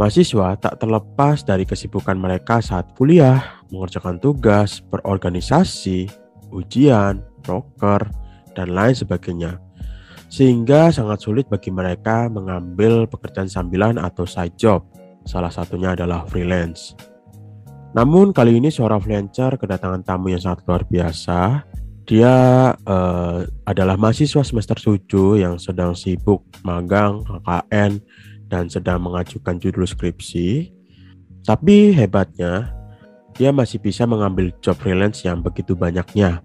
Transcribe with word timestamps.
Mahasiswa 0.00 0.56
tak 0.56 0.80
terlepas 0.80 1.44
dari 1.44 1.68
kesibukan 1.68 2.16
mereka 2.16 2.64
saat 2.64 2.96
kuliah, 2.96 3.60
mengerjakan 3.68 4.16
tugas, 4.16 4.80
berorganisasi, 4.88 6.08
ujian, 6.48 7.20
broker, 7.44 8.08
dan 8.56 8.72
lain 8.72 8.96
sebagainya. 8.96 9.60
Sehingga 10.32 10.88
sangat 10.88 11.20
sulit 11.20 11.44
bagi 11.44 11.68
mereka 11.68 12.24
mengambil 12.32 13.04
pekerjaan 13.04 13.52
sambilan 13.52 14.00
atau 14.00 14.24
side 14.24 14.56
job. 14.56 14.80
Salah 15.28 15.52
satunya 15.52 15.92
adalah 15.92 16.24
freelance. 16.24 16.96
Namun 17.92 18.32
kali 18.32 18.56
ini 18.56 18.72
seorang 18.72 19.04
freelancer 19.04 19.60
kedatangan 19.60 20.00
tamu 20.00 20.32
yang 20.32 20.40
sangat 20.40 20.64
luar 20.64 20.88
biasa. 20.88 21.68
Dia 22.08 22.34
uh, 22.74 23.38
adalah 23.68 24.00
mahasiswa 24.00 24.40
semester 24.40 24.74
7 24.74 25.36
yang 25.36 25.60
sedang 25.60 25.92
sibuk 25.92 26.42
magang, 26.64 27.20
KKN, 27.28 28.00
dan 28.52 28.68
sedang 28.68 29.00
mengajukan 29.00 29.56
judul 29.56 29.88
skripsi. 29.88 30.68
Tapi 31.48 31.96
hebatnya, 31.96 32.76
dia 33.32 33.48
masih 33.48 33.80
bisa 33.80 34.04
mengambil 34.04 34.52
job 34.60 34.76
freelance 34.76 35.24
yang 35.24 35.40
begitu 35.40 35.72
banyaknya. 35.72 36.44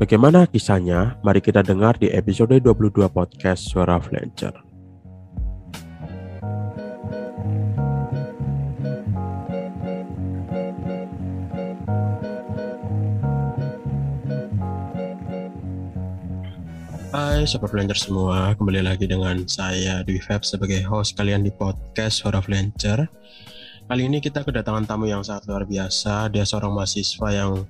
Bagaimana 0.00 0.48
kisahnya? 0.48 1.20
Mari 1.20 1.44
kita 1.44 1.60
dengar 1.60 2.00
di 2.00 2.08
episode 2.08 2.56
22 2.56 3.12
podcast 3.12 3.68
Suara 3.68 4.00
Freelancer. 4.00 4.65
Hai 17.14 17.46
Sobat 17.46 17.70
Flancer 17.70 17.94
semua, 17.94 18.50
kembali 18.58 18.82
lagi 18.82 19.06
dengan 19.06 19.46
saya 19.46 20.02
Dwi 20.02 20.18
Feb 20.18 20.42
sebagai 20.42 20.82
host 20.90 21.14
kalian 21.14 21.46
di 21.46 21.54
podcast 21.54 22.18
Suara 22.18 22.42
Flancer. 22.42 23.06
Kali 23.86 24.02
ini 24.10 24.18
kita 24.18 24.42
kedatangan 24.42 24.90
tamu 24.90 25.06
yang 25.06 25.22
sangat 25.22 25.46
luar 25.46 25.62
biasa, 25.62 26.26
dia 26.34 26.42
seorang 26.42 26.74
mahasiswa 26.74 27.28
yang 27.30 27.62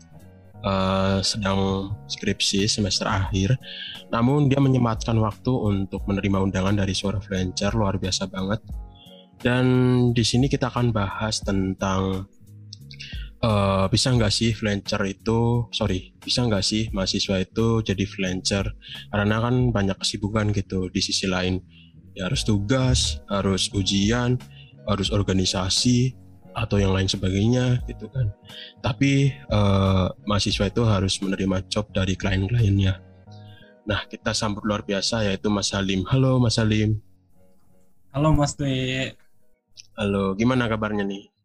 uh, 0.64 1.20
sedang 1.20 1.92
skripsi 2.08 2.64
semester 2.64 3.04
akhir. 3.04 3.60
Namun 4.08 4.48
dia 4.48 4.56
menyempatkan 4.56 5.20
waktu 5.20 5.52
untuk 5.52 6.08
menerima 6.08 6.40
undangan 6.48 6.72
dari 6.72 6.96
Suara 6.96 7.20
Flancer, 7.20 7.76
luar 7.76 8.00
biasa 8.00 8.32
banget. 8.32 8.64
Dan 9.44 9.64
di 10.16 10.24
sini 10.24 10.48
kita 10.48 10.72
akan 10.72 10.96
bahas 10.96 11.44
tentang 11.44 12.24
uh, 13.42 13.86
bisa 13.90 14.12
nggak 14.14 14.32
sih 14.32 14.56
freelancer 14.56 15.00
itu 15.04 15.68
sorry 15.74 16.14
bisa 16.16 16.46
nggak 16.46 16.64
sih 16.64 16.88
mahasiswa 16.94 17.42
itu 17.42 17.82
jadi 17.84 18.04
freelancer? 18.06 18.72
Karena 19.12 19.42
kan 19.42 19.74
banyak 19.74 19.96
kesibukan 20.00 20.54
gitu 20.54 20.88
di 20.88 21.00
sisi 21.02 21.26
lain. 21.28 21.60
Ya 22.16 22.32
harus 22.32 22.48
tugas 22.48 23.20
harus 23.28 23.68
ujian 23.76 24.40
harus 24.88 25.12
organisasi 25.12 26.16
atau 26.56 26.80
yang 26.80 26.96
lain 26.96 27.04
sebagainya 27.04 27.84
gitu 27.84 28.08
kan. 28.08 28.32
Tapi 28.80 29.34
uh, 29.52 30.08
mahasiswa 30.24 30.72
itu 30.72 30.82
harus 30.88 31.20
menerima 31.20 31.68
job 31.68 31.92
dari 31.92 32.16
klien-kliennya. 32.16 32.94
Nah 33.86 34.00
kita 34.08 34.32
sambut 34.32 34.64
luar 34.64 34.82
biasa 34.82 35.28
yaitu 35.28 35.52
Mas 35.52 35.70
Salim 35.70 36.02
halo 36.08 36.40
Mas 36.40 36.56
Salim 36.56 36.98
halo 38.16 38.32
Mas 38.32 38.56
Dwi. 38.56 39.12
Halo 39.96 40.32
gimana 40.36 40.68
kabarnya 40.68 41.04
nih 41.04 41.35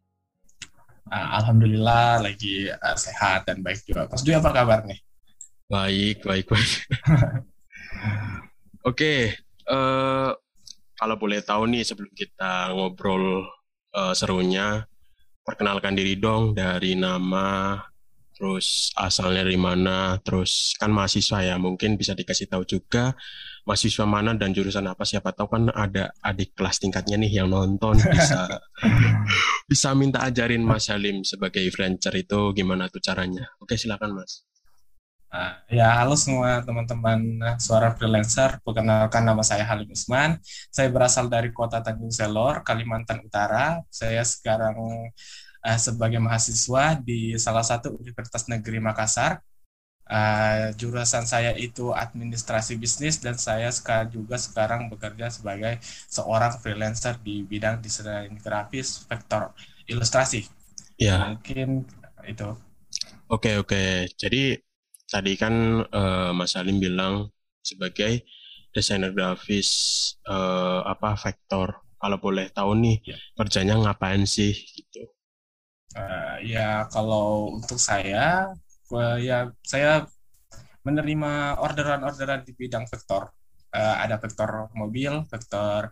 Uh, 1.12 1.28
Alhamdulillah 1.36 2.24
lagi 2.24 2.72
uh, 2.72 2.96
sehat 2.96 3.44
dan 3.44 3.60
baik 3.60 3.84
juga. 3.84 4.08
Mas 4.08 4.24
Dwi 4.24 4.32
apa 4.32 4.48
kabar 4.48 4.80
nih? 4.88 4.96
Baik, 5.68 6.24
baik, 6.24 6.48
baik. 6.48 6.72
Oke, 8.88 8.96
okay, 8.96 9.20
uh, 9.68 9.76
eh, 9.76 10.30
kalau 10.96 11.20
boleh 11.20 11.44
tahu 11.44 11.68
nih 11.68 11.84
sebelum 11.84 12.08
kita 12.16 12.72
ngobrol 12.72 13.44
uh, 13.92 14.16
serunya, 14.16 14.88
perkenalkan 15.44 15.92
diri 15.92 16.16
dong 16.16 16.56
dari 16.56 16.96
nama, 16.96 17.76
terus 18.32 18.88
asalnya 18.96 19.44
dari 19.44 19.60
mana, 19.60 20.16
terus 20.24 20.72
kan 20.80 20.88
mahasiswa 20.88 21.44
ya, 21.44 21.60
mungkin 21.60 22.00
bisa 22.00 22.16
dikasih 22.16 22.48
tahu 22.48 22.64
juga 22.64 23.12
mahasiswa 23.62 24.02
mana 24.02 24.34
dan 24.34 24.50
jurusan 24.50 24.82
apa 24.90 25.06
siapa 25.06 25.30
tahu 25.30 25.46
kan 25.46 25.70
ada 25.70 26.10
adik 26.18 26.58
kelas 26.58 26.82
tingkatnya 26.82 27.14
nih 27.14 27.42
yang 27.42 27.48
nonton 27.50 27.94
bisa 27.94 28.58
bisa 29.70 29.88
minta 29.94 30.26
ajarin 30.26 30.66
Mas 30.66 30.90
Halim 30.90 31.22
sebagai 31.22 31.62
freelancer 31.70 32.10
itu 32.18 32.50
gimana 32.58 32.90
tuh 32.90 32.98
caranya 32.98 33.46
oke 33.62 33.78
silakan 33.78 34.18
Mas 34.18 34.42
Uh, 35.32 35.56
ya, 35.72 35.96
halo 35.96 36.12
semua 36.12 36.60
teman-teman 36.60 37.40
suara 37.56 37.96
freelancer. 37.96 38.60
Perkenalkan 38.60 39.24
nama 39.24 39.40
saya 39.40 39.64
Halim 39.64 39.88
Usman. 39.88 40.36
Saya 40.68 40.92
berasal 40.92 41.32
dari 41.32 41.48
kota 41.56 41.80
Tanjung 41.80 42.12
Selor, 42.12 42.60
Kalimantan 42.60 43.24
Utara. 43.24 43.80
Saya 43.88 44.20
sekarang 44.28 44.76
uh, 45.64 45.78
sebagai 45.80 46.20
mahasiswa 46.20 47.00
di 47.00 47.32
salah 47.40 47.64
satu 47.64 47.96
Universitas 47.96 48.44
Negeri 48.44 48.76
Makassar 48.84 49.40
Uh, 50.12 50.76
jurusan 50.76 51.24
saya 51.24 51.56
itu 51.56 51.88
administrasi 51.88 52.76
bisnis 52.76 53.16
dan 53.16 53.40
saya 53.40 53.72
sekarang 53.72 54.12
juga 54.12 54.36
sekarang 54.36 54.92
bekerja 54.92 55.32
sebagai 55.32 55.80
seorang 56.12 56.60
freelancer 56.60 57.16
di 57.24 57.40
bidang 57.40 57.80
desain 57.80 58.28
grafis 58.44 59.08
vektor 59.08 59.56
ilustrasi. 59.88 60.44
Ya. 61.00 61.32
Mungkin 61.32 61.88
itu. 62.28 62.48
Oke 63.32 63.48
okay, 63.48 63.54
oke. 63.56 63.68
Okay. 63.72 63.92
Jadi 64.20 64.42
tadi 65.08 65.32
kan 65.40 65.80
uh, 65.80 66.36
Mas 66.36 66.52
Salim 66.52 66.76
bilang 66.76 67.32
sebagai 67.64 68.28
desainer 68.76 69.16
grafis 69.16 69.70
uh, 70.28 70.84
apa 70.84 71.16
vektor. 71.16 71.80
Kalau 71.96 72.18
boleh 72.18 72.50
tahu 72.50 72.74
nih 72.76 73.00
ya. 73.06 73.16
kerjanya 73.38 73.78
ngapain 73.78 74.26
sih 74.26 74.52
gitu? 74.52 75.06
Uh, 75.96 76.36
ya 76.42 76.84
kalau 76.90 77.56
untuk 77.56 77.78
saya 77.78 78.52
ya 79.20 79.48
saya 79.62 80.04
menerima 80.82 81.62
orderan-orderan 81.62 82.42
di 82.42 82.52
bidang 82.52 82.86
vektor. 82.90 83.30
Uh, 83.72 83.96
ada 84.04 84.20
vektor 84.20 84.68
mobil, 84.76 85.24
vektor 85.32 85.88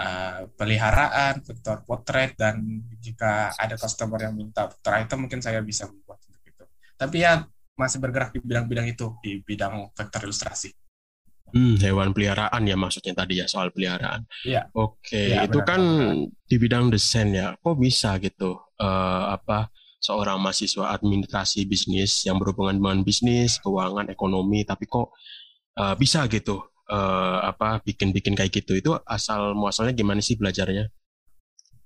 uh, 0.00 0.48
peliharaan, 0.56 1.44
vektor 1.44 1.84
potret, 1.84 2.32
dan 2.40 2.80
jika 2.96 3.52
ada 3.52 3.76
customer 3.76 4.16
yang 4.16 4.32
minta 4.32 4.64
vektor 4.64 4.96
item, 4.96 5.28
mungkin 5.28 5.44
saya 5.44 5.60
bisa 5.60 5.84
membuat 5.84 6.24
untuk 6.24 6.40
itu. 6.48 6.64
Tapi 6.96 7.16
ya 7.20 7.44
masih 7.76 8.00
bergerak 8.00 8.32
di 8.32 8.40
bidang-bidang 8.40 8.88
itu, 8.88 9.12
di 9.20 9.44
bidang 9.44 9.92
vektor 9.92 10.24
ilustrasi. 10.24 10.72
Hmm, 11.52 11.76
hewan 11.84 12.16
peliharaan 12.16 12.64
ya 12.64 12.80
maksudnya 12.80 13.12
tadi 13.12 13.44
ya 13.44 13.44
soal 13.44 13.68
peliharaan. 13.76 14.24
Iya. 14.40 14.72
Oke, 14.72 15.36
ya, 15.36 15.44
itu 15.44 15.60
benar, 15.60 15.68
kan 15.68 15.80
benar. 15.84 16.48
di 16.48 16.56
bidang 16.56 16.84
desain 16.88 17.28
ya. 17.28 17.52
Kok 17.60 17.76
bisa 17.76 18.16
gitu? 18.24 18.56
Uh, 18.80 19.36
apa 19.36 19.68
seorang 20.02 20.42
mahasiswa 20.42 20.90
administrasi 20.90 21.62
bisnis 21.64 22.26
yang 22.26 22.42
berhubungan 22.42 22.74
dengan 22.74 22.98
bisnis, 23.06 23.62
keuangan, 23.62 24.10
ekonomi, 24.10 24.66
tapi 24.66 24.90
kok 24.90 25.14
uh, 25.78 25.94
bisa 25.94 26.26
gitu 26.26 26.58
uh, 26.90 27.38
apa 27.46 27.78
bikin-bikin 27.86 28.34
kayak 28.34 28.50
gitu 28.50 28.74
itu 28.74 28.90
asal 29.06 29.54
muasalnya 29.54 29.94
gimana 29.94 30.18
sih 30.18 30.34
belajarnya? 30.34 30.90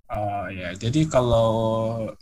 Oh 0.07 0.47
ya, 0.49 0.73
jadi 0.73 1.05
kalau 1.11 1.51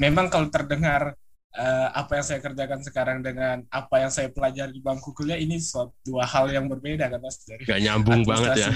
memang 0.01 0.33
kalau 0.33 0.49
terdengar 0.51 1.15
uh, 1.55 1.89
apa 1.95 2.19
yang 2.19 2.25
saya 2.27 2.41
kerjakan 2.43 2.81
sekarang 2.83 3.19
dengan 3.23 3.63
apa 3.71 4.03
yang 4.03 4.11
saya 4.11 4.33
pelajari 4.33 4.75
di 4.75 4.83
bangku 4.83 5.15
kuliah 5.15 5.39
ini 5.39 5.61
suatu 5.61 5.95
dua 6.03 6.27
hal 6.27 6.51
yang 6.51 6.67
berbeda 6.67 7.07
kan 7.07 7.21
mas 7.23 7.39
dari 7.47 7.63
Gak 7.69 7.81
nyambung 7.85 8.27
banget 8.27 8.67
ya. 8.67 8.69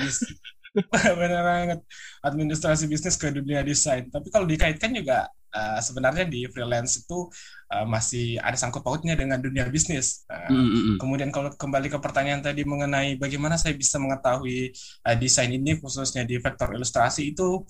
Benar 1.21 1.43
banget 1.45 1.81
administrasi 2.23 2.85
bisnis 2.87 3.17
ke 3.19 3.31
dunia 3.31 3.61
desain. 3.63 4.07
Tapi 4.09 4.29
kalau 4.31 4.47
dikaitkan 4.47 4.95
juga 4.95 5.29
uh, 5.55 5.81
sebenarnya 5.81 6.25
di 6.29 6.45
freelance 6.51 7.05
itu 7.05 7.29
uh, 7.73 7.87
masih 7.89 8.39
ada 8.41 8.55
sangkut 8.55 8.85
pautnya 8.85 9.15
dengan 9.19 9.41
dunia 9.41 9.67
bisnis. 9.69 10.25
Uh, 10.29 10.49
mm 10.51 10.67
-hmm. 10.69 10.97
Kemudian 11.01 11.31
kalau 11.35 11.51
kembali 11.55 11.89
ke 11.91 11.99
pertanyaan 11.99 12.45
tadi 12.45 12.63
mengenai 12.63 13.17
bagaimana 13.17 13.57
saya 13.57 13.75
bisa 13.77 13.97
mengetahui 13.99 14.73
uh, 15.07 15.17
desain 15.17 15.51
ini 15.51 15.79
khususnya 15.79 16.23
di 16.27 16.37
vektor 16.39 16.73
ilustrasi 16.75 17.35
itu 17.35 17.65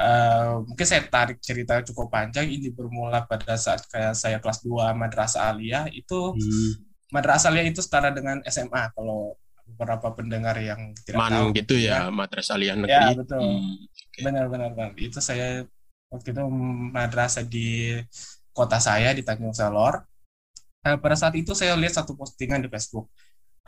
Uh, 0.00 0.64
mungkin 0.64 0.86
saya 0.88 1.04
tarik 1.04 1.44
cerita 1.44 1.84
cukup 1.84 2.08
panjang 2.08 2.48
ini 2.48 2.72
bermula 2.72 3.28
pada 3.28 3.52
saat 3.60 3.84
kayak 3.84 4.16
saya 4.16 4.40
kelas 4.40 4.64
2 4.64 4.96
madrasah 4.96 5.52
aliyah 5.52 5.92
itu 5.92 6.32
hmm. 6.32 6.72
madrasah 7.12 7.52
aliyah 7.52 7.68
itu 7.68 7.84
setara 7.84 8.08
dengan 8.08 8.40
SMA 8.48 8.96
kalau 8.96 9.36
beberapa 9.80 10.12
pendengar 10.12 10.60
yang 10.60 10.92
tidak 11.08 11.24
Man, 11.24 11.32
tahu 11.32 11.46
gitu 11.56 11.74
ya, 11.80 12.04
ya 12.04 12.12
madrasah 12.12 12.60
aliyah 12.60 12.76
negeri 12.76 12.92
ya 12.92 13.16
betul 13.16 13.40
hmm. 13.40 13.74
benar-benar 14.20 14.70
okay. 14.76 15.08
itu 15.08 15.18
saya 15.24 15.64
waktu 16.12 16.28
itu 16.34 16.42
madrasah 16.92 17.46
di 17.46 17.96
kota 18.50 18.82
saya 18.82 19.14
di 19.14 19.22
Tanjung 19.22 19.54
Selor. 19.54 20.04
Uh, 20.84 20.96
pada 20.98 21.16
saat 21.16 21.32
itu 21.38 21.54
saya 21.54 21.76
lihat 21.78 21.96
satu 21.96 22.18
postingan 22.18 22.60
di 22.60 22.68
Facebook 22.68 23.08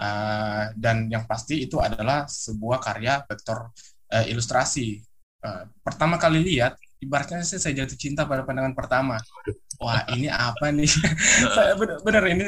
uh, 0.01 0.73
dan 0.75 1.07
yang 1.09 1.25
pasti 1.29 1.65
itu 1.65 1.79
adalah 1.79 2.27
sebuah 2.27 2.83
karya 2.83 3.23
vektor 3.25 3.71
uh, 4.13 4.25
ilustrasi. 4.27 5.01
Uh, 5.43 5.67
pertama 5.83 6.19
kali 6.19 6.43
lihat, 6.43 6.79
ibaratnya 7.03 7.43
sih 7.47 7.59
saya 7.59 7.85
jatuh 7.85 7.99
cinta 7.99 8.27
pada 8.27 8.43
pandangan 8.43 8.75
pertama. 8.75 9.17
Wah 9.79 10.07
ini 10.15 10.31
apa 10.31 10.71
nih? 10.71 10.91
saya 11.57 11.75
benar-benar 11.79 12.25
ini 12.31 12.45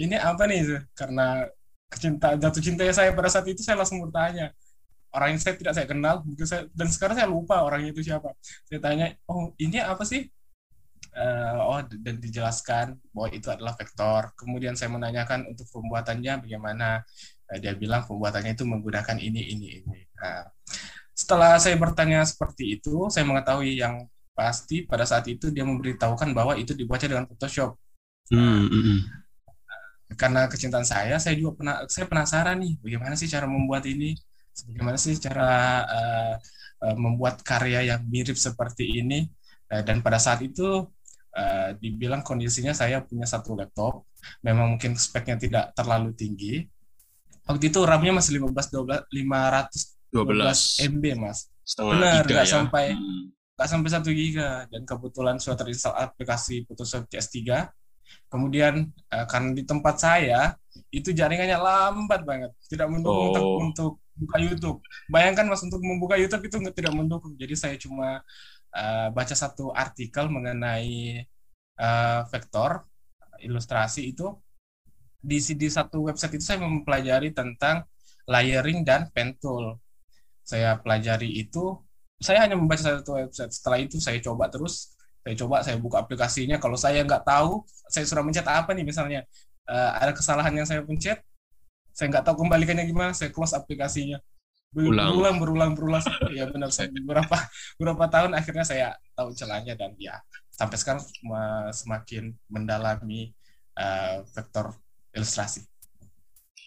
ini 0.00 0.16
apa 0.16 0.44
nih? 0.48 0.82
Karena 0.92 1.44
kecinta 1.88 2.36
jatuh 2.36 2.62
cintanya 2.62 2.94
saya 2.94 3.10
pada 3.16 3.32
saat 3.32 3.48
itu 3.48 3.64
saya 3.64 3.80
langsung 3.80 4.04
bertanya, 4.04 4.52
orang 5.12 5.34
yang 5.34 5.40
saya 5.40 5.56
tidak 5.56 5.72
saya 5.74 5.86
kenal 5.88 6.20
saya, 6.44 6.68
dan 6.76 6.88
sekarang 6.92 7.16
saya 7.16 7.28
lupa 7.28 7.64
orangnya 7.64 7.90
itu 7.96 8.04
siapa. 8.04 8.36
Saya 8.68 8.78
tanya 8.80 9.06
oh 9.28 9.52
ini 9.56 9.80
apa 9.80 10.04
sih? 10.04 10.28
Uh, 11.18 11.58
oh 11.74 11.80
dan 11.82 12.20
dijelaskan 12.22 12.94
bahwa 13.10 13.28
itu 13.32 13.48
adalah 13.48 13.74
vektor. 13.74 14.30
Kemudian 14.36 14.76
saya 14.76 14.92
menanyakan 14.92 15.48
untuk 15.48 15.66
pembuatannya 15.72 16.44
bagaimana. 16.44 17.02
Uh, 17.48 17.58
dia 17.58 17.72
bilang 17.72 18.04
pembuatannya 18.04 18.52
itu 18.52 18.68
menggunakan 18.68 19.16
ini 19.16 19.40
ini 19.56 19.66
ini. 19.82 20.00
Nah, 20.20 20.52
setelah 21.16 21.56
saya 21.56 21.74
bertanya 21.80 22.22
seperti 22.28 22.78
itu 22.78 23.08
saya 23.08 23.24
mengetahui 23.24 23.80
yang 23.80 24.04
pasti 24.36 24.86
pada 24.86 25.02
saat 25.02 25.26
itu 25.26 25.50
dia 25.50 25.66
memberitahukan 25.66 26.30
bahwa 26.30 26.54
itu 26.54 26.76
dibaca 26.76 27.02
dengan 27.02 27.26
Photoshop. 27.26 27.74
Hmm, 28.30 28.68
hmm, 28.68 28.82
hmm. 28.84 29.00
Karena 30.16 30.48
kecintaan 30.48 30.86
saya, 30.88 31.20
saya 31.20 31.36
juga 31.36 31.60
pernah 31.60 31.76
saya 31.84 32.08
penasaran 32.08 32.56
nih 32.64 32.80
bagaimana 32.80 33.14
sih 33.18 33.28
cara 33.28 33.44
membuat 33.44 33.84
ini, 33.84 34.16
bagaimana 34.72 34.96
sih 34.96 35.14
cara 35.20 35.84
uh, 35.84 36.34
uh, 36.88 36.96
membuat 36.96 37.44
karya 37.44 37.92
yang 37.92 38.02
mirip 38.08 38.36
seperti 38.38 39.04
ini. 39.04 39.28
Uh, 39.68 39.84
dan 39.84 40.00
pada 40.00 40.16
saat 40.16 40.40
itu 40.40 40.88
uh, 41.36 41.70
dibilang 41.76 42.24
kondisinya 42.24 42.72
saya 42.72 43.04
punya 43.04 43.28
satu 43.28 43.52
laptop, 43.52 44.08
memang 44.40 44.76
mungkin 44.76 44.96
speknya 44.96 45.36
tidak 45.36 45.64
terlalu 45.76 46.16
tinggi. 46.16 46.64
Waktu 47.44 47.68
itu 47.68 47.80
RAM-nya 47.84 48.16
masih 48.16 48.40
15 48.44 49.08
12 49.08 49.12
512 49.12 50.88
MB, 50.88 51.04
Mas. 51.20 51.52
Setengah 51.68 51.92
Benar, 52.00 52.22
nggak 52.24 52.48
ya? 52.48 52.52
sampai 52.56 52.96
hmm 52.96 53.38
nggak 53.58 53.70
sampai 53.74 53.90
satu 53.90 54.14
giga 54.14 54.70
dan 54.70 54.86
kebetulan 54.86 55.34
sudah 55.42 55.58
terinstall 55.58 55.98
aplikasi 55.98 56.62
Photoshop 56.62 57.10
CS3 57.10 57.66
kemudian 58.28 58.88
uh, 59.12 59.26
karena 59.28 59.50
di 59.56 59.64
tempat 59.64 59.96
saya 60.00 60.54
itu 60.92 61.12
jaringannya 61.12 61.58
lambat 61.58 62.22
banget. 62.24 62.50
Tidak 62.68 62.88
mendukung 62.88 63.16
oh. 63.18 63.28
untuk, 63.32 63.46
untuk 63.62 63.92
buka 64.18 64.36
YouTube. 64.42 64.78
Bayangkan 65.06 65.46
mas 65.46 65.62
untuk 65.62 65.80
membuka 65.80 66.18
YouTube 66.18 66.44
itu 66.46 66.56
tidak 66.74 66.92
mendukung. 66.94 67.38
Jadi 67.38 67.54
saya 67.54 67.76
cuma 67.78 68.20
uh, 68.74 69.08
baca 69.14 69.34
satu 69.34 69.70
artikel 69.70 70.26
mengenai 70.28 71.22
uh, 71.78 72.26
vektor 72.28 72.84
ilustrasi 73.40 74.10
itu. 74.12 74.34
Di 75.18 75.42
di 75.58 75.68
satu 75.70 76.06
website 76.06 76.38
itu 76.38 76.44
saya 76.46 76.62
mempelajari 76.62 77.34
tentang 77.34 77.86
layering 78.26 78.86
dan 78.86 79.10
pen 79.10 79.34
tool. 79.38 79.78
Saya 80.46 80.78
pelajari 80.78 81.28
itu 81.42 81.78
saya 82.18 82.42
hanya 82.42 82.58
membaca 82.58 82.82
satu 82.82 83.14
website. 83.14 83.54
Setelah 83.54 83.78
itu 83.78 83.96
saya 84.02 84.18
coba 84.18 84.50
terus, 84.50 84.97
saya 85.28 85.36
coba 85.44 85.60
saya 85.60 85.76
buka 85.76 86.00
aplikasinya. 86.00 86.56
Kalau 86.56 86.80
saya 86.80 87.04
nggak 87.04 87.20
tahu, 87.20 87.60
saya 87.92 88.08
sudah 88.08 88.24
mencet 88.24 88.48
apa 88.48 88.72
nih 88.72 88.80
misalnya 88.80 89.28
uh, 89.68 90.00
ada 90.00 90.16
kesalahan 90.16 90.56
yang 90.56 90.64
saya 90.64 90.80
pencet, 90.80 91.20
saya 91.92 92.08
nggak 92.08 92.24
tahu 92.24 92.48
kembalikannya 92.48 92.88
gimana, 92.88 93.12
saya 93.12 93.28
close 93.28 93.52
aplikasinya. 93.52 94.16
Berulang, 94.72 95.20
berulang, 95.20 95.36
berulang, 95.36 95.70
berulang. 95.76 96.04
ya 96.40 96.48
benar. 96.48 96.72
Saya 96.72 96.88
beberapa 96.88 97.36
beberapa 97.76 98.08
tahun 98.08 98.32
akhirnya 98.40 98.64
saya 98.64 98.88
tahu 99.12 99.36
celahnya 99.36 99.76
dan 99.76 99.92
ya 100.00 100.16
sampai 100.48 100.80
sekarang 100.80 101.04
semakin 101.76 102.32
mendalami 102.48 103.36
uh, 103.76 104.24
vektor 104.32 104.72
ilustrasi. 105.12 105.68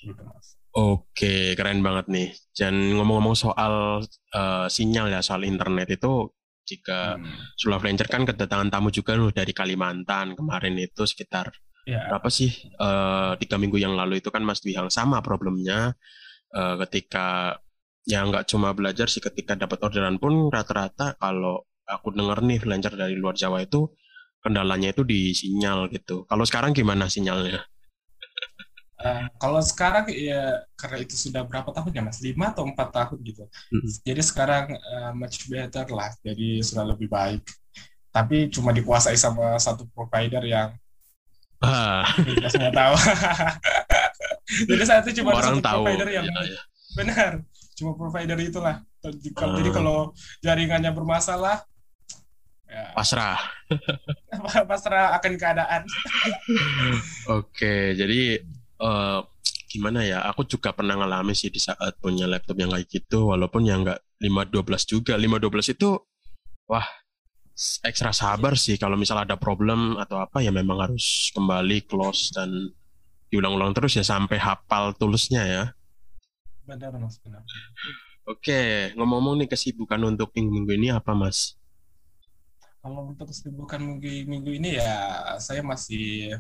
Gitu 0.06 0.22
mas. 0.22 0.62
Oke, 0.72 1.58
keren 1.58 1.82
banget 1.82 2.06
nih. 2.14 2.30
Dan 2.54 2.94
ngomong-ngomong 2.94 3.34
soal 3.34 4.06
uh, 4.38 4.68
sinyal 4.70 5.10
ya, 5.10 5.26
soal 5.26 5.50
internet 5.50 5.98
itu 5.98 6.30
jika 6.66 7.18
hmm. 7.18 7.58
Sula 7.58 7.78
Flancher 7.82 8.08
kan 8.08 8.24
kedatangan 8.24 8.70
tamu 8.70 8.94
juga 8.94 9.18
loh 9.18 9.34
dari 9.34 9.52
Kalimantan 9.52 10.38
kemarin 10.38 10.78
itu 10.78 11.04
sekitar 11.04 11.52
ya. 11.86 12.08
berapa 12.10 12.30
sih 12.30 12.52
uh, 12.78 13.36
tiga 13.38 13.58
minggu 13.58 13.82
yang 13.82 13.98
lalu 13.98 14.22
itu 14.22 14.30
kan 14.30 14.46
Mas 14.46 14.62
Dwi 14.62 14.78
yang 14.78 14.90
sama 14.94 15.20
problemnya 15.26 15.98
uh, 16.54 16.76
ketika 16.86 17.58
ya 18.06 18.26
nggak 18.26 18.50
cuma 18.50 18.74
belajar 18.74 19.10
sih 19.10 19.22
ketika 19.22 19.54
dapat 19.54 19.78
orderan 19.86 20.18
pun 20.18 20.50
rata-rata 20.50 21.18
kalau 21.22 21.66
aku 21.86 22.14
dengar 22.14 22.42
nih 22.42 22.58
freelancer 22.58 22.94
dari 22.98 23.14
luar 23.18 23.38
Jawa 23.38 23.62
itu 23.62 23.92
kendalanya 24.42 24.90
itu 24.90 25.06
di 25.06 25.38
sinyal 25.38 25.86
gitu. 25.94 26.26
Kalau 26.26 26.44
sekarang 26.44 26.74
gimana 26.74 27.06
sinyalnya? 27.06 27.62
Uh, 29.02 29.26
kalau 29.42 29.58
sekarang 29.66 30.06
ya 30.14 30.62
karena 30.78 31.02
itu 31.02 31.18
sudah 31.18 31.42
berapa 31.42 31.74
tahun 31.74 31.90
ya 31.90 32.02
mas? 32.06 32.22
Lima 32.22 32.54
atau 32.54 32.70
empat 32.70 32.94
tahun 32.94 33.18
gitu. 33.26 33.44
Jadi 34.06 34.22
sekarang 34.22 34.78
uh, 34.78 35.12
much 35.18 35.50
better 35.50 35.90
lah. 35.90 36.14
Jadi 36.22 36.62
sudah 36.62 36.86
lebih 36.86 37.10
baik. 37.10 37.42
Tapi 38.14 38.54
cuma 38.54 38.70
dikuasai 38.70 39.18
sama 39.18 39.58
satu 39.58 39.90
provider 39.90 40.46
yang 40.46 40.70
ah. 41.66 42.06
semua 42.54 42.70
tahu. 42.70 42.96
jadi 44.70 44.84
saya 44.86 45.00
itu 45.02 45.24
cuma 45.24 45.34
Orang 45.34 45.58
satu 45.58 45.66
tahu. 45.66 45.84
provider 45.88 46.08
yang 46.14 46.26
ya, 46.30 46.42
ya. 46.46 46.62
benar. 46.94 47.32
Cuma 47.74 47.98
provider 47.98 48.38
itulah. 48.38 48.86
Uh. 49.02 49.10
Jadi 49.58 49.70
kalau 49.74 50.14
jaringannya 50.46 50.94
bermasalah, 50.94 51.66
ya. 52.70 52.94
pasrah. 52.94 53.42
pasrah 54.70 55.18
akan 55.18 55.34
keadaan. 55.40 55.82
Oke, 57.32 57.98
jadi 57.98 58.44
uh, 58.82 59.22
gimana 59.72 60.04
ya 60.04 60.20
aku 60.28 60.44
juga 60.44 60.76
pernah 60.76 61.00
ngalami 61.00 61.32
sih 61.32 61.48
di 61.48 61.62
saat 61.62 61.96
punya 62.04 62.28
laptop 62.28 62.60
yang 62.60 62.76
kayak 62.76 62.92
gitu 62.92 63.32
walaupun 63.32 63.64
yang 63.64 63.88
nggak 63.88 64.02
512 64.20 64.92
juga. 64.92 65.14
512 65.16 65.78
itu 65.80 65.90
wah 66.68 66.88
ekstra 67.86 68.12
sabar 68.12 68.60
sih. 68.60 68.76
Kalau 68.76 69.00
misal 69.00 69.24
ada 69.24 69.40
problem 69.40 69.96
atau 69.96 70.20
apa 70.20 70.44
ya 70.44 70.52
memang 70.52 70.92
harus 70.92 71.32
kembali 71.32 71.88
close 71.88 72.36
dan 72.36 72.52
diulang-ulang 73.32 73.72
terus 73.72 73.96
ya 73.96 74.04
sampai 74.04 74.36
hafal 74.36 74.92
tulisnya 75.00 75.44
ya. 75.48 75.64
Benar 76.68 76.92
mas 77.00 77.16
benar. 77.24 77.40
Oke 78.28 78.92
ngomong-ngomong 79.00 79.46
nih 79.46 79.50
kesibukan 79.50 80.04
untuk 80.04 80.36
minggu-minggu 80.36 80.72
ini 80.76 80.88
apa 80.92 81.16
mas? 81.16 81.56
Kalau 82.82 83.14
untuk 83.14 83.30
kesibukan 83.30 83.80
minggu 83.80 84.28
minggu 84.28 84.52
ini 84.58 84.82
ya 84.82 84.94
saya 85.40 85.64
masih 85.64 86.36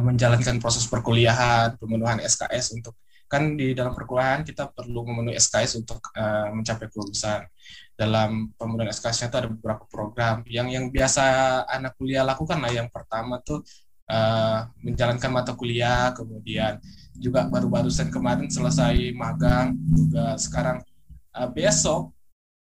menjalankan 0.00 0.56
proses 0.56 0.88
perkuliahan, 0.88 1.76
pemenuhan 1.76 2.16
SKS 2.24 2.72
untuk 2.80 2.96
kan 3.28 3.56
di 3.56 3.72
dalam 3.72 3.96
perkuliahan 3.96 4.44
kita 4.44 4.68
perlu 4.76 5.08
memenuhi 5.08 5.40
SKS 5.40 5.80
untuk 5.80 6.04
uh, 6.16 6.52
mencapai 6.52 6.88
kelulusan. 6.92 7.48
Dalam 7.96 8.52
pemenuhan 8.56 8.92
SKS 8.92 9.32
itu 9.32 9.36
ada 9.36 9.48
beberapa 9.48 9.88
program 9.88 10.44
yang 10.48 10.68
yang 10.68 10.92
biasa 10.92 11.24
anak 11.64 11.96
kuliah 11.96 12.24
lakukan 12.24 12.60
lah. 12.60 12.68
Yang 12.68 12.92
pertama 12.92 13.40
tuh 13.40 13.64
uh, 14.12 14.68
menjalankan 14.84 15.32
mata 15.32 15.56
kuliah, 15.56 16.12
kemudian 16.12 16.76
juga 17.16 17.48
baru-baru 17.48 17.88
kemarin 17.88 18.52
selesai 18.52 19.16
magang, 19.16 19.80
juga 19.92 20.36
sekarang 20.36 20.84
uh, 21.32 21.48
besok 21.48 22.12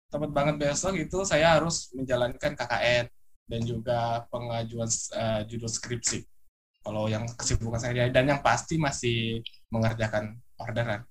tepat 0.10 0.34
banget 0.34 0.56
besok 0.58 0.98
itu 0.98 1.22
saya 1.22 1.54
harus 1.54 1.94
menjalankan 1.94 2.58
KKN 2.58 3.06
dan 3.46 3.62
juga 3.62 4.26
pengajuan 4.34 4.90
uh, 4.90 5.42
judul 5.46 5.70
skripsi 5.70 6.26
kalau 6.80 7.12
yang 7.12 7.28
kesibukan 7.36 7.80
saya 7.80 8.08
dan 8.10 8.26
yang 8.30 8.40
pasti 8.40 8.80
masih 8.80 9.44
mengerjakan 9.70 10.40
orderan. 10.58 11.04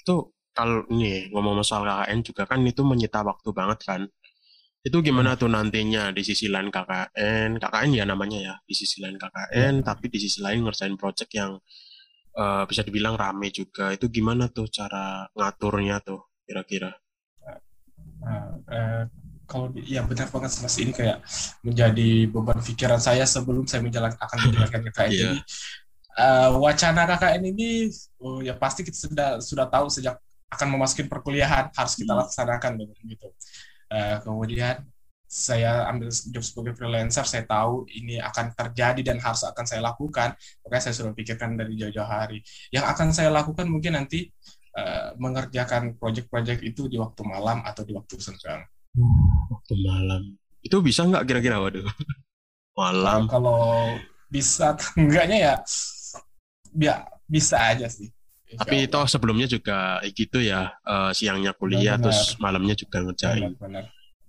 Itu 0.00 0.32
kalau 0.56 0.88
ini 0.88 1.28
ngomong 1.30 1.60
soal 1.60 1.84
KKN 1.84 2.18
juga 2.24 2.48
kan 2.48 2.64
itu 2.64 2.80
menyita 2.80 3.20
waktu 3.20 3.48
banget 3.52 3.80
kan. 3.84 4.02
Itu 4.86 5.02
gimana 5.02 5.34
tuh 5.34 5.50
nantinya 5.50 6.14
di 6.14 6.22
sisi 6.22 6.46
lain 6.46 6.70
KKN, 6.70 7.58
KKN 7.58 7.90
ya 7.90 8.04
namanya 8.06 8.38
ya, 8.38 8.54
di 8.62 8.70
sisi 8.70 9.02
lain 9.02 9.18
KKN, 9.18 9.82
hmm. 9.82 9.84
tapi 9.84 10.06
di 10.06 10.18
sisi 10.22 10.38
lain 10.38 10.62
ngerjain 10.62 10.94
project 10.94 11.30
yang 11.34 11.58
uh, 12.38 12.62
bisa 12.70 12.86
dibilang 12.86 13.18
rame 13.18 13.50
juga. 13.50 13.90
Itu 13.90 14.06
gimana 14.06 14.46
tuh 14.46 14.70
cara 14.70 15.26
ngaturnya 15.34 15.98
tuh 16.06 16.30
kira-kira? 16.46 16.94
Uh, 18.22 18.62
uh, 18.70 19.02
kalau 19.46 19.70
ya 19.78 20.02
benar 20.02 20.28
banget 20.28 20.58
mas. 20.60 20.76
Ini 20.76 20.92
kayak 20.92 21.18
menjadi 21.62 22.10
beban 22.28 22.58
pikiran 22.60 23.00
saya 23.00 23.24
sebelum 23.24 23.64
saya 23.64 23.80
menjalankan 23.80 24.18
akan 24.18 24.38
menjalankan 24.50 24.80
KKN 24.90 25.10
yeah. 25.10 25.18
jadi 25.22 25.38
uh, 26.16 26.50
wacana 26.58 27.04
KKN 27.04 27.42
ini 27.52 27.68
oh, 28.20 28.40
ya 28.40 28.56
pasti 28.56 28.82
kita 28.82 28.96
sudah 28.96 29.30
sudah 29.38 29.66
tahu 29.68 29.86
sejak 29.92 30.16
akan 30.50 30.68
memasuki 30.78 31.04
perkuliahan 31.06 31.70
harus 31.74 31.94
kita 31.94 32.12
hmm. 32.14 32.20
laksanakan 32.24 32.70
begitu 32.80 33.28
uh, 33.92 34.18
kemudian 34.24 34.82
saya 35.26 35.90
ambil 35.90 36.06
job 36.08 36.44
sebagai 36.46 36.72
freelancer 36.78 37.26
saya 37.26 37.42
tahu 37.44 37.82
ini 37.90 38.22
akan 38.22 38.54
terjadi 38.54 39.02
dan 39.02 39.18
harus 39.18 39.42
akan 39.42 39.66
saya 39.66 39.82
lakukan. 39.82 40.38
Makanya 40.62 40.82
saya 40.86 40.94
sudah 41.02 41.12
pikirkan 41.18 41.58
dari 41.58 41.74
jauh-jauh 41.74 42.06
hari. 42.06 42.46
Yang 42.70 42.84
akan 42.94 43.08
saya 43.10 43.34
lakukan 43.34 43.66
mungkin 43.66 43.98
nanti 43.98 44.30
uh, 44.78 45.18
mengerjakan 45.18 45.98
proyek-proyek 45.98 46.62
itu 46.62 46.86
di 46.86 47.02
waktu 47.02 47.26
malam 47.26 47.58
atau 47.66 47.82
di 47.82 47.90
waktu 47.90 48.22
senggang 48.22 48.62
waktu 49.52 49.74
malam 49.84 50.22
itu 50.64 50.76
bisa 50.82 51.04
nggak 51.06 51.24
kira-kira 51.28 51.60
waduh 51.60 51.84
malam 52.80 53.28
kalau 53.30 53.94
bisa 54.28 54.76
enggaknya 54.98 55.38
ya 55.38 55.54
ya 56.76 56.94
bisa 57.28 57.56
aja 57.56 57.86
sih 57.86 58.10
tapi 58.46 58.86
itu 58.86 58.98
sebelumnya 59.10 59.50
juga 59.50 59.98
gitu 60.14 60.38
ya 60.38 60.70
uh, 60.86 61.10
siangnya 61.10 61.50
kuliah 61.54 61.98
benar. 61.98 62.10
terus 62.10 62.38
malamnya 62.38 62.74
juga 62.78 63.02
ngerjain 63.02 63.52
benar, 63.58 63.60
benar. 63.60 63.84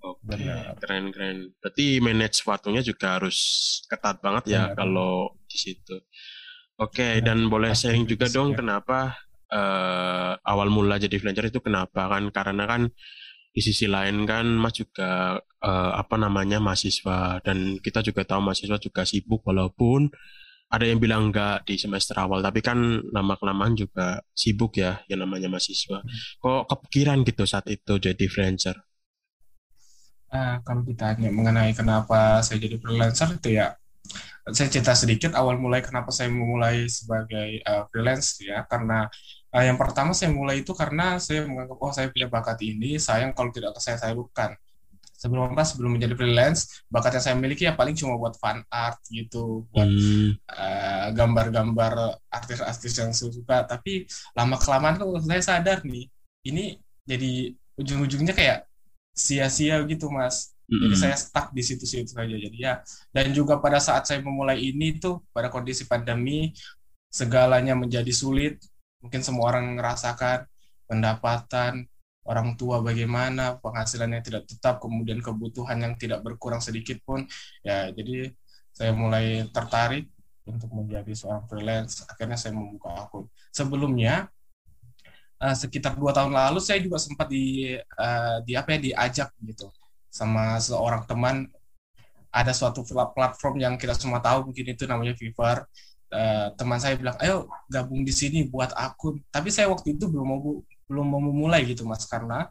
Oke, 0.08 0.40
keren 0.80 1.12
keren. 1.12 1.38
Berarti 1.60 2.00
manage 2.00 2.40
waktunya 2.48 2.80
juga 2.80 3.20
harus 3.20 3.38
ketat 3.92 4.24
banget 4.24 4.44
ya 4.56 4.62
benar. 4.72 4.76
kalau 4.80 5.36
di 5.50 5.58
situ. 5.60 6.00
Oke, 6.78 7.02
okay, 7.02 7.14
dan 7.26 7.50
boleh 7.50 7.74
sharing 7.74 8.06
juga 8.06 8.30
dong 8.30 8.54
kenapa 8.54 9.18
uh, 9.50 10.38
awal 10.46 10.70
mula 10.70 11.02
jadi 11.02 11.18
freelancer 11.18 11.50
itu 11.50 11.60
kenapa 11.60 12.08
kan? 12.08 12.30
Karena 12.30 12.64
kan 12.70 12.82
di 13.58 13.62
sisi 13.66 13.90
lain 13.90 14.22
kan 14.30 14.46
Mas 14.46 14.78
juga 14.78 15.42
uh, 15.42 15.92
apa 15.98 16.14
namanya 16.14 16.62
mahasiswa 16.62 17.42
dan 17.42 17.82
kita 17.82 18.06
juga 18.06 18.22
tahu 18.22 18.46
mahasiswa 18.46 18.78
juga 18.78 19.02
sibuk 19.02 19.42
walaupun 19.50 20.14
ada 20.70 20.86
yang 20.86 21.02
bilang 21.02 21.34
enggak 21.34 21.66
di 21.66 21.74
semester 21.74 22.14
awal 22.22 22.46
tapi 22.46 22.62
kan 22.62 22.78
lama 23.10 23.34
kelamaan 23.34 23.74
juga 23.74 24.22
sibuk 24.38 24.78
ya 24.78 25.02
yang 25.10 25.26
namanya 25.26 25.50
mahasiswa. 25.50 26.06
Kok 26.38 26.70
kepikiran 26.70 27.26
gitu 27.26 27.50
saat 27.50 27.66
itu 27.66 27.98
jadi 27.98 28.30
freelancer? 28.30 28.78
Uh, 30.30 30.62
kalau 30.62 30.86
ditanya 30.86 31.34
mengenai 31.34 31.74
kenapa 31.74 32.46
saya 32.46 32.62
jadi 32.62 32.78
freelancer 32.78 33.42
itu 33.42 33.58
ya 33.58 33.74
saya 34.54 34.70
cerita 34.70 34.94
sedikit 34.94 35.34
awal 35.34 35.58
mulai 35.58 35.82
kenapa 35.82 36.14
saya 36.14 36.30
memulai 36.30 36.86
sebagai 36.86 37.58
uh, 37.66 37.90
freelance 37.90 38.38
ya 38.40 38.64
karena 38.70 39.10
Uh, 39.48 39.64
yang 39.64 39.80
pertama 39.80 40.12
saya 40.12 40.30
mulai 40.30 40.62
itu 40.62 40.76
karena 40.76 41.18
saya 41.24 41.48
menganggap 41.48 41.78
oh 41.80 41.92
saya 41.96 42.08
punya 42.12 42.28
bakat 42.28 42.60
ini, 42.64 43.00
sayang 43.00 43.32
kalau 43.32 43.50
tidak 43.52 43.76
saya 43.80 43.96
salurkan. 43.96 44.54
Sebelum 45.18 45.50
apa? 45.50 45.66
Sebelum 45.66 45.98
menjadi 45.98 46.14
freelance, 46.14 46.86
bakat 46.94 47.18
yang 47.18 47.24
saya 47.26 47.36
miliki 47.40 47.66
ya 47.66 47.74
paling 47.74 47.98
cuma 47.98 48.22
buat 48.22 48.38
fan 48.38 48.62
art 48.70 49.02
gitu, 49.10 49.66
buat 49.74 49.90
hmm. 49.90 50.46
uh, 50.46 51.08
gambar-gambar 51.16 52.22
artis-artis 52.30 52.94
yang 53.02 53.10
saya 53.16 53.34
suka. 53.34 53.66
Tapi 53.66 54.06
lama 54.38 54.62
kelamaan 54.62 55.02
tuh 55.02 55.18
saya 55.26 55.42
sadar 55.42 55.82
nih, 55.82 56.06
ini 56.46 56.78
jadi 57.08 57.56
ujung-ujungnya 57.82 58.38
kayak 58.38 58.68
sia-sia 59.18 59.82
gitu 59.90 60.14
mas. 60.14 60.54
Mm-hmm. 60.68 60.84
Jadi 60.84 60.96
saya 61.00 61.16
stuck 61.16 61.48
di 61.56 61.64
situ-situ 61.64 62.12
saja. 62.12 62.36
Jadi 62.36 62.58
ya, 62.60 62.84
dan 63.16 63.32
juga 63.32 63.58
pada 63.58 63.80
saat 63.80 64.04
saya 64.06 64.20
memulai 64.20 64.60
ini 64.60 65.00
tuh 65.00 65.24
pada 65.32 65.48
kondisi 65.48 65.88
pandemi 65.88 66.52
segalanya 67.08 67.74
menjadi 67.74 68.12
sulit 68.12 68.60
mungkin 69.02 69.22
semua 69.22 69.54
orang 69.54 69.78
merasakan 69.78 70.48
pendapatan 70.88 71.86
orang 72.28 72.60
tua 72.60 72.84
bagaimana 72.84 73.56
penghasilannya 73.64 74.20
tidak 74.20 74.44
tetap 74.46 74.84
kemudian 74.84 75.24
kebutuhan 75.24 75.80
yang 75.80 75.94
tidak 75.96 76.22
berkurang 76.22 76.60
sedikit 76.60 77.00
pun. 77.08 77.24
Ya 77.64 77.90
jadi 77.96 78.36
saya 78.76 78.92
mulai 78.92 79.48
tertarik 79.50 80.12
untuk 80.44 80.70
menjadi 80.76 81.12
seorang 81.16 81.48
freelance. 81.48 82.04
Akhirnya 82.06 82.36
saya 82.36 82.54
membuka 82.54 82.92
akun. 83.08 83.32
Sebelumnya 83.50 84.28
uh, 85.40 85.56
sekitar 85.56 85.96
dua 85.96 86.12
tahun 86.12 86.36
lalu 86.36 86.60
saya 86.60 86.84
juga 86.84 87.00
sempat 87.00 87.32
di 87.32 87.80
uh, 87.80 88.38
di 88.44 88.54
apa 88.60 88.76
ya 88.76 88.80
diajak 88.92 89.30
gitu 89.48 89.72
sama 90.12 90.60
seorang 90.60 91.08
teman. 91.08 91.48
Ada 92.28 92.52
suatu 92.52 92.84
platform 93.16 93.56
yang 93.64 93.74
kita 93.80 93.96
semua 93.96 94.20
tahu 94.20 94.52
mungkin 94.52 94.68
itu 94.68 94.84
namanya 94.84 95.16
Fiverr 95.16 95.64
uh, 96.12 96.54
teman 96.56 96.80
saya 96.80 96.96
bilang 96.96 97.18
ayo 97.24 97.48
gabung 97.72 98.04
di 98.04 98.14
sini 98.14 98.48
buat 98.48 98.72
akun. 98.76 99.20
Tapi 99.32 99.50
saya 99.52 99.68
waktu 99.72 99.96
itu 99.96 100.08
belum 100.08 100.28
mau 100.28 100.40
belum 100.88 101.06
mau 101.08 101.22
memulai 101.22 101.68
gitu 101.68 101.84
mas 101.84 102.08
karena 102.08 102.48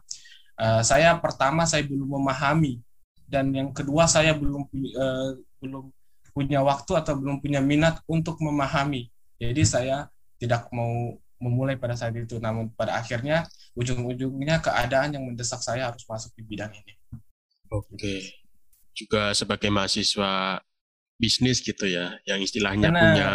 uh, 0.61 0.81
saya 0.85 1.17
pertama 1.17 1.65
saya 1.65 1.81
belum 1.81 2.05
memahami 2.05 2.85
dan 3.25 3.49
yang 3.49 3.69
kedua 3.73 4.05
saya 4.05 4.37
belum 4.37 4.69
uh, 4.93 5.29
belum 5.59 5.89
punya 6.37 6.61
waktu 6.61 6.91
atau 6.93 7.17
belum 7.17 7.41
punya 7.41 7.57
minat 7.57 7.97
untuk 8.05 8.37
memahami. 8.37 9.09
Jadi 9.41 9.65
saya 9.65 10.05
tidak 10.37 10.69
mau 10.69 11.17
memulai 11.41 11.77
pada 11.77 11.97
saat 11.97 12.13
itu. 12.13 12.37
Namun 12.37 12.69
pada 12.77 12.97
akhirnya 12.97 13.45
ujung-ujungnya 13.73 14.61
keadaan 14.61 15.17
yang 15.17 15.25
mendesak 15.25 15.61
saya 15.65 15.89
harus 15.89 16.05
masuk 16.05 16.33
di 16.37 16.45
bidang 16.45 16.73
ini. 16.73 16.93
Oke. 17.73 18.37
Juga 18.93 19.33
sebagai 19.33 19.69
mahasiswa 19.69 20.61
bisnis 21.17 21.65
gitu 21.65 21.89
ya 21.89 22.13
yang 22.29 22.37
istilahnya 22.37 22.93
benar. 22.93 23.01
punya 23.01 23.29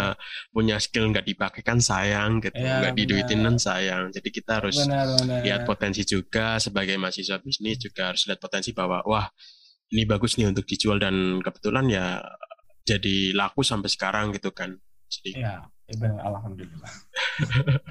punya 0.55 0.77
skill 0.79 1.11
nggak 1.11 1.27
dipakai 1.27 1.67
kan 1.67 1.83
sayang 1.83 2.39
gitu 2.39 2.55
ya, 2.55 2.79
nggak 2.79 2.95
diduitin 2.95 3.43
kan 3.43 3.57
sayang. 3.59 4.15
Jadi 4.15 4.29
kita 4.31 4.63
harus 4.63 4.79
benar, 4.79 5.11
benar. 5.19 5.43
lihat 5.43 5.63
potensi 5.67 6.07
juga 6.07 6.63
sebagai 6.63 6.95
mahasiswa 6.95 7.43
bisnis 7.43 7.83
juga 7.83 8.15
harus 8.15 8.23
lihat 8.31 8.39
potensi 8.39 8.71
bahwa 8.71 9.03
wah 9.03 9.27
ini 9.91 10.07
bagus 10.07 10.39
nih 10.39 10.55
untuk 10.55 10.65
dijual. 10.65 11.03
Dan 11.03 11.43
kebetulan 11.43 11.91
ya 11.91 12.23
jadi 12.87 13.35
laku 13.35 13.67
sampai 13.67 13.91
sekarang 13.91 14.31
gitu 14.31 14.55
kan. 14.55 14.79
Jadi 15.11 15.43
ya, 15.43 15.67
ya 15.91 15.95
benar. 15.99 16.23
Alhamdulillah. 16.23 16.93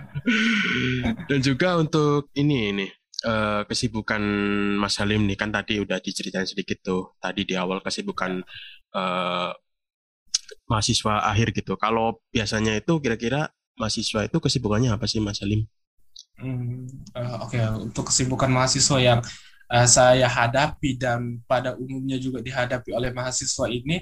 Dan 1.29 1.39
juga 1.43 1.75
untuk 1.75 2.31
ini 2.39 2.71
ini 2.71 2.87
uh, 3.27 3.67
kesibukan 3.67 4.23
Mas 4.79 4.95
Halim 5.03 5.27
nih 5.27 5.35
kan 5.37 5.51
tadi 5.51 5.83
udah 5.83 5.99
diceritain 5.99 6.47
sedikit 6.47 6.79
tuh. 6.79 7.19
Tadi 7.19 7.43
di 7.43 7.59
awal 7.59 7.83
kesibukan 7.83 8.41
uh, 8.95 9.51
mahasiswa 10.71 11.27
akhir 11.27 11.51
gitu. 11.51 11.75
Kalau 11.75 12.23
biasanya 12.31 12.79
itu 12.79 13.03
kira-kira 13.03 13.51
mahasiswa 13.75 14.23
itu 14.23 14.37
kesibukannya 14.39 14.95
apa 14.95 15.03
sih 15.11 15.19
Mas 15.19 15.43
Salim? 15.43 15.67
Hmm, 16.39 16.87
uh, 17.13 17.43
Oke, 17.43 17.59
okay. 17.59 17.67
untuk 17.75 18.07
kesibukan 18.07 18.47
mahasiswa 18.47 18.97
yang 18.97 19.19
uh, 19.67 19.87
saya 19.87 20.31
hadapi 20.31 20.95
dan 20.95 21.43
pada 21.43 21.75
umumnya 21.75 22.15
juga 22.17 22.39
dihadapi 22.39 22.95
oleh 22.95 23.11
mahasiswa 23.11 23.67
ini, 23.69 24.01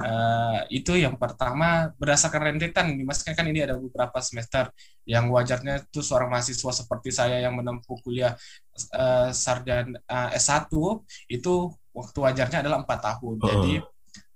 uh, 0.00 0.66
itu 0.68 0.98
yang 0.98 1.16
pertama 1.16 1.92
berdasarkan 1.96 2.56
rentetan 2.56 2.92
Mas 3.06 3.22
kan 3.22 3.46
ini 3.46 3.64
ada 3.64 3.78
beberapa 3.78 4.18
semester 4.20 4.68
yang 5.08 5.30
wajarnya 5.30 5.86
itu 5.86 6.02
seorang 6.02 6.28
mahasiswa 6.28 6.72
seperti 6.74 7.14
saya 7.14 7.38
yang 7.40 7.54
menempuh 7.56 7.96
kuliah 8.02 8.34
uh, 8.92 9.30
sarjana 9.30 9.96
uh, 10.10 10.34
S1 10.34 10.68
itu 11.30 11.54
waktu 11.96 12.18
wajarnya 12.18 12.58
adalah 12.66 12.82
empat 12.84 12.98
tahun. 13.00 13.34
Uh. 13.40 13.46
Jadi 13.46 13.74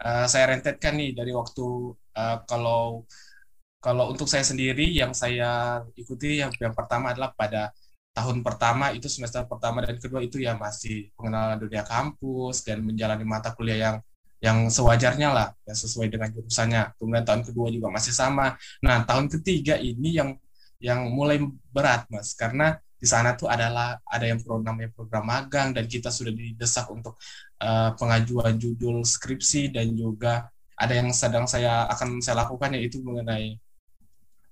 uh, 0.02 0.26
saya 0.30 0.56
rentetkan 0.56 0.94
nih 0.96 1.16
dari 1.16 1.32
waktu 1.34 1.66
uh, 2.16 2.36
kalau 2.48 3.04
kalau 3.80 4.12
untuk 4.12 4.28
saya 4.28 4.44
sendiri 4.44 4.84
yang 4.92 5.16
saya 5.16 5.80
ikuti 5.96 6.40
yang 6.44 6.52
yang 6.60 6.76
pertama 6.76 7.16
adalah 7.16 7.32
pada 7.32 7.72
tahun 8.12 8.44
pertama 8.44 8.92
itu 8.92 9.08
semester 9.08 9.46
pertama 9.48 9.80
dan 9.86 9.96
kedua 9.96 10.20
itu 10.20 10.42
ya 10.42 10.58
masih 10.58 11.08
pengenalan 11.16 11.56
dunia 11.56 11.86
kampus 11.86 12.66
dan 12.66 12.84
menjalani 12.84 13.24
mata 13.24 13.54
kuliah 13.56 13.78
yang 13.78 13.96
yang 14.40 14.58
sewajarnya 14.72 15.28
lah 15.36 15.48
yang 15.68 15.76
sesuai 15.76 16.08
dengan 16.08 16.32
jurusannya. 16.32 16.96
Kemudian 16.96 17.24
tahun 17.28 17.42
kedua 17.44 17.68
juga 17.68 17.88
masih 17.92 18.12
sama. 18.16 18.56
Nah 18.80 19.04
tahun 19.04 19.28
ketiga 19.28 19.76
ini 19.76 20.16
yang 20.16 20.36
yang 20.80 21.12
mulai 21.12 21.36
berat 21.68 22.08
mas 22.08 22.32
karena 22.32 22.80
di 23.00 23.08
sana 23.08 23.32
tuh 23.32 23.48
adalah 23.48 23.96
ada 24.04 24.28
yang 24.28 24.44
program 24.44 24.76
namanya 24.76 24.92
program 24.92 25.24
magang 25.24 25.72
dan 25.72 25.88
kita 25.88 26.12
sudah 26.12 26.36
didesak 26.36 26.84
untuk 26.92 27.16
uh, 27.64 27.96
pengajuan 27.96 28.60
judul 28.60 29.00
skripsi 29.00 29.72
dan 29.72 29.96
juga 29.96 30.52
ada 30.76 30.92
yang 30.92 31.08
sedang 31.16 31.48
saya 31.48 31.88
akan 31.88 32.20
saya 32.20 32.44
lakukan 32.44 32.76
yaitu 32.76 33.00
mengenai 33.04 33.60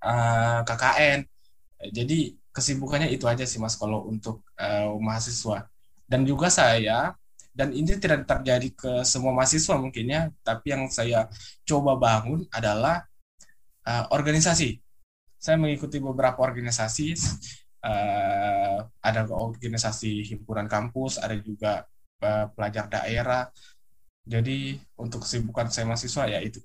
uh, 0.05 0.61
eh, 0.61 0.61
KKN. 0.65 1.21
Jadi 1.89 2.37
kesibukannya 2.53 3.09
itu 3.09 3.25
aja 3.25 3.49
sih 3.49 3.57
Mas 3.57 3.81
kalau 3.81 4.05
untuk 4.05 4.45
uh, 4.61 4.93
mahasiswa. 5.01 5.65
Dan 6.05 6.29
juga 6.29 6.53
saya 6.53 7.17
dan 7.57 7.73
ini 7.73 7.97
tidak 7.97 8.29
terjadi 8.29 8.69
ke 8.77 8.93
semua 9.09 9.33
mahasiswa 9.33 9.77
mungkin 9.81 10.05
ya, 10.09 10.23
tapi 10.45 10.73
yang 10.77 10.85
saya 10.93 11.33
coba 11.65 11.97
bangun 11.97 12.45
adalah 12.53 13.09
uh, 13.89 14.05
organisasi. 14.13 14.81
Saya 15.41 15.57
mengikuti 15.57 15.97
beberapa 15.97 16.45
organisasi 16.45 17.17
uh, 17.85 18.79
ada 19.03 19.21
organisasi 19.29 20.25
himpunan 20.27 20.67
kampus, 20.67 21.19
ada 21.19 21.37
juga 21.39 21.87
uh, 22.23 22.47
pelajar 22.53 22.87
daerah. 22.91 23.51
Jadi 24.29 24.77
untuk 25.01 25.25
kesibukan 25.25 25.73
saya 25.73 25.89
mahasiswa 25.89 26.29
ya 26.29 26.39
itu. 26.45 26.61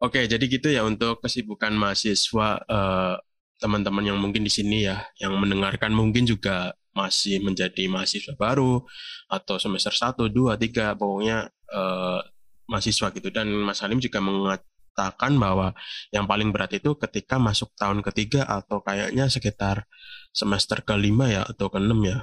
Oke, 0.00 0.24
jadi 0.24 0.40
gitu 0.48 0.72
ya 0.72 0.80
untuk 0.84 1.20
kesibukan 1.20 1.76
mahasiswa 1.76 2.60
eh, 2.64 3.16
teman-teman 3.60 4.00
yang 4.00 4.16
mungkin 4.16 4.40
di 4.40 4.48
sini 4.48 4.88
ya, 4.88 5.04
yang 5.20 5.36
mendengarkan 5.36 5.92
mungkin 5.92 6.24
juga 6.24 6.72
masih 6.96 7.44
menjadi 7.44 7.84
mahasiswa 7.86 8.32
baru 8.34 8.80
atau 9.28 9.56
semester 9.60 9.92
1, 9.92 10.32
2, 10.32 10.56
3, 10.56 10.98
pokoknya 10.98 11.52
uh, 11.70 12.18
mahasiswa 12.66 13.14
gitu. 13.14 13.28
Dan 13.30 13.52
Mas 13.52 13.78
Halim 13.84 14.02
juga 14.02 14.18
mengatakan 14.18 15.38
bahwa 15.38 15.76
yang 16.10 16.26
paling 16.26 16.50
berat 16.50 16.74
itu 16.74 16.96
ketika 16.98 17.38
masuk 17.38 17.70
tahun 17.78 18.02
ketiga 18.02 18.42
atau 18.48 18.82
kayaknya 18.82 19.30
sekitar 19.30 19.86
semester 20.30 20.82
kelima 20.86 21.30
ya 21.30 21.42
atau 21.46 21.70
keenam 21.70 22.00
ya. 22.02 22.18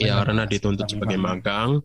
Ya 0.00 0.18
karena 0.24 0.48
dituntut 0.48 0.88
sebagai 0.88 1.20
magang 1.20 1.84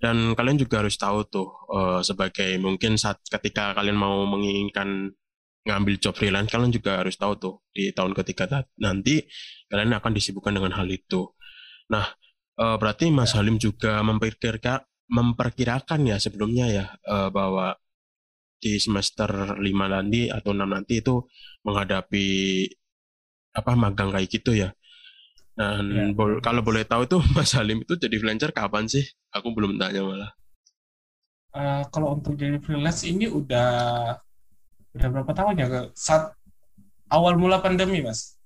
dan 0.00 0.36
kalian 0.36 0.60
juga 0.60 0.84
harus 0.84 0.96
tahu 0.96 1.24
tuh 1.28 1.48
uh, 1.72 2.00
sebagai 2.04 2.56
mungkin 2.60 2.96
saat 3.00 3.20
ketika 3.26 3.74
kalian 3.74 3.96
mau 3.96 4.24
menginginkan 4.28 5.12
ngambil 5.64 6.00
job 6.00 6.16
freelance 6.16 6.48
kalian 6.48 6.72
juga 6.72 7.04
harus 7.04 7.20
tahu 7.20 7.36
tuh 7.36 7.54
di 7.68 7.92
tahun 7.92 8.16
ketiga 8.16 8.64
nanti 8.80 9.24
kalian 9.68 9.92
akan 9.92 10.12
disibukkan 10.16 10.56
dengan 10.56 10.72
hal 10.76 10.88
itu. 10.88 11.32
Nah, 11.92 12.06
uh, 12.60 12.76
berarti 12.80 13.12
Mas 13.12 13.32
ya. 13.34 13.42
Halim 13.42 13.60
juga 13.60 14.00
memperkirakan 14.04 14.84
memperkirakan 15.10 16.06
ya 16.06 16.16
sebelumnya 16.22 16.66
ya 16.70 16.84
uh, 17.10 17.28
bahwa 17.34 17.74
di 18.60 18.76
semester 18.76 19.58
5 19.58 19.64
nanti 19.64 20.28
atau 20.30 20.52
6 20.54 20.68
nanti 20.68 21.00
itu 21.00 21.24
menghadapi 21.64 22.28
apa 23.54 23.72
magang 23.74 24.14
kayak 24.14 24.28
gitu 24.30 24.54
ya. 24.54 24.70
Dan 25.54 25.84
ya. 25.92 26.04
bol 26.16 26.40
kalau 26.40 26.64
boleh 26.64 26.86
tahu 26.86 27.04
tuh 27.04 27.20
Mas 27.36 27.52
Halim 27.52 27.82
itu 27.84 27.94
jadi 27.98 28.16
freelancer 28.16 28.50
kapan 28.54 28.86
sih? 28.86 29.04
Aku 29.34 29.52
belum 29.52 29.76
tanya 29.76 30.02
malah. 30.02 30.32
Uh, 31.50 31.82
kalau 31.90 32.14
untuk 32.14 32.38
jadi 32.38 32.62
freelance 32.62 33.02
ini 33.02 33.26
udah 33.26 33.68
udah 34.94 35.08
berapa 35.10 35.32
tahun 35.34 35.54
ya? 35.58 35.66
Saat 35.94 36.34
awal 37.10 37.34
mula 37.34 37.58
pandemi, 37.58 38.00
Mas. 38.00 38.38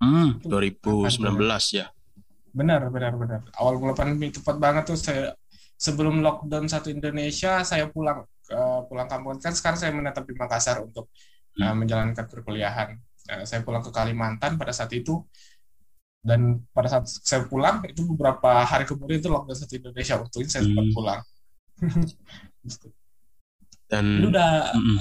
Hmm, 0.00 0.40
2019 0.40 1.12
ya. 1.76 1.92
Benar, 2.56 2.88
benar, 2.88 3.12
benar. 3.14 3.40
Awal 3.54 3.74
mula 3.76 3.92
pandemi 3.92 4.32
tepat 4.32 4.56
banget 4.56 4.88
tuh 4.88 4.98
saya 4.98 5.36
sebelum 5.78 6.24
lockdown 6.24 6.66
satu 6.66 6.90
Indonesia 6.90 7.62
saya 7.62 7.86
pulang 7.86 8.26
uh, 8.50 8.80
pulang 8.90 9.06
kampung 9.06 9.38
kan 9.38 9.54
sekarang 9.54 9.78
saya 9.78 9.94
menetap 9.94 10.26
di 10.26 10.34
Makassar 10.34 10.82
untuk 10.82 11.12
uh, 11.62 11.74
menjalankan 11.76 12.26
perkuliahan. 12.26 12.98
Uh, 13.28 13.44
saya 13.44 13.60
pulang 13.60 13.84
ke 13.84 13.92
Kalimantan 13.92 14.56
pada 14.56 14.72
saat 14.72 14.88
itu 14.96 15.20
dan 16.24 16.64
pada 16.72 16.88
saat 16.88 17.04
saya 17.06 17.44
pulang 17.44 17.84
itu 17.86 18.02
beberapa 18.08 18.64
hari 18.64 18.88
kemudian 18.88 19.20
itu 19.20 19.28
lockdown 19.28 19.54
satu 19.54 19.76
Indonesia 19.76 20.18
waktu 20.18 20.36
itu 20.42 20.50
saya 20.50 20.64
sempat 20.64 20.86
hmm. 20.88 20.96
pulang. 20.96 21.20
dan 23.92 24.04
itu 24.20 24.28
udah 24.28 24.52
mm 24.74 24.82
-mm. 24.82 24.98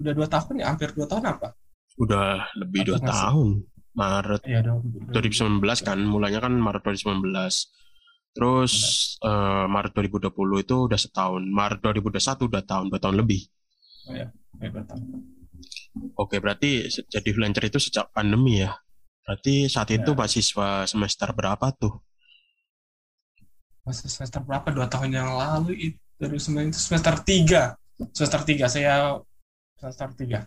udah 0.00 0.12
dua 0.16 0.28
tahun 0.28 0.54
ya 0.60 0.66
hampir 0.70 0.88
dua 0.92 1.06
tahun 1.08 1.24
apa? 1.32 1.48
Udah 1.96 2.44
lebih 2.60 2.92
dua 2.92 3.00
tahun. 3.00 3.64
Maret 3.94 4.42
ya, 4.42 4.58
2019 5.14 5.62
kan 5.86 5.98
mulanya 6.02 6.42
kan 6.42 6.54
Maret 6.58 6.82
2019 6.82 7.30
terus 8.34 8.74
uh, 9.22 9.70
Maret 9.70 9.94
2020 9.94 10.34
itu 10.66 10.76
udah 10.90 10.98
setahun 10.98 11.46
Maret 11.46 11.78
2021 11.78 12.50
udah 12.50 12.62
tahun 12.66 12.86
dua 12.90 12.98
tahun 12.98 13.22
lebih 13.22 13.46
oh, 14.10 14.14
ya. 14.18 14.26
Ya, 14.58 14.68
Oke 16.18 16.42
berarti 16.42 16.86
jadi 16.88 17.28
freelancer 17.30 17.64
itu 17.68 17.78
sejak 17.78 18.10
pandemi 18.10 18.62
ya 18.64 18.74
berarti 19.24 19.72
saat 19.72 19.88
itu 19.88 20.10
ya. 20.12 20.16
mahasiswa 20.16 20.68
semester 20.84 21.28
berapa 21.32 21.66
tuh 21.72 21.94
masih 23.84 24.08
semester 24.08 24.40
berapa 24.44 24.68
dua 24.72 24.88
tahun 24.88 25.16
yang 25.16 25.28
lalu 25.32 25.92
itu 25.92 26.00
dari 26.20 26.36
semester 26.40 26.76
semester 26.76 27.14
tiga 27.24 27.62
semester 28.12 28.40
tiga 28.44 28.66
saya 28.68 29.16
semester 29.80 30.08
tiga 30.16 30.44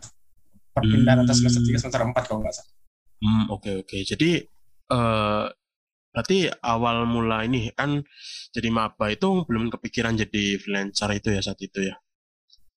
perpindahan 0.73 1.21
hmm. 1.21 1.25
atas 1.25 1.41
semester 1.41 1.61
tiga 1.65 1.77
semester 1.81 2.01
empat 2.05 2.23
kalau 2.29 2.41
nggak 2.45 2.53
salah 2.53 2.77
Hmm, 3.17 3.49
oke 3.49 3.65
okay, 3.65 3.73
oke. 3.81 3.87
Okay. 3.89 4.01
Jadi 4.05 4.29
uh, 4.93 5.45
berarti 6.13 6.37
awal 6.61 7.05
mula 7.09 7.45
ini 7.45 7.69
kan 7.73 8.01
jadi 8.53 8.69
maba 8.73 9.09
itu 9.13 9.45
belum 9.45 9.73
kepikiran 9.73 10.17
jadi 10.17 10.57
freelancer 10.61 11.09
itu 11.17 11.29
ya 11.33 11.41
saat 11.41 11.59
itu 11.61 11.89
ya? 11.93 11.95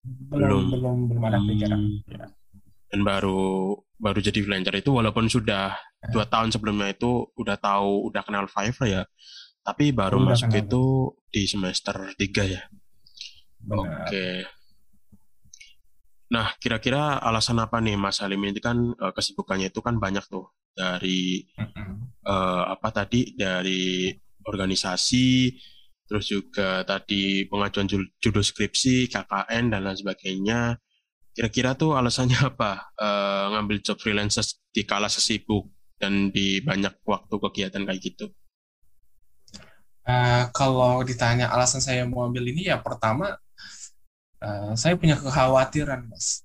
Belum 0.05 0.73
belum 0.73 0.99
belum, 1.13 1.23
ada 1.29 1.39
pikiran. 1.45 1.81
Hmm. 1.81 2.01
Ya. 2.09 2.27
Dan 2.91 3.01
baru 3.07 3.77
baru 4.01 4.19
jadi 4.19 4.41
freelancer 4.41 4.75
itu 4.81 4.91
walaupun 4.91 5.29
sudah 5.29 5.77
ya. 5.77 6.09
dua 6.11 6.25
tahun 6.27 6.51
sebelumnya 6.51 6.91
itu 6.91 7.29
udah 7.37 7.57
tahu 7.61 8.09
udah 8.11 8.23
kenal 8.25 8.49
Fiverr 8.49 8.89
ya, 8.89 9.03
tapi 9.63 9.93
baru 9.93 10.25
udah 10.25 10.35
masuk 10.35 10.51
kenal. 10.51 10.63
itu 10.65 10.85
di 11.31 11.43
semester 11.47 11.97
tiga 12.17 12.43
ya. 12.49 12.63
Oke. 13.69 13.87
Okay. 14.09 14.37
Nah, 16.31 16.55
kira-kira 16.63 17.19
alasan 17.19 17.59
apa 17.59 17.83
nih 17.83 17.99
Mas 17.99 18.23
Halim 18.23 18.39
ini 18.47 18.63
kan 18.63 18.79
uh, 18.79 19.11
kesibukannya 19.11 19.75
itu 19.75 19.83
kan 19.83 19.99
banyak 19.99 20.23
tuh 20.31 20.47
dari 20.71 21.43
uh, 22.23 22.71
apa 22.71 22.89
tadi 22.95 23.35
dari 23.35 24.15
organisasi, 24.47 25.51
terus 26.11 26.27
juga 26.27 26.83
tadi 26.83 27.47
pengajuan 27.47 27.87
judul 28.19 28.43
skripsi, 28.43 29.07
KKN 29.07 29.71
dan 29.71 29.87
lain 29.87 29.95
sebagainya. 29.95 30.75
Kira-kira 31.31 31.79
tuh 31.79 31.95
alasannya 31.95 32.35
apa 32.51 32.91
uh, 32.99 33.55
ngambil 33.55 33.79
job 33.79 33.95
freelancer 34.03 34.43
di 34.75 34.83
kala 34.83 35.07
sesibuk 35.07 35.71
dan 36.03 36.35
di 36.35 36.59
banyak 36.59 36.99
waktu 37.07 37.31
kegiatan 37.39 37.87
kayak 37.87 38.03
gitu? 38.03 38.27
Uh, 40.03 40.51
kalau 40.51 41.07
ditanya 41.07 41.47
alasan 41.55 41.79
saya 41.79 42.03
mau 42.11 42.27
ambil 42.27 42.43
ini 42.51 42.67
ya 42.67 42.83
pertama 42.83 43.39
uh, 44.43 44.73
saya 44.75 44.99
punya 44.99 45.15
kekhawatiran 45.15 46.09
mas 46.11 46.43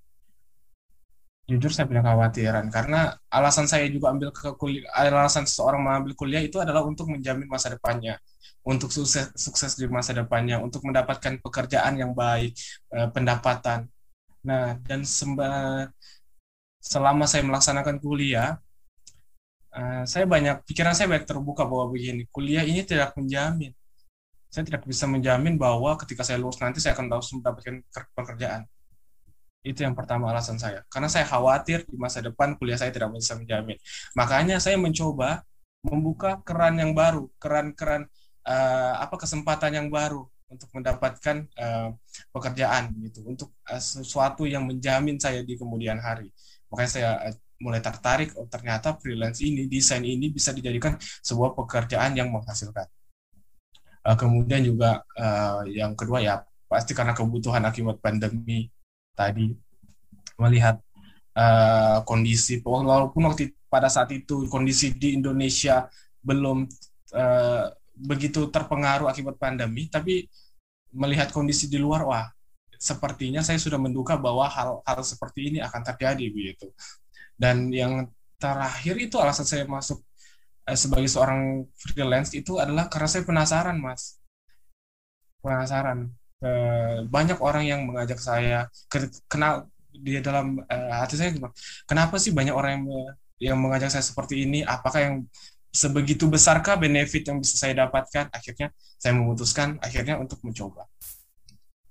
jujur 1.48 1.72
saya 1.72 1.88
punya 1.88 2.04
kekhawatiran 2.04 2.68
karena 2.68 3.16
alasan 3.32 3.66
saya 3.66 3.88
juga 3.88 4.12
ambil 4.12 4.30
ke 4.36 4.54
kuliah 4.60 4.86
alasan 4.94 5.48
seseorang 5.48 5.82
mengambil 5.82 6.14
kuliah 6.14 6.44
itu 6.44 6.60
adalah 6.60 6.84
untuk 6.84 7.08
menjamin 7.10 7.48
masa 7.48 7.72
depannya 7.72 8.20
untuk 8.66 8.90
sukses 8.90 9.30
sukses 9.38 9.78
di 9.78 9.86
masa 9.86 10.18
depannya 10.18 10.58
untuk 10.58 10.82
mendapatkan 10.84 11.38
pekerjaan 11.40 12.02
yang 12.02 12.12
baik 12.18 12.58
uh, 12.92 13.10
pendapatan 13.14 13.86
nah 14.46 14.78
dan 14.86 15.02
semba, 15.06 15.90
selama 16.82 17.26
saya 17.30 17.46
melaksanakan 17.46 18.02
kuliah 18.02 18.58
uh, 19.74 20.04
saya 20.10 20.26
banyak 20.26 20.66
pikiran 20.66 20.98
saya 20.98 21.10
banyak 21.10 21.30
terbuka 21.30 21.64
bahwa 21.66 21.94
begini 21.94 22.26
kuliah 22.34 22.66
ini 22.66 22.82
tidak 22.82 23.14
menjamin 23.14 23.74
saya 24.56 24.64
tidak 24.72 24.88
bisa 24.88 25.04
menjamin 25.04 25.60
bahwa 25.60 26.00
ketika 26.00 26.24
saya 26.24 26.40
lulus 26.40 26.64
nanti 26.64 26.80
saya 26.80 26.96
akan 26.96 27.12
terus 27.12 27.28
mendapatkan 27.36 27.76
pekerjaan. 28.16 28.64
Itu 29.60 29.84
yang 29.84 29.92
pertama 30.00 30.32
alasan 30.32 30.56
saya. 30.56 30.88
Karena 30.88 31.12
saya 31.12 31.28
khawatir 31.28 31.84
di 31.84 32.00
masa 32.00 32.24
depan 32.24 32.56
kuliah 32.56 32.80
saya 32.80 32.88
tidak 32.96 33.12
bisa 33.12 33.36
menjamin. 33.36 33.76
Makanya 34.16 34.64
saya 34.64 34.80
mencoba 34.80 35.44
membuka 35.84 36.40
keran 36.48 36.80
yang 36.80 36.96
baru, 36.96 37.28
keran-keran 37.36 38.08
uh, 38.46 38.94
apa 39.02 39.16
kesempatan 39.18 39.74
yang 39.74 39.88
baru 39.90 40.24
untuk 40.46 40.70
mendapatkan 40.72 41.50
uh, 41.58 41.90
pekerjaan 42.30 42.94
gitu, 43.10 43.26
untuk 43.26 43.50
uh, 43.66 43.82
sesuatu 43.82 44.46
yang 44.46 44.64
menjamin 44.64 45.18
saya 45.18 45.42
di 45.42 45.58
kemudian 45.58 45.98
hari. 45.98 46.30
Makanya 46.70 46.90
saya 46.90 47.10
uh, 47.30 47.36
mulai 47.60 47.82
tertarik, 47.82 48.38
oh 48.38 48.46
ternyata 48.46 48.96
freelance 49.02 49.42
ini, 49.42 49.66
desain 49.66 50.04
ini 50.06 50.30
bisa 50.30 50.54
dijadikan 50.54 50.96
sebuah 51.02 51.58
pekerjaan 51.58 52.14
yang 52.14 52.30
menghasilkan. 52.30 52.86
Uh, 54.06 54.14
kemudian 54.14 54.62
juga 54.62 55.02
uh, 55.18 55.66
yang 55.66 55.98
kedua 55.98 56.22
ya 56.22 56.46
pasti 56.70 56.94
karena 56.94 57.18
kebutuhan 57.18 57.66
akibat 57.66 57.98
pandemi 58.02 58.70
tadi 59.18 59.54
melihat 60.38 60.78
uh, 61.34 62.04
kondisi 62.04 62.60
walaupun 62.62 63.32
waktu 63.32 63.56
pada 63.72 63.90
saat 63.90 64.12
itu 64.12 64.46
kondisi 64.52 64.92
di 64.94 65.16
Indonesia 65.16 65.88
belum 66.22 66.68
uh, 67.16 67.66
begitu 67.96 68.52
terpengaruh 68.52 69.08
akibat 69.08 69.40
pandemi 69.40 69.88
tapi 69.88 70.28
melihat 70.96 71.32
kondisi 71.32 71.72
di 71.72 71.80
luar 71.80 72.04
wah 72.04 72.28
sepertinya 72.76 73.40
saya 73.40 73.56
sudah 73.56 73.80
menduga 73.80 74.20
bahwa 74.20 74.46
hal-hal 74.52 75.00
seperti 75.02 75.56
ini 75.56 75.58
akan 75.64 75.82
terjadi 75.82 76.26
begitu. 76.30 76.68
Dan 77.36 77.72
yang 77.72 78.12
terakhir 78.36 78.96
itu 79.00 79.16
alasan 79.16 79.48
saya 79.48 79.64
masuk 79.64 80.04
Eh, 80.66 80.78
sebagai 80.84 81.06
seorang 81.06 81.62
freelance 81.78 82.34
itu 82.34 82.58
adalah 82.58 82.90
karena 82.90 83.06
saya 83.10 83.22
penasaran 83.30 83.78
mas. 83.78 84.18
Penasaran. 85.46 86.10
Eh, 86.42 87.06
banyak 87.06 87.38
orang 87.38 87.64
yang 87.70 87.82
mengajak 87.86 88.18
saya 88.18 88.66
kenal 89.30 89.70
di 89.96 90.20
dalam 90.20 90.60
uh, 90.68 90.92
hati 91.00 91.16
saya 91.16 91.32
kenapa 91.88 92.20
sih 92.20 92.36
banyak 92.36 92.52
orang 92.52 92.72
yang 92.76 92.86
yang 93.40 93.58
mengajak 93.62 93.90
saya 93.94 94.04
seperti 94.04 94.44
ini? 94.44 94.60
Apakah 94.66 95.00
yang 95.06 95.16
sebegitu 95.76 96.32
besarkah 96.32 96.80
benefit 96.80 97.28
yang 97.28 97.44
bisa 97.44 97.60
saya 97.60 97.84
dapatkan 97.84 98.32
akhirnya 98.32 98.72
saya 98.96 99.12
memutuskan 99.12 99.76
akhirnya 99.84 100.16
untuk 100.16 100.40
mencoba 100.42 100.88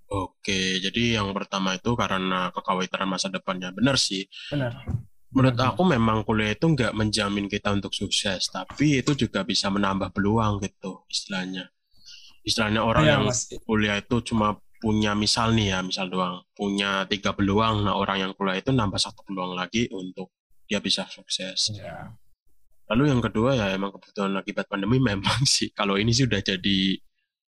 Oke, 0.04 0.78
jadi 0.78 1.18
yang 1.18 1.34
pertama 1.34 1.74
itu 1.74 1.90
karena 1.98 2.52
kekhawatiran 2.54 3.08
masa 3.08 3.32
depannya. 3.32 3.74
Benar 3.74 3.98
sih. 3.98 4.28
Benar 4.52 4.86
menurut 5.34 5.58
aku 5.58 5.82
memang 5.82 6.22
kuliah 6.22 6.54
itu 6.54 6.70
nggak 6.70 6.94
menjamin 6.94 7.50
kita 7.50 7.74
untuk 7.74 7.90
sukses, 7.90 8.46
tapi 8.48 9.02
itu 9.02 9.18
juga 9.18 9.42
bisa 9.42 9.66
menambah 9.66 10.14
peluang 10.14 10.62
gitu 10.62 11.02
istilahnya. 11.10 11.66
Istilahnya 12.46 12.86
orang 12.86 13.04
ya, 13.04 13.12
yang 13.18 13.26
mas. 13.26 13.50
kuliah 13.66 13.98
itu 13.98 14.22
cuma 14.22 14.62
punya 14.78 15.18
misal 15.18 15.50
nih 15.50 15.74
ya, 15.74 15.78
misal 15.82 16.06
doang, 16.06 16.46
punya 16.54 17.02
tiga 17.10 17.34
peluang, 17.34 17.82
nah 17.82 17.98
orang 17.98 18.22
yang 18.22 18.32
kuliah 18.38 18.62
itu 18.62 18.70
nambah 18.70 19.00
satu 19.00 19.26
peluang 19.26 19.58
lagi 19.58 19.90
untuk 19.90 20.30
dia 20.70 20.78
bisa 20.78 21.02
sukses. 21.10 21.74
Ya. 21.74 22.14
Lalu 22.92 23.02
yang 23.08 23.20
kedua 23.24 23.56
ya 23.56 23.66
emang 23.72 23.96
kebutuhan 23.96 24.36
akibat 24.36 24.68
pandemi 24.68 25.00
memang 25.00 25.44
sih 25.54 25.72
kalau 25.72 25.96
ini 25.96 26.12
sih 26.12 26.28
udah 26.28 26.40
jadi 26.44 26.78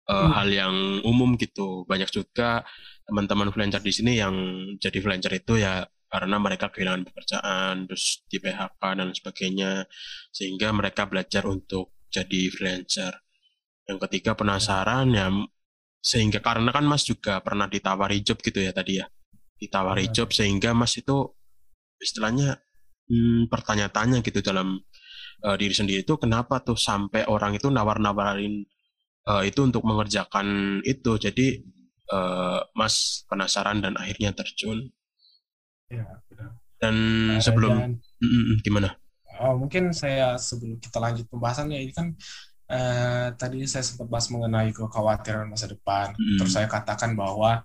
uh, 0.07 0.15
hmm. 0.15 0.31
hal 0.31 0.49
yang 0.49 0.75
umum 1.03 1.35
gitu. 1.35 1.83
Banyak 1.89 2.09
juga 2.11 2.63
teman-teman 3.05 3.51
freelancer 3.53 3.83
di 3.83 3.93
sini 3.93 4.17
yang 4.17 4.33
jadi 4.81 4.97
freelancer 5.03 5.33
itu 5.37 5.61
ya 5.61 5.85
karena 6.09 6.39
mereka 6.39 6.71
kehilangan 6.71 7.03
pekerjaan, 7.11 7.91
terus 7.91 8.23
di 8.31 8.37
PHK 8.39 8.81
dan 8.95 9.09
sebagainya, 9.11 9.71
sehingga 10.31 10.71
mereka 10.71 11.09
belajar 11.09 11.43
untuk 11.43 11.97
jadi 12.07 12.47
freelancer. 12.47 13.11
Yang 13.83 13.99
ketiga 14.07 14.31
penasaran 14.37 15.11
ya, 15.11 15.27
sehingga 15.99 16.39
karena 16.39 16.71
kan 16.71 16.87
Mas 16.87 17.03
juga 17.03 17.43
pernah 17.43 17.67
ditawari 17.67 18.23
job 18.23 18.39
gitu 18.39 18.63
ya 18.63 18.71
tadi 18.71 19.03
ya, 19.03 19.05
ditawari 19.59 20.07
job 20.07 20.31
sehingga 20.31 20.71
Mas 20.71 20.95
itu 20.95 21.35
istilahnya 21.99 22.63
hmm, 23.11 23.51
bertanya-tanya 23.51 24.23
gitu 24.23 24.39
dalam 24.39 24.79
uh, 25.43 25.55
diri 25.59 25.75
sendiri 25.75 26.07
itu 26.07 26.15
kenapa 26.15 26.63
tuh 26.63 26.79
sampai 26.79 27.27
orang 27.27 27.57
itu 27.57 27.67
nawar-nawarin 27.67 28.63
uh, 29.27 29.43
itu 29.43 29.65
untuk 29.65 29.83
mengerjakan 29.83 30.79
itu, 30.87 31.17
jadi 31.19 31.59
uh, 32.13 32.61
Mas 32.77 33.27
penasaran 33.27 33.83
dan 33.83 33.99
akhirnya 33.99 34.31
terjun 34.31 34.87
Ya, 35.85 36.05
benar. 36.29 36.49
Dan 36.81 36.95
uh, 37.37 37.41
sebelum 37.41 37.73
dan, 37.77 37.91
mm, 38.21 38.65
gimana? 38.65 38.97
Oh, 39.37 39.59
mungkin 39.59 39.91
saya 39.91 40.39
sebelum 40.39 40.79
kita 40.79 40.97
lanjut 40.97 41.25
pembahasannya 41.29 41.77
ini 41.77 41.93
kan 41.93 42.15
uh, 42.71 43.27
tadi 43.35 43.67
saya 43.67 43.83
sempat 43.85 44.07
bahas 44.09 44.31
mengenai 44.31 44.73
kekhawatiran 44.73 45.51
masa 45.51 45.69
depan. 45.69 46.15
Mm. 46.17 46.41
Terus 46.41 46.51
saya 46.55 46.67
katakan 46.67 47.13
bahwa 47.13 47.61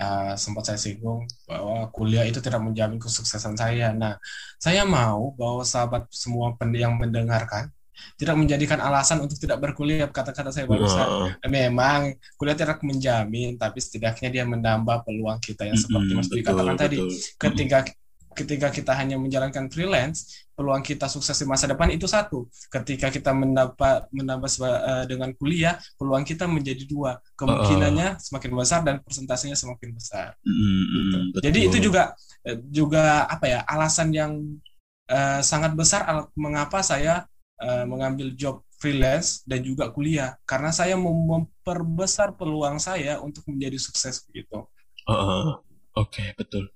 uh, 0.00 0.34
sempat 0.36 0.68
saya 0.68 0.78
singgung 0.80 1.24
bahwa 1.48 1.88
kuliah 1.92 2.24
itu 2.24 2.40
tidak 2.40 2.60
menjamin 2.62 3.00
kesuksesan 3.00 3.56
saya. 3.56 3.92
Nah, 3.92 4.20
saya 4.60 4.84
mau 4.84 5.32
bahwa 5.36 5.62
sahabat 5.64 6.08
semua 6.12 6.56
yang 6.72 6.96
mendengarkan 6.96 7.72
tidak 8.20 8.36
menjadikan 8.36 8.76
alasan 8.80 9.24
untuk 9.24 9.40
tidak 9.40 9.56
berkuliah 9.56 10.08
kata-kata 10.08 10.52
saya 10.52 10.68
barusan. 10.68 11.08
Wow. 11.08 11.48
Memang 11.48 12.12
kuliah 12.36 12.56
tidak 12.56 12.80
menjamin, 12.84 13.56
tapi 13.56 13.80
setidaknya 13.80 14.28
dia 14.28 14.44
menambah 14.44 15.04
peluang 15.04 15.40
kita 15.40 15.64
yang 15.64 15.80
seperti 15.80 16.12
Mas 16.12 16.28
Dwi 16.28 16.44
katakan 16.44 16.76
betul. 16.76 16.84
tadi. 16.84 16.96
Ketika 17.40 17.78
ketika 18.36 18.68
kita 18.68 18.92
hanya 18.92 19.16
menjalankan 19.16 19.72
freelance, 19.72 20.44
peluang 20.52 20.84
kita 20.84 21.08
sukses 21.08 21.32
di 21.40 21.48
masa 21.48 21.64
depan 21.64 21.88
itu 21.88 22.04
satu. 22.04 22.44
Ketika 22.68 23.08
kita 23.08 23.32
mendapat 23.32 24.12
menambah 24.12 24.50
uh, 24.60 25.04
dengan 25.08 25.32
kuliah, 25.32 25.80
peluang 25.96 26.22
kita 26.28 26.44
menjadi 26.44 26.84
dua. 26.84 27.16
Kemungkinannya 27.40 28.14
uh, 28.14 28.20
semakin 28.20 28.50
besar 28.52 28.80
dan 28.84 29.00
persentasenya 29.00 29.56
semakin 29.56 29.96
besar. 29.96 30.36
Mm, 30.44 30.84
gitu. 30.92 31.16
Jadi 31.40 31.58
itu 31.64 31.76
juga 31.80 32.12
eh, 32.44 32.60
juga 32.68 33.24
apa 33.24 33.48
ya 33.48 33.60
alasan 33.64 34.12
yang 34.12 34.32
uh, 35.08 35.40
sangat 35.40 35.72
besar 35.72 36.04
mengapa 36.36 36.84
saya 36.84 37.24
uh, 37.64 37.88
mengambil 37.88 38.36
job 38.36 38.60
freelance 38.76 39.40
dan 39.48 39.64
juga 39.64 39.88
kuliah 39.88 40.36
karena 40.44 40.68
saya 40.68 41.00
memperbesar 41.00 42.36
peluang 42.36 42.76
saya 42.76 43.16
untuk 43.24 43.48
menjadi 43.48 43.80
sukses 43.80 44.20
begitu. 44.28 44.68
Uh, 45.08 45.56
Oke 45.96 46.20
okay, 46.20 46.28
betul 46.36 46.68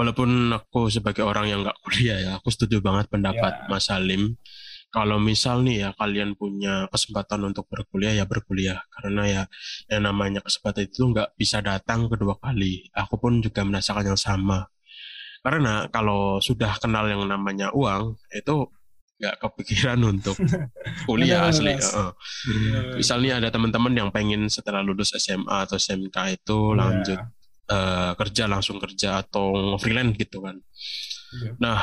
walaupun 0.00 0.56
aku 0.56 0.88
sebagai 0.88 1.20
orang 1.28 1.52
yang 1.52 1.60
nggak 1.60 1.76
kuliah 1.84 2.16
ya, 2.16 2.30
aku 2.40 2.48
setuju 2.48 2.80
banget 2.80 3.12
pendapat 3.12 3.52
yeah. 3.52 3.68
Mas 3.68 3.84
Salim. 3.84 4.40
Kalau 4.90 5.22
misal 5.22 5.62
nih 5.62 5.86
ya 5.86 5.90
kalian 5.94 6.34
punya 6.34 6.90
kesempatan 6.90 7.46
untuk 7.46 7.70
berkuliah 7.70 8.10
ya 8.10 8.26
berkuliah 8.26 8.82
karena 8.90 9.22
ya 9.22 9.42
yang 9.86 10.02
namanya 10.02 10.42
kesempatan 10.42 10.90
itu 10.90 11.14
nggak 11.14 11.38
bisa 11.38 11.62
datang 11.62 12.10
kedua 12.10 12.34
kali. 12.42 12.90
Aku 12.96 13.20
pun 13.20 13.38
juga 13.38 13.62
merasakan 13.62 14.10
yang 14.10 14.18
sama. 14.18 14.66
Karena 15.46 15.86
kalau 15.94 16.42
sudah 16.42 16.74
kenal 16.82 17.06
yang 17.06 17.22
namanya 17.22 17.70
uang 17.70 18.18
itu 18.34 18.66
nggak 19.20 19.36
kepikiran 19.36 20.00
untuk 20.02 20.34
kuliah 21.06 21.46
asli. 21.46 21.76
Uh, 21.78 22.10
misalnya 22.98 23.38
ada 23.38 23.48
teman-teman 23.54 23.94
yang 23.94 24.08
pengen 24.10 24.50
setelah 24.50 24.82
lulus 24.82 25.14
SMA 25.14 25.70
atau 25.70 25.78
SMK 25.78 26.40
itu 26.40 26.74
yeah. 26.74 27.30
Uh, 27.70 28.12
kerja 28.18 28.50
langsung 28.50 28.82
kerja 28.82 29.22
atau 29.22 29.78
freelance 29.78 30.18
gitu 30.18 30.42
kan. 30.42 30.58
Yeah. 31.30 31.54
Nah, 31.62 31.78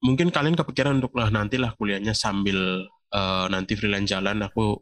mungkin 0.00 0.30
kalian 0.30 0.54
kepikiran 0.54 1.02
untuk 1.02 1.18
lah 1.18 1.28
nantilah 1.28 1.74
kuliahnya 1.74 2.14
sambil 2.14 2.86
uh, 3.10 3.46
nanti 3.50 3.74
freelance 3.74 4.08
jalan 4.08 4.46
aku 4.46 4.78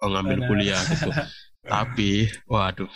uh, 0.00 0.08
ngambil 0.08 0.48
kuliah 0.48 0.80
gitu. 0.88 1.12
Tapi, 1.62 2.26
waduh. 2.50 2.90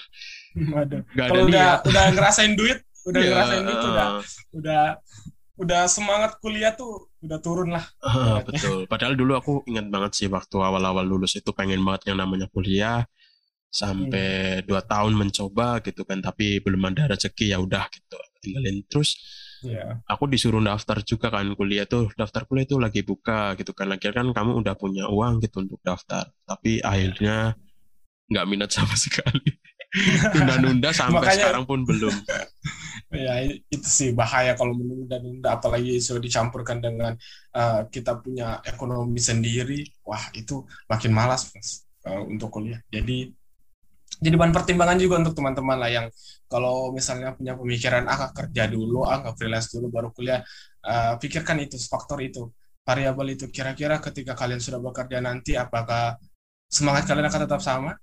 Waduh. 0.59 1.07
Kalau 1.15 1.47
udah 1.47 1.87
udah 1.87 2.05
ngerasain 2.11 2.59
duit, 2.59 2.83
udah 3.07 3.21
yeah, 3.23 3.31
ngerasain 3.31 3.63
duit 3.63 3.79
udah 3.79 4.07
udah 4.51 4.83
udah 5.57 5.83
semangat 5.89 6.37
kuliah 6.43 6.75
tuh 6.75 7.09
udah 7.23 7.39
turun 7.39 7.71
lah. 7.73 7.85
Uh, 8.03 8.43
betul. 8.43 8.85
Padahal 8.91 9.15
dulu 9.15 9.33
aku 9.39 9.53
ingat 9.71 9.87
banget 9.87 10.13
sih 10.19 10.29
waktu 10.29 10.57
awal-awal 10.59 11.07
lulus 11.07 11.39
itu 11.39 11.55
pengen 11.55 11.81
banget 11.87 12.11
yang 12.13 12.19
namanya 12.19 12.51
kuliah 12.51 13.07
sampai 13.71 14.61
hmm. 14.61 14.65
dua 14.65 14.81
tahun 14.85 15.13
mencoba 15.13 15.85
gitu 15.85 16.07
kan 16.09 16.25
tapi 16.25 16.65
belum 16.65 16.93
ada 16.95 17.13
rezeki 17.13 17.53
ya 17.53 17.59
udah 17.61 17.85
gitu 17.93 18.19
tinggalin 18.41 18.87
terus 18.89 19.19
yeah. 19.67 20.01
aku 20.09 20.31
disuruh 20.31 20.63
daftar 20.63 21.03
juga 21.03 21.29
kan 21.29 21.53
kuliah 21.59 21.85
tuh 21.85 22.09
daftar 22.15 22.47
kuliah 22.47 22.65
itu 22.65 22.79
lagi 22.79 23.03
buka 23.03 23.59
gitu 23.59 23.75
kan 23.77 23.91
lagi 23.93 24.09
kan 24.15 24.31
kamu 24.33 24.63
udah 24.63 24.75
punya 24.79 25.11
uang 25.11 25.43
gitu 25.45 25.67
untuk 25.67 25.81
daftar 25.83 26.31
tapi 26.47 26.81
yeah. 26.81 26.89
akhirnya 26.89 27.37
nggak 28.31 28.47
minat 28.49 28.71
sama 28.73 28.95
sekali 29.05 29.51
nunda-nunda 30.35 30.91
sampai 30.91 31.23
Makanya, 31.23 31.47
sekarang 31.47 31.65
pun 31.65 31.81
belum 31.87 32.15
ya 33.15 33.39
itu 33.71 33.87
sih 33.87 34.11
bahaya 34.13 34.59
kalau 34.59 34.75
menunda-nunda 34.75 35.57
apalagi 35.57 36.03
sudah 36.03 36.19
dicampurkan 36.19 36.83
dengan 36.83 37.15
uh, 37.55 37.87
kita 37.87 38.19
punya 38.19 38.61
ekonomi 38.67 39.23
sendiri 39.23 39.87
wah 40.03 40.21
itu 40.35 40.67
makin 40.91 41.15
malas 41.15 41.49
mas 41.55 41.87
uh, 42.05 42.23
untuk 42.27 42.51
kuliah 42.51 42.83
jadi 42.91 43.31
jadi 44.17 44.35
bahan 44.41 44.53
pertimbangan 44.53 44.97
juga 44.97 45.21
untuk 45.21 45.37
teman-teman 45.37 45.77
lah 45.77 45.91
yang 45.93 46.07
kalau 46.49 46.95
misalnya 46.95 47.37
punya 47.37 47.53
pemikiran 47.53 48.09
ah 48.09 48.33
kerja 48.33 48.65
dulu 48.71 49.05
ah 49.05 49.21
nggak 49.21 49.35
freelance 49.37 49.69
dulu 49.75 49.93
baru 49.93 50.09
kuliah 50.15 50.41
uh, 50.87 51.15
pikirkan 51.21 51.61
itu 51.61 51.77
faktor 51.77 52.23
itu. 52.23 52.49
Variabel 52.87 53.35
itu. 53.35 53.51
Kira-kira 53.51 53.99
ketika 53.99 54.39
kalian 54.39 54.63
sudah 54.63 54.79
bekerja 54.79 55.19
nanti 55.19 55.59
apakah 55.59 56.15
semangat 56.71 57.11
kalian 57.11 57.27
akan 57.27 57.41
tetap 57.45 57.61
sama? 57.61 57.99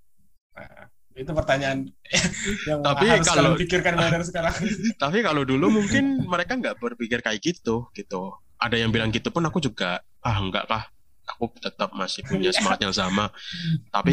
Nah, 0.53 0.85
itu 1.15 1.31
pertanyaan 1.31 1.87
yang 2.69 2.79
tapi 2.83 3.05
harus 3.07 3.25
kalau 3.25 3.55
pikirkan 3.55 3.95
dari 3.95 4.25
sekarang. 4.29 4.53
Tapi 4.99 5.17
kalau 5.23 5.47
dulu 5.47 5.71
mungkin 5.81 6.27
mereka 6.27 6.59
nggak 6.59 6.77
berpikir 6.83 7.23
kayak 7.23 7.39
gitu 7.39 7.87
gitu. 7.95 8.35
Ada 8.59 8.79
yang 8.79 8.91
bilang 8.91 9.09
gitu 9.09 9.31
pun 9.31 9.43
aku 9.47 9.63
juga 9.63 10.03
ah 10.23 10.37
enggak 10.39 10.67
kah 10.67 10.92
aku 11.27 11.51
tetap 11.59 11.89
masih 11.95 12.21
punya 12.29 12.51
iya. 12.51 12.55
semangat 12.55 12.79
yang 12.83 12.95
sama. 12.95 13.25
Tapi 13.89 14.11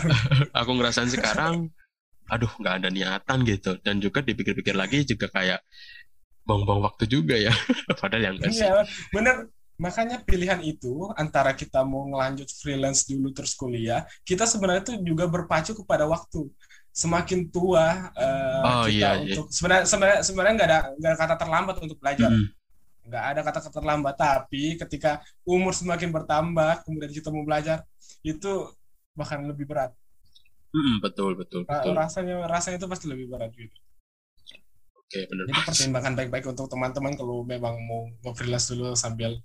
aku 0.60 0.70
ngerasain 0.76 1.10
sekarang 1.10 1.72
aduh 2.30 2.48
nggak 2.60 2.74
ada 2.82 2.88
niatan 2.88 3.38
gitu. 3.44 3.76
Dan 3.80 4.00
juga 4.00 4.24
dipikir-pikir 4.24 4.76
lagi 4.76 5.04
juga 5.04 5.28
kayak 5.32 5.60
buang-buang 6.46 6.82
waktu 6.86 7.04
juga 7.08 7.36
ya. 7.36 7.52
Padahal 8.00 8.32
yang 8.32 8.36
kasih 8.40 8.68
iya 8.68 8.82
bener 9.12 9.48
makanya 9.80 10.22
pilihan 10.22 10.62
itu 10.62 11.10
antara 11.18 11.56
kita 11.58 11.82
mau 11.82 12.06
ngelanjut 12.06 12.46
freelance 12.54 13.08
dulu 13.08 13.34
terus 13.34 13.56
kuliah 13.58 14.06
kita 14.22 14.46
sebenarnya 14.46 14.86
itu 14.86 14.94
juga 15.02 15.26
berpacu 15.26 15.76
kepada 15.76 16.06
waktu. 16.06 16.48
Semakin 16.92 17.48
tua 17.48 18.12
uh, 18.12 18.84
oh, 18.84 18.84
kita 18.84 18.92
iya, 18.92 19.10
iya. 19.16 19.32
untuk 19.32 19.48
sebenarnya 19.48 19.84
sebenarnya 19.88 20.18
sebenarnya 20.20 20.54
nggak 20.60 20.68
ada 20.68 20.80
nggak 21.00 21.08
ada 21.08 21.18
kata 21.24 21.34
terlambat 21.40 21.76
untuk 21.80 21.96
belajar. 21.96 22.28
Mm 22.28 22.61
nggak 23.02 23.24
ada 23.34 23.40
kata-kata 23.42 23.70
terlambat 23.74 24.14
tapi 24.14 24.78
ketika 24.78 25.18
umur 25.42 25.74
semakin 25.74 26.14
bertambah 26.14 26.86
kemudian 26.86 27.10
kita 27.10 27.34
mau 27.34 27.42
belajar 27.42 27.82
itu 28.22 28.70
bahkan 29.18 29.42
lebih 29.42 29.66
berat. 29.66 29.90
Mm, 30.72 31.04
betul 31.04 31.36
betul 31.36 31.68
betul. 31.68 31.92
rasanya 31.92 32.48
rasanya 32.48 32.80
itu 32.80 32.88
pasti 32.88 33.06
lebih 33.10 33.28
berat 33.28 33.52
gitu. 33.52 33.76
Oke 34.96 35.28
benar 35.28 35.44
jadi 35.50 35.62
pertimbangan 35.68 36.14
baik-baik 36.16 36.46
untuk 36.48 36.66
teman-teman 36.72 37.12
kalau 37.18 37.44
memang 37.44 37.76
mau 37.84 38.08
nge-freelance 38.24 38.72
dulu 38.72 38.96
sambil 38.96 39.36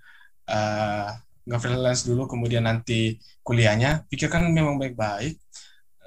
uh, 0.47 1.11
nge-freelance 1.43 2.07
dulu 2.07 2.29
kemudian 2.29 2.63
nanti 2.63 3.19
kuliahnya. 3.43 4.07
Pikirkan 4.07 4.47
memang 4.53 4.79
baik-baik. 4.79 5.35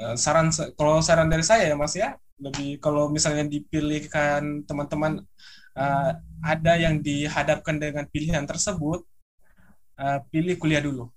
Uh, 0.01 0.17
saran 0.17 0.49
kalau 0.79 1.05
saran 1.05 1.29
dari 1.29 1.45
saya 1.45 1.69
ya 1.69 1.77
mas 1.77 1.93
ya 1.93 2.17
lebih 2.41 2.81
kalau 2.81 3.13
misalnya 3.13 3.45
dipilihkan 3.45 4.65
teman-teman 4.65 5.21
uh, 5.77 6.11
ada 6.41 6.77
yang 6.77 7.01
dihadapkan 7.01 7.77
dengan 7.77 8.05
pilihan 8.09 8.45
tersebut, 8.45 9.05
uh, 10.01 10.19
pilih 10.33 10.57
kuliah 10.57 10.81
dulu. 10.81 11.09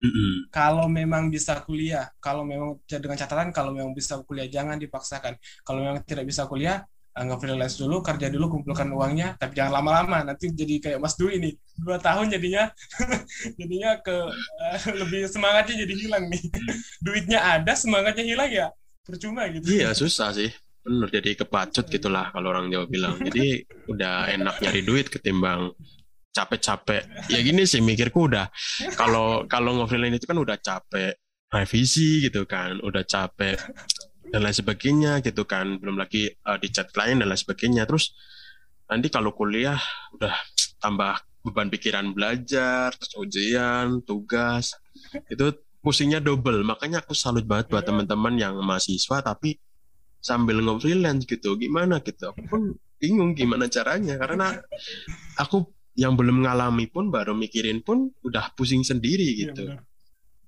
Mm-hmm. 0.00 0.48
Kalau 0.48 0.88
memang 0.88 1.28
bisa 1.28 1.60
kuliah, 1.60 2.08
kalau 2.24 2.40
memang 2.40 2.80
dengan 2.88 3.20
catatan 3.20 3.52
kalau 3.52 3.76
memang 3.76 3.92
bisa 3.92 4.16
kuliah 4.24 4.48
jangan 4.48 4.80
dipaksakan. 4.80 5.36
Kalau 5.60 5.84
memang 5.84 6.00
tidak 6.08 6.24
bisa 6.24 6.48
kuliah, 6.48 6.84
uh, 7.16 7.20
nggak 7.20 7.40
freelance 7.40 7.76
dulu, 7.76 8.00
kerja 8.00 8.32
dulu, 8.32 8.48
kumpulkan 8.48 8.88
uangnya, 8.96 9.36
tapi 9.36 9.60
jangan 9.60 9.80
lama-lama. 9.80 10.24
Nanti 10.24 10.48
jadi 10.52 10.80
kayak 10.80 10.98
Mas 11.04 11.20
Dwi 11.20 11.36
ini, 11.36 11.50
dua 11.76 12.00
tahun 12.00 12.32
jadinya, 12.32 12.72
jadinya 13.60 14.00
ke 14.00 14.16
uh, 14.32 14.78
lebih 15.04 15.28
semangatnya 15.28 15.84
jadi 15.84 15.94
hilang 15.96 16.24
nih. 16.32 16.42
Duitnya 17.04 17.40
ada, 17.60 17.72
semangatnya 17.76 18.24
hilang 18.24 18.48
ya, 18.48 18.66
percuma 19.04 19.48
gitu. 19.52 19.68
Iya 19.68 19.92
susah 19.92 20.32
sih 20.32 20.48
bener 20.80 21.08
jadi 21.12 21.36
kepacut 21.44 21.86
gitulah 21.92 22.32
kalau 22.32 22.56
orang 22.56 22.72
Jawa 22.72 22.86
bilang. 22.88 23.14
Jadi 23.26 23.64
udah 23.88 24.32
enak 24.32 24.64
nyari 24.64 24.80
duit 24.80 25.06
ketimbang 25.12 25.76
capek-capek. 26.32 27.28
Ya 27.28 27.38
gini 27.42 27.66
sih 27.66 27.82
mikirku 27.82 28.30
udah 28.30 28.48
kalau 28.96 29.44
kalau 29.50 29.76
ngofreelance 29.76 30.22
itu 30.22 30.26
kan 30.30 30.38
udah 30.38 30.56
capek 30.56 31.18
revisi 31.50 32.22
gitu 32.22 32.46
kan 32.46 32.78
udah 32.78 33.02
capek 33.02 33.58
dan 34.30 34.40
lain 34.46 34.56
sebagainya 34.56 35.12
gitu 35.20 35.44
kan. 35.44 35.76
Belum 35.82 35.98
lagi 35.98 36.30
uh, 36.46 36.56
di 36.56 36.70
chat 36.70 36.88
klien 36.94 37.18
dan 37.18 37.28
lain 37.28 37.40
sebagainya. 37.40 37.84
Terus 37.84 38.14
nanti 38.86 39.10
kalau 39.10 39.34
kuliah 39.34 39.78
udah 40.16 40.34
tambah 40.80 41.18
beban 41.40 41.72
pikiran 41.72 42.12
belajar 42.12 42.92
terus 42.92 43.16
ujian 43.16 44.04
tugas 44.04 44.76
itu 45.28 45.50
pusingnya 45.80 46.22
double. 46.22 46.62
Makanya 46.62 47.02
aku 47.04 47.16
salut 47.16 47.44
banget 47.44 47.72
buat 47.72 47.84
teman-teman 47.84 48.36
yang 48.36 48.54
mahasiswa 48.60 49.20
tapi 49.24 49.56
sambil 50.20 50.60
nge-freelance 50.60 51.24
gitu. 51.26 51.56
Gimana 51.56 52.00
gitu? 52.04 52.30
Aku 52.30 52.42
pun 52.46 52.62
bingung 53.00 53.32
gimana 53.32 53.66
caranya. 53.66 54.20
Karena 54.20 54.60
aku 55.40 55.72
yang 55.98 56.14
belum 56.14 56.46
ngalami 56.46 56.86
pun 56.86 57.10
baru 57.10 57.34
mikirin 57.34 57.82
pun 57.82 58.08
udah 58.22 58.54
pusing 58.54 58.86
sendiri 58.86 59.26
iya, 59.26 59.50
gitu. 59.50 59.68
ya, 59.68 59.82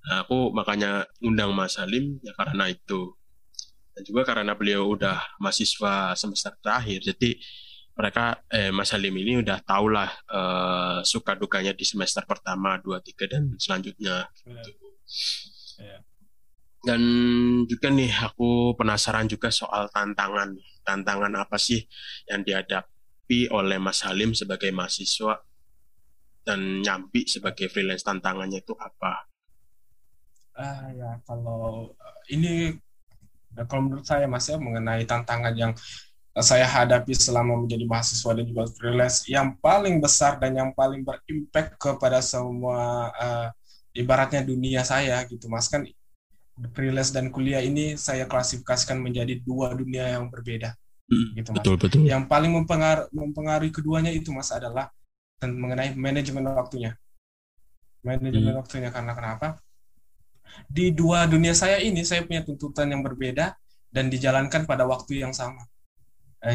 nah, 0.07 0.17
aku 0.23 0.49
makanya 0.55 1.05
undang 1.19 1.51
Mas 1.51 1.75
Salim 1.75 2.17
ya 2.23 2.31
karena 2.37 2.71
itu. 2.71 3.13
Dan 3.93 4.01
juga 4.09 4.25
karena 4.25 4.57
beliau 4.57 4.97
udah 4.97 5.21
mahasiswa 5.37 6.17
semester 6.17 6.57
terakhir. 6.57 7.05
Jadi 7.05 7.37
mereka 7.93 8.41
eh, 8.49 8.73
Mas 8.73 8.89
Salim 8.89 9.13
ini 9.13 9.45
udah 9.45 9.61
tau 9.61 9.85
lah 9.85 10.09
eh, 10.09 10.99
suka 11.05 11.37
dukanya 11.37 11.77
di 11.77 11.85
semester 11.85 12.25
pertama 12.25 12.81
dua 12.81 13.03
tiga 13.03 13.29
dan 13.29 13.53
selanjutnya. 13.59 14.25
Gitu. 14.33 14.49
Ya. 14.49 14.63
Dan 16.83 17.01
juga 17.63 17.87
nih 17.87 18.11
aku 18.11 18.75
penasaran 18.75 19.25
juga 19.31 19.47
soal 19.47 19.87
tantangan 19.87 20.51
tantangan 20.83 21.31
apa 21.39 21.55
sih 21.55 21.79
yang 22.27 22.43
dihadapi 22.43 23.47
oleh 23.55 23.79
Mas 23.79 24.03
Halim 24.03 24.35
sebagai 24.35 24.67
mahasiswa 24.75 25.39
dan 26.43 26.83
Nyambi 26.83 27.23
sebagai 27.23 27.71
freelance 27.71 28.03
tantangannya 28.03 28.59
itu 28.59 28.75
apa? 28.75 29.31
Ah 30.59 30.91
ya 30.91 31.23
kalau 31.23 31.95
ini 32.27 32.75
kalau 33.55 33.87
menurut 33.87 34.03
saya 34.03 34.27
Mas 34.27 34.51
ya 34.51 34.59
mengenai 34.59 35.07
tantangan 35.07 35.55
yang 35.55 35.71
saya 36.41 36.65
hadapi 36.65 37.13
selama 37.13 37.61
menjadi 37.61 37.85
mahasiswa 37.85 38.33
dan 38.33 38.45
juga 38.49 38.65
freelance 38.73 39.29
yang 39.29 39.53
paling 39.61 40.01
besar 40.01 40.41
dan 40.41 40.57
yang 40.57 40.73
paling 40.73 41.05
berimpact 41.05 41.77
kepada 41.77 42.25
semua 42.25 43.13
uh, 43.13 43.47
ibaratnya 43.93 44.41
dunia 44.41 44.81
saya 44.81 45.21
gitu 45.29 45.45
mas 45.45 45.69
kan 45.69 45.85
freelance 46.73 47.09
dan 47.09 47.33
kuliah 47.33 47.59
ini 47.59 47.97
saya 47.97 48.29
klasifikasikan 48.29 49.01
menjadi 49.01 49.41
dua 49.41 49.73
dunia 49.73 50.17
yang 50.17 50.29
berbeda. 50.29 50.77
Hmm, 51.09 51.35
gitu 51.35 51.49
mas. 51.51 51.57
betul 51.59 51.75
betul. 51.75 51.99
Yang 52.05 52.23
paling 52.29 52.51
mempengaruhi, 52.53 53.09
mempengaruhi 53.11 53.71
keduanya 53.73 54.11
itu 54.13 54.29
mas 54.29 54.53
adalah 54.53 54.93
dan 55.41 55.57
mengenai 55.57 55.97
manajemen 55.97 56.45
waktunya. 56.53 56.93
Manajemen 58.05 58.53
hmm. 58.53 58.61
waktunya 58.61 58.89
karena 58.93 59.11
kenapa? 59.17 59.47
Di 60.69 60.93
dua 60.93 61.25
dunia 61.25 61.57
saya 61.57 61.81
ini 61.81 62.05
saya 62.05 62.21
punya 62.23 62.45
tuntutan 62.45 62.91
yang 62.93 63.01
berbeda 63.01 63.57
dan 63.89 64.13
dijalankan 64.13 64.69
pada 64.69 64.85
waktu 64.85 65.25
yang 65.25 65.33
sama 65.33 65.65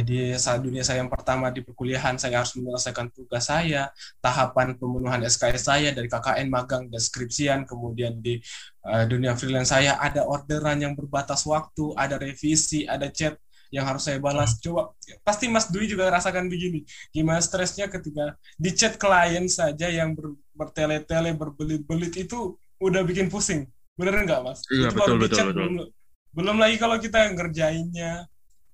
di 0.05 0.37
saat 0.37 0.61
dunia 0.61 0.85
saya 0.85 1.01
yang 1.01 1.09
pertama 1.09 1.49
di 1.49 1.65
perkuliahan 1.65 2.21
saya 2.21 2.45
harus 2.45 2.53
menyelesaikan 2.61 3.09
tugas 3.09 3.49
saya 3.49 3.89
tahapan 4.21 4.77
pemenuhan 4.77 5.25
SKS 5.25 5.65
saya 5.65 5.89
dari 5.97 6.13
KKN 6.13 6.53
magang 6.53 6.93
deskripsian 6.93 7.65
kemudian 7.65 8.21
di 8.21 8.37
uh, 8.85 9.09
dunia 9.09 9.33
freelance 9.33 9.73
saya 9.73 9.97
ada 9.97 10.29
orderan 10.29 10.85
yang 10.85 10.93
berbatas 10.93 11.49
waktu 11.49 11.97
ada 11.97 12.21
revisi 12.21 12.85
ada 12.85 13.09
chat 13.09 13.41
yang 13.69 13.85
harus 13.85 14.05
saya 14.05 14.17
balas. 14.17 14.57
Hmm. 14.57 14.61
Coba 14.65 14.83
pasti 15.25 15.45
Mas 15.49 15.69
Dwi 15.69 15.89
juga 15.89 16.09
rasakan 16.09 16.49
begini. 16.49 16.85
Gimana 17.13 17.41
stresnya 17.41 17.89
ketika 17.89 18.37
di 18.57 18.71
chat 18.73 18.97
klien 18.97 19.45
saja 19.49 19.89
yang 19.93 20.17
ber, 20.17 20.37
bertele-tele 20.57 21.37
berbelit-belit 21.37 22.17
itu 22.17 22.57
udah 22.81 23.05
bikin 23.05 23.29
pusing. 23.29 23.69
Bener 23.93 24.25
nggak 24.25 24.41
Mas? 24.41 24.65
Iya, 24.73 24.89
itu 24.89 24.97
betul, 24.97 25.05
baru 25.05 25.15
betul, 25.21 25.47
betul. 25.53 25.53
Belum, 25.53 25.87
belum 26.33 26.57
lagi 26.57 26.77
kalau 26.81 26.97
kita 26.97 27.29
ngerjainnya 27.35 28.25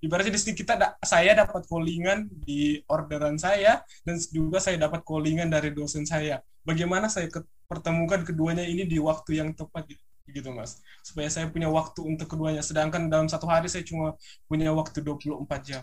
ibaratnya 0.04 0.36
di 0.36 0.40
sini 0.40 0.52
kita 0.52 0.76
da 0.76 0.88
saya 1.00 1.32
dapat 1.32 1.64
callingan 1.64 2.28
di 2.44 2.84
orderan 2.92 3.40
saya 3.40 3.80
dan 4.04 4.20
juga 4.28 4.60
saya 4.60 4.76
dapat 4.76 5.00
callingan 5.00 5.48
dari 5.48 5.72
dosen 5.72 6.04
saya. 6.04 6.44
Bagaimana 6.60 7.08
saya 7.08 7.32
ke 7.32 7.40
pertemukan 7.64 8.20
keduanya 8.20 8.68
ini 8.68 8.84
di 8.84 9.00
waktu 9.00 9.40
yang 9.40 9.56
tepat 9.56 9.88
gitu, 9.88 10.04
gitu 10.28 10.48
Mas. 10.52 10.84
Supaya 11.00 11.32
saya 11.32 11.48
punya 11.48 11.72
waktu 11.72 12.04
untuk 12.04 12.28
keduanya. 12.28 12.60
Sedangkan 12.60 13.08
dalam 13.08 13.32
satu 13.32 13.48
hari 13.48 13.72
saya 13.72 13.84
cuma 13.84 14.12
punya 14.44 14.68
waktu 14.76 15.00
24 15.00 15.40
jam. 15.64 15.82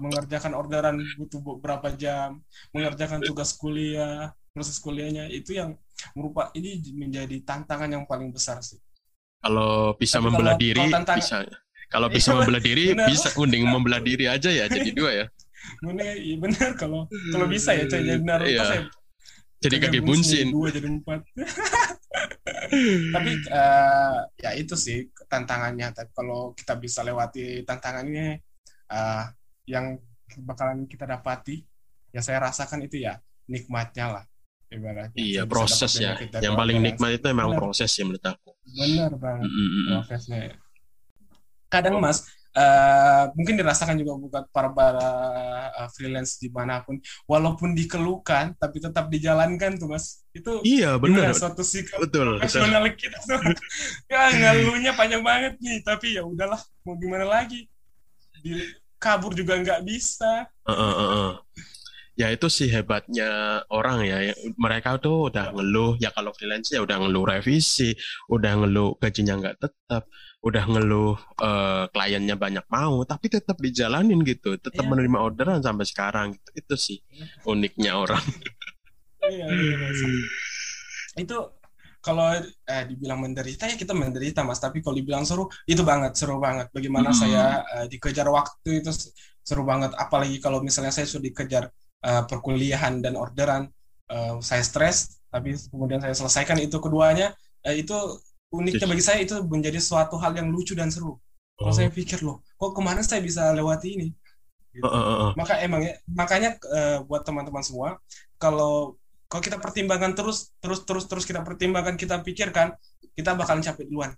Mengerjakan 0.00 0.52
orderan 0.56 0.96
butuh 1.20 1.40
berapa 1.60 1.92
jam, 1.96 2.40
mengerjakan 2.72 3.20
tugas 3.20 3.52
kuliah, 3.52 4.32
proses 4.52 4.80
kuliahnya 4.80 5.28
itu 5.28 5.56
yang 5.56 5.76
merupakan 6.16 6.48
ini 6.56 6.80
menjadi 6.96 7.36
tantangan 7.44 7.88
yang 7.88 8.04
paling 8.08 8.32
besar 8.32 8.64
sih. 8.64 8.80
Kalau 9.38 9.92
bisa 9.94 10.18
Tapi 10.18 10.24
membelah 10.24 10.56
kalau, 10.56 10.62
diri, 10.64 10.80
kalau 10.88 11.16
bisa 11.20 11.36
kalau 11.88 12.08
bisa 12.12 12.36
membelah 12.36 12.60
diri, 12.60 12.92
bener. 12.92 13.08
bisa 13.08 13.28
mending 13.32 13.64
membelah 13.64 14.00
diri 14.04 14.24
aja 14.28 14.52
ya 14.52 14.68
jadi 14.68 14.90
dua 14.92 15.10
ya. 15.12 15.26
Bener, 15.84 16.16
iya 16.16 16.36
bener 16.36 16.70
kalau 16.76 17.08
kalau 17.32 17.46
bisa 17.48 17.72
ya 17.76 17.84
coy 17.88 18.00
jadi 18.04 18.22
Naruto 18.24 18.48
iya. 18.48 18.64
saya 18.64 18.82
jadi 19.58 19.76
kaki 19.82 20.00
bunsin 20.06 20.54
dua 20.54 20.70
jadi 20.70 20.86
empat. 20.86 21.20
Tapi 23.14 23.32
uh, 23.50 24.16
ya 24.38 24.50
itu 24.54 24.74
sih 24.78 25.10
tantangannya. 25.26 25.90
Tapi 25.90 26.10
kalau 26.14 26.54
kita 26.54 26.78
bisa 26.78 27.02
lewati 27.02 27.66
tantangannya 27.66 28.38
uh, 28.92 29.24
yang 29.66 29.98
bakalan 30.44 30.86
kita 30.86 31.08
dapati 31.08 31.64
ya 32.12 32.22
saya 32.22 32.38
rasakan 32.48 32.86
itu 32.86 33.02
ya 33.02 33.18
nikmatnya 33.50 34.06
lah 34.20 34.24
ibaratnya. 34.70 35.18
Iya 35.18 35.42
proses 35.48 35.90
ya. 35.98 36.14
yang 36.38 36.54
paling 36.54 36.78
nikmat 36.78 37.18
itu 37.18 37.26
emang 37.26 37.56
bener. 37.56 37.58
proses 37.58 37.90
ya 37.90 38.04
menurut 38.06 38.24
aku. 38.24 38.50
Benar 38.62 39.12
banget 39.18 39.48
mm 39.48 39.58
-hmm. 39.58 39.86
prosesnya 39.90 40.40
kadang 41.68 42.00
mas 42.00 42.24
uh, 42.58 43.24
mungkin 43.36 43.54
dirasakan 43.58 43.96
juga 43.98 44.12
buat 44.18 44.44
para 44.50 44.70
para 44.72 45.08
uh, 45.74 45.88
freelance 45.94 46.40
di 46.40 46.48
mana 46.50 46.82
pun. 46.82 46.98
Walaupun 47.28 47.72
dikeluhkan 47.76 48.58
tapi 48.58 48.82
tetap 48.82 49.06
dijalankan 49.10 49.78
tuh 49.78 49.88
mas. 49.90 50.24
Itu 50.34 50.62
iya 50.66 50.98
benar 50.98 51.34
suatu 51.34 51.62
sikap 51.62 52.02
betul, 52.02 52.38
profesional 52.38 52.82
betul. 52.86 52.98
kita 52.98 53.18
tuh? 53.26 53.40
Ya 54.12 54.32
ngalunya 54.32 54.92
panjang 54.94 55.22
banget 55.22 55.54
nih. 55.60 55.82
Tapi 55.84 56.18
ya 56.18 56.22
udahlah 56.24 56.60
mau 56.86 56.96
gimana 56.96 57.26
lagi? 57.26 57.68
Di, 58.38 58.54
kabur 58.98 59.34
juga 59.34 59.58
nggak 59.58 59.82
bisa. 59.86 60.50
Uh, 60.66 60.72
uh, 60.72 60.92
uh, 60.94 61.08
uh 61.14 61.32
ya 62.18 62.34
itu 62.34 62.50
sih 62.50 62.66
hebatnya 62.66 63.62
orang 63.70 64.02
ya 64.02 64.34
mereka 64.58 64.98
tuh 64.98 65.30
udah 65.30 65.54
ngeluh. 65.54 65.94
Ya 66.02 66.10
kalau 66.10 66.34
freelance 66.34 66.74
ya 66.74 66.82
udah 66.82 66.98
ngeluh 66.98 67.22
revisi 67.22 67.94
udah 68.26 68.58
ngeluh 68.58 68.98
gajinya 68.98 69.38
nggak 69.38 69.56
tetap 69.62 70.10
udah 70.48 70.64
ngeluh 70.64 71.14
uh, 71.44 71.84
kliennya 71.92 72.34
banyak 72.34 72.64
mau 72.72 73.04
tapi 73.04 73.28
tetap 73.28 73.60
dijalanin 73.60 74.24
gitu 74.24 74.56
tetap 74.56 74.82
yeah. 74.84 74.90
menerima 74.90 75.18
orderan 75.20 75.60
sampai 75.60 75.84
sekarang 75.84 76.26
gitu. 76.34 76.48
Itu 76.56 76.74
sih 76.74 76.98
uniknya 77.44 77.94
orang. 78.00 78.24
Iya, 79.28 79.44
iya, 79.44 79.76
iya, 79.76 80.08
itu 81.20 81.36
kalau 81.98 82.32
eh, 82.40 82.84
dibilang 82.88 83.20
menderita 83.20 83.68
ya 83.68 83.76
kita 83.76 83.92
menderita 83.92 84.40
mas. 84.46 84.62
Tapi 84.62 84.80
kalau 84.80 84.96
dibilang 84.96 85.26
seru 85.28 85.50
itu 85.68 85.82
banget 85.84 86.16
seru 86.16 86.40
banget. 86.40 86.72
Bagaimana 86.72 87.10
hmm. 87.12 87.18
saya 87.18 87.44
eh, 87.76 87.86
dikejar 87.90 88.30
waktu 88.30 88.80
itu 88.80 88.88
seru 89.42 89.66
banget. 89.66 89.92
Apalagi 89.98 90.40
kalau 90.40 90.64
misalnya 90.64 90.94
saya 90.94 91.04
sudah 91.04 91.28
dikejar 91.28 91.64
uh, 92.04 92.22
perkuliahan 92.26 93.02
dan 93.02 93.18
orderan 93.18 93.66
uh, 94.10 94.38
saya 94.38 94.62
stres 94.62 95.18
tapi 95.28 95.54
kemudian 95.68 96.00
saya 96.00 96.14
selesaikan 96.16 96.56
itu 96.62 96.78
keduanya 96.80 97.34
uh, 97.66 97.74
itu 97.74 97.94
uniknya 98.48 98.86
bagi 98.88 99.04
saya 99.04 99.18
itu 99.22 99.36
menjadi 99.44 99.80
suatu 99.80 100.16
hal 100.16 100.32
yang 100.36 100.48
lucu 100.48 100.72
dan 100.72 100.88
seru 100.88 101.20
kalau 101.58 101.72
oh. 101.72 101.76
saya 101.76 101.90
pikir 101.92 102.22
loh 102.24 102.40
kok 102.56 102.72
ke 102.72 102.80
mana 102.80 103.04
saya 103.04 103.20
bisa 103.20 103.52
lewati 103.52 103.88
ini 103.98 104.08
gitu. 104.72 104.86
uh, 104.86 104.88
uh, 104.88 105.14
uh. 105.28 105.30
maka 105.36 105.60
emang 105.60 105.84
ya 105.84 105.94
makanya 106.08 106.56
uh, 106.68 107.04
buat 107.04 107.26
teman-teman 107.26 107.60
semua 107.60 108.00
kalau 108.40 108.96
kalau 109.28 109.42
kita 109.44 109.60
pertimbangkan 109.60 110.16
terus 110.16 110.56
terus 110.62 110.86
terus 110.88 111.04
terus 111.04 111.24
kita 111.28 111.44
pertimbangkan 111.44 112.00
kita 112.00 112.24
pikirkan 112.24 112.72
kita 113.12 113.36
bakalan 113.36 113.60
capek 113.60 113.84
duluan 113.84 114.16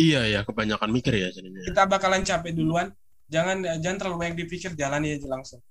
iya 0.00 0.26
ya 0.26 0.40
kebanyakan 0.42 0.90
mikir 0.90 1.14
ya 1.14 1.28
jadinya 1.30 1.62
kita 1.62 1.82
bakalan 1.86 2.26
capek 2.26 2.52
duluan 2.56 2.90
jangan 3.30 3.62
jangan 3.78 3.96
terlalu 4.02 4.16
banyak 4.26 4.36
dipikir 4.42 4.74
jalani 4.74 5.14
aja 5.14 5.28
langsung 5.30 5.62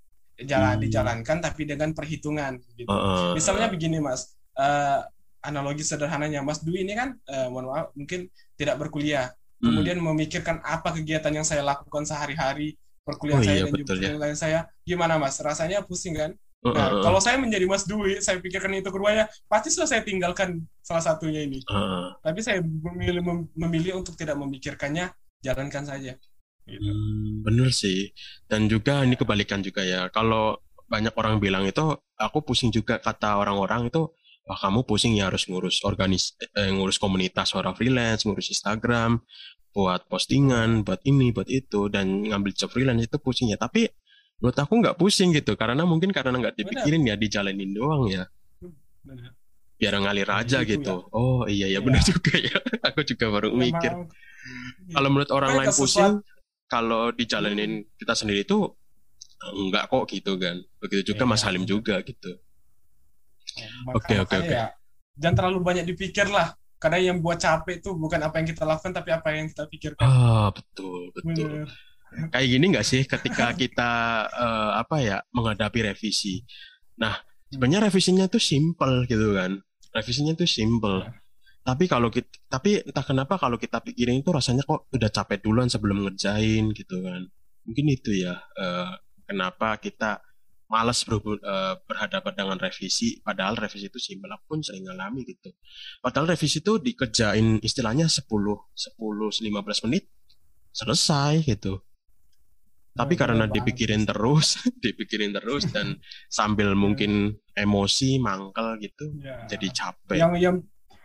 jalan 0.45 0.77
hmm. 0.77 0.83
dijalankan 0.87 1.37
tapi 1.41 1.61
dengan 1.69 1.93
perhitungan 1.93 2.57
gitu. 2.77 2.89
Uh, 2.89 3.33
Misalnya 3.37 3.69
begini 3.69 4.01
Mas, 4.01 4.33
uh, 4.57 5.05
analogi 5.41 5.81
sederhananya 5.81 6.45
Mas 6.45 6.61
Dwi 6.61 6.85
ini 6.85 6.93
kan 6.93 7.17
uh, 7.29 7.47
mohon 7.49 7.69
maaf 7.73 7.87
mungkin 7.97 8.29
tidak 8.55 8.77
berkuliah, 8.77 9.33
hmm. 9.61 9.65
kemudian 9.65 9.97
memikirkan 9.97 10.61
apa 10.61 10.93
kegiatan 10.93 11.33
yang 11.33 11.45
saya 11.45 11.65
lakukan 11.65 12.05
sehari-hari 12.05 12.77
perkuliahan 13.01 13.41
oh, 13.41 13.45
saya 13.45 13.57
iya, 13.57 13.65
dan 13.65 13.73
juga 13.73 13.93
ya. 13.97 14.37
saya, 14.37 14.59
gimana 14.85 15.17
Mas? 15.17 15.41
Rasanya 15.41 15.81
pusing 15.81 16.13
kan? 16.13 16.31
Uh, 16.61 16.69
nah, 16.77 16.87
uh, 16.93 17.01
kalau 17.01 17.17
saya 17.17 17.41
menjadi 17.41 17.65
Mas 17.65 17.89
Dwi, 17.89 18.21
saya 18.21 18.37
pikirkan 18.37 18.77
itu 18.77 18.93
keduanya, 18.93 19.25
pasti 19.49 19.73
sudah 19.73 19.89
saya 19.89 20.05
tinggalkan 20.05 20.61
salah 20.85 21.01
satunya 21.01 21.41
ini. 21.41 21.65
Uh, 21.65 22.13
Tapi 22.21 22.39
saya 22.45 22.61
memilih 22.61 23.49
memilih 23.57 24.05
untuk 24.05 24.13
tidak 24.13 24.37
memikirkannya, 24.37 25.09
jalankan 25.41 25.83
saja. 25.89 26.13
Gitu. 26.69 26.85
Hmm, 26.85 27.41
bener 27.41 27.73
sih. 27.73 28.13
Dan 28.45 28.69
juga 28.69 29.01
ini 29.01 29.17
kebalikan 29.17 29.65
juga 29.65 29.81
ya. 29.81 30.05
Kalau 30.13 30.61
banyak 30.85 31.17
orang 31.17 31.41
bilang 31.41 31.65
itu, 31.65 31.97
aku 32.21 32.45
pusing 32.45 32.69
juga 32.69 33.01
kata 33.01 33.41
orang-orang 33.41 33.89
itu, 33.89 34.13
wah 34.51 34.59
kamu 34.59 34.83
pusing 34.83 35.15
ya 35.15 35.31
harus 35.31 35.47
ngurus 35.47 35.79
organis, 35.87 36.35
eh, 36.59 36.67
ngurus 36.67 36.99
komunitas 36.99 37.55
orang 37.55 37.71
freelance, 37.71 38.27
ngurus 38.27 38.51
Instagram, 38.51 39.23
buat 39.71 40.11
postingan, 40.11 40.83
buat 40.83 40.99
ini, 41.07 41.31
buat 41.31 41.47
itu, 41.47 41.87
dan 41.87 42.27
ngambil 42.27 42.51
job 42.51 42.67
freelance 42.67 43.07
itu 43.07 43.15
pusing 43.15 43.47
ya. 43.47 43.55
Tapi 43.55 43.87
menurut 44.43 44.57
aku 44.59 44.73
nggak 44.83 44.99
pusing 44.99 45.31
gitu, 45.31 45.55
karena 45.55 45.87
mungkin 45.87 46.11
karena 46.11 46.35
nggak 46.35 46.59
dipikirin 46.59 46.99
bener. 47.07 47.15
ya, 47.15 47.23
dijalanin 47.23 47.71
doang 47.71 48.11
ya. 48.11 48.27
Bener. 49.07 49.39
Biar 49.79 49.95
ngalir 50.03 50.27
aja 50.27 50.67
gitu. 50.67 50.83
gitu. 50.83 50.95
Ya. 50.99 51.15
Oh 51.15 51.47
iya 51.47 51.71
ya, 51.71 51.79
ya 51.79 51.87
benar 51.87 52.03
juga 52.03 52.35
ya. 52.35 52.59
aku 52.91 53.07
juga 53.07 53.25
baru 53.31 53.55
Memang, 53.55 53.63
mikir. 53.63 53.91
Kalau 54.91 55.07
menurut 55.07 55.31
orang 55.31 55.51
lain 55.63 55.71
pusing, 55.71 56.19
kalau 56.67 57.15
dijalanin 57.15 57.87
kita 57.95 58.19
sendiri 58.19 58.43
tuh 58.43 58.75
enggak 59.41 59.89
kok 59.89 60.05
gitu 60.05 60.37
kan 60.37 60.61
begitu 60.77 61.17
juga 61.17 61.25
ya, 61.25 61.29
Mas 61.33 61.41
Halim 61.41 61.65
juga 61.65 61.97
gitu 62.05 62.37
oke 63.91 64.13
oke 64.23 64.35
oke. 64.41 64.51
ya, 64.51 64.71
jangan 65.17 65.35
terlalu 65.37 65.59
banyak 65.61 65.85
dipikir 65.87 66.27
lah. 66.27 66.53
Karena 66.81 67.13
yang 67.13 67.21
buat 67.21 67.37
capek 67.37 67.77
tuh 67.85 67.93
bukan 67.93 68.17
apa 68.25 68.41
yang 68.41 68.47
kita 68.49 68.65
lakukan 68.65 68.89
tapi 68.89 69.09
apa 69.13 69.27
yang 69.37 69.45
kita 69.53 69.69
pikirkan. 69.69 70.01
Ah 70.01 70.49
betul 70.49 71.13
betul. 71.13 71.67
Bener. 71.67 71.69
kayak 72.27 72.47
gini 72.51 72.65
nggak 72.75 72.83
sih 72.83 73.07
ketika 73.07 73.55
kita 73.55 73.91
uh, 74.27 74.75
apa 74.75 74.99
ya 74.99 75.17
menghadapi 75.31 75.93
revisi? 75.93 76.41
Nah 76.97 77.21
sebenarnya 77.47 77.87
revisinya 77.87 78.25
tuh 78.27 78.41
simple 78.41 79.05
gitu 79.05 79.37
kan. 79.37 79.61
Revisinya 79.93 80.33
tuh 80.33 80.49
simple. 80.49 81.05
Ya 81.05 81.21
tapi 81.61 81.85
kalau 81.85 82.09
kita 82.09 82.29
tapi 82.49 82.81
entah 82.81 83.05
kenapa 83.05 83.37
kalau 83.37 83.61
kita 83.61 83.85
pikirin 83.85 84.25
itu 84.25 84.33
rasanya 84.33 84.65
kok 84.65 84.89
udah 84.89 85.09
capek 85.13 85.45
duluan 85.45 85.69
sebelum 85.69 86.01
ngerjain 86.09 86.73
gitu 86.73 87.05
kan. 87.05 87.29
Mungkin 87.69 87.85
itu 87.93 88.17
ya 88.17 88.33
uh, 88.57 88.97
kenapa 89.29 89.77
kita 89.77 90.25
malas 90.71 91.03
ber, 91.03 91.19
uh, 91.19 91.75
berhadapan 91.83 92.33
dengan 92.33 92.57
revisi 92.57 93.19
padahal 93.19 93.59
revisi 93.59 93.91
itu 93.91 93.99
simpel 93.99 94.31
pun 94.47 94.63
sering 94.63 94.87
ngalami 94.87 95.27
gitu 95.27 95.51
padahal 95.99 96.31
revisi 96.31 96.63
itu 96.63 96.79
dikerjain 96.79 97.59
istilahnya 97.59 98.07
10 98.07 98.23
10 98.23 98.95
15 98.95 99.85
menit 99.85 100.07
selesai 100.71 101.43
gitu 101.43 101.83
tapi 102.91 103.15
karena 103.15 103.47
dipikirin 103.47 104.03
terus, 104.03 104.59
dipikirin 104.83 105.31
terus 105.31 105.63
dan 105.71 105.95
sambil 106.27 106.75
mungkin 106.75 107.39
emosi 107.55 108.19
mangkel 108.19 108.83
gitu, 108.83 109.15
ya. 109.23 109.47
jadi 109.47 109.67
capek. 109.71 110.19
Yang 110.19 110.33
yang 110.43 110.57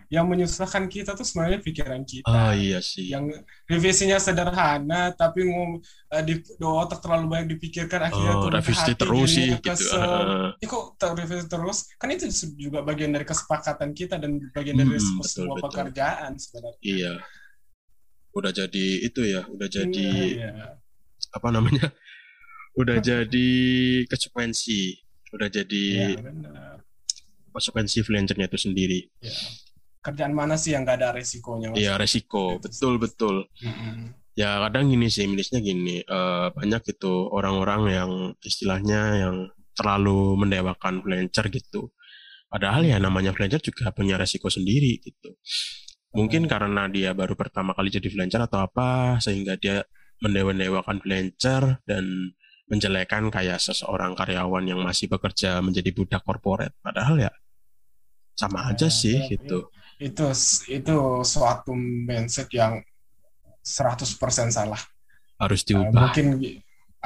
yang 0.06 0.30
menyusahkan 0.30 0.86
kita 0.86 1.18
tuh 1.18 1.26
sebenarnya 1.26 1.58
pikiran 1.58 2.06
kita. 2.06 2.30
Oh 2.30 2.52
iya 2.54 2.78
sih. 2.78 3.10
Yang 3.10 3.42
revisinya 3.66 4.22
sederhana 4.22 5.10
tapi 5.18 5.50
ngom 5.50 5.82
uh, 5.82 6.22
di, 6.22 6.38
di 6.38 6.64
otak 6.66 7.02
terlalu 7.02 7.26
banyak 7.26 7.48
dipikirkan 7.58 8.06
akhirnya 8.06 8.34
oh, 8.38 8.42
tuh 8.46 8.50
revisi 8.54 8.86
hati, 8.86 8.94
terus 8.94 9.30
sih 9.34 9.50
gitu. 9.58 9.84
Uh. 9.98 10.54
Ya, 10.62 10.66
kok 10.70 10.84
revisi 11.18 11.46
terus? 11.50 11.78
Kan 11.98 12.08
itu 12.14 12.30
juga 12.54 12.86
bagian 12.86 13.10
dari 13.10 13.26
kesepakatan 13.26 13.90
kita 13.98 14.22
dan 14.22 14.38
bagian 14.54 14.78
dari 14.78 14.94
hmm, 14.94 15.26
sebuah 15.26 15.58
betul. 15.58 15.64
pekerjaan 15.66 16.30
sebenarnya. 16.38 16.80
Iya. 16.86 17.12
Udah 18.36 18.52
jadi 18.54 18.86
itu 19.02 19.20
ya, 19.26 19.42
udah 19.48 19.68
jadi 19.68 20.06
iya, 20.38 20.50
iya. 20.54 20.66
apa 21.34 21.48
namanya? 21.50 21.90
Udah 22.76 23.00
jadi 23.00 23.48
konsekuensi, 24.04 25.00
udah 25.32 25.48
jadi 25.48 25.84
ya, 25.96 26.28
konsekuensi 27.48 28.04
freelancernya 28.04 28.52
itu 28.52 28.60
sendiri. 28.60 29.00
Ya 29.24 29.32
kerjaan 30.06 30.30
mana 30.30 30.54
sih 30.54 30.78
yang 30.78 30.86
gak 30.86 31.02
ada 31.02 31.10
resikonya? 31.10 31.74
Iya 31.74 31.98
resiko, 31.98 32.62
betul 32.62 33.02
betul. 33.02 33.50
Mm-hmm. 33.58 34.14
Ya 34.38 34.62
kadang 34.62 34.92
gini 34.92 35.10
sih, 35.10 35.26
minusnya 35.26 35.58
gini, 35.58 36.04
uh, 36.06 36.54
banyak 36.54 36.82
itu 36.94 37.12
orang-orang 37.34 37.82
yang 37.90 38.10
istilahnya 38.44 39.00
yang 39.26 39.36
terlalu 39.74 40.38
mendewakan 40.38 41.02
freelancer 41.02 41.50
gitu. 41.50 41.90
Padahal 42.46 42.86
ya 42.86 43.02
namanya 43.02 43.34
freelancer 43.34 43.58
juga 43.64 43.90
punya 43.90 44.14
resiko 44.14 44.46
sendiri 44.46 45.02
gitu. 45.02 45.34
Mungkin 46.14 46.46
karena 46.46 46.86
dia 46.86 47.12
baru 47.16 47.34
pertama 47.34 47.74
kali 47.74 47.90
jadi 47.90 48.06
freelancer 48.06 48.44
atau 48.44 48.62
apa, 48.62 49.18
sehingga 49.18 49.58
dia 49.58 49.82
mendewa-dewakan 50.22 51.02
freelancer 51.02 51.82
dan 51.88 52.04
menjelekan 52.68 53.32
kayak 53.32 53.58
seseorang 53.58 54.12
karyawan 54.12 54.64
yang 54.68 54.80
masih 54.84 55.08
bekerja 55.08 55.64
menjadi 55.64 55.90
budak 55.96 56.22
korporat. 56.22 56.76
Padahal 56.84 57.20
ya 57.24 57.32
sama 58.36 58.68
aja 58.68 58.92
nah, 58.92 58.92
sih 58.92 59.16
gitu 59.32 59.72
itu 59.96 60.26
itu 60.68 60.96
suatu 61.24 61.72
mindset 61.72 62.52
yang 62.52 62.84
100% 63.66 64.54
salah. 64.54 64.78
Harus 65.40 65.60
eh, 65.66 65.74
diubah. 65.74 65.90
Uh, 65.90 66.02
mungkin 66.06 66.26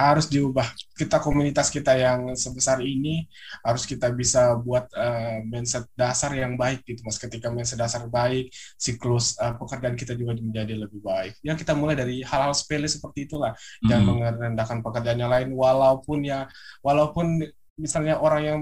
harus 0.01 0.27
diubah. 0.33 0.65
Kita 0.97 1.21
komunitas 1.21 1.69
kita 1.69 1.93
yang 1.93 2.33
sebesar 2.33 2.81
ini 2.81 3.29
harus 3.61 3.85
kita 3.85 4.09
bisa 4.13 4.57
buat 4.57 4.89
uh, 4.97 5.45
mindset 5.45 5.89
dasar 5.93 6.33
yang 6.33 6.57
baik 6.57 6.85
gitu 6.89 7.05
Mas. 7.05 7.21
Ketika 7.21 7.53
mindset 7.53 7.81
dasar 7.81 8.09
baik, 8.09 8.49
siklus 8.81 9.37
uh, 9.41 9.57
pekerjaan 9.61 9.97
kita 9.97 10.17
juga 10.17 10.37
menjadi 10.41 10.77
lebih 10.77 11.01
baik. 11.05 11.37
Ya 11.45 11.53
kita 11.57 11.77
mulai 11.77 11.97
dari 11.97 12.25
hal-hal 12.25 12.53
sepele 12.57 12.89
seperti 12.89 13.29
itulah. 13.29 13.53
Jangan 13.85 14.05
hmm. 14.09 14.37
merendahkan 14.41 14.79
pekerjaan 14.81 15.21
yang 15.21 15.33
lain 15.33 15.53
walaupun 15.53 16.25
ya 16.25 16.49
walaupun 16.81 17.45
misalnya 17.77 18.21
orang 18.21 18.43
yang 18.45 18.61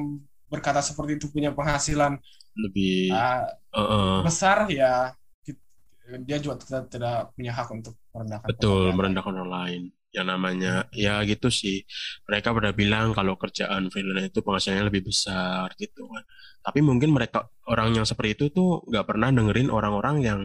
berkata 0.49 0.81
seperti 0.81 1.21
itu 1.21 1.29
punya 1.29 1.53
penghasilan 1.53 2.17
lebih 2.59 3.15
uh, 3.15 3.47
uh, 3.73 4.21
besar 4.27 4.67
ya. 4.69 5.15
Dia 6.09 6.41
juga 6.41 6.57
tidak, 6.57 6.89
tidak 6.89 7.37
punya 7.37 7.53
hak 7.53 7.69
untuk 7.69 7.95
merendahkan 8.17 8.49
betul 8.49 8.91
merendahkan 8.97 9.35
orang 9.39 9.53
lain. 9.53 9.83
Yang 10.09 10.27
namanya 10.27 10.73
ya 10.91 11.21
gitu 11.29 11.53
sih. 11.53 11.85
Mereka 12.25 12.57
pada 12.57 12.73
bilang 12.73 13.13
kalau 13.13 13.37
kerjaan 13.37 13.93
freelance 13.93 14.33
itu 14.33 14.41
penghasilannya 14.41 14.89
lebih 14.89 15.13
besar 15.13 15.69
gitu 15.77 16.09
kan. 16.09 16.25
Tapi 16.65 16.81
mungkin 16.81 17.13
mereka 17.13 17.53
orang 17.69 17.93
yang 17.93 18.09
seperti 18.09 18.41
itu 18.41 18.45
tuh 18.51 18.83
nggak 18.89 19.05
pernah 19.05 19.29
dengerin 19.29 19.69
orang-orang 19.69 20.17
yang 20.25 20.41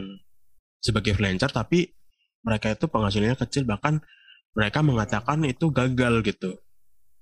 sebagai 0.84 1.16
freelancer 1.16 1.48
tapi 1.48 1.96
mereka 2.44 2.76
itu 2.76 2.86
penghasilannya 2.92 3.40
kecil. 3.40 3.64
Bahkan 3.64 4.04
mereka 4.54 4.80
mengatakan 4.84 5.48
itu 5.48 5.72
gagal 5.72 6.28
gitu. 6.28 6.60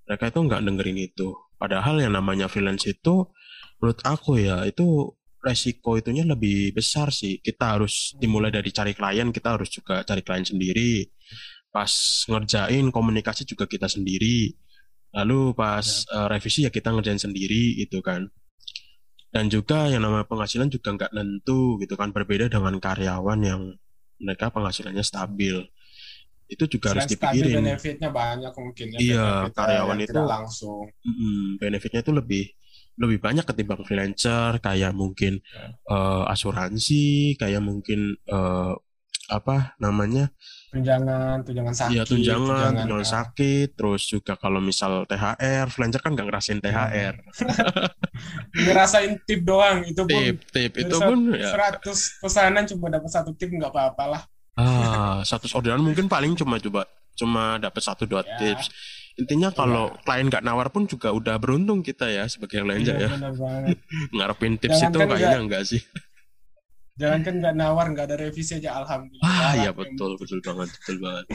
Mereka 0.09 0.33
itu 0.33 0.39
nggak 0.49 0.61
dengerin 0.65 0.97
itu. 0.97 1.37
Padahal 1.61 2.01
yang 2.01 2.17
namanya 2.17 2.49
freelance 2.49 2.89
itu 2.89 3.29
menurut 3.81 3.99
aku 4.05 4.37
ya 4.37 4.61
itu 4.69 5.09
resiko 5.41 5.97
itunya 5.97 6.21
lebih 6.21 6.71
besar 6.77 7.09
sih. 7.09 7.41
Kita 7.41 7.75
harus 7.75 8.13
dimulai 8.21 8.53
dari 8.53 8.69
cari 8.69 8.93
klien, 8.93 9.33
kita 9.33 9.57
harus 9.57 9.73
juga 9.73 10.05
cari 10.05 10.21
klien 10.21 10.45
sendiri. 10.45 11.09
Pas 11.73 11.89
ngerjain 12.29 12.93
komunikasi 12.93 13.43
juga 13.49 13.65
kita 13.65 13.89
sendiri. 13.89 14.53
Lalu 15.11 15.57
pas 15.57 15.83
ya. 16.07 16.13
uh, 16.15 16.27
revisi 16.29 16.63
ya 16.63 16.71
kita 16.71 16.93
ngerjain 16.93 17.19
sendiri 17.19 17.81
gitu 17.81 17.99
kan. 18.05 18.29
Dan 19.33 19.49
juga 19.49 19.89
yang 19.89 20.05
namanya 20.05 20.29
penghasilan 20.29 20.69
juga 20.69 20.93
nggak 20.93 21.11
nentu 21.17 21.81
gitu 21.81 21.97
kan. 21.97 22.13
Berbeda 22.13 22.47
dengan 22.47 22.77
karyawan 22.77 23.39
yang 23.41 23.61
mereka 24.21 24.53
penghasilannya 24.53 25.01
stabil. 25.01 25.57
Itu 26.45 26.67
juga 26.67 26.93
Selain 26.93 27.07
harus 27.07 27.11
dipikirin. 27.15 27.63
benefitnya 27.63 28.09
banyak 28.11 28.53
mungkin 28.53 28.85
ya. 28.93 28.99
Iya, 28.99 29.27
karyawan 29.55 29.99
itu 30.03 30.21
langsung. 30.21 30.83
Mm, 31.01 31.63
benefitnya 31.63 32.03
itu 32.03 32.11
lebih 32.11 32.45
lebih 32.99 33.23
banyak 33.23 33.45
ketimbang 33.47 33.83
freelancer 33.87 34.59
kayak 34.59 34.91
mungkin 34.91 35.39
uh, 35.87 36.27
asuransi 36.27 37.39
kayak 37.39 37.63
mungkin 37.63 38.19
uh, 38.27 38.75
apa 39.31 39.79
namanya 39.79 40.27
tunjangan 40.75 41.39
tunjangan 41.47 41.71
sakit 41.71 41.95
iya 41.95 42.03
tunjangan 42.03 42.51
tunjangan, 42.51 42.73
tunjangan 42.83 43.07
ya. 43.07 43.11
sakit 43.15 43.67
terus 43.79 44.03
juga 44.11 44.33
kalau 44.35 44.59
misal 44.59 45.07
THR 45.07 45.71
freelancer 45.71 46.03
kan 46.03 46.11
nggak 46.19 46.27
ngerasain 46.27 46.59
iya. 46.59 46.67
THR 46.67 47.15
ngerasain 48.67 49.11
tip 49.23 49.47
doang 49.47 49.87
itu 49.87 50.03
pun 50.03 50.19
tip 50.19 50.37
tip 50.51 50.71
itu 50.75 50.95
pun 50.99 51.31
ya 51.31 51.47
100 51.47 51.79
pesanan 52.19 52.63
cuma 52.67 52.91
dapat 52.91 53.07
satu 53.07 53.31
tip 53.31 53.47
nggak 53.47 53.71
apa-apa 53.71 54.03
lah 54.19 54.21
ah 54.59 55.23
satu 55.23 55.47
orderan 55.55 55.79
mungkin 55.79 56.11
paling 56.11 56.35
cuma 56.35 56.59
coba 56.59 56.83
cuma 57.15 57.55
dapat 57.55 57.81
satu 57.83 58.03
dua 58.03 58.27
ya. 58.27 58.35
tips 58.35 58.67
intinya 59.21 59.49
kalau 59.53 59.93
ya. 59.93 60.01
klien 60.03 60.25
nggak 60.27 60.43
nawar 60.43 60.67
pun 60.73 60.83
juga 60.89 61.13
udah 61.13 61.37
beruntung 61.37 61.85
kita 61.85 62.09
ya 62.09 62.25
sebagai 62.25 62.65
belanja 62.65 62.97
ya, 62.97 63.09
ya. 63.09 63.71
ngarepin 64.17 64.57
tips 64.57 64.81
Jangan 64.81 64.89
itu 64.89 64.97
kan 64.97 65.07
kayaknya 65.13 65.29
gak, 65.37 65.43
enggak 65.45 65.63
sih 65.69 65.81
jangan 66.97 67.19
kan 67.23 67.33
nggak 67.39 67.55
nawar 67.55 67.85
nggak 67.93 68.05
ada 68.09 68.17
revisi 68.19 68.57
aja 68.57 68.77
alhamdulillah 68.81 69.29
ah 69.29 69.53
ya 69.57 69.71
betul 69.71 70.17
betul 70.17 70.39
banget 70.41 70.69
betul 70.81 70.97
banget 71.01 71.25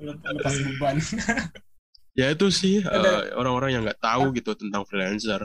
lepas 0.00 0.54
beban 0.58 0.96
ya 2.20 2.26
itu 2.30 2.46
sih 2.48 2.80
eh, 2.82 3.22
orang-orang 3.34 3.70
uh, 3.70 3.74
yang 3.74 3.82
nggak 3.84 4.00
tahu 4.00 4.32
gitu 4.34 4.54
tentang 4.54 4.86
freelancer 4.86 5.42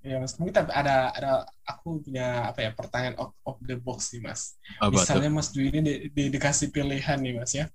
Ya 0.00 0.16
mas, 0.16 0.32
mungkin 0.40 0.56
ada 0.56 1.12
ada 1.12 1.44
aku 1.60 2.00
punya 2.00 2.48
apa 2.48 2.64
ya 2.64 2.72
pertanyaan 2.72 3.20
of, 3.20 3.36
of 3.44 3.60
the 3.60 3.76
box 3.76 4.16
nih 4.16 4.24
mas. 4.24 4.56
Apa 4.80 4.96
Misalnya 4.96 5.28
tuh? 5.28 5.36
mas 5.36 5.48
Dwi 5.52 5.68
ini 5.68 5.80
di, 5.84 5.94
di, 6.08 6.22
dikasih 6.32 6.72
pilihan 6.72 7.20
nih 7.20 7.36
mas 7.36 7.52
ya 7.52 7.68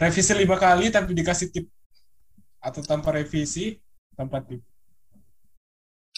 revisi 0.00 0.32
lima 0.32 0.56
kali 0.56 0.88
tapi 0.88 1.12
dikasih 1.12 1.52
tip 1.52 1.68
atau 2.60 2.80
tanpa 2.84 3.16
revisi 3.16 3.80
tanpa 4.12 4.44
tip. 4.44 4.60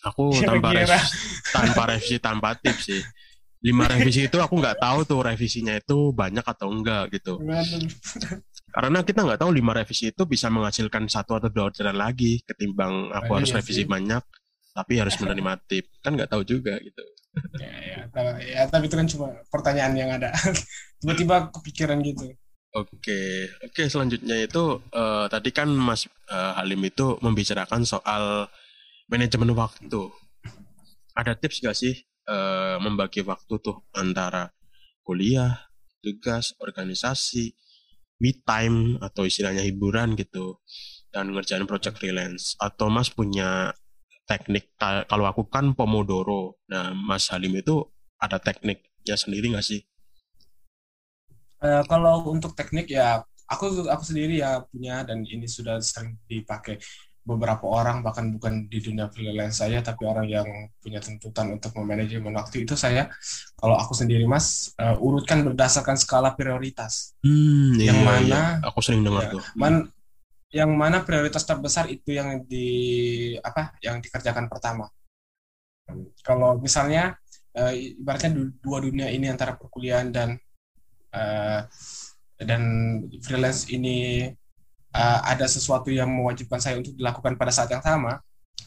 Aku 0.03 0.35
tanpa 0.51 0.75
revisi, 0.75 1.17
tanpa 1.55 1.83
revisi 1.87 2.17
tanpa 2.19 2.49
tip 2.59 2.77
sih. 2.83 3.01
Lima 3.63 3.87
revisi 3.87 4.27
itu 4.27 4.43
aku 4.43 4.59
nggak 4.59 4.83
tahu 4.83 5.07
tuh 5.07 5.23
revisinya 5.23 5.79
itu 5.79 6.11
banyak 6.11 6.43
atau 6.43 6.67
enggak 6.75 7.15
gitu. 7.15 7.39
Karena 8.75 9.07
kita 9.07 9.23
nggak 9.23 9.39
tahu 9.39 9.55
lima 9.55 9.71
revisi 9.71 10.11
itu 10.11 10.27
bisa 10.27 10.51
menghasilkan 10.51 11.07
satu 11.07 11.39
atau 11.39 11.47
dua 11.47 11.71
orderan 11.71 11.95
lagi 11.95 12.43
ketimbang 12.43 13.15
aku 13.15 13.31
oh, 13.31 13.37
harus 13.39 13.55
iya 13.55 13.63
revisi 13.63 13.87
sih. 13.87 13.89
banyak 13.89 14.23
tapi 14.75 14.99
harus 14.99 15.15
menerima 15.23 15.63
tip. 15.71 15.87
Kan 16.03 16.19
nggak 16.19 16.35
tahu 16.35 16.43
juga 16.43 16.75
gitu. 16.83 17.03
Ya, 17.63 17.73
ya, 17.81 18.35
ya 18.43 18.63
tapi 18.67 18.91
itu 18.91 18.97
kan 18.99 19.07
cuma 19.07 19.31
pertanyaan 19.47 19.95
yang 19.95 20.11
ada. 20.11 20.35
Tiba-tiba 20.99 21.55
kepikiran 21.55 22.03
gitu 22.03 22.35
Oke, 22.73 23.52
oke 23.60 23.85
selanjutnya 23.85 24.48
itu 24.48 24.81
uh, 24.96 25.29
tadi 25.29 25.52
kan 25.52 25.68
Mas 25.68 26.08
uh, 26.33 26.56
Halim 26.56 26.81
itu 26.88 27.20
membicarakan 27.20 27.85
soal 27.85 28.48
manajemen 29.12 29.52
waktu. 29.52 30.08
Ada 31.12 31.37
tips 31.37 31.60
gak 31.60 31.77
sih 31.77 31.92
uh, 32.33 32.81
membagi 32.81 33.20
waktu 33.29 33.60
tuh 33.60 33.85
antara 33.92 34.48
kuliah, 35.04 35.68
tugas, 36.00 36.56
organisasi, 36.64 37.52
me 38.25 38.40
time 38.40 38.96
atau 39.04 39.29
istilahnya 39.29 39.60
hiburan 39.60 40.16
gitu 40.16 40.56
dan 41.12 41.29
ngerjain 41.29 41.68
project 41.68 42.00
freelance 42.00 42.56
atau 42.56 42.88
Mas 42.88 43.12
punya 43.12 43.77
teknik 44.25 44.73
kalau 44.81 45.29
aku 45.29 45.44
kan 45.44 45.77
Pomodoro. 45.77 46.56
Nah, 46.73 46.96
Mas 46.96 47.29
Halim 47.29 47.52
itu 47.52 47.85
ada 48.16 48.40
tekniknya 48.40 49.12
sendiri 49.20 49.52
gak 49.52 49.66
sih? 49.66 49.85
Uh, 51.63 51.87
kalau 51.87 52.27
untuk 52.27 52.58
teknik 52.58 52.90
ya 52.90 53.23
aku 53.46 53.87
aku 53.87 54.02
sendiri 54.02 54.42
ya 54.42 54.67
punya 54.67 55.06
dan 55.06 55.23
ini 55.23 55.46
sudah 55.46 55.79
sering 55.79 56.19
dipakai. 56.27 56.83
beberapa 57.23 57.71
orang 57.71 58.02
bahkan 58.02 58.35
bukan 58.35 58.67
di 58.67 58.83
dunia 58.83 59.06
freelance 59.06 59.63
saya 59.63 59.79
tapi 59.79 60.02
orang 60.02 60.27
yang 60.27 60.42
punya 60.83 60.98
tuntutan 60.98 61.54
untuk 61.54 61.71
memanajemen 61.79 62.35
waktu 62.35 62.67
itu 62.67 62.75
saya 62.75 63.06
kalau 63.54 63.79
aku 63.79 63.94
sendiri 63.94 64.27
mas 64.27 64.75
uh, 64.83 64.98
urutkan 64.98 65.46
berdasarkan 65.46 65.94
skala 65.94 66.35
prioritas 66.35 67.15
hmm, 67.23 67.79
yang 67.79 68.02
iya, 68.02 68.06
mana 68.10 68.40
iya. 68.58 68.67
aku 68.67 68.83
sering 68.83 69.06
dengar 69.06 69.31
ya, 69.31 69.38
tuh 69.38 69.42
man, 69.54 69.87
yang 70.50 70.75
mana 70.75 71.06
prioritas 71.06 71.46
terbesar 71.46 71.87
itu 71.94 72.10
yang 72.10 72.42
di 72.42 72.69
apa 73.38 73.79
yang 73.87 74.02
dikerjakan 74.02 74.50
pertama 74.50 74.90
kalau 76.27 76.58
misalnya 76.58 77.15
uh, 77.54 77.71
ibaratnya 77.71 78.35
dua 78.58 78.83
dunia 78.83 79.15
ini 79.15 79.31
antara 79.31 79.54
perkuliahan 79.54 80.10
dan 80.10 80.42
uh, 81.13 81.60
dan 82.42 82.63
freelance 83.23 83.71
ini 83.71 84.29
uh, 84.92 85.21
ada 85.25 85.46
sesuatu 85.48 85.88
yang 85.88 86.10
mewajibkan 86.10 86.58
saya 86.58 86.81
untuk 86.81 86.96
dilakukan 86.96 87.38
pada 87.38 87.52
saat 87.54 87.71
yang 87.73 87.85
sama, 87.85 88.21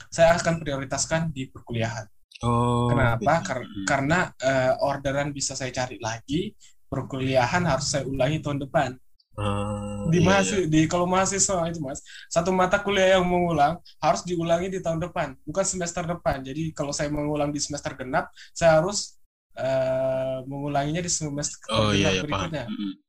saya 0.09 0.33
akan 0.35 0.61
prioritaskan 0.61 1.29
di 1.33 1.49
perkuliahan. 1.49 2.05
Oh, 2.43 2.91
Kenapa? 2.91 3.41
Kar 3.41 3.59
karena 3.87 4.19
uh, 4.43 4.73
orderan 4.83 5.31
bisa 5.31 5.55
saya 5.55 5.71
cari 5.71 5.97
lagi, 6.01 6.51
perkuliahan 6.91 7.63
harus 7.63 7.87
saya 7.91 8.03
ulangi 8.03 8.43
tahun 8.43 8.63
depan. 8.67 8.89
Uh, 9.35 10.07
di 10.07 10.23
iya, 10.23 10.39
iya. 10.39 10.63
di 10.63 10.87
kalau 10.87 11.03
mahasiswa 11.03 11.67
itu 11.67 11.83
mas 11.83 11.99
satu 12.31 12.55
mata 12.55 12.79
kuliah 12.79 13.19
yang 13.19 13.27
mengulang 13.27 13.75
harus 13.99 14.23
diulangi 14.23 14.71
di 14.71 14.79
tahun 14.79 15.03
depan 15.03 15.35
bukan 15.43 15.65
semester 15.67 16.07
depan 16.07 16.39
jadi 16.39 16.71
kalau 16.71 16.95
saya 16.95 17.11
mengulang 17.11 17.51
di 17.51 17.59
semester 17.59 17.99
genap 17.99 18.31
saya 18.55 18.79
harus 18.79 19.19
uh, 19.59 20.43
mengulanginya 20.47 21.01
di 21.01 21.11
semester 21.11 21.59
oh, 21.71 21.91
iya, 21.91 22.11
iya, 22.15 22.21
berikutnya 22.23 22.65
paham. 22.67 23.03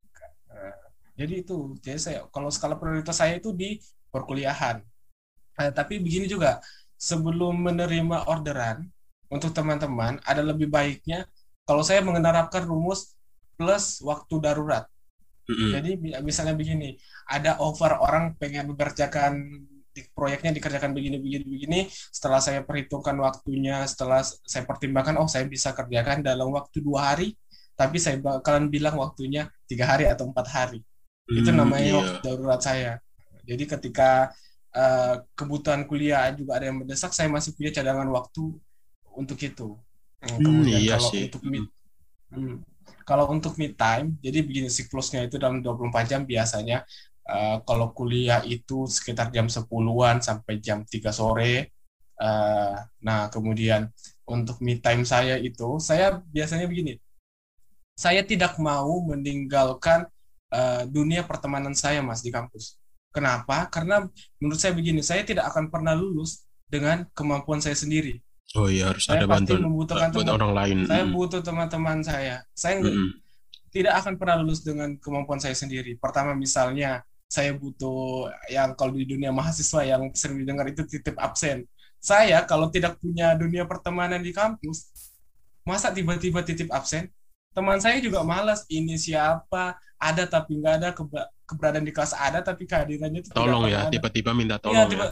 Jadi 1.16 1.34
itu, 1.40 1.72
jadi 1.80 1.99
saya 1.99 2.18
kalau 2.28 2.53
skala 2.53 2.76
prioritas 2.76 3.16
saya 3.16 3.40
itu 3.40 3.49
di 3.57 3.80
perkuliahan. 4.12 4.84
Eh, 5.57 5.72
tapi 5.72 5.97
begini 5.97 6.28
juga, 6.28 6.61
sebelum 7.01 7.57
menerima 7.57 8.28
orderan 8.28 8.84
untuk 9.32 9.57
teman-teman, 9.57 10.20
ada 10.28 10.44
lebih 10.44 10.68
baiknya 10.68 11.24
kalau 11.64 11.80
saya 11.80 12.05
menerapkan 12.05 12.68
rumus 12.68 13.16
plus 13.57 14.05
waktu 14.05 14.34
darurat. 14.44 14.84
Mm-hmm. 15.49 15.70
Jadi 15.72 15.90
misalnya 16.20 16.53
begini, 16.53 17.01
ada 17.24 17.57
over 17.64 17.97
orang 17.97 18.36
pengen 18.36 18.76
mengerjakan 18.76 19.64
di 19.97 20.05
proyeknya 20.12 20.53
dikerjakan 20.53 20.92
begini 20.92 21.16
begini 21.16 21.44
begini 21.49 21.80
setelah 21.88 22.44
saya 22.44 22.61
perhitungkan 22.61 23.16
waktunya 23.16 23.80
setelah 23.88 24.20
saya 24.20 24.68
pertimbangkan 24.68 25.16
oh 25.16 25.24
saya 25.24 25.49
bisa 25.49 25.72
kerjakan 25.72 26.20
dalam 26.20 26.53
waktu 26.53 26.84
dua 26.84 27.16
hari 27.16 27.32
tapi 27.72 27.97
saya 27.97 28.20
bakalan 28.20 28.68
bilang 28.68 29.01
waktunya 29.01 29.49
tiga 29.64 29.88
hari 29.88 30.05
atau 30.05 30.28
empat 30.28 30.47
hari 30.53 30.84
Hmm, 31.26 31.42
itu 31.42 31.51
namanya 31.51 31.90
iya. 31.90 31.99
waktu 31.99 32.18
darurat 32.22 32.61
saya. 32.62 32.92
Jadi 33.42 33.64
ketika 33.66 34.30
uh, 34.74 35.14
kebutuhan 35.34 35.82
kuliah 35.86 36.30
juga 36.30 36.59
ada 36.59 36.70
yang 36.70 36.78
mendesak, 36.82 37.11
saya 37.11 37.26
masih 37.26 37.55
punya 37.59 37.74
cadangan 37.74 38.07
waktu 38.14 38.55
untuk 39.11 39.38
itu. 39.42 39.74
Hmm, 40.22 40.38
kemudian 40.38 40.78
iya 40.78 40.94
kalau 40.99 41.11
sih. 41.11 41.26
untuk 41.26 41.42
mid, 41.42 41.66
hmm, 42.30 42.55
kalau 43.03 43.24
untuk 43.30 43.59
mid 43.59 43.74
time, 43.74 44.14
jadi 44.22 44.38
begini 44.42 44.70
siklusnya 44.70 45.26
itu 45.26 45.36
dalam 45.38 45.59
24 45.62 46.07
jam 46.07 46.22
biasanya. 46.22 46.86
Uh, 47.27 47.59
kalau 47.66 47.91
kuliah 47.91 48.39
itu 48.47 48.87
sekitar 48.87 49.35
jam 49.35 49.51
10-an 49.51 50.22
sampai 50.22 50.62
jam 50.62 50.87
3 50.87 51.11
sore. 51.11 51.74
Uh, 52.16 52.79
nah, 53.03 53.27
kemudian 53.29 53.91
untuk 54.24 54.62
mid 54.62 54.79
time 54.79 55.03
saya 55.03 55.35
itu, 55.37 55.83
saya 55.83 56.22
biasanya 56.31 56.70
begini. 56.70 56.97
Saya 57.99 58.22
tidak 58.22 58.57
mau 58.62 59.03
meninggalkan 59.03 60.07
uh, 60.55 60.87
dunia 60.87 61.27
pertemanan 61.27 61.74
saya 61.74 61.99
mas 62.05 62.22
di 62.22 62.31
kampus. 62.31 62.79
Kenapa? 63.11 63.66
Karena 63.72 64.05
menurut 64.39 64.61
saya 64.61 64.77
begini, 64.77 65.01
saya 65.01 65.24
tidak 65.24 65.49
akan 65.51 65.72
pernah 65.72 65.97
lulus 65.97 66.45
dengan 66.68 67.09
kemampuan 67.16 67.59
saya 67.59 67.74
sendiri. 67.74 68.20
Oh 68.55 68.70
iya 68.70 68.95
harus 68.95 69.09
saya 69.09 69.27
ada 69.27 69.29
bantuan 69.29 69.66
membutuhkan 69.66 70.09
buat 70.14 70.22
teman, 70.22 70.39
orang 70.39 70.53
lain. 70.55 70.77
Saya 70.87 71.03
mm. 71.03 71.12
butuh 71.12 71.41
teman-teman 71.43 71.99
saya. 72.07 72.37
Saya 72.55 72.79
mm. 72.79 73.11
tidak 73.74 73.95
akan 74.05 74.14
pernah 74.20 74.37
lulus 74.39 74.62
dengan 74.62 74.95
kemampuan 75.03 75.43
saya 75.43 75.57
sendiri. 75.59 75.99
Pertama 75.99 76.37
misalnya 76.37 77.03
saya 77.27 77.53
butuh 77.55 78.31
yang 78.49 78.74
kalau 78.79 78.95
di 78.95 79.07
dunia 79.07 79.35
mahasiswa 79.35 79.83
yang 79.83 80.11
sering 80.14 80.43
didengar 80.43 80.66
itu 80.70 80.87
titip 80.87 81.18
absen. 81.18 81.66
Saya 81.99 82.47
kalau 82.47 82.70
tidak 82.70 83.03
punya 83.03 83.35
dunia 83.35 83.66
pertemanan 83.66 84.22
di 84.22 84.31
kampus, 84.31 84.91
masa 85.66 85.91
tiba-tiba 85.91 86.47
titip 86.47 86.70
absen? 86.70 87.11
teman 87.57 87.81
saya 87.81 87.97
juga 88.05 88.20
malas 88.20 88.68
ini 88.68 89.01
siapa 89.01 89.81
ada 89.97 90.29
tapi 90.29 90.61
nggak 90.61 90.74
ada 90.77 90.89
keberadaan 91.49 91.89
di 91.89 91.93
kelas 91.97 92.12
ada 92.12 92.45
tapi 92.45 92.68
kehadirannya 92.68 93.24
itu 93.24 93.33
tolong 93.33 93.64
ya 93.64 93.89
tiba-tiba 93.89 94.37
minta 94.37 94.61
iya, 94.61 94.64
tolong 94.68 94.85
ya, 94.85 94.93
tiba, 94.93 95.07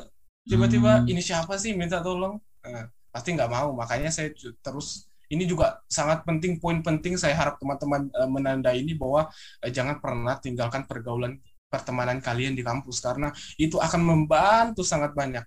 tiba-tiba 0.44 0.90
hmm. 1.00 1.08
ini 1.08 1.20
siapa 1.24 1.56
sih 1.56 1.72
minta 1.72 2.04
tolong 2.04 2.36
nah, 2.60 2.84
pasti 3.08 3.32
nggak 3.32 3.48
mau 3.48 3.72
makanya 3.72 4.12
saya 4.12 4.28
terus 4.60 5.08
ini 5.32 5.48
juga 5.48 5.80
sangat 5.88 6.20
penting 6.28 6.60
poin 6.60 6.84
penting 6.84 7.16
saya 7.16 7.32
harap 7.32 7.56
teman-teman 7.56 8.12
uh, 8.12 8.28
menandai 8.28 8.84
ini 8.84 8.92
bahwa 8.92 9.32
uh, 9.64 9.70
jangan 9.72 9.96
pernah 10.04 10.36
tinggalkan 10.36 10.84
pergaulan 10.84 11.40
pertemanan 11.74 12.22
kalian 12.22 12.54
di 12.54 12.62
kampus 12.62 13.02
karena 13.02 13.34
itu 13.58 13.82
akan 13.82 14.00
membantu 14.00 14.86
sangat 14.86 15.10
banyak 15.10 15.42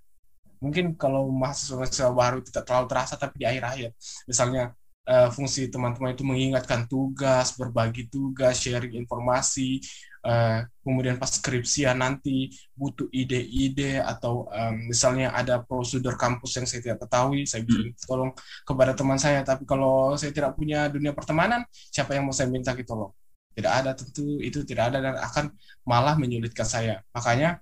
mungkin 0.59 0.99
kalau 0.99 1.32
mahasiswa 1.32 2.11
baru 2.11 2.43
tidak 2.43 2.67
terlalu 2.67 2.88
terasa 2.91 3.15
tapi 3.15 3.39
di 3.39 3.45
akhir-akhir 3.47 3.95
misalnya 4.28 4.75
uh, 5.07 5.30
fungsi 5.32 5.71
teman-teman 5.71 6.13
itu 6.13 6.23
mengingatkan 6.28 6.86
tugas, 6.86 7.55
berbagi 7.55 8.11
tugas, 8.11 8.59
sharing 8.59 8.93
informasi, 8.99 9.80
uh, 10.28 10.67
kemudian 10.84 11.15
pas 11.15 11.32
skripsian 11.32 11.95
nanti 11.97 12.51
butuh 12.75 13.07
ide-ide 13.15 14.03
atau 14.03 14.45
um, 14.51 14.91
misalnya 14.91 15.32
ada 15.32 15.63
prosedur 15.63 16.19
kampus 16.19 16.59
yang 16.59 16.67
saya 16.67 16.84
tidak 16.84 16.99
ketahui, 17.07 17.47
saya 17.47 17.63
bisa 17.63 17.80
hmm. 17.82 17.95
tolong 18.05 18.32
kepada 18.67 18.91
teman 18.93 19.17
saya. 19.17 19.41
Tapi 19.41 19.63
kalau 19.63 20.13
saya 20.19 20.36
tidak 20.36 20.53
punya 20.59 20.91
dunia 20.91 21.15
pertemanan, 21.15 21.63
siapa 21.71 22.13
yang 22.13 22.28
mau 22.28 22.36
saya 22.36 22.51
minta 22.51 22.75
gitu 22.75 22.93
loh? 22.93 23.15
Tidak 23.58 23.74
ada 23.74 23.97
tentu 23.97 24.38
itu 24.38 24.62
tidak 24.62 24.93
ada 24.93 25.01
dan 25.01 25.16
akan 25.18 25.49
malah 25.82 26.14
menyulitkan 26.14 26.62
saya. 26.62 27.01
Makanya 27.10 27.58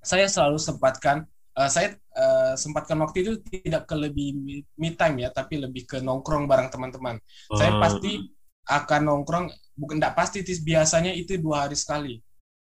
saya 0.00 0.24
selalu 0.24 0.56
sempatkan 0.56 1.28
uh, 1.58 1.68
saya 1.68 1.98
uh, 2.14 2.54
sempatkan 2.54 2.96
waktu 3.02 3.26
itu 3.26 3.32
tidak 3.50 3.90
ke 3.90 3.94
lebih 3.98 4.62
me 4.78 4.90
time 4.94 5.26
ya, 5.26 5.28
tapi 5.34 5.58
lebih 5.58 5.84
ke 5.84 5.98
nongkrong 5.98 6.46
bareng 6.46 6.70
teman-teman. 6.70 7.18
Uh. 7.50 7.58
Saya 7.58 7.74
pasti 7.82 8.22
akan 8.68 9.00
nongkrong, 9.08 9.46
bukan 9.74 9.96
tidak 9.98 10.14
pasti, 10.14 10.44
biasanya 10.44 11.10
itu 11.16 11.34
dua 11.36 11.66
hari 11.66 11.74
sekali. 11.74 12.14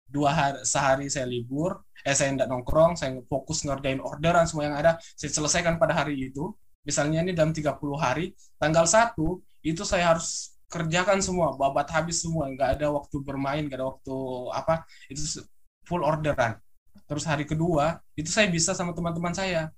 Dua 0.07 0.31
hari 0.31 0.63
sehari 0.63 1.07
saya 1.11 1.27
libur, 1.27 1.83
eh 2.03 2.15
saya 2.15 2.31
tidak 2.31 2.47
nongkrong, 2.47 2.95
saya 2.95 3.19
fokus 3.27 3.67
ngerjain 3.67 3.99
orderan 3.99 4.47
semua 4.47 4.71
yang 4.71 4.77
ada, 4.79 4.95
saya 5.19 5.29
selesaikan 5.35 5.75
pada 5.75 5.93
hari 5.93 6.31
itu. 6.31 6.55
Misalnya 6.87 7.19
ini 7.19 7.35
dalam 7.35 7.51
30 7.51 7.75
hari, 7.99 8.31
tanggal 8.55 8.87
satu 8.87 9.43
itu 9.59 9.83
saya 9.83 10.15
harus 10.15 10.55
kerjakan 10.67 11.23
semua, 11.23 11.55
babat 11.55 11.87
habis 11.91 12.23
semua, 12.23 12.51
nggak 12.51 12.79
ada 12.79 12.87
waktu 12.91 13.15
bermain, 13.23 13.63
nggak 13.67 13.79
ada 13.79 13.87
waktu 13.91 14.15
apa, 14.51 14.83
itu 15.07 15.43
full 15.87 16.03
orderan 16.03 16.59
terus 17.07 17.23
hari 17.23 17.47
kedua 17.47 18.03
itu 18.19 18.27
saya 18.27 18.51
bisa 18.51 18.75
sama 18.75 18.91
teman-teman 18.91 19.31
saya. 19.31 19.71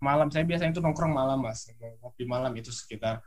Malam 0.00 0.28
saya 0.28 0.44
biasanya 0.44 0.76
itu 0.76 0.82
nongkrong 0.84 1.12
malam 1.12 1.40
mas. 1.40 1.68
Ngopi 2.04 2.28
malam 2.28 2.52
itu 2.56 2.68
sekitar 2.68 3.24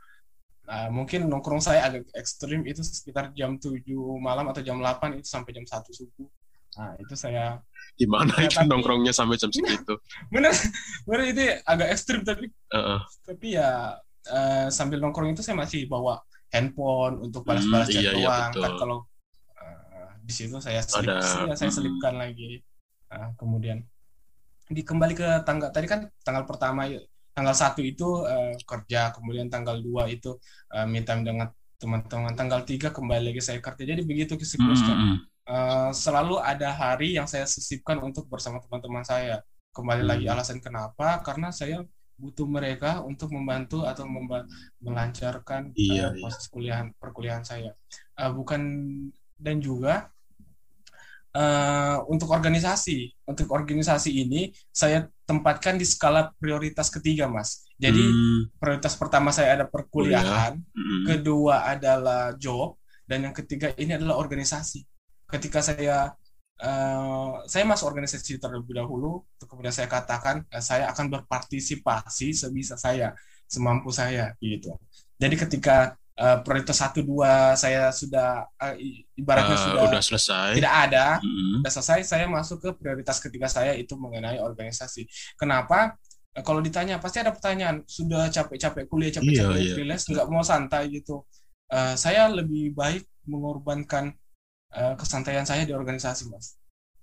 uh, 0.70 0.88
mungkin 0.90 1.26
nongkrong 1.26 1.58
saya 1.62 1.86
agak 1.90 2.06
ekstrim 2.14 2.62
itu 2.66 2.82
sekitar 2.82 3.34
jam 3.34 3.58
7 3.58 3.82
malam 4.22 4.46
atau 4.50 4.62
jam 4.62 4.78
8 4.78 5.18
itu 5.18 5.26
sampai 5.26 5.50
jam 5.50 5.66
satu 5.66 5.90
subuh. 5.90 6.30
Nah 6.78 6.94
itu 7.02 7.14
saya 7.18 7.58
gimana 7.98 8.30
ya, 8.38 8.46
itu 8.46 8.58
tapi, 8.62 8.70
nongkrongnya 8.70 9.10
sampai 9.10 9.34
jam 9.34 9.50
segitu? 9.50 9.98
Bener. 10.30 10.54
Bener 11.06 11.22
itu 11.26 11.42
agak 11.66 11.88
ekstrim 11.90 12.22
tapi 12.22 12.46
uh 12.70 12.78
-uh. 12.78 13.00
tapi 13.26 13.58
ya 13.58 13.98
uh, 14.30 14.66
sambil 14.70 15.02
nongkrong 15.02 15.34
itu 15.34 15.42
saya 15.42 15.58
masih 15.58 15.90
bawa 15.90 16.22
handphone 16.50 17.22
untuk 17.22 17.46
balas-balas 17.46 17.88
hmm, 17.88 17.94
chat 17.94 18.02
iya, 18.02 18.12
iya 18.12 18.18
doang 18.18 18.50
iya, 18.52 18.62
kan 18.62 18.72
kalau 18.78 18.98
uh, 19.56 20.10
di 20.22 20.32
situ 20.34 20.56
saya 20.58 20.82
selip, 20.82 21.10
Ada, 21.18 21.54
saya 21.58 21.70
selipkan 21.70 22.14
hmm. 22.18 22.22
lagi 22.22 22.62
Nah, 23.10 23.34
kemudian 23.34 23.82
di 24.70 24.86
kembali 24.86 25.14
ke 25.18 25.28
tanggal 25.42 25.74
tadi 25.74 25.86
kan 25.90 26.06
tanggal 26.22 26.46
pertama 26.46 26.86
tanggal 27.34 27.54
satu 27.54 27.82
itu 27.82 28.22
uh, 28.22 28.54
kerja, 28.62 29.10
kemudian 29.10 29.50
tanggal 29.50 29.82
dua 29.82 30.06
itu 30.06 30.38
uh, 30.70 30.86
me 30.86 31.02
time 31.02 31.26
dengan 31.26 31.50
teman-teman, 31.80 32.36
tanggal 32.36 32.62
tiga 32.62 32.94
kembali 32.94 33.34
lagi 33.34 33.42
saya 33.42 33.58
kerja. 33.58 33.82
Jadi 33.82 34.02
begitu 34.06 34.38
siklusnya. 34.38 34.94
Mm 34.94 35.02
-hmm. 35.02 35.16
uh, 35.50 35.90
selalu 35.90 36.38
ada 36.38 36.70
hari 36.70 37.18
yang 37.18 37.26
saya 37.26 37.50
sisipkan 37.50 37.98
untuk 37.98 38.30
bersama 38.30 38.62
teman-teman 38.62 39.02
saya. 39.02 39.42
Kembali 39.74 40.02
mm 40.02 40.06
-hmm. 40.06 40.12
lagi 40.14 40.26
alasan 40.30 40.58
kenapa? 40.62 41.18
Karena 41.26 41.50
saya 41.50 41.82
butuh 42.20 42.44
mereka 42.44 43.00
untuk 43.00 43.32
membantu 43.32 43.88
atau 43.88 44.04
memba 44.04 44.44
melancarkan 44.84 45.72
iya, 45.72 46.12
uh, 46.12 46.20
proses 46.20 46.44
iya. 46.44 46.50
kuliah 46.52 46.80
perkuliahan 47.00 47.44
saya. 47.48 47.72
Uh, 48.20 48.30
bukan 48.36 48.60
dan 49.40 49.56
juga 49.64 50.12
uh, 51.32 52.04
untuk 52.12 52.28
organisasi. 52.28 53.16
Untuk 53.24 53.48
organisasi 53.48 54.12
ini 54.12 54.52
saya 54.68 55.08
tempatkan 55.24 55.80
di 55.80 55.86
skala 55.88 56.34
prioritas 56.36 56.92
ketiga, 56.92 57.30
Mas. 57.30 57.64
Jadi 57.80 58.04
hmm. 58.04 58.60
prioritas 58.60 58.92
pertama 58.98 59.32
saya 59.32 59.56
ada 59.56 59.66
perkuliahan, 59.66 60.60
oh, 60.60 60.60
ya. 60.60 60.84
hmm. 60.84 61.04
kedua 61.08 61.56
adalah 61.64 62.36
job, 62.36 62.76
dan 63.08 63.24
yang 63.24 63.34
ketiga 63.34 63.72
ini 63.80 63.96
adalah 63.96 64.20
organisasi. 64.20 64.84
Ketika 65.30 65.64
saya 65.64 66.12
uh, 66.62 67.42
saya 67.48 67.64
masuk 67.66 67.90
organisasi 67.90 68.38
terlebih 68.38 68.76
dahulu, 68.76 69.24
kemudian 69.42 69.72
saya 69.72 69.88
katakan 69.88 70.44
uh, 70.48 70.62
saya 70.62 70.88
akan 70.92 71.08
berpartisipasi 71.08 72.36
sebisa 72.36 72.76
saya, 72.76 73.16
semampu 73.48 73.90
saya, 73.90 74.36
gitu. 74.38 74.76
Jadi 75.20 75.36
ketika 75.36 76.00
uh, 76.20 76.38
prioritas 76.44 76.76
satu 76.76 77.00
dua 77.00 77.56
saya 77.56 77.88
sudah 77.90 78.44
uh, 78.60 78.74
ibaratnya 79.16 79.56
uh, 79.56 79.64
sudah 79.64 79.82
udah 79.88 80.02
selesai 80.04 80.50
tidak 80.60 80.74
ada 80.88 81.06
mm-hmm. 81.18 81.64
sudah 81.64 81.72
selesai 81.80 82.00
saya 82.04 82.24
masuk 82.28 82.58
ke 82.60 82.70
prioritas 82.76 83.16
ketiga 83.18 83.48
saya 83.48 83.72
itu 83.74 83.96
mengenai 83.96 84.38
organisasi 84.38 85.08
kenapa 85.40 85.96
uh, 86.36 86.42
kalau 86.44 86.60
ditanya 86.60 87.00
pasti 87.00 87.24
ada 87.24 87.32
pertanyaan 87.32 87.82
sudah 87.88 88.28
capek-capek 88.28 88.84
kuliah 88.86 89.12
capek-capek 89.16 89.56
iya, 89.56 89.66
iya. 89.72 89.74
freelance 89.74 90.04
nggak 90.06 90.28
mau 90.28 90.44
santai 90.44 90.92
gitu 90.92 91.24
uh, 91.72 91.94
saya 91.96 92.28
lebih 92.28 92.76
baik 92.76 93.08
mengorbankan 93.24 94.12
uh, 94.74 94.94
kesantaian 94.98 95.46
saya 95.46 95.66
di 95.66 95.72
organisasi 95.74 96.30
mas 96.30 96.58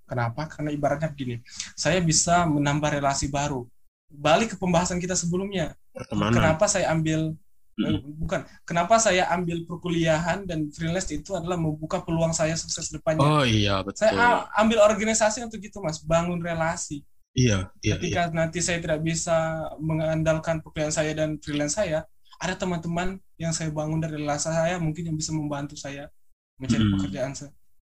kenapa 0.08 0.48
karena 0.48 0.72
ibaratnya 0.72 1.08
begini 1.12 1.44
saya 1.76 2.00
bisa 2.00 2.48
menambah 2.48 3.00
relasi 3.00 3.28
baru 3.28 3.68
balik 4.08 4.54
ke 4.54 4.56
pembahasan 4.56 4.96
kita 4.96 5.12
sebelumnya 5.12 5.76
Pertemanan. 5.92 6.36
kenapa 6.40 6.64
saya 6.64 6.88
ambil 6.92 7.36
Hmm. 7.78 8.02
bukan 8.18 8.42
kenapa 8.66 8.98
saya 8.98 9.30
ambil 9.30 9.62
perkuliahan 9.62 10.42
dan 10.50 10.66
freelance 10.74 11.14
itu 11.14 11.30
adalah 11.38 11.54
membuka 11.54 12.02
peluang 12.02 12.34
saya 12.34 12.58
sukses 12.58 12.90
depannya 12.90 13.22
oh 13.22 13.46
iya 13.46 13.86
betul 13.86 14.02
saya 14.02 14.50
ambil 14.58 14.82
organisasi 14.82 15.46
untuk 15.46 15.62
itu 15.62 15.78
mas 15.78 16.02
bangun 16.02 16.42
relasi 16.42 17.06
iya 17.38 17.70
iya 17.78 17.94
ketika 17.94 18.22
iya. 18.26 18.34
nanti 18.34 18.58
saya 18.58 18.82
tidak 18.82 18.98
bisa 19.06 19.62
mengandalkan 19.78 20.58
pekerjaan 20.58 20.90
saya 20.90 21.14
dan 21.14 21.38
freelance 21.38 21.78
saya 21.78 22.02
ada 22.42 22.58
teman-teman 22.58 23.22
yang 23.38 23.54
saya 23.54 23.70
bangun 23.70 24.02
dari 24.02 24.18
relasi 24.18 24.50
saya 24.50 24.82
mungkin 24.82 25.14
yang 25.14 25.16
bisa 25.18 25.30
membantu 25.30 25.78
saya 25.78 26.10
mencari 26.58 26.82
hmm. 26.82 26.92
pekerjaan 26.98 27.32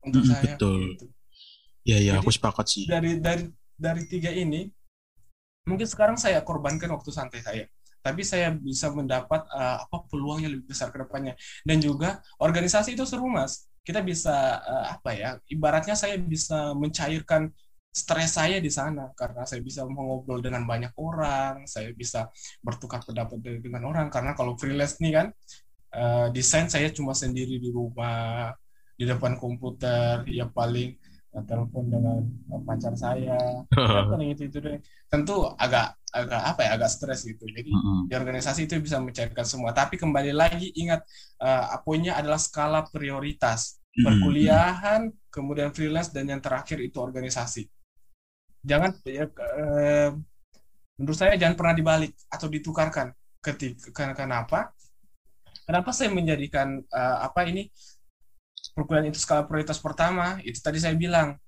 untuk 0.05 0.21
hmm, 0.21 0.29
saya 0.31 0.43
betul. 0.55 0.81
gitu. 0.93 1.05
iya 1.85 1.97
iya 2.01 2.11
aku 2.21 2.29
sepakat 2.29 2.65
sih. 2.65 2.85
dari 2.85 3.17
dari 3.17 3.49
dari 3.75 4.07
tiga 4.07 4.31
ini 4.31 4.69
mungkin 5.65 5.87
sekarang 5.89 6.15
saya 6.15 6.39
korbankan 6.45 6.93
waktu 6.93 7.11
santai 7.11 7.41
saya. 7.41 7.65
Tapi 8.05 8.21
saya 8.21 8.53
bisa 8.53 8.93
mendapat 8.93 9.49
uh, 9.49 9.81
apa 9.81 10.05
peluang 10.05 10.45
yang 10.45 10.53
lebih 10.53 10.69
besar 10.69 10.93
ke 10.93 11.01
depannya. 11.01 11.33
Dan 11.65 11.81
juga 11.81 12.21
organisasi 12.37 12.93
itu 12.93 13.01
seru 13.01 13.25
mas. 13.25 13.65
Kita 13.81 14.05
bisa 14.05 14.61
uh, 14.61 14.85
apa 14.93 15.09
ya 15.17 15.29
ibaratnya 15.49 15.97
saya 15.97 16.21
bisa 16.21 16.77
mencairkan 16.77 17.49
stres 17.89 18.37
saya 18.37 18.61
di 18.61 18.69
sana. 18.69 19.09
Karena 19.17 19.41
saya 19.49 19.65
bisa 19.65 19.81
mengobrol 19.89 20.37
dengan 20.37 20.69
banyak 20.69 20.93
orang 21.01 21.65
saya 21.65 21.89
bisa 21.97 22.29
bertukar 22.61 23.01
pendapat 23.01 23.41
dengan 23.41 23.89
orang. 23.89 24.13
Karena 24.13 24.37
kalau 24.37 24.53
freelance 24.53 25.01
nih 25.01 25.13
kan 25.17 25.27
uh, 25.97 26.29
desain 26.29 26.69
saya 26.69 26.93
cuma 26.93 27.17
sendiri 27.17 27.57
di 27.57 27.73
rumah 27.73 28.53
di 28.95 29.03
depan 29.03 29.35
komputer 29.35 30.23
ya 30.31 30.47
paling 30.47 30.95
telepon 31.43 31.91
dengan 31.91 32.23
pacar 32.63 32.95
saya. 32.95 33.35
Paling 34.11 34.31
itu 34.31 34.47
itu 34.47 34.63
deh. 34.63 34.79
Tentu 35.11 35.51
agak 35.59 35.99
agak 36.15 36.41
apa 36.55 36.61
ya 36.63 36.69
agak 36.79 36.87
stres 36.87 37.27
gitu. 37.27 37.43
Jadi 37.43 37.67
mm-hmm. 37.67 38.07
di 38.07 38.13
organisasi 38.15 38.71
itu 38.71 38.79
bisa 38.79 39.03
mencairkan 39.03 39.43
semua. 39.43 39.75
Tapi 39.75 39.99
kembali 39.99 40.31
lagi 40.31 40.71
ingat 40.79 41.03
uh, 41.43 41.75
poinnya 41.83 42.15
adalah 42.15 42.39
skala 42.39 42.87
prioritas. 42.87 43.83
Perkuliahan 43.95 45.07
kemudian 45.31 45.71
freelance 45.71 46.11
dan 46.11 46.27
yang 46.27 46.39
terakhir 46.39 46.79
itu 46.83 46.99
organisasi. 46.99 47.67
Jangan 48.63 48.95
ya, 49.07 49.27
uh, 49.27 50.15
menurut 50.95 51.17
saya 51.19 51.35
jangan 51.35 51.55
pernah 51.59 51.75
dibalik 51.75 52.15
atau 52.31 52.47
ditukarkan. 52.47 53.11
Ketika 53.43 54.15
kenapa? 54.15 54.71
Kenapa 55.65 55.89
saya 55.93 56.13
menjadikan 56.13 56.81
uh, 56.93 57.17
apa 57.25 57.45
ini 57.49 57.69
perkuliahan 58.75 59.07
itu 59.09 59.23
skala 59.23 59.47
prioritas 59.47 59.79
pertama 59.79 60.37
itu 60.43 60.59
tadi 60.59 60.83
saya 60.83 60.93
bilang 60.99 61.39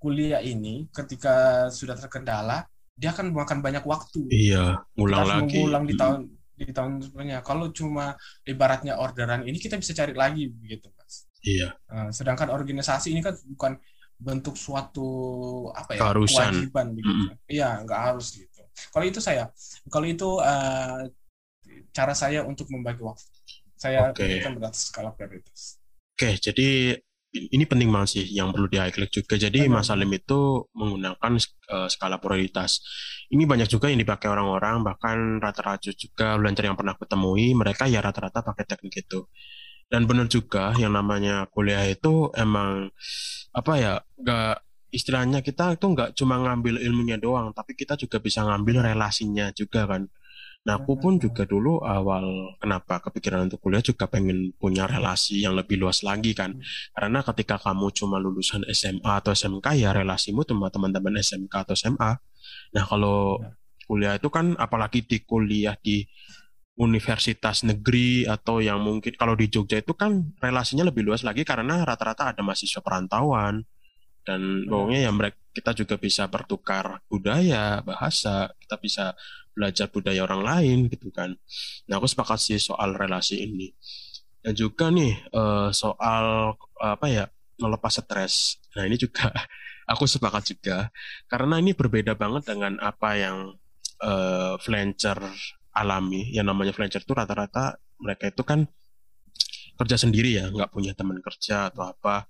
kuliah 0.00 0.40
ini 0.42 0.88
ketika 0.90 1.68
sudah 1.70 1.94
terkendala 1.94 2.66
dia 2.98 3.10
akan 3.14 3.32
memakan 3.32 3.64
banyak 3.64 3.84
waktu. 3.88 4.28
Iya, 4.28 4.84
ulang 5.00 5.24
kita 5.24 5.32
lagi. 5.32 5.58
Ulang 5.64 5.84
di 5.88 5.94
tahun 5.96 6.20
di 6.54 6.72
tahun 6.74 6.92
sebenarnya. 7.02 7.38
Kalau 7.42 7.72
cuma 7.72 8.14
ibaratnya 8.44 9.00
orderan 9.00 9.42
ini 9.48 9.56
kita 9.56 9.80
bisa 9.80 9.96
cari 9.96 10.12
lagi 10.12 10.52
begitu, 10.52 10.92
Mas. 10.94 11.26
Iya. 11.42 11.74
Nah, 11.90 12.14
sedangkan 12.14 12.52
organisasi 12.52 13.10
ini 13.10 13.24
kan 13.24 13.34
bukan 13.56 13.72
bentuk 14.22 14.54
suatu 14.54 15.10
apa 15.74 15.98
ya 15.98 16.00
Keharusan. 16.06 16.54
kewajiban 16.54 16.86
begitu. 16.94 17.22
Mm. 17.26 17.36
Iya, 17.50 17.68
nggak 17.82 18.00
harus 18.12 18.26
gitu. 18.38 18.62
Kalau 18.94 19.04
itu 19.04 19.18
saya, 19.18 19.50
kalau 19.90 20.06
itu 20.06 20.28
uh, 20.38 21.02
cara 21.90 22.14
saya 22.14 22.46
untuk 22.46 22.70
membagi 22.70 23.02
waktu. 23.02 23.26
Saya 23.74 24.14
okay. 24.14 24.38
berikan 24.38 24.54
skala 24.70 25.10
prioritas. 25.10 25.81
Oke, 26.22 26.38
jadi 26.38 26.94
ini 27.34 27.66
penting 27.66 27.90
banget 27.90 28.08
sih 28.14 28.24
yang 28.30 28.54
perlu 28.54 28.70
di 28.70 28.78
highlight 28.78 29.10
juga. 29.10 29.34
Jadi 29.34 29.66
Mas 29.66 29.90
Salim 29.90 30.06
itu 30.14 30.70
menggunakan 30.70 31.32
uh, 31.74 31.90
skala 31.90 32.22
prioritas. 32.22 32.78
Ini 33.26 33.42
banyak 33.42 33.66
juga 33.66 33.90
yang 33.90 33.98
dipakai 33.98 34.30
orang-orang, 34.30 34.86
bahkan 34.86 35.42
rata-rata 35.42 35.90
juga 35.90 36.38
lancar 36.38 36.70
yang 36.70 36.78
pernah 36.78 36.94
ketemui, 36.94 37.58
mereka 37.58 37.90
ya 37.90 37.98
rata-rata 37.98 38.38
pakai 38.46 38.70
teknik 38.70 39.02
itu. 39.02 39.26
Dan 39.90 40.06
benar 40.06 40.30
juga 40.30 40.70
yang 40.78 40.94
namanya 40.94 41.50
kuliah 41.50 41.90
itu 41.90 42.30
emang 42.38 42.94
apa 43.50 43.72
ya, 43.82 43.94
nggak 44.22 44.62
istilahnya 44.94 45.42
kita 45.42 45.74
itu 45.74 45.86
nggak 45.90 46.14
cuma 46.14 46.38
ngambil 46.38 46.78
ilmunya 46.78 47.18
doang, 47.18 47.50
tapi 47.50 47.74
kita 47.74 47.98
juga 47.98 48.22
bisa 48.22 48.46
ngambil 48.46 48.94
relasinya 48.94 49.50
juga 49.50 49.90
kan. 49.90 50.06
Nah, 50.62 50.78
aku 50.78 50.94
pun 50.94 51.18
juga 51.18 51.42
dulu 51.42 51.82
awal 51.82 52.54
kenapa 52.62 53.02
kepikiran 53.02 53.50
untuk 53.50 53.58
kuliah 53.58 53.82
juga 53.82 54.06
pengen 54.06 54.54
punya 54.54 54.86
relasi 54.86 55.42
yang 55.42 55.58
lebih 55.58 55.74
luas 55.74 56.06
lagi 56.06 56.38
kan. 56.38 56.54
Hmm. 56.54 56.62
Karena 56.94 57.18
ketika 57.26 57.58
kamu 57.58 57.90
cuma 57.90 58.22
lulusan 58.22 58.62
SMA 58.70 59.10
atau 59.10 59.34
SMK 59.34 59.74
ya 59.74 59.90
relasimu 59.90 60.46
cuma 60.46 60.70
teman-teman 60.70 61.18
SMK 61.18 61.66
atau 61.66 61.74
SMA. 61.74 62.14
Nah, 62.78 62.84
kalau 62.86 63.42
ya. 63.42 63.50
kuliah 63.90 64.14
itu 64.22 64.30
kan 64.30 64.54
apalagi 64.54 65.02
di 65.02 65.26
kuliah 65.26 65.74
di 65.82 66.06
universitas 66.78 67.66
negeri 67.66 68.24
atau 68.24 68.62
yang 68.62 68.80
mungkin 68.80 69.12
kalau 69.18 69.36
di 69.36 69.50
Jogja 69.50 69.82
itu 69.82 69.92
kan 69.92 70.32
relasinya 70.40 70.88
lebih 70.88 71.04
luas 71.04 71.20
lagi 71.26 71.44
karena 71.44 71.84
rata-rata 71.84 72.32
ada 72.32 72.40
mahasiswa 72.40 72.80
perantauan 72.80 73.60
dan 74.24 74.64
pokoknya 74.70 75.10
ya 75.10 75.12
mereka 75.12 75.36
kita 75.52 75.76
juga 75.76 76.00
bisa 76.00 76.24
bertukar 76.32 77.04
budaya 77.12 77.84
bahasa 77.84 78.48
kita 78.56 78.80
bisa 78.80 79.04
belajar 79.52 79.88
budaya 79.88 80.24
orang 80.24 80.42
lain 80.42 80.78
gitu 80.88 81.12
kan. 81.12 81.36
Nah 81.88 82.00
aku 82.00 82.08
sepakat 82.08 82.40
sih 82.40 82.58
soal 82.58 82.96
relasi 82.96 83.44
ini. 83.44 83.72
Dan 84.42 84.58
juga 84.58 84.90
nih 84.90 85.14
uh, 85.30 85.70
soal 85.70 86.56
apa 86.82 87.06
ya 87.06 87.24
melepas 87.62 88.02
stres. 88.02 88.58
Nah 88.74 88.88
ini 88.88 88.98
juga 88.98 89.30
aku 89.92 90.08
sepakat 90.08 90.56
juga 90.56 90.90
karena 91.30 91.62
ini 91.62 91.76
berbeda 91.76 92.18
banget 92.18 92.50
dengan 92.50 92.80
apa 92.82 93.14
yang 93.14 93.54
uh, 94.02 94.58
freelancer 94.58 95.20
alami. 95.72 96.32
Yang 96.32 96.46
namanya 96.48 96.72
freelancer 96.74 97.04
itu 97.04 97.12
rata-rata 97.14 97.78
mereka 98.02 98.28
itu 98.28 98.42
kan 98.42 98.66
kerja 99.78 99.96
sendiri 99.96 100.36
ya, 100.36 100.50
nggak 100.52 100.70
punya 100.74 100.92
teman 100.92 101.18
kerja 101.22 101.72
atau 101.72 101.88
apa. 101.88 102.28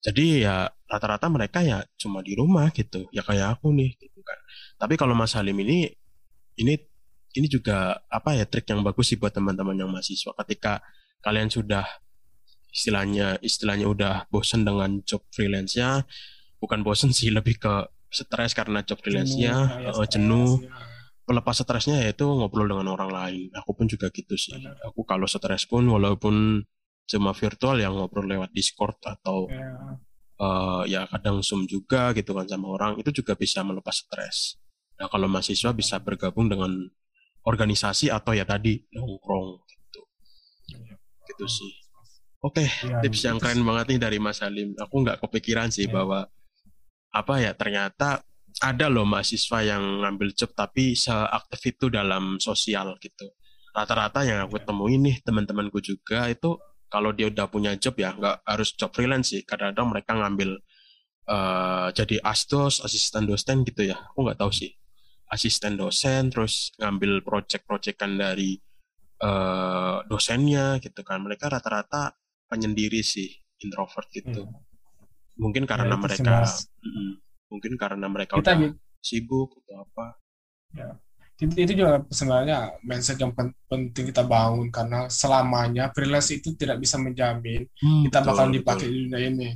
Jadi 0.00 0.48
ya 0.48 0.64
rata-rata 0.88 1.28
mereka 1.28 1.60
ya 1.60 1.84
cuma 2.00 2.24
di 2.24 2.32
rumah 2.32 2.72
gitu, 2.72 3.04
ya 3.12 3.20
kayak 3.20 3.60
aku 3.60 3.68
nih 3.76 3.92
gitu 4.00 4.24
kan. 4.24 4.38
Tapi 4.80 4.96
kalau 4.96 5.12
Mas 5.12 5.36
Halim 5.36 5.60
ini 5.60 5.92
ini 6.58 6.74
ini 7.36 7.46
juga 7.46 8.02
apa 8.10 8.34
ya 8.34 8.46
trik 8.46 8.66
yang 8.66 8.82
bagus 8.82 9.14
sih 9.14 9.18
buat 9.18 9.30
teman-teman 9.30 9.78
yang 9.78 9.90
mahasiswa 9.90 10.34
ketika 10.42 10.82
kalian 11.22 11.46
sudah 11.46 11.86
istilahnya 12.70 13.38
istilahnya 13.42 13.86
udah 13.86 14.14
bosen 14.30 14.66
dengan 14.66 15.02
job 15.06 15.22
freelance-nya 15.30 16.06
bukan 16.58 16.82
bosen 16.82 17.10
sih 17.14 17.30
lebih 17.36 17.58
ke 17.58 17.74
stres 18.10 18.54
karena 18.58 18.82
job 18.82 18.98
freelance-nya 18.98 19.54
jenuh, 19.86 19.94
uh, 19.94 20.06
jenuh. 20.06 20.50
Ya. 20.66 20.74
pelepas 21.22 21.62
stresnya 21.62 22.02
yaitu 22.02 22.26
ngobrol 22.26 22.66
dengan 22.66 22.90
orang 22.90 23.10
lain 23.14 23.48
aku 23.54 23.70
pun 23.78 23.86
juga 23.86 24.10
gitu 24.10 24.34
sih 24.34 24.58
Benar. 24.58 24.82
aku 24.82 25.06
kalau 25.06 25.30
stres 25.30 25.62
pun 25.70 25.86
walaupun 25.86 26.66
cuma 27.06 27.30
virtual 27.34 27.78
yang 27.78 27.94
ngobrol 27.94 28.26
lewat 28.26 28.50
Discord 28.50 28.98
atau 29.02 29.46
ya. 29.50 29.98
Uh, 30.40 30.82
ya 30.88 31.04
kadang 31.04 31.44
Zoom 31.44 31.68
juga 31.68 32.16
gitu 32.16 32.32
kan 32.32 32.48
sama 32.48 32.72
orang 32.72 32.96
itu 32.96 33.12
juga 33.12 33.36
bisa 33.36 33.60
melepas 33.60 33.92
stres 33.92 34.56
Nah, 35.00 35.08
kalau 35.08 35.32
mahasiswa 35.32 35.72
bisa 35.72 35.96
bergabung 35.96 36.52
dengan 36.52 36.68
organisasi 37.48 38.12
atau 38.12 38.36
ya 38.36 38.44
tadi 38.44 38.84
nongkrong 38.92 39.64
gitu. 39.64 40.00
Gitu 41.24 41.46
sih. 41.48 41.72
Oke, 42.40 42.64
okay, 42.64 42.68
ya, 42.68 43.00
tips 43.04 43.20
yang 43.24 43.36
keren 43.40 43.64
banget 43.64 43.96
nih 43.96 44.00
dari 44.00 44.18
Mas 44.20 44.44
Halim. 44.44 44.76
Aku 44.76 45.00
nggak 45.00 45.24
kepikiran 45.24 45.72
sih 45.72 45.88
ya. 45.88 45.92
bahwa 45.92 46.28
apa 47.12 47.34
ya 47.40 47.52
ternyata 47.56 48.24
ada 48.60 48.86
loh 48.92 49.08
mahasiswa 49.08 49.64
yang 49.64 50.04
ngambil 50.04 50.36
job 50.36 50.52
tapi 50.52 50.92
seaktif 50.92 51.60
itu 51.76 51.88
dalam 51.88 52.36
sosial 52.36 52.96
gitu. 53.00 53.32
Rata-rata 53.72 54.24
yang 54.24 54.44
aku 54.44 54.60
ya. 54.60 54.64
temuin 54.68 55.00
nih 55.00 55.16
teman-temanku 55.24 55.80
juga 55.80 56.28
itu 56.28 56.60
kalau 56.92 57.12
dia 57.12 57.28
udah 57.32 57.46
punya 57.48 57.72
job 57.76 57.96
ya 57.96 58.12
nggak 58.12 58.44
harus 58.44 58.72
job 58.76 58.92
freelance 58.92 59.32
sih. 59.32 59.44
Kadang-kadang 59.44 59.96
mereka 59.96 60.12
ngambil 60.16 60.60
uh, 61.28 61.88
jadi 61.92 62.24
asdos, 62.24 62.84
asisten 62.84 63.28
dosen 63.28 63.64
gitu 63.68 63.84
ya. 63.84 64.00
Aku 64.12 64.24
nggak 64.24 64.40
tahu 64.40 64.52
sih 64.52 64.79
asisten 65.30 65.78
dosen 65.78 66.28
terus 66.28 66.74
ngambil 66.76 67.22
project-projectan 67.22 68.18
dari 68.18 68.58
uh, 69.22 70.02
dosennya 70.10 70.82
gitu 70.82 71.00
kan. 71.06 71.22
Mereka 71.22 71.46
rata-rata 71.46 72.14
penyendiri 72.50 73.00
sih 73.00 73.30
introvert 73.62 74.10
gitu. 74.10 74.50
Mungkin 75.38 75.64
karena 75.64 75.94
ya, 75.94 76.02
mereka 76.02 76.36
mm, 76.82 77.12
mungkin 77.48 77.72
karena 77.78 78.06
mereka 78.10 78.36
kita, 78.36 78.58
udah 78.58 78.74
sibuk 79.00 79.56
atau 79.64 79.86
apa. 79.86 80.06
Ya. 80.74 80.90
Itu, 81.40 81.56
itu 81.56 81.72
juga 81.72 82.04
sebenarnya 82.12 82.76
mindset 82.84 83.16
yang 83.16 83.32
penting 83.64 84.12
kita 84.12 84.28
bangun 84.28 84.68
karena 84.68 85.08
selamanya 85.08 85.88
freelance 85.96 86.36
itu 86.36 86.52
tidak 86.52 86.76
bisa 86.84 87.00
menjamin 87.00 87.64
hmm, 87.64 88.12
kita 88.12 88.20
bakal 88.20 88.52
dipakai 88.52 88.92
di 88.92 89.08
dunia 89.08 89.20
ini 89.24 89.48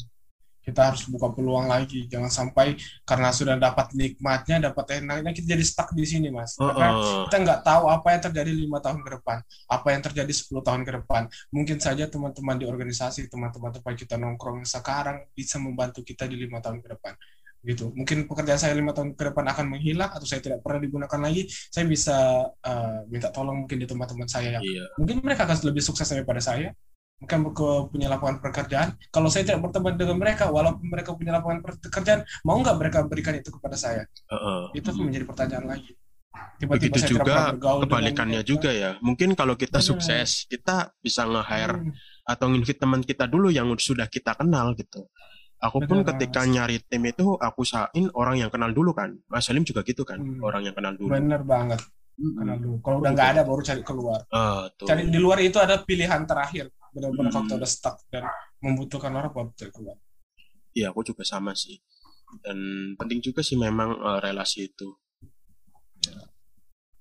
kita 0.65 0.81
harus 0.91 1.05
buka 1.07 1.29
peluang 1.31 1.69
lagi. 1.69 2.09
Jangan 2.09 2.33
sampai 2.33 2.81
karena 3.05 3.29
sudah 3.31 3.61
dapat 3.61 3.93
nikmatnya 3.93 4.73
dapat 4.73 5.05
enaknya 5.05 5.37
kita 5.37 5.55
jadi 5.55 5.65
stuck 5.65 5.93
di 5.93 6.09
sini 6.09 6.33
mas. 6.33 6.57
Uh, 6.57 6.73
karena 6.73 6.93
kita 7.29 7.37
nggak 7.45 7.61
tahu 7.63 7.85
apa 7.93 8.09
yang 8.17 8.23
terjadi 8.25 8.51
lima 8.51 8.79
tahun 8.81 9.05
ke 9.05 9.11
depan 9.21 9.39
apa 9.69 9.89
yang 9.93 10.03
terjadi 10.03 10.33
10 10.33 10.65
tahun 10.65 10.81
ke 10.83 10.93
depan. 11.03 11.23
Mungkin 11.53 11.77
saja 11.79 12.09
teman-teman 12.09 12.57
di 12.57 12.65
organisasi 12.65 13.29
teman-teman 13.29 13.71
tempat 13.77 13.95
kita 13.95 14.17
nongkrong 14.17 14.65
sekarang 14.65 15.29
bisa 15.37 15.61
membantu 15.61 16.01
kita 16.01 16.25
di 16.25 16.41
lima 16.41 16.65
tahun 16.65 16.81
ke 16.81 16.89
depan. 16.97 17.13
Gitu. 17.65 17.97
Mungkin 17.97 18.29
pekerjaan 18.29 18.61
saya 18.61 18.77
lima 18.77 18.93
tahun 18.93 19.17
ke 19.17 19.33
depan 19.33 19.45
akan 19.49 19.65
menghilang 19.73 20.13
atau 20.13 20.29
saya 20.29 20.45
tidak 20.45 20.61
pernah 20.61 20.85
digunakan 20.85 21.21
lagi 21.21 21.49
saya 21.49 21.89
bisa 21.89 22.17
uh, 22.49 22.99
minta 23.09 23.33
tolong 23.33 23.65
mungkin 23.65 23.81
di 23.81 23.87
teman-teman 23.89 24.29
saya. 24.29 24.61
Yang 24.61 24.65
iya. 24.69 24.85
mungkin 25.01 25.25
mereka 25.25 25.49
akan 25.49 25.57
lebih 25.73 25.81
sukses 25.81 26.09
daripada 26.09 26.41
saya 26.45 26.73
mungkin 27.25 27.57
ke 27.57 27.69
punya 27.89 28.07
lapangan 28.13 28.39
pekerjaan 28.45 28.89
kalau 29.09 29.33
saya 29.33 29.49
tidak 29.49 29.65
berteman 29.65 29.97
dengan 29.97 30.17
mereka 30.21 30.53
walaupun 30.53 30.87
mereka 30.87 31.17
punya 31.17 31.41
lapangan 31.41 31.65
pekerjaan 31.65 32.21
mau 32.45 32.61
nggak 32.61 32.77
mereka 32.77 32.99
berikan 33.09 33.35
itu 33.35 33.49
kepada 33.49 33.75
saya 33.81 34.05
uh, 34.29 34.37
uh, 34.37 34.61
itu 34.77 34.85
akan 34.85 35.09
menjadi 35.09 35.25
pertanyaan 35.25 35.67
lagi 35.67 35.97
tiba-tiba 36.61 36.95
Begitu 36.99 37.19
juga 37.19 37.55
kebalikannya 37.57 38.43
juga 38.45 38.71
ya 38.71 39.01
mungkin 39.01 39.33
kalau 39.33 39.57
kita 39.57 39.81
Benar. 39.81 39.89
sukses 39.89 40.45
kita 40.47 40.93
bisa 41.01 41.25
nge-hire 41.25 41.81
hmm. 41.89 41.93
atau 42.29 42.47
nginvite 42.53 42.81
teman 42.81 43.01
kita 43.01 43.25
dulu 43.25 43.49
yang 43.49 43.71
sudah 43.79 44.07
kita 44.07 44.37
kenal 44.37 44.77
gitu 44.77 45.09
Aku 45.65 45.81
pun 45.89 46.05
Bener, 46.05 46.13
ketika 46.13 46.45
mas. 46.45 46.53
nyari 46.53 46.77
tim 46.85 47.03
itu 47.09 47.41
aku 47.41 47.65
sain 47.65 48.13
orang 48.13 48.37
yang 48.37 48.51
kenal 48.53 48.69
dulu 48.69 48.93
kan. 48.93 49.17
Mas 49.33 49.49
Salim 49.49 49.65
juga 49.65 49.81
gitu 49.81 50.05
kan, 50.05 50.21
hmm. 50.21 50.45
orang 50.45 50.69
yang 50.69 50.77
kenal 50.77 50.93
dulu. 50.93 51.09
Bener 51.09 51.41
banget. 51.41 51.81
Hmm. 52.21 52.35
Kenal 52.37 52.57
dulu. 52.61 52.77
Kalau 52.85 52.97
udah 53.01 53.11
nggak 53.17 53.29
ada 53.33 53.43
baru 53.49 53.61
cari 53.65 53.81
keluar. 53.81 54.21
Uh, 54.29 54.69
tuh. 54.77 54.85
Cari 54.85 55.09
di 55.09 55.17
luar 55.17 55.41
itu 55.41 55.57
ada 55.57 55.81
pilihan 55.81 56.21
terakhir. 56.29 56.69
Benar-benar 56.95 57.31
hmm. 57.31 57.37
faktor 57.37 57.59
stuck 57.67 57.97
dan 58.09 58.25
membutuhkan 58.63 59.11
orang 59.11 59.35
buat 59.35 59.53
keluar. 59.75 59.99
Iya, 60.75 60.95
aku 60.95 61.03
juga 61.03 61.27
sama 61.27 61.55
sih. 61.55 61.79
Dan 62.43 62.59
penting 62.99 63.23
juga 63.23 63.43
sih 63.43 63.59
memang 63.59 63.99
uh, 63.99 64.19
relasi 64.23 64.71
itu. 64.71 64.89
Ya. 66.07 66.19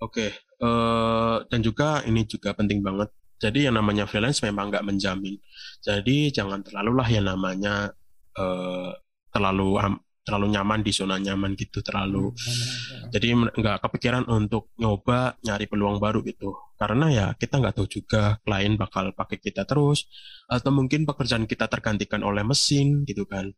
Oke, 0.04 0.28
okay. 0.28 0.30
uh, 0.60 0.68
eh, 0.68 1.38
dan 1.48 1.64
juga 1.64 2.04
ini 2.04 2.28
juga 2.28 2.52
penting 2.52 2.84
banget. 2.84 3.08
Jadi 3.39 3.72
yang 3.72 3.80
namanya 3.80 4.04
freelance 4.04 4.44
memang 4.44 4.68
nggak 4.68 4.84
menjamin. 4.84 5.39
Jadi 5.80 6.32
jangan 6.36 6.60
terlalu 6.60 6.91
lah 7.00 7.08
yang 7.08 7.26
namanya 7.28 7.91
uh, 8.36 8.91
terlalu 9.32 9.80
terlalu 10.24 10.55
nyaman 10.55 10.80
di 10.82 10.91
zona 10.95 11.19
nyaman 11.19 11.53
gitu 11.59 11.84
terlalu 11.84 12.32
hmm, 12.32 13.11
jadi 13.11 13.28
nggak 13.36 13.78
kepikiran 13.84 14.24
untuk 14.32 14.71
nyoba 14.80 15.38
nyari 15.45 15.69
peluang 15.69 15.99
baru 16.01 16.24
gitu. 16.26 16.55
Karena 16.80 17.07
ya 17.13 17.26
kita 17.38 17.61
nggak 17.61 17.76
tahu 17.78 17.88
juga 17.88 18.41
klien 18.41 18.74
bakal 18.76 19.13
pakai 19.13 19.38
kita 19.38 19.63
terus 19.63 20.09
atau 20.49 20.74
mungkin 20.74 21.05
pekerjaan 21.05 21.45
kita 21.45 21.69
tergantikan 21.69 22.26
oleh 22.26 22.41
mesin 22.41 23.05
gitu 23.05 23.28
kan. 23.30 23.53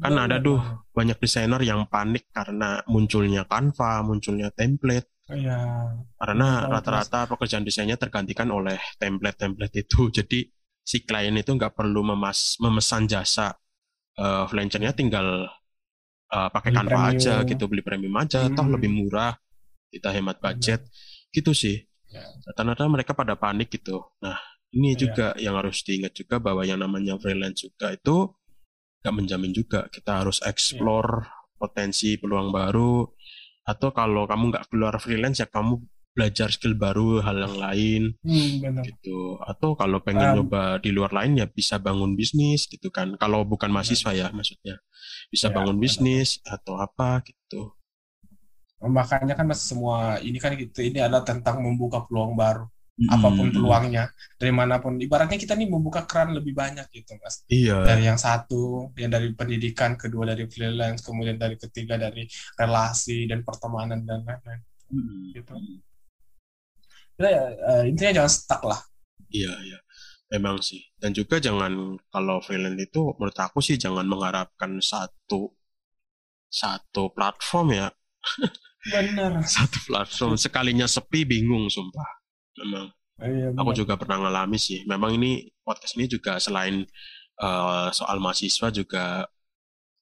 Kan 0.00 0.16
ada 0.16 0.40
tuh 0.40 0.60
banyak 0.92 1.18
desainer 1.20 1.60
yang 1.60 1.88
panik 1.88 2.28
karena 2.32 2.80
munculnya 2.86 3.48
Canva 3.48 4.04
munculnya 4.04 4.52
template. 4.52 5.08
Ya. 5.30 5.62
karena 6.18 6.66
rata-rata 6.66 7.30
pekerjaan 7.30 7.62
desainnya 7.62 7.94
tergantikan 7.94 8.50
oleh 8.50 8.74
template-template 8.98 9.86
itu. 9.86 10.10
Jadi 10.18 10.42
si 10.82 11.06
klien 11.06 11.38
itu 11.38 11.54
nggak 11.54 11.78
perlu 11.78 12.02
memas 12.02 12.58
memesan 12.58 13.06
jasa 13.06 13.54
uh, 14.18 14.50
freelancernya 14.50 14.90
tinggal 14.90 15.46
uh, 16.30 16.48
pakai 16.48 16.70
Canva 16.72 17.14
aja 17.14 17.42
gitu 17.44 17.66
beli 17.66 17.82
premium 17.82 18.14
aja 18.16 18.46
hmm. 18.46 18.56
toh 18.56 18.66
lebih 18.70 18.90
murah 18.90 19.34
kita 19.90 20.14
hemat 20.14 20.38
budget 20.38 20.80
hmm. 20.86 21.34
gitu 21.34 21.50
sih 21.52 21.76
ya. 22.10 22.24
rata-rata 22.50 22.86
mereka 22.86 23.12
pada 23.12 23.34
panik 23.34 23.70
gitu 23.70 24.02
nah 24.22 24.38
ini 24.70 24.94
ya. 24.94 24.98
juga 25.06 25.26
yang 25.36 25.58
harus 25.58 25.82
diingat 25.82 26.14
juga 26.14 26.38
bahwa 26.38 26.62
yang 26.62 26.78
namanya 26.78 27.18
freelance 27.18 27.66
juga 27.66 27.90
itu 27.90 28.30
gak 29.00 29.14
menjamin 29.16 29.50
juga 29.50 29.90
kita 29.90 30.22
harus 30.22 30.38
explore 30.46 31.26
ya. 31.26 31.30
potensi 31.58 32.16
peluang 32.16 32.54
baru 32.54 33.04
atau 33.60 33.92
kalau 33.92 34.24
kamu 34.24 34.50
nggak 34.50 34.64
keluar 34.72 34.96
freelance 34.98 35.44
ya 35.44 35.46
kamu 35.46 35.78
belajar 36.20 36.52
skill 36.52 36.76
baru 36.76 37.24
hal 37.24 37.48
yang 37.48 37.56
lain 37.56 38.02
hmm, 38.20 38.84
gitu. 38.84 39.40
Atau 39.40 39.72
kalau 39.72 40.04
pengen 40.04 40.36
um, 40.36 40.44
nyoba 40.44 40.76
di 40.76 40.92
luar 40.92 41.16
lain 41.16 41.40
ya 41.40 41.48
bisa 41.48 41.80
bangun 41.80 42.12
bisnis 42.12 42.68
gitu 42.68 42.92
kan. 42.92 43.16
Kalau 43.16 43.48
bukan 43.48 43.72
mahasiswa 43.72 44.12
ya 44.12 44.28
maksudnya. 44.28 44.76
Bisa 45.32 45.48
ya, 45.48 45.56
bangun 45.56 45.80
bisnis 45.80 46.36
benar. 46.44 46.60
atau 46.60 46.74
apa 46.76 47.24
gitu. 47.24 47.72
Makanya 48.84 49.32
kan 49.32 49.48
mas 49.48 49.64
semua 49.64 50.20
ini 50.20 50.36
kan 50.36 50.52
gitu 50.60 50.84
ini 50.84 51.00
adalah 51.00 51.24
tentang 51.24 51.64
membuka 51.64 52.04
peluang 52.04 52.36
baru. 52.36 52.68
Hmm. 53.00 53.16
apa 53.16 53.32
pun 53.32 53.48
peluangnya 53.48 54.12
dari 54.36 54.52
mana 54.52 54.76
pun. 54.76 55.00
Ibaratnya 55.00 55.40
kita 55.40 55.56
nih 55.56 55.72
membuka 55.72 56.04
keran 56.04 56.36
lebih 56.36 56.52
banyak 56.52 56.84
gitu 56.92 57.16
mas. 57.16 57.40
Iya. 57.48 57.80
Dari 57.88 58.04
yang 58.04 58.20
satu 58.20 58.92
yang 59.00 59.08
dari 59.08 59.32
pendidikan 59.32 59.96
kedua 59.96 60.28
dari 60.28 60.44
freelance 60.44 61.00
kemudian 61.00 61.40
dari 61.40 61.56
ketiga 61.56 61.96
dari 61.96 62.28
relasi 62.60 63.24
dan 63.24 63.40
pertemanan 63.40 64.04
dan 64.04 64.20
lain-lain. 64.20 64.60
Hmm. 64.90 65.30
gitu 65.30 65.54
uh, 67.28 67.82
intinya 67.84 68.22
jangan 68.22 68.32
stuck 68.32 68.62
lah. 68.64 68.80
Iya 69.28 69.52
iya. 69.66 69.78
Memang 70.30 70.62
sih. 70.62 70.80
Dan 70.94 71.10
juga 71.10 71.42
jangan 71.42 71.98
kalau 72.08 72.38
freelance 72.40 72.78
itu 72.78 73.12
menurut 73.18 73.34
aku 73.34 73.58
sih 73.58 73.74
jangan 73.74 74.06
mengharapkan 74.06 74.78
satu 74.78 75.50
satu 76.46 77.10
platform 77.12 77.74
ya. 77.74 77.88
Benar 78.86 79.42
satu 79.58 79.78
platform. 79.90 80.38
Sekalinya 80.38 80.86
sepi 80.86 81.26
bingung 81.26 81.66
sumpah. 81.66 82.08
Memang. 82.62 82.86
Iya, 83.20 83.52
aku 83.52 83.76
juga 83.76 84.00
pernah 84.00 84.16
ngalami 84.16 84.56
sih. 84.56 84.86
Memang 84.88 85.12
ini 85.18 85.44
podcast 85.60 85.98
ini 86.00 86.08
juga 86.08 86.40
selain 86.40 86.88
uh, 87.42 87.92
soal 87.92 88.16
mahasiswa 88.16 88.72
juga 88.72 89.28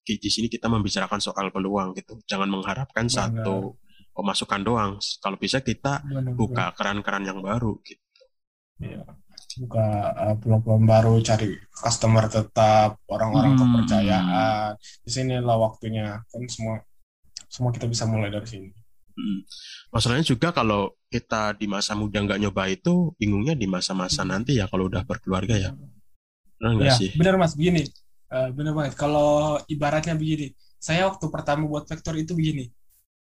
di 0.06 0.30
sini 0.32 0.48
kita 0.48 0.70
membicarakan 0.70 1.20
soal 1.20 1.50
peluang 1.50 1.92
gitu. 1.98 2.16
Jangan 2.24 2.48
mengharapkan 2.48 3.10
benar. 3.10 3.16
satu 3.16 3.76
pemasukan 4.18 4.60
doang. 4.66 4.92
Kalau 5.22 5.38
bisa 5.38 5.62
kita 5.62 6.02
benar, 6.02 6.34
buka 6.34 6.74
keran-keran 6.74 7.22
yang 7.22 7.38
baru 7.38 7.78
gitu. 7.86 8.02
Iya. 8.82 9.06
Buka 9.58 9.86
uh, 10.14 10.34
peluang-peluang 10.38 10.86
baru, 10.86 11.14
cari 11.22 11.54
customer 11.70 12.26
tetap, 12.26 12.98
orang-orang 13.06 13.54
hmm. 13.54 13.62
kepercayaan. 13.62 14.70
Di 15.06 15.10
sinilah 15.10 15.56
waktunya 15.58 16.18
kan 16.26 16.42
semua 16.50 16.82
semua 17.46 17.70
kita 17.70 17.86
bisa 17.86 18.06
mulai 18.10 18.34
dari 18.34 18.46
sini. 18.46 18.68
Hmm. 19.18 19.40
Masalahnya 19.94 20.26
juga 20.26 20.54
kalau 20.54 20.94
kita 21.10 21.54
di 21.58 21.66
masa 21.70 21.94
muda 21.94 22.22
nggak 22.22 22.38
nyoba 22.42 22.70
itu, 22.70 23.14
bingungnya 23.18 23.54
di 23.54 23.66
masa-masa 23.70 24.26
hmm. 24.26 24.30
nanti 24.30 24.58
ya 24.58 24.66
kalau 24.66 24.90
udah 24.90 25.02
berkeluarga 25.06 25.54
ya. 25.58 25.70
Benar 26.58 26.90
ya, 26.90 26.94
sih? 26.94 27.14
Benar 27.14 27.38
mas, 27.38 27.54
begini. 27.54 27.86
Uh, 28.30 28.50
benar 28.54 28.74
banget. 28.74 28.94
Kalau 28.94 29.58
ibaratnya 29.66 30.14
begini, 30.14 30.54
saya 30.78 31.10
waktu 31.10 31.26
pertama 31.30 31.66
buat 31.66 31.86
vektor 31.86 32.14
itu 32.14 32.34
begini 32.34 32.70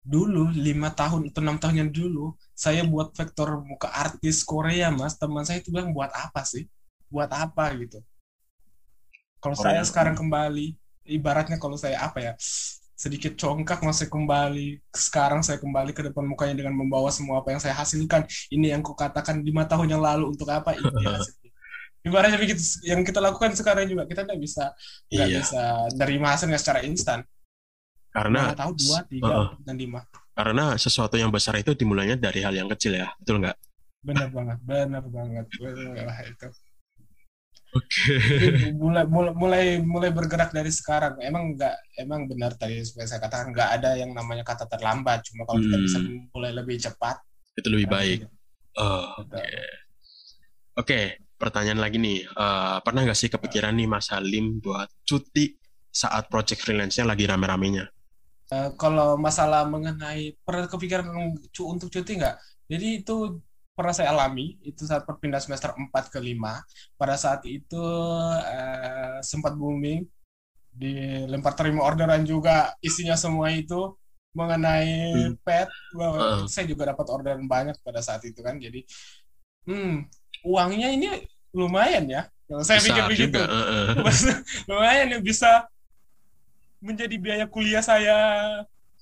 dulu 0.03 0.47
lima 0.55 0.89
tahun 0.95 1.27
atau 1.29 1.41
enam 1.43 1.57
tahun 1.59 1.75
yang 1.85 1.91
dulu 1.91 2.31
saya 2.55 2.87
buat 2.87 3.11
vektor 3.11 3.59
muka 3.63 3.91
artis 3.91 4.41
Korea 4.43 4.89
mas. 4.89 5.19
Teman 5.19 5.43
saya 5.43 5.59
itu 5.59 5.71
bilang 5.71 5.91
buat 5.91 6.11
apa 6.11 6.43
sih? 6.47 6.67
Buat 7.11 7.31
apa? 7.33 7.71
gitu. 7.75 7.99
Kalau 9.39 9.55
oh, 9.55 9.59
saya 9.59 9.79
ya. 9.83 9.87
sekarang 9.87 10.15
kembali 10.19 10.75
ibaratnya 11.07 11.57
kalau 11.57 11.79
saya 11.79 12.03
apa 12.03 12.19
ya 12.21 12.33
sedikit 12.99 13.39
congkak 13.39 13.79
masih 13.79 14.11
kembali 14.11 14.83
sekarang 14.91 15.39
saya 15.39 15.55
kembali 15.55 15.95
ke 15.95 16.03
depan 16.11 16.27
mukanya 16.27 16.59
dengan 16.59 16.75
membawa 16.75 17.07
semua 17.07 17.39
apa 17.39 17.55
yang 17.55 17.61
saya 17.63 17.75
hasilkan. 17.75 18.27
Ini 18.51 18.75
yang 18.75 18.83
kukatakan 18.83 19.39
lima 19.39 19.63
tahun 19.63 19.95
yang 19.95 20.03
lalu 20.03 20.35
untuk 20.35 20.51
apa? 20.51 20.75
Ini 20.75 20.83
hasilnya 20.83 21.51
ibaratnya 22.07 22.37
begitu. 22.39 22.59
Yang 22.83 23.07
kita 23.11 23.19
lakukan 23.23 23.55
sekarang 23.55 23.87
juga 23.87 24.03
kita 24.03 24.27
tidak 24.27 24.39
bisa 24.43 24.75
nggak 25.07 25.27
iya. 25.31 25.39
bisa 25.39 25.61
nerima 25.95 26.35
hasilnya 26.35 26.59
secara 26.59 26.83
instan 26.83 27.23
karena 28.09 28.57
tahu 28.57 28.73
dua 28.73 28.99
tiga 29.05 29.33
uh, 29.33 29.49
dan 29.61 29.75
lima. 29.77 30.01
Karena 30.33 30.73
sesuatu 30.79 31.19
yang 31.19 31.29
besar 31.29 31.59
itu 31.59 31.75
dimulainya 31.77 32.17
dari 32.17 32.41
hal 32.41 32.55
yang 32.55 32.69
kecil 32.73 32.97
ya 32.97 33.07
betul 33.21 33.43
nggak? 33.43 33.57
Benar 34.01 34.27
banget 34.33 34.59
benar 34.65 35.03
banget 35.05 35.45
benar 35.61 36.23
itu. 36.25 36.47
Oke. 37.69 37.85
Okay. 37.85 38.73
mulai 38.73 39.05
mulai 39.37 39.65
mulai 39.77 40.09
bergerak 40.09 40.49
dari 40.49 40.73
sekarang. 40.73 41.21
Emang 41.21 41.53
nggak 41.53 41.75
emang 42.01 42.25
benar 42.25 42.57
tadi 42.57 42.81
seperti 42.81 43.13
saya 43.13 43.21
katakan 43.21 43.53
nggak 43.53 43.69
ada 43.77 43.93
yang 43.93 44.09
namanya 44.09 44.41
kata 44.41 44.65
terlambat. 44.65 45.21
Cuma 45.29 45.45
kalau 45.45 45.61
hmm. 45.61 45.65
kita 45.69 45.77
bisa 45.85 45.99
hmm. 46.01 46.33
mulai 46.33 46.51
lebih 46.55 46.81
cepat 46.81 47.21
itu 47.59 47.69
lebih 47.69 47.87
baik. 47.91 48.19
oh, 48.79 49.19
oke. 49.19 49.35
Okay. 49.35 49.51
okay, 50.79 51.03
pertanyaan 51.35 51.83
lagi 51.83 51.99
nih. 51.99 52.23
Uh, 52.31 52.79
pernah 52.81 53.03
nggak 53.05 53.19
sih 53.19 53.29
kepikiran 53.29 53.75
nih 53.75 53.85
Mas 53.91 54.07
Halim 54.09 54.63
buat 54.63 54.87
cuti 55.03 55.59
saat 55.91 56.31
project 56.31 56.63
freelance-nya 56.63 57.03
lagi 57.03 57.27
rame-ramenya 57.27 57.91
Uh, 58.49 58.73
kalau 58.81 59.13
masalah 59.13 59.61
mengenai 59.69 60.33
pernah 60.41 60.65
kepikiran 60.65 61.05
untuk 61.61 61.93
cuti 61.93 62.17
nggak? 62.17 62.37
Jadi 62.65 62.87
itu 63.05 63.37
pernah 63.79 63.95
saya 63.95 64.11
alami 64.11 64.59
itu 64.67 64.83
saat 64.83 65.07
perpindah 65.07 65.39
semester 65.39 65.71
4 65.71 65.87
ke 66.11 66.19
5 66.19 66.35
pada 66.99 67.15
saat 67.15 67.47
itu 67.47 67.79
uh, 67.79 69.23
sempat 69.23 69.55
booming 69.55 70.03
dilempar 70.75 71.55
terima 71.55 71.87
orderan 71.87 72.27
juga 72.27 72.75
isinya 72.83 73.15
semua 73.15 73.55
itu 73.55 73.95
mengenai 74.35 75.31
hmm. 75.31 75.33
pet 75.47 75.71
uh. 75.95 76.43
saya 76.43 76.67
juga 76.67 76.91
dapat 76.91 77.07
orderan 77.07 77.47
banyak 77.47 77.79
pada 77.79 78.03
saat 78.03 78.19
itu 78.27 78.43
kan 78.43 78.59
jadi 78.59 78.83
hmm 79.63 80.11
uangnya 80.43 80.91
ini 80.91 81.07
lumayan 81.55 82.03
ya 82.11 82.27
kalau 82.51 82.67
saya 82.67 82.83
pikir 82.83 83.07
begitu 83.07 83.39
uh, 83.39 83.95
uh. 83.95 84.37
lumayan 84.67 85.15
ya 85.15 85.19
bisa 85.23 85.71
menjadi 86.79 87.15
biaya 87.19 87.45
kuliah 87.45 87.83
saya 87.83 88.17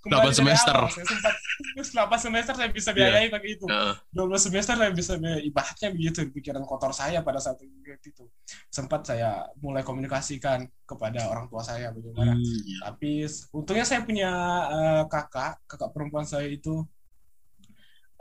kembali 0.02 0.34
8 0.34 0.40
semester. 0.40 0.76
Awal. 0.76 0.92
Saya 0.94 1.06
sempat 1.06 1.36
8 1.76 2.26
semester 2.26 2.54
saya 2.56 2.70
bisa 2.72 2.90
biayai 2.96 3.28
yeah. 3.28 3.34
pakai 3.34 3.50
itu. 3.54 3.66
Uh. 3.68 3.94
12 4.14 4.46
semester 4.50 4.74
saya 4.78 4.92
bisa 4.94 5.14
biayai 5.20 5.42
ibaratnya 5.46 5.90
begitu 5.94 6.20
pikiran 6.32 6.64
kotor 6.64 6.92
saya 6.96 7.20
pada 7.22 7.40
saat 7.42 7.60
itu. 7.62 8.24
Sempat 8.72 9.08
saya 9.08 9.46
mulai 9.60 9.84
komunikasikan 9.84 10.66
kepada 10.88 11.28
orang 11.28 11.52
tua 11.52 11.62
saya 11.62 11.92
bagaimana. 11.92 12.34
Hmm, 12.34 12.60
yeah. 12.66 12.82
Tapi 12.88 13.12
untungnya 13.54 13.86
saya 13.86 14.02
punya 14.06 14.32
uh, 14.68 15.04
kakak, 15.12 15.62
kakak 15.68 15.90
perempuan 15.92 16.26
saya 16.26 16.48
itu 16.48 16.82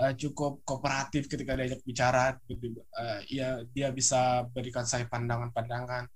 uh, 0.02 0.12
cukup 0.16 0.64
kooperatif 0.66 1.30
ketika 1.30 1.54
diajak 1.56 1.80
bicara. 1.86 2.36
Uh, 2.50 3.20
ya 3.30 3.62
dia 3.70 3.88
bisa 3.94 4.44
berikan 4.50 4.84
saya 4.84 5.06
pandangan-pandangan 5.06 6.08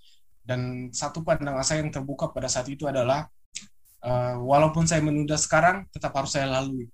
dan 0.44 0.90
satu 0.90 1.22
pandangan 1.22 1.62
saya 1.62 1.84
yang 1.84 1.92
terbuka 1.92 2.32
pada 2.32 2.48
saat 2.48 2.66
itu 2.66 2.88
adalah 2.88 3.28
uh, 4.04 4.36
walaupun 4.40 4.88
saya 4.88 5.04
menunda 5.04 5.36
sekarang, 5.36 5.86
tetap 5.92 6.16
harus 6.16 6.32
saya 6.32 6.48
lalui. 6.48 6.88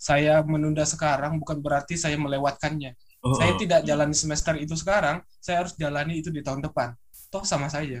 Saya 0.00 0.40
menunda 0.40 0.88
sekarang 0.88 1.36
bukan 1.36 1.60
berarti 1.60 2.00
saya 2.00 2.16
melewatkannya. 2.16 2.96
Oh, 3.20 3.36
saya 3.36 3.52
oh. 3.52 3.58
tidak 3.60 3.84
jalani 3.84 4.16
semester 4.16 4.56
itu 4.56 4.72
sekarang, 4.72 5.20
saya 5.44 5.60
harus 5.60 5.76
jalani 5.76 6.24
itu 6.24 6.32
di 6.32 6.40
tahun 6.40 6.64
depan. 6.64 6.96
Toh 7.28 7.44
sama 7.44 7.68
saja. 7.68 8.00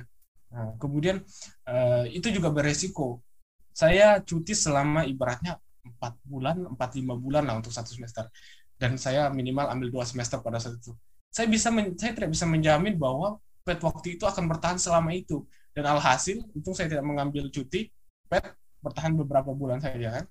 Nah, 0.50 0.74
kemudian 0.80 1.20
uh, 1.68 2.04
itu 2.08 2.32
juga 2.32 2.48
beresiko. 2.48 3.20
Saya 3.70 4.18
cuti 4.24 4.56
selama 4.56 5.04
ibaratnya 5.04 5.60
empat 5.84 6.16
bulan, 6.24 6.56
empat 6.72 6.96
lima 6.96 7.14
bulan 7.14 7.44
lah 7.44 7.60
untuk 7.60 7.70
satu 7.70 7.92
semester. 7.92 8.26
Dan 8.80 8.96
saya 8.96 9.28
minimal 9.28 9.68
ambil 9.76 9.92
dua 9.92 10.04
semester 10.08 10.40
pada 10.40 10.56
saat 10.56 10.80
itu. 10.80 10.96
Saya 11.28 11.46
bisa, 11.46 11.68
saya 12.00 12.12
tidak 12.16 12.32
bisa 12.32 12.48
menjamin 12.48 12.96
bahwa 12.96 13.38
pet 13.70 13.78
waktu 13.78 14.18
itu 14.18 14.26
akan 14.26 14.50
bertahan 14.50 14.82
selama 14.82 15.14
itu 15.14 15.46
dan 15.70 15.86
alhasil 15.86 16.42
untung 16.58 16.74
saya 16.74 16.90
tidak 16.90 17.06
mengambil 17.06 17.46
cuti 17.54 17.86
pet 18.26 18.58
bertahan 18.82 19.14
beberapa 19.14 19.54
bulan 19.54 19.78
saja 19.78 20.18
kan 20.18 20.24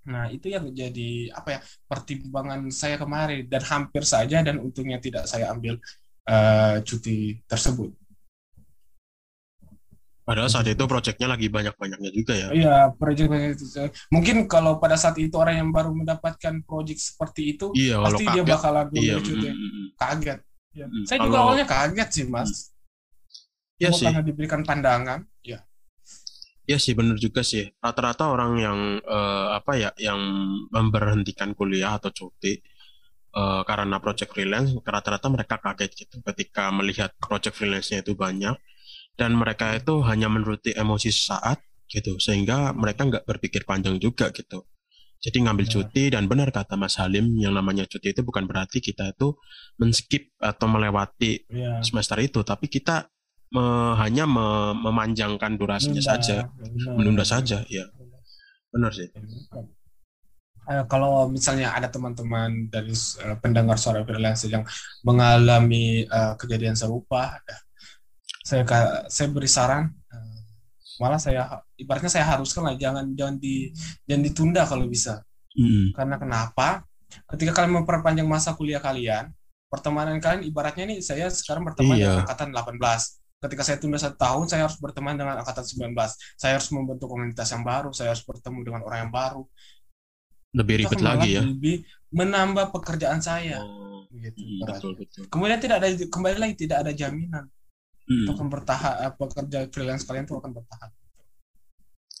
nah 0.00 0.26
itu 0.26 0.50
yang 0.50 0.66
menjadi 0.66 1.30
apa 1.30 1.48
ya 1.54 1.60
pertimbangan 1.86 2.66
saya 2.74 2.98
kemarin 2.98 3.46
dan 3.46 3.62
hampir 3.62 4.02
saja 4.02 4.42
dan 4.42 4.58
untungnya 4.58 4.98
tidak 4.98 5.30
saya 5.30 5.54
ambil 5.54 5.78
uh, 6.26 6.82
cuti 6.82 7.38
tersebut 7.46 7.94
Padahal 10.30 10.46
saat 10.46 10.70
itu 10.70 10.84
proyeknya 10.86 11.26
lagi 11.26 11.50
banyak-banyaknya 11.50 12.10
juga 12.14 12.34
ya. 12.38 12.48
Iya, 12.54 12.76
proyek 12.94 13.26
banyak 13.26 13.50
itu. 13.58 13.66
Mungkin 14.14 14.46
kalau 14.46 14.78
pada 14.78 14.94
saat 14.94 15.18
itu 15.18 15.34
orang 15.34 15.58
yang 15.58 15.70
baru 15.74 15.90
mendapatkan 15.90 16.62
proyek 16.62 17.02
seperti 17.02 17.58
itu, 17.58 17.74
iya, 17.74 17.98
pasti 17.98 18.22
kaget. 18.22 18.34
dia 18.38 18.42
bakal 18.46 18.70
lagu 18.70 18.94
iya, 18.94 19.18
cuti. 19.18 19.50
Mm. 19.50 19.86
Kaget. 19.98 20.38
Ya. 20.70 20.86
Mm, 20.86 21.04
Saya 21.06 21.18
kalau, 21.18 21.28
juga 21.30 21.38
awalnya 21.42 21.66
kaget 21.66 22.08
sih, 22.14 22.24
Mas. 22.30 22.70
Iya 23.80 23.90
sih. 23.90 24.06
Karena 24.06 24.22
diberikan 24.22 24.62
pandangan, 24.62 25.26
ya. 25.42 25.66
Iya 26.68 26.78
sih, 26.78 26.94
benar 26.94 27.18
juga 27.18 27.42
sih. 27.42 27.66
Rata-rata 27.82 28.30
orang 28.30 28.52
yang 28.60 28.78
uh, 29.02 29.58
apa 29.58 29.72
ya, 29.74 29.90
yang 29.98 30.20
memberhentikan 30.70 31.58
kuliah 31.58 31.98
atau 31.98 32.14
cuti 32.14 32.62
uh, 33.34 33.66
karena 33.66 33.98
project 33.98 34.30
freelance, 34.30 34.70
rata-rata 34.86 35.26
mereka 35.26 35.58
kaget 35.58 36.06
gitu 36.06 36.22
ketika 36.22 36.70
melihat 36.70 37.10
project 37.18 37.58
freelance-nya 37.58 38.06
itu 38.06 38.14
banyak 38.14 38.54
dan 39.18 39.34
mereka 39.34 39.74
itu 39.74 39.98
hanya 40.06 40.30
menuruti 40.30 40.70
emosi 40.70 41.10
saat 41.10 41.58
gitu, 41.90 42.22
sehingga 42.22 42.70
mereka 42.70 43.02
nggak 43.02 43.26
berpikir 43.26 43.66
panjang 43.66 43.98
juga 43.98 44.30
gitu. 44.30 44.62
Jadi 45.20 45.36
ngambil 45.44 45.68
ya. 45.68 45.72
cuti 45.76 46.04
dan 46.08 46.24
benar 46.24 46.48
kata 46.48 46.80
Mas 46.80 46.96
Halim 46.96 47.36
yang 47.36 47.52
namanya 47.52 47.84
cuti 47.84 48.16
itu 48.16 48.24
bukan 48.24 48.48
berarti 48.48 48.80
kita 48.80 49.12
itu 49.12 49.36
men-skip 49.76 50.32
atau 50.40 50.64
melewati 50.64 51.44
ya. 51.44 51.84
semester 51.84 52.16
itu, 52.24 52.40
tapi 52.40 52.72
kita 52.72 53.04
me, 53.52 53.64
hanya 54.00 54.24
me, 54.24 54.72
memanjangkan 54.80 55.60
durasinya 55.60 56.00
saja, 56.00 56.48
menunda, 56.56 56.96
menunda 56.96 57.24
saja, 57.28 57.60
ya. 57.68 57.84
Benar 58.72 58.96
sih. 58.96 59.12
Uh, 60.64 60.88
kalau 60.88 61.28
misalnya 61.28 61.76
ada 61.76 61.92
teman-teman 61.92 62.72
dari 62.72 62.96
uh, 63.20 63.36
pendengar 63.44 63.76
suara 63.76 64.00
freelance 64.06 64.48
yang 64.48 64.64
mengalami 65.04 66.08
uh, 66.08 66.32
kejadian 66.40 66.80
serupa, 66.80 67.44
saya 68.40 68.64
saya 69.12 69.28
beri 69.28 69.50
saran, 69.50 69.99
malah 71.00 71.16
saya 71.16 71.64
ibaratnya 71.80 72.12
saya 72.12 72.28
haruskan 72.28 72.68
lah 72.68 72.76
jangan 72.76 73.08
jangan 73.16 73.40
di 73.40 73.72
jangan 74.04 74.22
ditunda 74.22 74.62
kalau 74.68 74.84
bisa. 74.86 75.24
Mm. 75.56 75.96
Karena 75.96 76.16
kenapa? 76.20 76.84
Ketika 77.26 77.56
kalian 77.56 77.82
memperpanjang 77.82 78.28
masa 78.28 78.54
kuliah 78.54 78.78
kalian, 78.78 79.32
pertemanan 79.66 80.22
kalian 80.22 80.46
ibaratnya 80.46 80.84
nih 80.94 80.98
saya 81.02 81.26
sekarang 81.32 81.66
berteman 81.66 81.98
iya. 81.98 82.22
dengan 82.22 82.22
angkatan 82.28 82.54
18 82.54 83.20
ketika 83.40 83.62
saya 83.64 83.80
tunda 83.80 83.96
satu 83.96 84.20
tahun, 84.20 84.44
saya 84.52 84.68
harus 84.68 84.76
berteman 84.76 85.16
dengan 85.16 85.40
angkatan 85.40 85.64
19. 85.64 85.96
Saya 86.36 86.60
harus 86.60 86.68
membentuk 86.76 87.08
komunitas 87.08 87.48
yang 87.48 87.64
baru, 87.64 87.88
saya 87.96 88.12
harus 88.12 88.20
bertemu 88.20 88.60
dengan 88.68 88.80
orang 88.84 89.08
yang 89.08 89.12
baru. 89.12 89.42
Lebih 90.52 90.74
ribet 90.84 91.00
lagi 91.00 91.40
ya. 91.40 91.42
Lebih 91.46 91.88
menambah 92.12 92.68
pekerjaan 92.74 93.24
saya. 93.24 93.64
Oh, 93.64 94.04
gitu, 94.12 94.44
hmm, 94.44 94.68
betul, 94.68 94.92
betul. 94.98 95.24
Kemudian 95.32 95.56
tidak 95.62 95.80
ada 95.80 95.88
kembali 95.88 96.36
lagi 96.36 96.54
tidak 96.58 96.84
ada 96.84 96.92
jaminan. 96.92 97.48
Hmm. 98.10 98.26
Itu 98.26 98.30
akan 98.34 98.48
bertahan 98.50 98.94
eh, 99.06 99.12
pekerja 99.14 99.58
freelance 99.70 100.02
kalian 100.02 100.26
itu 100.26 100.34
akan 100.34 100.50
bertahan. 100.50 100.90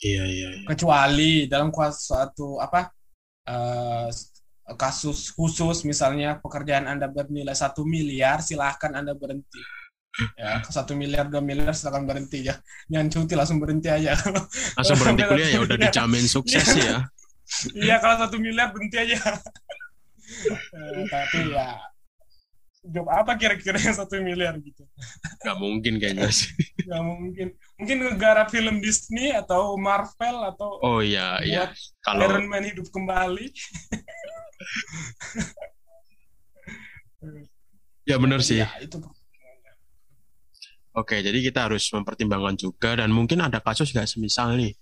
Iya, 0.00 0.22
iya, 0.24 0.48
iya. 0.54 0.66
Kecuali 0.70 1.44
dalam 1.50 1.74
suatu 1.74 2.56
apa 2.62 2.88
uh, 3.50 4.08
kasus 4.78 5.34
khusus 5.34 5.82
misalnya 5.82 6.38
pekerjaan 6.38 6.86
Anda 6.86 7.10
bernilai 7.10 7.52
satu 7.52 7.82
miliar, 7.82 8.40
silahkan 8.40 8.94
Anda 8.94 9.18
berhenti. 9.18 9.60
Ya 10.34 10.58
satu 10.66 10.98
miliar 10.98 11.30
dua 11.30 11.42
miliar 11.42 11.74
silakan 11.74 12.06
berhenti 12.06 12.46
ya. 12.46 12.54
Jangan 12.86 13.08
cuti 13.10 13.34
langsung 13.34 13.58
berhenti 13.58 13.88
aja. 13.90 14.14
Langsung 14.78 14.98
berhenti 14.98 15.22
kuliah 15.22 15.48
ya 15.54 15.60
udah 15.62 15.76
dijamin 15.78 16.26
sukses 16.26 16.66
ya. 16.74 17.06
Iya 17.74 18.02
kalau 18.02 18.16
satu 18.18 18.38
miliar 18.38 18.70
berhenti 18.70 18.96
aja. 18.98 19.18
Eh, 20.30 21.10
tapi 21.10 21.50
ya 21.50 21.74
job 22.80 23.06
apa 23.12 23.36
kira-kira 23.36 23.76
yang 23.76 23.92
satu 23.92 24.16
miliar 24.24 24.56
gitu? 24.60 24.88
Gak 25.44 25.56
mungkin 25.60 26.00
kayaknya 26.00 26.32
sih. 26.32 26.48
Gak 26.90 27.04
mungkin. 27.04 27.48
Mungkin 27.76 27.96
negara 28.16 28.48
film 28.48 28.80
Disney 28.80 29.32
atau 29.36 29.76
Marvel 29.76 30.36
atau 30.48 30.80
oh 30.80 31.00
iya 31.04 31.40
iya. 31.44 31.72
kalau 32.00 32.24
Iron 32.28 32.48
Man 32.48 32.64
hidup 32.64 32.88
kembali. 32.88 33.46
Ya 38.08 38.16
benar 38.18 38.42
sih. 38.42 38.58
Ya, 38.58 38.66
itu 38.82 38.98
Oke, 40.90 41.22
jadi 41.22 41.38
kita 41.38 41.70
harus 41.70 41.86
mempertimbangkan 41.94 42.58
juga 42.58 42.98
dan 42.98 43.14
mungkin 43.14 43.38
ada 43.38 43.62
kasus 43.62 43.94
nggak 43.94 44.10
semisal 44.10 44.58
nih 44.58 44.74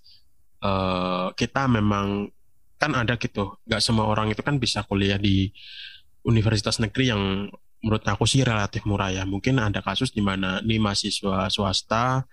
uh, 0.65 1.29
kita 1.37 1.69
memang 1.69 2.33
kan 2.79 2.95
ada 2.97 3.13
gitu, 3.19 3.59
nggak 3.67 3.83
semua 3.83 4.09
orang 4.09 4.33
itu 4.33 4.41
kan 4.41 4.57
bisa 4.57 4.81
kuliah 4.87 5.19
di 5.19 5.51
universitas 6.25 6.81
negeri 6.81 7.05
yang 7.11 7.23
menurut 7.83 8.03
aku 8.05 8.27
sih 8.27 8.43
relatif 8.43 8.83
murah 8.83 9.11
ya. 9.11 9.23
Mungkin 9.23 9.59
ada 9.59 9.79
kasus 9.79 10.11
di 10.11 10.19
mana 10.19 10.59
nih 10.63 10.79
mahasiswa 10.79 11.47
swasta 11.51 12.27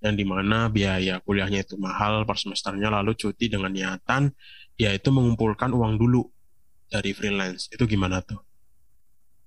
yang 0.00 0.16
di 0.16 0.24
mana 0.24 0.72
biaya 0.72 1.20
kuliahnya 1.20 1.60
itu 1.64 1.76
mahal 1.76 2.24
per 2.24 2.40
semesternya 2.40 2.88
lalu 2.88 3.12
cuti 3.12 3.52
dengan 3.52 3.68
niatan 3.68 4.32
dia 4.72 4.96
itu 4.96 5.12
mengumpulkan 5.12 5.68
uang 5.76 6.00
dulu 6.00 6.24
dari 6.88 7.12
freelance 7.12 7.68
itu 7.68 7.84
gimana 7.84 8.24
tuh? 8.24 8.40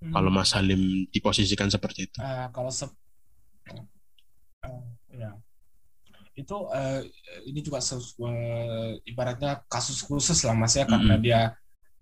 Hmm. 0.04 0.14
Kalau 0.14 0.30
Mas 0.30 0.54
Halim 0.54 1.10
diposisikan 1.10 1.74
seperti 1.74 2.06
itu? 2.06 2.18
Uh, 2.22 2.48
kalau 2.54 2.70
se 2.70 2.86
uh, 2.86 2.94
ya 5.10 5.34
itu 6.34 6.58
uh, 6.66 7.02
ini 7.46 7.62
juga 7.62 7.78
sesuai, 7.78 9.06
ibaratnya 9.06 9.62
kasus 9.70 10.02
khusus 10.02 10.42
lah 10.50 10.58
mas 10.58 10.74
ya 10.74 10.90
karena 10.90 11.14
mm 11.14 11.22
-hmm. 11.22 11.26
dia 11.26 11.40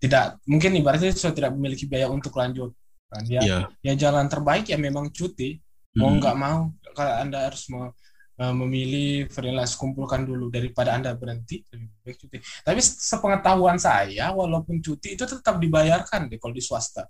tidak 0.00 0.40
mungkin 0.48 0.72
ibaratnya 0.72 1.12
sudah 1.12 1.36
tidak 1.36 1.52
memiliki 1.52 1.84
biaya 1.84 2.08
untuk 2.08 2.32
lanjut 2.32 2.72
kan 3.12 3.22
dia 3.28 3.40
yeah. 3.44 3.62
ya 3.84 3.92
jalan 4.08 4.26
terbaik 4.32 4.64
ya 4.72 4.80
memang 4.80 5.12
cuti 5.12 5.60
mau 5.92 6.08
mm 6.08 6.12
-hmm. 6.16 6.18
nggak 6.24 6.36
mau 6.40 6.60
kalau 6.96 7.12
anda 7.20 7.38
harus 7.44 7.68
mau 7.68 7.92
uh, 8.40 8.54
memilih 8.56 9.28
freelance 9.28 9.76
kumpulkan 9.76 10.24
dulu 10.24 10.48
daripada 10.48 10.96
anda 10.96 11.12
berhenti 11.12 11.60
lebih 11.68 11.88
baik 12.00 12.16
cuti 12.16 12.36
tapi 12.64 12.80
sepengetahuan 12.80 13.76
saya 13.76 14.32
walaupun 14.32 14.80
cuti 14.80 15.14
itu 15.20 15.24
tetap 15.28 15.60
dibayarkan 15.60 16.32
deh 16.32 16.40
kalau 16.40 16.56
di 16.56 16.64
swasta 16.64 17.04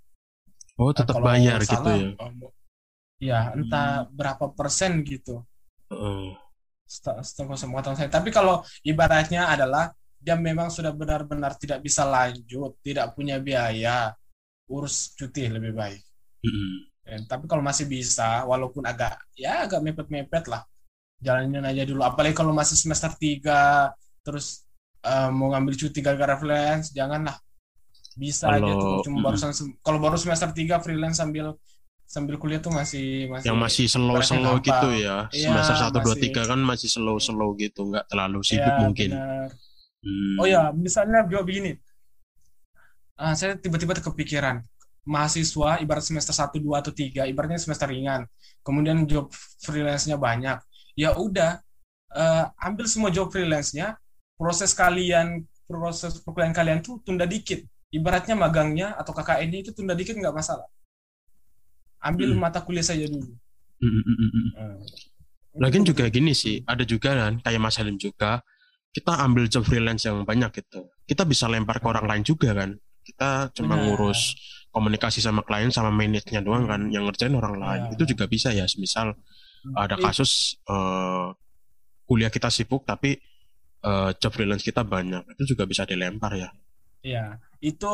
oh 0.75 0.91
tetap 0.91 1.23
nah, 1.23 1.31
bayar 1.31 1.63
gitu 1.63 1.71
salah, 1.71 1.95
gitu 1.95 2.19
ya 2.19 2.51
ya 3.23 3.39
entah 3.55 4.03
hmm. 4.03 4.11
berapa 4.19 4.45
persen 4.51 4.99
gitu 5.07 5.39
uh. 5.95 6.35
setengah 6.83 7.55
semua 7.55 7.79
tahun 7.79 7.95
saya 7.95 8.11
tapi 8.11 8.29
kalau 8.29 8.59
ibaratnya 8.83 9.47
adalah 9.47 9.95
dia 10.19 10.35
memang 10.35 10.67
sudah 10.67 10.91
benar-benar 10.91 11.55
tidak 11.55 11.79
bisa 11.83 12.03
lanjut 12.03 12.75
tidak 12.83 13.15
punya 13.15 13.39
biaya 13.39 14.11
urus 14.69 15.15
cuti 15.17 15.47
lebih 15.49 15.73
baik. 15.75 16.01
Hmm. 16.43 16.75
ya, 17.07 17.19
tapi 17.27 17.47
kalau 17.47 17.63
masih 17.63 17.87
bisa 17.87 18.43
walaupun 18.43 18.83
agak 18.83 19.15
ya 19.35 19.67
agak 19.67 19.83
mepet-mepet 19.83 20.47
lah. 20.51 20.63
Jalanin 21.23 21.63
aja 21.63 21.87
dulu. 21.87 22.03
Apalagi 22.03 22.35
kalau 22.35 22.51
masih 22.51 22.75
semester 22.75 23.11
3 23.15 23.91
terus 24.23 24.67
uh, 25.07 25.31
mau 25.31 25.51
ngambil 25.55 25.75
cuti 25.75 25.99
gara-gara 26.03 26.35
freelance 26.35 26.91
janganlah. 26.91 27.39
Bisa 28.13 28.51
kalau, 28.51 28.67
aja 28.67 28.73
tuh 28.75 28.95
cuma 29.07 29.17
mm, 29.19 29.25
barusan 29.25 29.51
kalau 29.81 29.99
baru 30.03 30.19
semester 30.19 30.51
3 30.51 30.83
freelance 30.83 31.17
sambil 31.17 31.55
sambil 32.03 32.35
kuliah 32.37 32.61
tuh 32.61 32.69
masih 32.69 33.25
masih 33.31 33.47
yang 33.49 33.57
masih 33.57 33.89
slow 33.89 34.21
slow 34.21 34.61
gitu 34.61 34.89
ya, 35.01 35.25
ya 35.33 35.49
semester 35.49 35.75
satu 35.81 35.97
dua 36.03 36.13
tiga 36.13 36.45
kan 36.45 36.61
masih 36.61 36.85
slow 36.91 37.17
slow 37.17 37.57
gitu. 37.57 37.89
Nggak 37.89 38.05
terlalu 38.05 38.39
sibuk 38.45 38.69
ya, 38.69 38.79
mungkin. 38.83 39.09
hmm. 40.03 40.35
oh 40.37 40.45
ya 40.45 40.69
misalnya 40.75 41.25
juga 41.25 41.41
begini 41.41 41.73
uh, 43.19 43.33
saya 43.33 43.57
tiba-tiba 43.57 43.97
kepikiran 43.97 44.63
mahasiswa 45.03 45.83
ibarat 45.83 46.03
semester 46.05 46.31
satu 46.31 46.63
dua 46.63 46.79
atau 46.79 46.95
tiga 46.95 47.27
ibaratnya 47.27 47.59
semester 47.59 47.91
ringan 47.91 48.23
kemudian 48.63 49.03
job 49.03 49.27
freelance-nya 49.59 50.15
banyak 50.15 50.57
ya 50.95 51.17
udah 51.19 51.59
uh, 52.15 52.45
ambil 52.63 52.87
semua 52.87 53.11
job 53.11 53.27
freelance-nya 53.27 53.99
proses 54.39 54.71
kalian 54.71 55.43
proses 55.67 56.23
perkuliahan 56.23 56.55
kalian 56.55 56.79
tuh 56.79 57.03
tunda 57.03 57.27
dikit 57.27 57.59
ibaratnya 57.91 58.39
magangnya 58.39 58.95
atau 58.95 59.11
KKN 59.11 59.51
itu 59.51 59.71
tunda 59.75 59.91
dikit 59.91 60.15
nggak 60.15 60.31
masalah 60.31 60.67
ambil 61.99 62.31
hmm. 62.31 62.39
mata 62.39 62.63
kuliah 62.63 62.83
saja 62.83 63.03
dulu 63.03 63.27
hmm. 63.83 63.91
hmm, 63.91 64.03
hmm, 64.07 64.29
hmm 64.31 64.47
uh, 64.55 64.77
Lagian 65.53 65.85
juga 65.85 66.09
gini 66.09 66.33
sih, 66.33 66.65
ada 66.65 66.81
juga 66.81 67.13
kan 67.13 67.37
kayak 67.37 67.61
Mas 67.61 67.77
Halim 67.77 68.01
juga, 68.01 68.41
kita 68.89 69.21
ambil 69.21 69.45
job 69.45 69.61
freelance 69.61 70.09
yang 70.09 70.25
banyak 70.25 70.49
gitu. 70.49 70.89
Kita 71.05 71.29
bisa 71.29 71.45
lempar 71.45 71.77
ke 71.77 71.85
orang 71.85 72.09
lain 72.09 72.23
juga 72.25 72.57
kan. 72.57 72.73
Kita 73.03 73.51
cuma 73.51 73.75
Benar. 73.75 73.83
ngurus 73.91 74.21
komunikasi 74.73 75.21
sama 75.21 75.45
klien 75.45 75.69
sama 75.69 75.93
manage 75.93 76.33
doang 76.41 76.65
kan, 76.65 76.89
yang 76.89 77.05
ngerjain 77.05 77.35
orang 77.35 77.59
lain. 77.59 77.81
Ya. 77.87 77.89
Itu 77.93 78.03
juga 78.09 78.25
bisa 78.25 78.49
ya, 78.49 78.65
misal 78.79 79.13
ada 79.77 79.95
kasus 79.95 80.59
uh, 80.67 81.31
kuliah 82.03 82.27
kita 82.27 82.51
sibuk 82.51 82.83
tapi 82.83 83.15
uh, 83.87 84.11
job 84.19 84.35
freelance 84.35 84.59
kita 84.59 84.83
banyak 84.83 85.23
itu 85.39 85.55
juga 85.55 85.63
bisa 85.63 85.87
dilempar 85.87 86.35
ya 86.35 86.51
Iya, 87.03 87.35
itu 87.59 87.91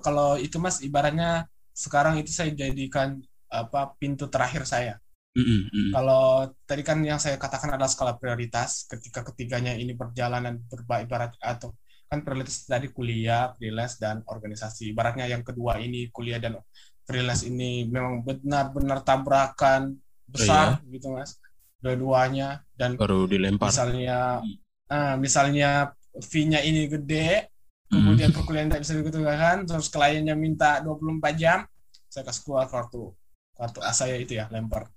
kalau 0.00 0.40
itu 0.40 0.56
mas 0.56 0.80
ibaratnya 0.80 1.44
sekarang 1.76 2.16
itu 2.16 2.32
saya 2.32 2.56
jadikan 2.56 3.20
apa 3.52 3.92
pintu 4.00 4.32
terakhir 4.32 4.64
saya. 4.64 4.96
Mm-hmm. 5.36 5.92
Kalau 5.92 6.48
tadi 6.64 6.80
kan 6.80 7.04
yang 7.04 7.20
saya 7.20 7.36
katakan 7.36 7.76
adalah 7.76 7.92
skala 7.92 8.16
prioritas, 8.16 8.88
ketika 8.88 9.20
ketiganya 9.28 9.76
ini 9.76 9.92
berjalan 9.92 10.40
dan 10.40 10.54
berbaik 10.72 11.04
ibarat 11.04 11.36
atau 11.36 11.76
kan 12.16 12.24
prioritas 12.24 12.64
tadi 12.64 12.88
kuliah, 12.88 13.52
freelance 13.54 14.00
dan 14.00 14.24
organisasi. 14.24 14.96
Ibaratnya 14.96 15.28
yang 15.28 15.44
kedua 15.44 15.76
ini 15.76 16.08
kuliah 16.08 16.40
dan 16.40 16.56
freelance 17.04 17.44
ini 17.44 17.84
memang 17.84 18.24
benar-benar 18.24 19.04
tabrakan 19.04 20.00
besar 20.24 20.80
iya. 20.80 20.96
gitu 20.96 21.12
mas. 21.12 21.36
Dua-duanya. 21.84 22.64
Dan 22.72 22.96
baru 22.96 23.28
dilempar. 23.28 23.68
misalnya 23.68 24.40
uh, 24.88 25.14
misalnya 25.20 25.92
fee-nya 26.16 26.64
ini 26.64 26.88
gede 26.88 27.52
kemudian 27.86 28.34
hmm. 28.34 28.36
perkuliahan 28.40 28.68
tidak 28.72 28.82
bisa 28.82 28.94
diketukan 28.98 29.56
terus 29.62 29.86
kliennya 29.94 30.34
minta 30.34 30.82
24 30.82 31.22
jam 31.38 31.62
saya 32.10 32.24
kasih 32.26 32.42
keluar 32.48 32.66
kartu. 32.66 33.12
Kartu 33.52 33.80
A 33.84 33.92
saya 33.92 34.16
itu 34.16 34.40
ya 34.40 34.48
lempar. 34.48 34.88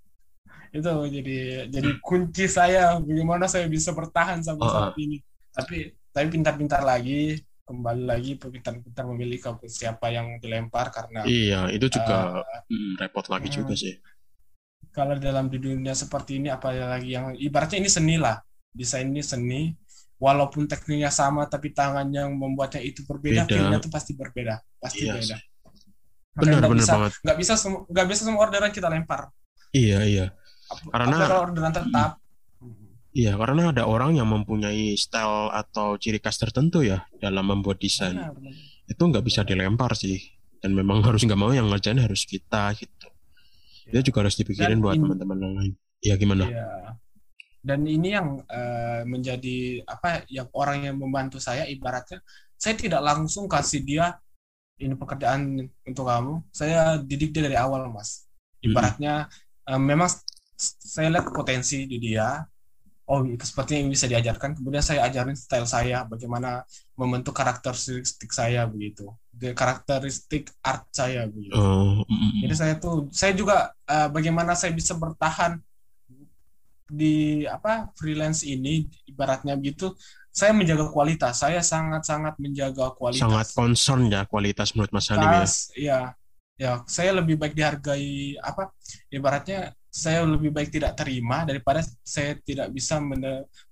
Itu 0.72 0.88
jadi 1.12 1.68
jadi 1.68 1.90
kunci 2.00 2.48
saya 2.48 2.96
bagaimana 2.96 3.52
saya 3.52 3.68
bisa 3.68 3.92
bertahan 3.92 4.40
sampai 4.40 4.66
oh, 4.68 4.72
saat 4.72 4.96
ini. 4.96 5.20
Tapi 5.52 5.92
tapi 6.10 6.28
pintar-pintar 6.34 6.82
lagi 6.82 7.38
kembali 7.70 8.04
lagi 8.10 8.34
pintar-pintar 8.34 9.06
memilih 9.14 9.38
ke 9.38 9.70
siapa 9.70 10.10
yang 10.10 10.42
dilempar 10.42 10.90
karena 10.90 11.22
iya 11.30 11.70
itu 11.70 11.86
juga 11.86 12.42
uh, 12.42 12.98
repot 12.98 13.26
lagi 13.30 13.54
uh, 13.54 13.56
juga 13.62 13.74
sih. 13.78 13.94
kalau 14.90 15.14
dalam 15.22 15.54
di 15.54 15.62
dunia 15.62 15.94
seperti 15.94 16.42
ini 16.42 16.50
apalagi 16.50 17.14
yang 17.14 17.38
ibaratnya 17.38 17.78
ini 17.78 17.90
seni 17.94 18.18
lah. 18.18 18.42
Desain 18.74 19.06
ini 19.06 19.22
seni 19.22 19.70
walaupun 20.18 20.66
tekniknya 20.66 21.14
sama 21.14 21.46
tapi 21.46 21.72
tangan 21.72 22.10
yang 22.10 22.34
membuatnya 22.36 22.82
itu 22.84 23.06
berbeda 23.08 23.48
feelnya 23.48 23.80
itu 23.80 23.88
pasti 23.88 24.18
berbeda 24.18 24.60
pasti 24.82 25.08
iya, 25.08 25.16
beda. 25.16 25.38
benar 26.36 26.60
benar 26.68 26.76
bisa, 26.76 26.94
banget. 26.98 27.12
nggak 27.24 27.38
bisa 27.40 27.54
nggak 27.88 28.08
bisa 28.12 28.22
semua 28.28 28.42
orderan 28.44 28.72
kita 28.74 28.88
lempar. 28.92 29.30
Iya 29.72 30.00
iya. 30.10 30.26
Karena 30.90 31.16
kalau 31.26 31.42
orderan 31.50 31.74
tetap 31.74 32.18
Iya, 33.20 33.36
karena 33.36 33.76
ada 33.76 33.84
orang 33.84 34.16
yang 34.16 34.32
mempunyai 34.32 34.96
style 34.96 35.52
atau 35.52 36.00
ciri 36.00 36.24
khas 36.24 36.40
tertentu 36.40 36.88
ya 36.88 37.04
dalam 37.20 37.52
membuat 37.52 37.84
desain. 37.84 38.16
Itu 38.88 39.12
nggak 39.12 39.28
bisa 39.28 39.44
dilempar 39.44 39.92
sih. 40.00 40.24
Dan 40.64 40.72
memang 40.72 41.04
harus 41.04 41.28
nggak 41.28 41.40
mau 41.40 41.52
yang 41.52 41.68
ngerjain 41.68 42.00
harus 42.00 42.24
kita 42.24 42.72
gitu. 42.80 43.08
Itu 43.92 44.12
juga 44.12 44.24
harus 44.24 44.40
dipikirin 44.40 44.80
Dan 44.80 44.84
buat 44.84 44.96
teman-teman 44.96 45.38
yang 45.40 45.54
lain. 45.60 45.74
Ya 46.00 46.16
gimana? 46.16 46.48
Iya. 46.48 46.68
Dan 47.60 47.84
ini 47.84 48.16
yang 48.16 48.40
uh, 48.48 49.04
menjadi 49.04 49.84
apa 49.84 50.24
yang 50.32 50.48
orang 50.56 50.88
yang 50.88 50.96
membantu 50.96 51.44
saya 51.44 51.68
ibaratnya 51.68 52.24
saya 52.56 52.76
tidak 52.80 53.04
langsung 53.04 53.52
kasih 53.52 53.84
dia 53.84 54.16
ini 54.80 54.96
pekerjaan 54.96 55.68
untuk 55.84 56.08
kamu. 56.08 56.40
Saya 56.56 57.04
didik 57.04 57.36
dia 57.36 57.44
dari 57.52 57.60
awal, 57.60 57.92
Mas. 57.92 58.32
Ibaratnya 58.64 59.28
hmm. 59.28 59.76
uh, 59.76 59.80
memang 59.80 60.08
saya 60.60 61.12
lihat 61.12 61.32
potensi 61.36 61.84
di 61.84 62.00
dia, 62.00 62.40
oh 63.10 63.26
seperti 63.42 63.82
yang 63.82 63.90
bisa 63.90 64.06
diajarkan 64.06 64.54
kemudian 64.54 64.86
saya 64.86 65.10
ajarin 65.10 65.34
style 65.34 65.66
saya 65.66 66.06
bagaimana 66.06 66.62
membentuk 66.94 67.34
karakteristik 67.34 68.30
saya 68.30 68.70
begitu. 68.70 69.10
Karakteristik 69.34 70.54
art 70.62 70.86
saya 70.94 71.26
begitu. 71.26 71.58
Oh, 71.58 72.06
jadi 72.46 72.54
saya 72.54 72.74
tuh 72.78 73.10
saya 73.10 73.34
juga 73.34 73.74
uh, 73.90 74.08
bagaimana 74.14 74.54
saya 74.54 74.76
bisa 74.76 74.94
bertahan 74.94 75.58
di 76.90 77.46
apa 77.46 77.90
freelance 77.98 78.42
ini 78.46 78.90
ibaratnya 79.06 79.54
gitu 79.62 79.98
saya 80.30 80.54
menjaga 80.54 80.94
kualitas. 80.94 81.42
Saya 81.42 81.66
sangat 81.66 82.06
sangat 82.06 82.38
menjaga 82.38 82.94
kualitas. 82.94 83.26
Sangat 83.26 83.48
concern 83.58 84.06
ya 84.06 84.22
kualitas 84.30 84.78
menurut 84.78 84.94
Mas 84.94 85.10
Halim 85.10 85.26
ya? 85.26 85.46
Ya 85.74 86.00
ya 86.60 86.72
saya 86.86 87.16
lebih 87.16 87.40
baik 87.40 87.56
dihargai 87.56 88.36
apa 88.44 88.76
ibaratnya 89.08 89.72
saya 89.90 90.22
lebih 90.22 90.54
baik 90.54 90.70
tidak 90.70 90.94
terima 90.94 91.42
daripada 91.50 91.82
saya 92.06 92.38
tidak 92.46 92.70
bisa 92.70 93.02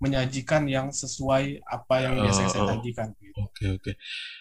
menyajikan 0.02 0.66
yang 0.66 0.90
sesuai 0.90 1.62
apa 1.62 1.96
yang 2.02 2.14
biasa 2.26 2.42
saya 2.50 2.64
oh, 2.66 2.70
sajikan. 2.74 3.14
Oke 3.14 3.30
okay, 3.38 3.68
oke. 3.78 3.82
Okay. 3.86 3.96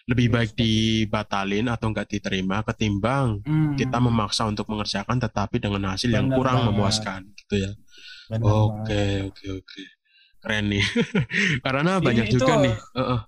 Lebih 0.08 0.26
baik 0.32 0.50
dibatalin 0.56 1.68
atau 1.68 1.92
enggak 1.92 2.08
diterima 2.08 2.64
ketimbang 2.64 3.44
hmm. 3.44 3.76
kita 3.76 4.00
memaksa 4.00 4.48
untuk 4.48 4.72
mengerjakan 4.72 5.20
tetapi 5.20 5.60
dengan 5.60 5.92
hasil 5.92 6.08
Benar 6.08 6.16
yang 6.16 6.26
kurang 6.32 6.58
banget. 6.64 6.68
memuaskan 6.72 7.20
gitu 7.44 7.54
ya. 7.60 7.70
Oke 8.40 9.04
oke 9.28 9.46
oke. 9.60 9.82
Keren 10.40 10.64
nih. 10.72 10.84
Karena 11.64 11.92
banyak 12.00 12.26
itu, 12.32 12.40
juga 12.40 12.52
nih. 12.64 12.76
Uh 12.96 13.00
-uh. 13.00 13.20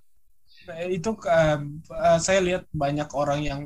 Itu 0.89 1.21
uh, 1.21 1.59
saya 2.17 2.41
lihat 2.41 2.65
banyak 2.73 3.13
orang 3.13 3.41
yang 3.45 3.61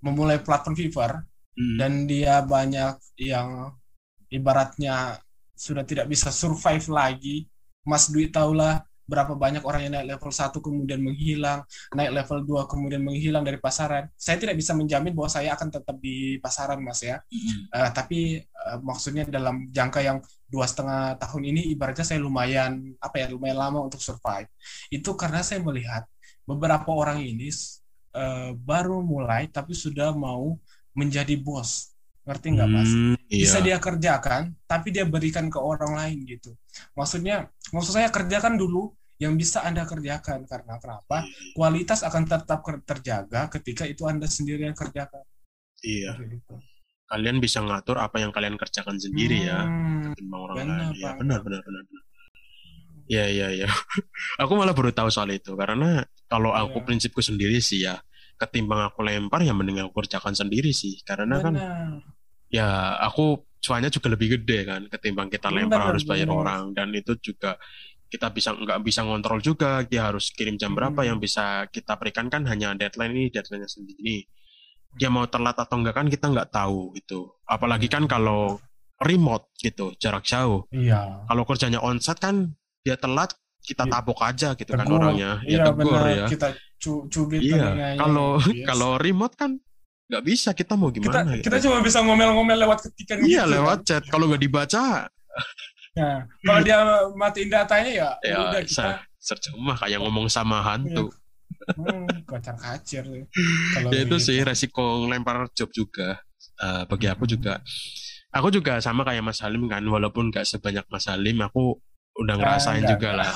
memulai 0.00 0.40
platform 0.40 0.76
Fiverr 0.76 1.28
hmm. 1.56 1.76
dan 1.76 1.92
dia 2.08 2.40
banyak 2.40 2.96
yang 3.20 3.72
ibaratnya 4.34 5.22
sudah 5.54 5.86
tidak 5.86 6.10
bisa 6.10 6.34
survive 6.34 6.82
lagi 6.90 7.46
Mas 7.86 8.10
Dwi 8.10 8.26
tahulah 8.32 8.82
berapa 9.04 9.36
banyak 9.36 9.60
orang 9.68 9.84
yang 9.84 9.92
naik 10.00 10.16
level 10.16 10.32
1 10.32 10.64
kemudian 10.64 11.00
menghilang, 11.04 11.60
naik 11.92 12.12
level 12.24 12.64
2 12.64 12.72
kemudian 12.72 13.04
menghilang 13.04 13.44
dari 13.44 13.60
pasaran. 13.60 14.08
Saya 14.16 14.40
tidak 14.40 14.56
bisa 14.56 14.72
menjamin 14.72 15.12
bahwa 15.12 15.28
saya 15.28 15.52
akan 15.52 15.68
tetap 15.68 15.96
di 16.00 16.40
pasaran, 16.40 16.80
Mas 16.80 17.04
ya. 17.04 17.20
Mm-hmm. 17.28 17.60
Uh, 17.68 17.90
tapi 17.92 18.40
uh, 18.40 18.80
maksudnya 18.80 19.28
dalam 19.28 19.68
jangka 19.68 20.00
yang 20.00 20.18
dua 20.48 20.64
setengah 20.64 21.20
tahun 21.20 21.42
ini, 21.52 21.68
ibaratnya 21.76 22.04
saya 22.04 22.20
lumayan 22.20 22.96
apa 22.96 23.20
ya, 23.20 23.26
lumayan 23.28 23.60
lama 23.60 23.84
untuk 23.84 24.00
survive. 24.00 24.48
Itu 24.88 25.12
karena 25.20 25.44
saya 25.44 25.60
melihat 25.60 26.08
beberapa 26.48 26.88
orang 26.88 27.20
ini 27.20 27.52
uh, 28.16 28.56
baru 28.56 29.04
mulai 29.04 29.52
tapi 29.52 29.76
sudah 29.76 30.16
mau 30.16 30.56
menjadi 30.96 31.36
bos 31.36 31.93
ngerti 32.24 32.46
nggak 32.56 32.68
mas? 32.68 32.90
Hmm, 32.90 33.16
iya. 33.28 33.42
Bisa 33.44 33.58
dia 33.60 33.76
kerjakan, 33.76 34.56
tapi 34.64 34.88
dia 34.90 35.04
berikan 35.04 35.52
ke 35.52 35.60
orang 35.60 35.92
lain 35.92 36.24
gitu. 36.24 36.56
Maksudnya, 36.96 37.52
maksud 37.70 37.92
saya 37.92 38.08
kerjakan 38.08 38.56
dulu 38.56 38.96
yang 39.20 39.36
bisa 39.38 39.62
anda 39.62 39.84
kerjakan 39.86 40.48
karena 40.48 40.74
kenapa? 40.80 41.28
Kualitas 41.54 42.02
akan 42.02 42.24
tetap 42.26 42.64
terjaga 42.82 43.46
ketika 43.52 43.84
itu 43.86 44.08
anda 44.08 44.26
sendiri 44.26 44.66
yang 44.66 44.76
kerjakan. 44.76 45.22
Iya. 45.84 46.16
Gitu. 46.18 46.54
Kalian 47.04 47.38
bisa 47.38 47.60
ngatur 47.60 48.00
apa 48.00 48.16
yang 48.18 48.32
kalian 48.32 48.56
kerjakan 48.56 48.96
sendiri 48.96 49.44
ya, 49.44 49.60
hmm, 49.68 49.68
ya, 49.68 50.04
ketimbang 50.16 50.40
orang 50.40 50.56
benar, 50.56 50.78
lain. 50.80 50.96
Ya, 50.96 51.10
benar, 51.20 51.38
benar, 51.44 51.60
benar, 51.62 51.82
benar. 51.84 52.04
Ya, 53.04 53.24
ya, 53.28 53.48
ya. 53.52 53.68
aku 54.42 54.52
malah 54.56 54.72
baru 54.72 54.88
tahu 54.88 55.12
soal 55.12 55.28
itu 55.36 55.52
karena 55.52 56.08
kalau 56.24 56.56
aku 56.56 56.80
ya. 56.80 56.84
prinsipku 56.88 57.20
sendiri 57.20 57.60
sih 57.60 57.84
ya, 57.84 58.00
ketimbang 58.40 58.88
aku 58.88 59.04
lempar 59.04 59.44
ya 59.44 59.54
mending 59.54 59.84
aku 59.84 60.02
kerjakan 60.02 60.34
sendiri 60.34 60.74
sih 60.74 60.98
karena 61.06 61.38
kan 61.38 61.54
benar. 61.54 61.62
kan 61.62 62.13
ya 62.54 62.94
aku 63.02 63.42
cuannya 63.58 63.90
juga 63.90 64.12
lebih 64.14 64.38
gede 64.38 64.58
kan 64.68 64.82
ketimbang 64.86 65.26
kita 65.26 65.50
lempar 65.50 65.90
harus 65.90 66.06
bayar 66.06 66.30
bener. 66.30 66.38
orang 66.46 66.62
dan 66.76 66.94
itu 66.94 67.18
juga 67.18 67.58
kita 68.06 68.30
bisa 68.30 68.54
nggak 68.54 68.78
bisa 68.86 69.02
ngontrol 69.02 69.42
juga 69.42 69.82
dia 69.82 70.06
harus 70.06 70.30
kirim 70.30 70.54
jam 70.54 70.70
berapa 70.70 71.02
hmm. 71.02 71.08
yang 71.10 71.18
bisa 71.18 71.66
kita 71.74 71.98
berikan 71.98 72.30
kan 72.30 72.46
hanya 72.46 72.76
deadline 72.78 73.10
ini 73.10 73.26
deadline 73.34 73.66
sendiri 73.66 74.22
dia 74.94 75.10
mau 75.10 75.26
telat 75.26 75.58
atau 75.58 75.82
enggak 75.82 75.98
kan 75.98 76.06
kita 76.06 76.30
nggak 76.30 76.54
tahu 76.54 76.94
itu 76.94 77.26
apalagi 77.50 77.90
kan 77.90 78.06
kalau 78.06 78.62
remote 79.02 79.50
gitu, 79.58 79.92
jarak 79.98 80.22
jauh. 80.22 80.66
Iya. 80.70 81.26
Kalau 81.26 81.42
kerjanya 81.42 81.80
onsite 81.82 82.20
kan 82.20 82.54
dia 82.84 82.94
telat 82.94 83.34
kita 83.64 83.88
iya. 83.88 83.92
tabok 83.96 84.20
aja 84.20 84.48
gitu 84.54 84.70
kan 84.76 84.84
tegur. 84.84 85.00
kan 85.00 85.08
orangnya. 85.08 85.30
Ya 85.42 85.48
iya, 85.48 85.64
tegur 85.66 85.92
benar. 85.92 86.06
ya. 86.08 86.26
Kita 86.28 86.48
cu 86.78 86.92
cubit 87.10 87.40
Iya. 87.42 87.98
Kalau 87.98 88.38
kalau 88.68 88.90
remote 89.00 89.34
kan 89.34 89.58
nggak 90.04 90.24
bisa 90.24 90.50
kita 90.52 90.76
mau 90.76 90.92
gimana 90.92 91.08
kita, 91.08 91.20
gitu. 91.40 91.44
kita 91.48 91.56
cuma 91.64 91.78
bisa 91.80 91.98
ngomel-ngomel 92.04 92.58
lewat 92.68 92.78
ketikan 92.90 93.24
iya 93.24 93.48
gitu, 93.48 93.56
lewat 93.56 93.78
kan? 93.80 93.86
chat 93.88 94.02
kalau 94.12 94.24
nggak 94.28 94.42
dibaca 94.42 95.08
nah 95.94 96.16
kalau 96.44 96.60
dia 96.60 96.78
matiin 97.14 97.48
datanya 97.48 97.90
ya, 97.90 98.08
ya 98.20 98.36
udah 98.50 98.62
kita 98.66 98.92
sercuma 99.16 99.72
kayak 99.78 100.02
ngomong 100.04 100.28
sama 100.28 100.60
hantu 100.60 101.08
iya. 101.08 101.80
hmm, 101.80 102.28
kocar 102.28 102.56
kacir 102.60 103.04
kalau 103.72 103.88
ya 103.88 104.04
itu 104.04 104.16
gitu. 104.20 104.26
sih 104.28 104.38
resiko 104.44 105.08
lempar 105.08 105.48
job 105.56 105.72
juga 105.72 106.20
uh, 106.60 106.84
bagi 106.84 107.08
aku 107.08 107.24
juga 107.24 107.64
aku 108.34 108.50
juga 108.52 108.82
sama 108.82 109.06
kayak 109.06 109.24
Mas 109.24 109.40
Halim 109.40 109.64
kan 109.70 109.80
walaupun 109.86 110.28
nggak 110.28 110.44
sebanyak 110.44 110.84
Mas 110.90 111.06
Halim 111.08 111.40
aku 111.40 111.80
udah 112.14 112.34
ngerasain 112.38 112.86
ah, 112.86 112.88
juga 112.94 113.10
lah. 113.18 113.32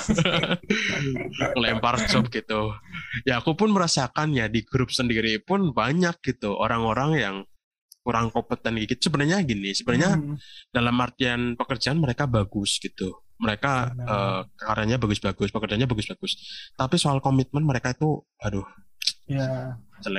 Lempar 1.63 1.99
job 2.07 2.31
gitu. 2.31 2.75
Ya 3.27 3.43
aku 3.43 3.59
pun 3.59 3.75
merasakan 3.75 4.35
ya 4.35 4.47
di 4.47 4.63
grup 4.63 4.95
sendiri 4.95 5.43
pun 5.43 5.75
banyak 5.75 6.19
gitu 6.23 6.55
orang-orang 6.55 7.11
yang 7.19 7.37
kurang 8.07 8.31
kompeten 8.31 8.79
gitu. 8.79 9.11
Sebenarnya 9.11 9.43
gini 9.43 9.75
sebenarnya 9.75 10.17
hmm. 10.17 10.37
dalam 10.71 10.95
artian 11.03 11.41
pekerjaan 11.59 11.99
mereka 11.99 12.31
bagus 12.31 12.79
gitu. 12.79 13.19
Mereka 13.39 13.73
uh, 14.03 14.41
karyanya 14.59 14.99
bagus-bagus 14.99 15.51
pekerjaannya 15.51 15.87
bagus-bagus. 15.87 16.33
Tapi 16.75 16.97
soal 16.99 17.19
komitmen 17.19 17.67
mereka 17.67 17.95
itu 17.95 18.23
aduh 18.43 18.67
ya. 19.29 19.77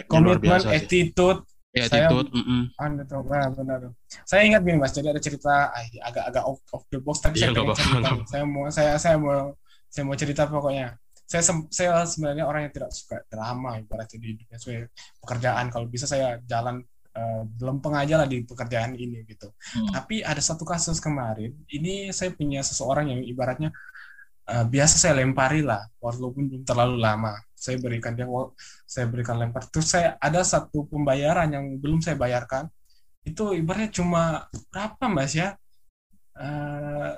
komitmen 0.08 0.62
attitude 0.70 1.44
Ya, 1.70 1.86
saya. 1.86 2.10
Mm 2.10 2.26
-mm. 2.34 2.62
Nah, 3.30 3.48
benar. 3.54 3.80
Saya 4.26 4.42
ingat 4.42 4.62
gini 4.66 4.78
mas, 4.82 4.90
jadi 4.90 5.14
ada 5.14 5.22
cerita 5.22 5.70
agak-agak 6.02 6.44
off, 6.50 6.60
off 6.74 6.84
the 6.90 6.98
box, 6.98 7.22
tapi 7.22 7.38
yeah, 7.38 7.54
saya 7.54 7.62
pengen 7.62 7.78
cerita. 7.78 8.10
Saya 8.26 8.44
mau, 8.50 8.66
saya, 8.74 8.94
saya 8.98 9.16
mau, 9.22 9.54
saya 9.86 10.04
mau 10.10 10.18
cerita 10.18 10.50
pokoknya. 10.50 10.98
Saya, 11.30 11.46
saya 11.70 11.90
sebenarnya 12.10 12.50
orang 12.50 12.66
yang 12.66 12.74
tidak 12.74 12.90
suka 12.90 13.22
drama, 13.30 13.78
ibaratnya 13.78 14.18
di 14.18 14.34
dunia 14.34 14.58
saya 14.58 14.90
pekerjaan. 15.22 15.70
Kalau 15.70 15.86
bisa 15.86 16.10
saya 16.10 16.42
jalan 16.50 16.82
uh, 17.14 17.44
lempeng 17.62 17.94
aja 17.94 18.18
lah 18.18 18.26
di 18.26 18.42
pekerjaan 18.42 18.98
ini 18.98 19.22
gitu. 19.30 19.54
Hmm. 19.54 19.94
Tapi 19.94 20.26
ada 20.26 20.42
satu 20.42 20.66
kasus 20.66 20.98
kemarin, 20.98 21.54
ini 21.70 22.10
saya 22.10 22.34
punya 22.34 22.66
seseorang 22.66 23.14
yang 23.14 23.22
ibaratnya 23.22 23.70
uh, 24.50 24.66
biasa 24.66 24.96
saya 24.98 25.14
lempari 25.22 25.62
lah, 25.62 25.86
walaupun 26.02 26.50
belum 26.50 26.64
terlalu 26.66 26.98
lama 26.98 27.38
saya 27.60 27.76
berikan 27.76 28.16
dia 28.16 28.24
saya 28.88 29.06
berikan 29.12 29.36
lempar 29.36 29.68
terus 29.68 29.92
saya 29.92 30.16
ada 30.24 30.40
satu 30.48 30.88
pembayaran 30.88 31.52
yang 31.52 31.66
belum 31.76 32.00
saya 32.00 32.16
bayarkan 32.16 32.72
itu 33.28 33.52
ibaratnya 33.52 33.92
cuma 33.92 34.48
berapa 34.72 35.06
mas 35.12 35.36
ya 35.36 35.60
uh, 36.40 37.12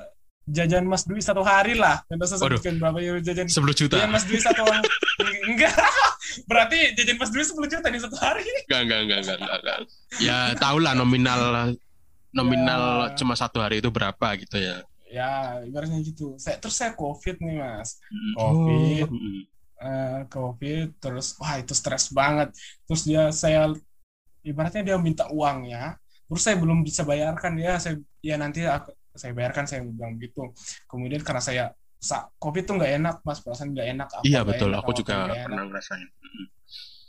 jajan 0.49 0.83
Mas 0.89 1.05
Dwi 1.05 1.21
satu 1.21 1.45
hari 1.45 1.77
lah. 1.77 2.01
Tidak 2.09 2.27
saya 2.27 2.39
sebutkan 2.41 2.75
berapa 2.81 2.97
ya 2.99 3.21
jajan. 3.21 3.45
Sepuluh 3.47 3.77
juta. 3.77 4.01
Jajan 4.01 4.11
Mas 4.11 4.25
Dwi 4.25 4.41
satu 4.41 4.65
hari. 4.65 4.89
enggak. 5.47 5.71
Berarti 6.49 6.97
jajan 6.97 7.15
Mas 7.21 7.29
Dwi 7.29 7.45
sepuluh 7.45 7.69
juta 7.69 7.87
di 7.87 8.01
satu 8.01 8.17
hari. 8.19 8.43
Enggak, 8.67 8.81
enggak, 8.83 8.99
enggak, 9.05 9.37
enggak, 9.37 9.59
enggak. 9.61 9.77
Ya 10.19 10.51
tahu 10.57 10.81
lah 10.81 10.97
nominal 10.97 11.71
nominal 12.33 13.13
ya. 13.13 13.15
cuma 13.15 13.37
satu 13.37 13.61
hari 13.61 13.79
itu 13.79 13.87
berapa 13.93 14.27
gitu 14.41 14.57
ya. 14.59 14.83
Ya, 15.11 15.59
ibaratnya 15.67 15.99
gitu. 15.99 16.39
Saya 16.39 16.55
terus 16.57 16.79
saya 16.79 16.95
COVID 16.95 17.43
nih, 17.43 17.59
Mas. 17.59 17.99
Hmm. 18.07 18.33
COVID. 18.39 19.07
Oh 19.11 19.51
uh, 19.81 20.19
covid 20.29 20.95
terus 21.01 21.35
wah 21.41 21.57
itu 21.57 21.73
stres 21.73 22.13
banget 22.13 22.53
terus 22.85 23.01
dia 23.03 23.33
saya 23.33 23.73
ibaratnya 24.45 24.93
dia 24.93 24.97
minta 25.01 25.27
uangnya 25.33 25.97
terus 26.29 26.41
saya 26.45 26.55
belum 26.57 26.85
bisa 26.85 27.03
bayarkan 27.03 27.57
ya 27.59 27.81
saya 27.81 27.97
ya 28.23 28.37
nanti 28.37 28.63
aku 28.63 28.93
saya 29.11 29.35
bayarkan 29.35 29.67
saya 29.67 29.83
bilang 29.83 30.15
gitu 30.21 30.55
kemudian 30.87 31.19
karena 31.19 31.43
saya 31.43 31.63
covid 32.39 32.63
tuh 32.63 32.79
nggak 32.79 32.93
enak 33.01 33.15
mas 33.27 33.43
perasaan 33.43 33.75
nggak 33.75 33.87
enak 33.91 34.07
apa 34.07 34.23
iya 34.23 34.41
betul 34.41 34.71
enak, 34.71 34.81
aku 34.81 34.91
juga 34.95 35.33
pernah 35.33 35.65
ngerasain 35.67 36.09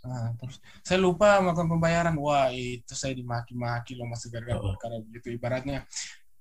Nah, 0.03 0.34
terus 0.34 0.59
saya 0.82 0.98
lupa 0.98 1.38
melakukan 1.38 1.78
pembayaran. 1.78 2.18
Wah, 2.18 2.50
itu 2.50 2.90
saya 2.90 3.14
dimaki-maki 3.14 3.94
loh 3.94 4.11
mas 4.11 4.26
gara-gara 4.26 4.59
oh. 4.59 4.74
karena 4.74 4.98
begitu 4.98 5.38
ibaratnya 5.38 5.86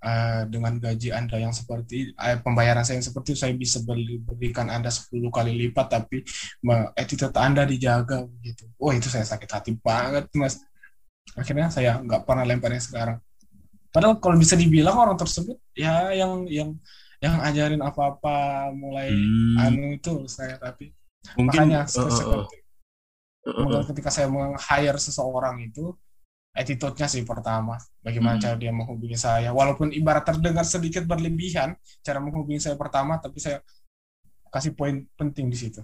uh, 0.02 0.44
dengan 0.50 0.78
gaji 0.82 1.14
Anda 1.14 1.38
yang 1.40 1.54
seperti 1.54 2.12
uh, 2.18 2.42
pembayaran 2.42 2.84
saya 2.84 3.00
yang 3.00 3.08
seperti 3.08 3.38
saya 3.38 3.54
bisa 3.54 3.82
beri, 3.86 4.18
berikan 4.22 4.68
Anda 4.68 4.90
10 4.90 5.14
kali 5.30 5.54
lipat 5.68 5.88
tapi 5.88 6.26
attitude 6.98 7.38
Anda 7.38 7.64
dijaga 7.64 8.26
begitu. 8.26 8.68
Oh, 8.82 8.92
itu 8.92 9.08
saya 9.08 9.26
sakit 9.26 9.50
hati 9.50 9.72
banget, 9.78 10.28
Mas. 10.36 10.62
Akhirnya 11.38 11.70
saya 11.70 12.02
nggak 12.02 12.28
pernah 12.28 12.44
lemparnya 12.44 12.82
sekarang. 12.82 13.18
Padahal 13.92 14.18
kalau 14.24 14.40
bisa 14.40 14.56
dibilang 14.56 14.96
orang 14.96 15.20
tersebut 15.20 15.60
ya 15.76 16.16
yang 16.16 16.48
yang 16.48 16.70
yang 17.22 17.38
ajarin 17.46 17.84
apa-apa 17.86 18.72
mulai 18.74 19.14
hmm. 19.14 19.62
anu 19.62 19.94
itu 19.94 20.26
saya 20.26 20.58
tapi 20.58 20.90
Mungkin, 21.38 21.70
makanya 21.70 21.86
uh, 21.86 22.10
uh, 22.10 22.46
uh, 23.46 23.68
uh, 23.78 23.84
ketika 23.94 24.10
saya 24.10 24.26
meng-hire 24.26 24.98
seseorang 24.98 25.62
itu 25.62 25.94
attitude-nya 26.52 27.08
sih 27.08 27.24
pertama. 27.24 27.80
Bagaimana 28.04 28.38
hmm. 28.38 28.44
cara 28.44 28.56
dia 28.60 28.72
menghubungi 28.76 29.18
saya. 29.18 29.56
Walaupun 29.56 29.96
ibarat 29.96 30.28
terdengar 30.28 30.68
sedikit 30.68 31.08
berlebihan 31.08 31.76
cara 32.04 32.20
menghubungi 32.20 32.60
saya 32.60 32.76
pertama, 32.76 33.18
tapi 33.20 33.40
saya 33.40 33.64
kasih 34.52 34.76
poin 34.76 35.08
penting 35.16 35.48
di 35.48 35.58
situ. 35.58 35.82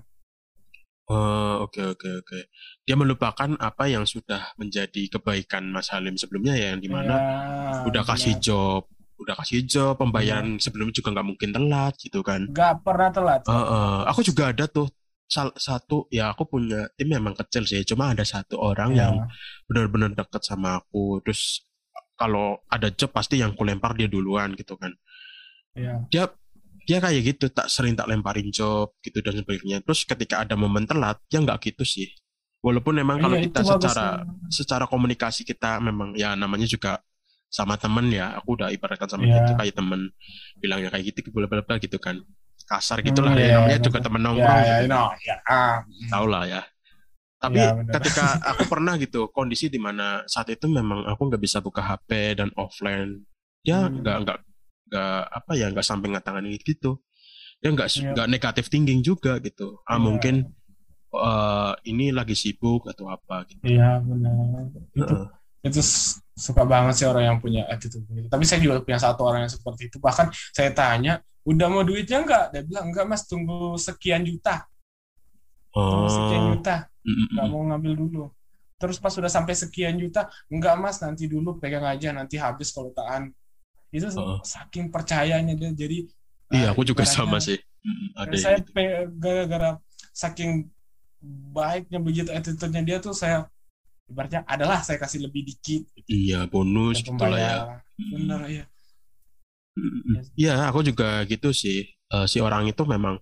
Oh, 1.07 1.63
oke 1.63 1.79
okay, 1.79 1.85
oke 1.87 2.03
okay, 2.03 2.13
oke. 2.19 2.27
Okay. 2.27 2.43
Dia 2.83 2.99
melupakan 2.99 3.49
apa 3.63 3.87
yang 3.87 4.03
sudah 4.03 4.51
menjadi 4.59 5.07
kebaikan 5.07 5.63
Mas 5.71 5.87
Halim 5.87 6.19
sebelumnya 6.19 6.59
ya 6.59 6.75
yang 6.75 6.83
di 6.83 6.91
mana 6.91 7.15
ya, 7.15 7.87
udah 7.87 8.03
kasih 8.03 8.35
benar. 8.35 8.43
job, 8.43 8.81
udah 9.15 9.35
kasih 9.39 9.63
job, 9.63 9.95
pembayaran 9.95 10.59
ya. 10.59 10.67
sebelumnya 10.67 10.99
juga 10.99 11.15
nggak 11.15 11.27
mungkin 11.31 11.49
telat 11.55 11.95
gitu 11.95 12.19
kan. 12.19 12.51
Nggak 12.51 12.83
pernah 12.83 13.09
telat. 13.15 13.41
Uh, 13.47 13.55
uh, 13.55 13.97
aku 14.11 14.19
juga 14.19 14.51
ada 14.51 14.67
tuh 14.67 14.91
satu 15.29 16.07
ya 16.07 16.31
aku 16.31 16.47
punya 16.47 16.87
tim 16.95 17.11
memang 17.11 17.35
kecil 17.35 17.67
sih 17.67 17.83
cuma 17.83 18.15
ada 18.15 18.23
satu 18.23 18.55
orang 18.57 18.95
yeah. 18.95 18.99
yang 19.11 19.15
benar-benar 19.67 20.15
deket 20.15 20.41
sama 20.47 20.79
aku 20.79 21.19
terus 21.21 21.67
kalau 22.17 22.63
ada 22.71 22.89
job 22.89 23.11
pasti 23.11 23.43
yang 23.43 23.53
ku 23.53 23.67
lempar 23.67 23.93
dia 23.93 24.07
duluan 24.07 24.55
gitu 24.55 24.79
kan 24.79 24.95
yeah. 25.75 25.99
dia 26.07 26.31
dia 26.87 27.03
kayak 27.03 27.35
gitu 27.35 27.51
tak 27.51 27.67
sering 27.67 27.99
tak 27.99 28.07
lemparin 28.07 28.47
job 28.49 28.95
gitu 29.03 29.19
dan 29.19 29.35
sebagainya 29.35 29.83
terus 29.83 30.07
ketika 30.07 30.47
ada 30.47 30.55
momen 30.55 30.87
telat 30.87 31.19
dia 31.27 31.43
nggak 31.43 31.59
gitu 31.59 31.83
sih 31.83 32.07
walaupun 32.63 32.95
memang 32.95 33.19
kalau 33.19 33.35
iya, 33.35 33.51
kita 33.51 33.59
secara 33.67 34.23
secara 34.47 34.85
komunikasi 34.87 35.43
kita 35.43 35.83
memang 35.83 36.15
ya 36.15 36.33
namanya 36.39 36.63
juga 36.63 37.03
sama 37.51 37.75
temen 37.75 38.11
ya 38.11 38.35
aku 38.39 38.59
udah 38.59 38.71
ibaratkan 38.71 39.07
sama 39.11 39.27
yeah. 39.27 39.43
gitu 39.43 39.51
kayak 39.59 39.75
temen 39.75 40.11
bilangnya 40.63 40.89
kayak 40.91 41.11
gitu 41.11 41.31
bla 41.35 41.47
bla 41.47 41.75
gitu 41.79 41.99
kan 41.99 42.23
kasar 42.67 42.99
gitulah 42.99 43.31
hmm, 43.31 43.39
ya, 43.39 43.47
ya 43.47 43.55
namanya 43.57 43.79
ya, 43.79 43.85
juga 43.87 43.97
temen 44.03 44.21
nongkrong 44.21 44.59
ya, 44.59 44.67
ya, 44.67 44.77
gitu. 44.83 44.91
no, 44.91 45.03
ya. 45.23 45.35
Ah. 45.47 45.75
Tahu 46.11 46.25
lah 46.27 46.43
ya. 46.43 46.61
Tapi 47.37 47.61
ya, 47.63 47.71
ketika 47.95 48.25
aku 48.51 48.63
pernah 48.67 48.93
gitu 48.99 49.31
kondisi 49.31 49.71
di 49.71 49.79
mana 49.79 50.27
saat 50.27 50.51
itu 50.51 50.67
memang 50.67 51.07
aku 51.07 51.21
nggak 51.31 51.41
bisa 51.41 51.63
buka 51.63 51.79
HP 51.79 52.35
dan 52.43 52.51
offline, 52.59 53.23
ya 53.63 53.87
hmm. 53.87 54.03
nggak 54.03 54.15
hmm. 54.19 54.23
nggak 54.27 54.37
nggak 54.87 55.19
apa 55.31 55.51
ya 55.55 55.65
nggak 55.71 55.87
sampai 55.87 56.07
ngatangan 56.11 56.43
gitu. 56.59 56.99
Ya 57.63 57.69
nggak 57.73 57.89
ya. 57.89 58.11
nggak 58.13 58.27
negatif 58.29 58.65
thinking 58.67 58.99
juga 58.99 59.39
gitu. 59.39 59.79
Ah 59.87 59.95
ya. 59.95 60.03
mungkin 60.03 60.35
uh, 61.15 61.73
ini 61.87 62.11
lagi 62.11 62.35
sibuk 62.35 62.89
atau 62.91 63.07
apa 63.07 63.47
gitu. 63.47 63.63
Iya 63.63 64.03
benar. 64.03 64.67
Itu, 64.91 65.15
uh. 65.15 65.27
itu 65.63 65.81
suka 66.37 66.63
banget 66.67 66.93
sih 67.01 67.07
orang 67.09 67.23
yang 67.33 67.37
punya 67.39 67.65
attitude 67.69 68.05
begitu. 68.05 68.27
Tapi 68.29 68.43
saya 68.43 68.59
juga 68.61 68.83
punya 68.83 68.99
satu 68.99 69.21
orang 69.25 69.47
yang 69.47 69.51
seperti 69.51 69.89
itu. 69.89 69.97
Bahkan 69.97 70.29
saya 70.53 70.69
tanya, 70.75 71.23
udah 71.47 71.67
mau 71.71 71.83
duitnya 71.87 72.19
enggak? 72.21 72.45
Dia 72.51 72.61
bilang, 72.67 72.91
enggak 72.91 73.05
mas, 73.07 73.23
tunggu 73.23 73.79
sekian 73.79 74.27
juta. 74.27 74.67
Tunggu 75.71 76.09
sekian 76.11 76.41
oh. 76.43 76.47
juta. 76.55 76.75
Enggak 77.07 77.45
mau 77.47 77.63
ngambil 77.71 77.93
dulu. 77.95 78.23
Terus 78.77 78.99
pas 78.99 79.09
sudah 79.09 79.31
sampai 79.31 79.55
sekian 79.55 79.95
juta, 79.95 80.27
enggak 80.51 80.75
mas, 80.77 80.99
nanti 80.99 81.25
dulu 81.25 81.55
pegang 81.57 81.87
aja, 81.87 82.11
nanti 82.11 82.35
habis 82.35 82.69
kalau 82.75 82.91
tahan. 82.91 83.31
Itu 83.89 84.11
oh. 84.19 84.43
saking 84.43 84.91
percayanya 84.91 85.55
dia. 85.55 85.71
Jadi 85.71 86.11
Iya, 86.47 86.71
aku 86.71 86.87
juga 86.87 87.03
sama 87.03 87.43
sih. 87.43 87.59
Ada 88.15 88.35
saya 88.39 88.57
gitu. 88.63 88.71
gara-gara 89.19 89.75
saking 90.15 90.71
baiknya 91.51 91.99
begitu 91.99 92.29
attitude-nya 92.31 92.81
dia 92.85 92.97
tuh 93.03 93.11
saya 93.11 93.49
ibaratnya 94.07 94.41
adalah 94.47 94.79
saya 94.81 94.97
kasih 94.97 95.27
lebih 95.27 95.43
dikit 95.43 95.83
gitu. 95.91 96.07
iya 96.07 96.47
bonus 96.47 97.03
gitu 97.03 97.19
lah 97.19 97.37
ya 97.37 97.55
benar 97.97 98.41
ya 98.47 98.63
iya 100.37 100.67
aku 100.69 100.85
juga 100.85 101.23
gitu 101.29 101.51
sih. 101.53 101.87
Uh, 102.07 102.23
si 102.23 102.39
orang 102.39 102.71
itu 102.71 102.87
memang 102.87 103.19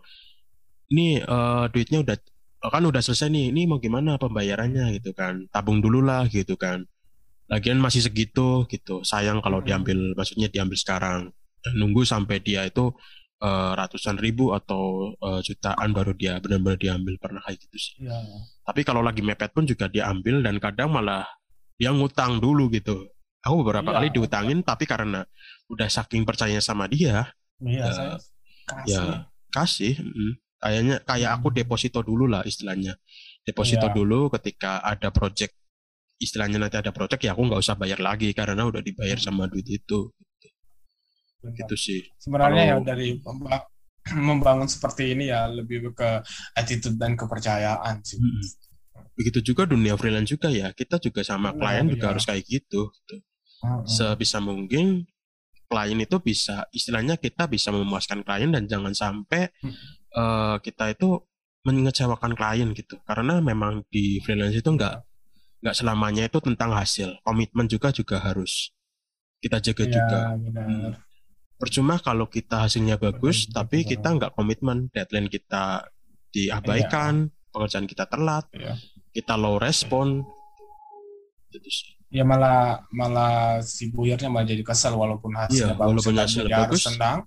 ini 0.93 1.17
uh, 1.25 1.65
duitnya 1.73 2.05
udah 2.05 2.17
kan 2.65 2.81
udah 2.81 3.01
selesai 3.01 3.29
nih 3.29 3.53
ini 3.53 3.69
mau 3.69 3.77
gimana 3.77 4.17
pembayarannya? 4.17 4.97
gitu 4.97 5.13
kan. 5.13 5.45
Tabung 5.53 5.81
dulu 5.81 6.01
lah 6.01 6.25
gitu 6.29 6.57
kan. 6.57 6.85
Lagian 7.45 7.77
masih 7.77 8.01
segitu 8.01 8.65
gitu. 8.69 9.05
Sayang 9.05 9.41
kalau 9.41 9.61
diambil 9.61 10.17
maksudnya 10.17 10.49
diambil 10.49 10.77
sekarang. 10.77 11.19
Nunggu 11.77 12.05
sampai 12.05 12.41
dia 12.41 12.65
itu 12.65 12.93
uh, 13.41 13.71
ratusan 13.77 14.17
ribu 14.17 14.53
atau 14.53 15.13
uh, 15.21 15.41
jutaan 15.45 15.93
baru 15.93 16.13
dia 16.17 16.41
benar-benar 16.41 16.77
diambil. 16.81 17.21
Pernah 17.21 17.41
kayak 17.45 17.57
gitu 17.69 17.77
sih. 17.77 17.93
Ya. 18.05 18.17
Tapi 18.65 18.81
kalau 18.81 19.05
lagi 19.05 19.21
mepet 19.21 19.53
pun 19.53 19.69
juga 19.69 19.85
diambil 19.85 20.41
dan 20.41 20.57
kadang 20.57 20.89
malah 20.93 21.25
dia 21.77 21.93
ngutang 21.93 22.41
dulu 22.41 22.69
gitu. 22.73 23.13
Aku 23.45 23.61
beberapa 23.61 23.93
iya. 23.93 23.97
kali 24.01 24.07
diutangin 24.09 24.65
tapi 24.65 24.89
karena 24.89 25.21
udah 25.71 25.89
saking 25.89 26.23
percaya 26.23 26.61
sama 26.61 26.85
dia, 26.85 27.29
iya, 27.61 27.85
ya, 27.85 27.91
saya 27.91 28.13
kasih. 28.65 28.93
ya 28.93 29.03
kasih. 29.53 29.93
Mm, 30.01 30.33
kayaknya 30.61 30.95
kayak 31.05 31.31
aku 31.37 31.47
hmm. 31.51 31.57
deposito 31.61 31.99
dulu 32.01 32.25
lah 32.29 32.41
istilahnya. 32.45 32.97
Deposito 33.45 33.87
iya. 33.89 33.93
dulu 33.93 34.33
ketika 34.33 34.81
ada 34.81 35.13
project 35.13 35.53
istilahnya 36.17 36.57
nanti 36.57 36.79
ada 36.79 36.89
project 36.95 37.21
ya 37.21 37.35
aku 37.35 37.45
nggak 37.45 37.61
usah 37.61 37.75
bayar 37.75 37.99
lagi 37.99 38.31
karena 38.31 38.65
udah 38.65 38.81
dibayar 38.81 39.17
sama 39.21 39.45
duit 39.45 39.67
itu. 39.69 40.09
Gitu, 40.41 41.53
gitu 41.53 41.75
sih. 41.77 42.01
Sebenarnya 42.17 42.77
Kalau, 42.77 42.81
ya 42.81 42.85
dari 42.85 43.07
membangun 44.29 44.69
seperti 44.69 45.17
ini 45.17 45.29
ya 45.29 45.49
lebih 45.49 45.93
ke 45.93 46.21
attitude 46.57 46.97
dan 46.97 47.13
kepercayaan 47.13 48.01
sih. 48.01 48.17
Hmm 48.17 48.65
begitu 49.15 49.39
juga 49.51 49.63
dunia 49.63 49.95
freelance 49.95 50.27
juga 50.35 50.51
ya 50.51 50.75
kita 50.75 50.99
juga 50.99 51.23
sama 51.23 51.55
klien 51.55 51.87
juga 51.87 52.05
ya. 52.05 52.09
harus 52.11 52.23
kayak 52.27 52.43
gitu, 52.43 52.91
gitu. 52.91 53.15
sebisa 53.87 54.43
mungkin 54.43 55.07
klien 55.65 55.99
itu 55.99 56.17
bisa 56.21 56.69
istilahnya 56.71 57.17
kita 57.17 57.49
bisa 57.49 57.73
memuaskan 57.73 58.21
klien 58.21 58.53
dan 58.53 58.69
jangan 58.69 58.93
sampai 58.93 59.49
uh, 60.15 60.57
kita 60.61 60.93
itu 60.93 61.21
mengecewakan 61.65 62.37
klien 62.37 62.69
gitu. 62.77 63.01
Karena 63.03 63.41
memang 63.41 63.85
di 63.89 64.21
freelance 64.21 64.57
itu 64.57 64.69
enggak 64.69 65.03
nggak 65.65 65.75
selamanya 65.75 66.29
itu 66.29 66.37
tentang 66.41 66.73
hasil. 66.77 67.19
Komitmen 67.25 67.65
juga 67.65 67.89
juga 67.89 68.21
harus 68.21 68.69
kita 69.41 69.61
jaga 69.61 69.83
ya, 69.85 69.91
juga. 69.91 70.19
Hmm. 70.37 70.91
percuma 71.55 71.95
kalau 72.03 72.27
kita 72.27 72.67
hasilnya 72.67 72.99
bagus 72.99 73.47
benar, 73.47 73.63
tapi 73.63 73.87
kita 73.87 74.07
nggak 74.11 74.31
komitmen. 74.35 74.91
Deadline 74.91 75.31
kita 75.31 75.87
diabaikan 76.35 77.31
ya. 77.31 77.49
pekerjaan 77.55 77.87
kita 77.87 78.03
telat 78.11 78.45
ya 78.51 78.75
kita 79.15 79.39
low 79.39 79.55
respon 79.55 80.27
gitu 81.55 81.69
sih 81.71 81.94
ya 82.13 82.23
malah 82.23 82.85
malah 82.93 83.59
si 83.65 83.89
buyarnya 83.89 84.29
malah 84.29 84.47
jadi 84.47 84.61
kesal 84.61 84.95
walaupun 84.95 85.33
hasilnya 85.33 85.73
iya, 85.73 85.79
bagus 85.79 86.05
walaupun 86.05 86.15
hasilnya 86.21 86.47
dia 86.47 86.57
bagus. 86.61 86.69
harus 86.69 86.83
tendang 86.93 87.19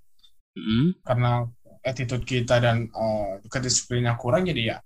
mm-hmm. 0.54 0.86
karena 1.02 1.30
attitude 1.82 2.24
kita 2.24 2.56
dan 2.62 2.76
uh, 2.94 3.42
kedisiplinnya 3.46 4.14
kurang 4.14 4.46
jadi 4.46 4.62
ya 4.62 4.76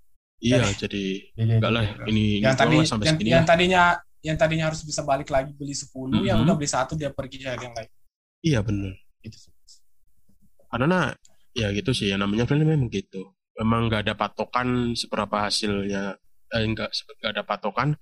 iya 0.43 0.65
jadi, 0.75 1.03
jadi 1.37 1.51
enggak 1.61 1.71
lah 1.71 1.83
ini 2.09 2.41
yang 2.41 2.57
tadi 2.57 2.77
sampai 2.83 3.05
yang, 3.07 3.17
yang 3.21 3.45
tadinya 3.45 3.83
yang 4.23 4.37
tadinya 4.39 4.65
harus 4.71 4.81
bisa 4.81 5.03
balik 5.03 5.29
lagi 5.29 5.51
beli 5.53 5.75
10 5.75 5.87
mm-hmm. 5.93 6.23
yang 6.25 6.37
udah 6.41 6.55
beli 6.57 6.69
satu 6.69 6.97
dia 6.97 7.13
pergi 7.13 7.43
cari 7.43 7.63
yang 7.63 7.75
lain 7.75 7.89
iya 8.43 8.59
benar 8.65 8.93
gitu. 9.21 9.37
karena 10.73 11.13
ya 11.53 11.69
gitu 11.69 11.93
sih 11.93 12.09
yang 12.09 12.25
namanya 12.25 12.49
film 12.49 12.65
memang 12.65 12.89
gitu 12.89 13.29
memang 13.61 13.87
nggak 13.87 14.09
ada 14.09 14.13
patokan 14.17 14.97
seberapa 14.97 15.45
hasilnya 15.45 16.17
eh, 16.49 16.63
enggak 16.65 16.89
enggak 17.21 17.31
ada 17.39 17.43
patokan 17.45 17.93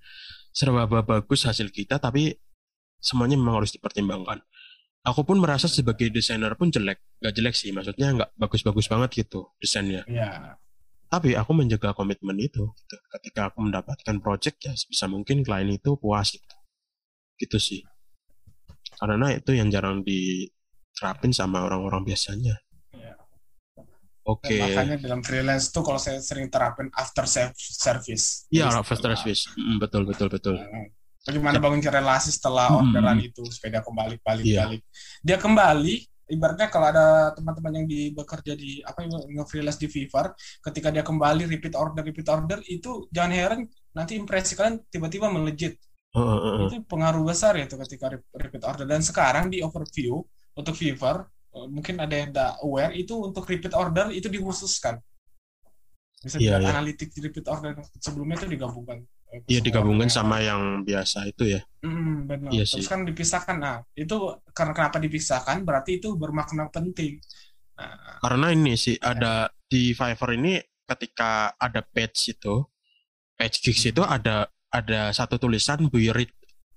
serba 0.52 0.84
bagus 0.86 1.48
hasil 1.48 1.72
kita 1.72 1.96
tapi 1.96 2.36
semuanya 3.00 3.40
memang 3.40 3.64
harus 3.64 3.72
dipertimbangkan. 3.74 4.44
Aku 5.02 5.26
pun 5.26 5.42
merasa 5.42 5.66
sebagai 5.66 6.14
desainer 6.14 6.54
pun 6.54 6.70
jelek. 6.70 7.02
Nggak 7.18 7.34
jelek 7.34 7.54
sih 7.58 7.74
maksudnya 7.74 8.08
nggak 8.14 8.30
bagus-bagus 8.38 8.86
banget 8.86 9.26
gitu 9.26 9.50
desainnya. 9.58 10.06
Ya. 10.06 10.60
tapi 11.12 11.36
aku 11.36 11.52
menjaga 11.52 11.92
komitmen 11.92 12.40
itu 12.40 12.72
gitu. 12.72 12.96
ketika 13.12 13.52
aku 13.52 13.60
mendapatkan 13.60 14.16
project 14.24 14.64
ya 14.64 14.72
sebisa 14.72 15.12
mungkin 15.12 15.44
klien 15.44 15.68
itu 15.68 15.92
puas 16.00 16.32
gitu. 16.32 16.56
Gitu 17.36 17.58
sih. 17.60 17.80
Karena 18.96 19.36
itu 19.36 19.52
yang 19.52 19.68
jarang 19.68 20.00
diterapin 20.00 21.36
sama 21.36 21.68
orang-orang 21.68 22.08
biasanya 22.08 22.56
Oke. 24.22 24.54
Okay. 24.54 24.62
Makanya 24.62 24.96
dalam 25.02 25.20
freelance 25.26 25.74
tuh 25.74 25.82
kalau 25.82 25.98
saya 25.98 26.22
sering 26.22 26.46
terapin 26.46 26.86
after 26.94 27.26
service. 27.26 28.46
Iya, 28.54 28.70
after 28.70 28.94
service. 28.94 29.50
Mm, 29.58 29.82
betul, 29.82 30.06
betul, 30.06 30.30
betul. 30.30 30.56
Nah, 30.62 30.86
bagaimana 31.26 31.58
bangun 31.58 31.82
relasi 31.82 32.30
setelah 32.30 32.70
orderan 32.70 33.18
itu 33.18 33.42
dia 33.42 33.82
kembali 33.82 34.16
balik 34.22 34.44
yeah. 34.46 34.66
balik. 34.66 34.82
Dia 35.22 35.38
kembali 35.42 35.94
ibaratnya 36.30 36.68
kalau 36.70 36.86
ada 36.88 37.06
teman-teman 37.34 37.82
yang 37.82 37.86
di 37.90 38.14
bekerja 38.14 38.54
di 38.54 38.78
apa 38.86 39.04
yang 39.04 39.42
nge-freelance 39.42 39.78
di 39.82 39.88
Fiverr, 39.90 40.32
ketika 40.64 40.88
dia 40.94 41.02
kembali 41.02 41.50
repeat 41.50 41.74
order 41.74 42.02
repeat 42.06 42.28
order 42.30 42.58
itu 42.70 43.10
jangan 43.10 43.32
heran 43.34 43.60
nanti 43.92 44.16
impresi 44.16 44.54
kalian 44.54 44.80
tiba-tiba 44.88 45.28
melejit. 45.28 45.76
Uh, 46.12 46.20
uh, 46.20 46.38
uh. 46.38 46.58
Itu 46.68 46.84
pengaruh 46.86 47.24
besar 47.24 47.56
ya 47.56 47.64
itu 47.64 47.74
ketika 47.88 48.12
repeat 48.14 48.62
order 48.62 48.86
dan 48.86 49.00
sekarang 49.02 49.48
di 49.48 49.64
overview 49.64 50.20
untuk 50.54 50.76
Fiverr 50.76 51.24
mungkin 51.52 52.00
ada 52.00 52.14
yang 52.16 52.32
tidak 52.32 52.52
aware 52.64 52.94
itu 52.96 53.14
untuk 53.20 53.44
repeat 53.44 53.76
order 53.76 54.08
itu 54.08 54.28
dikhususkan 54.32 54.96
bisa 56.22 56.38
yeah, 56.38 56.62
yeah. 56.62 56.70
analitik 56.70 57.10
repeat 57.18 57.44
order 57.50 57.76
sebelumnya 57.98 58.38
itu 58.40 58.48
digabungkan 58.54 59.02
eh, 59.34 59.42
Iya 59.50 59.60
digabungkan 59.60 60.06
sama 60.06 60.38
yang 60.38 60.86
biasa 60.86 61.26
itu 61.26 61.58
ya. 61.58 61.60
Mm, 61.82 62.30
benar. 62.30 62.50
Iya 62.54 62.64
Terus 62.68 62.86
kan 62.86 63.02
dipisahkan. 63.02 63.56
Nah 63.58 63.82
itu 63.98 64.38
karena 64.54 64.72
kenapa 64.76 65.02
dipisahkan 65.02 65.66
berarti 65.66 65.98
itu 65.98 66.14
bermakna 66.14 66.70
penting. 66.70 67.18
Nah, 67.74 68.22
karena 68.22 68.54
ini 68.54 68.78
sih 68.78 68.94
ya. 69.00 69.16
ada 69.16 69.50
di 69.66 69.96
Fiverr 69.96 70.38
ini 70.38 70.62
ketika 70.86 71.56
ada 71.58 71.82
page 71.82 72.38
itu 72.38 72.62
page 73.34 73.58
gigs 73.64 73.82
itu 73.88 74.04
ada 74.04 74.46
ada 74.70 75.10
satu 75.10 75.40
tulisan 75.42 75.90
buyer 75.90 76.22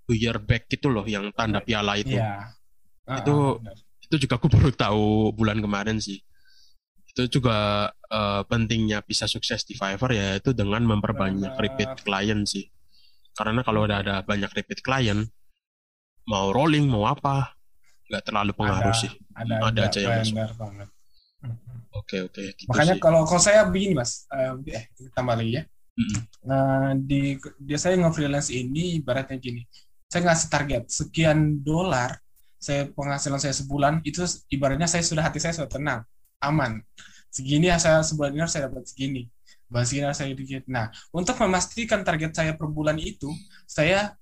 buyer 0.10 0.38
back 0.42 0.66
gitu 0.72 0.90
loh 0.90 1.06
yang 1.06 1.30
tanda 1.38 1.62
piala 1.62 2.02
itu. 2.02 2.18
Iya. 2.18 2.50
Uh, 3.06 3.18
itu 3.22 3.36
uh, 3.62 3.85
itu 4.06 4.16
juga 4.28 4.38
aku 4.38 4.48
baru 4.56 4.70
tahu 4.72 5.34
bulan 5.34 5.60
kemarin 5.60 5.98
sih. 5.98 6.22
Itu 7.16 7.40
juga 7.40 7.90
uh, 8.12 8.44
pentingnya 8.46 9.02
bisa 9.02 9.26
sukses 9.26 9.64
di 9.64 9.74
Fiverr 9.74 10.12
ya 10.12 10.28
itu 10.38 10.52
dengan 10.52 10.84
memperbanyak 10.84 11.56
repeat 11.56 12.04
client 12.04 12.46
sih. 12.46 12.68
Karena 13.36 13.64
kalau 13.64 13.84
udah 13.88 14.00
ada 14.04 14.16
banyak 14.24 14.52
repeat 14.52 14.84
client 14.84 15.28
mau 16.26 16.50
rolling 16.50 16.90
mau 16.90 17.06
apa 17.06 17.54
nggak 18.10 18.24
terlalu 18.26 18.52
pengaruh 18.54 18.94
ada, 18.94 19.02
sih. 19.02 19.12
ada, 19.34 19.56
ada 19.62 19.82
aja 19.90 20.00
yang 20.02 20.14
masuk. 20.22 20.58
banget. 20.58 20.90
Oke 21.96 22.18
oke 22.28 22.42
gitu 22.58 22.68
makanya 22.68 23.00
kalau 23.00 23.24
kalau 23.24 23.40
saya 23.40 23.64
begini 23.70 23.96
mas 23.96 24.28
uh, 24.34 24.58
eh 24.68 24.90
tambah 25.16 25.38
lagi 25.38 25.62
ya. 25.62 25.64
Mm-hmm. 25.96 26.22
nah 26.44 26.92
di 26.92 27.40
dia 27.56 27.80
saya 27.80 27.96
nge-freelance 27.96 28.52
ini 28.52 29.00
ibaratnya 29.00 29.40
gini. 29.40 29.64
Saya 30.12 30.28
ngasih 30.28 30.48
target 30.52 30.84
sekian 30.92 31.64
dolar 31.64 32.20
saya 32.66 32.90
penghasilan 32.90 33.38
saya 33.38 33.54
sebulan 33.54 34.02
itu 34.02 34.26
ibaratnya 34.50 34.90
saya 34.90 35.06
sudah 35.06 35.22
hati 35.22 35.38
saya 35.38 35.54
sudah 35.54 35.70
tenang 35.70 36.02
aman. 36.42 36.82
Segini 37.30 37.70
ya 37.70 37.78
saya 37.78 38.02
sebulan 38.02 38.34
ini 38.34 38.50
saya 38.50 38.66
dapat 38.74 38.90
segini. 38.90 39.30
Bahas 39.70 39.94
segini 39.94 40.10
saya 40.10 40.34
dikit 40.34 40.66
nah 40.66 40.90
untuk 41.14 41.38
memastikan 41.46 42.02
target 42.02 42.34
saya 42.34 42.52
per 42.58 42.66
bulan 42.66 42.98
itu 42.98 43.30
saya 43.70 44.18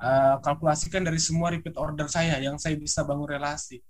uh, 0.00 0.36
kalkulasikan 0.40 1.04
dari 1.04 1.20
semua 1.20 1.52
repeat 1.52 1.76
order 1.76 2.08
saya 2.08 2.40
yang 2.40 2.56
saya 2.56 2.80
bisa 2.80 3.04
bangun 3.04 3.28
relasi. 3.28 3.84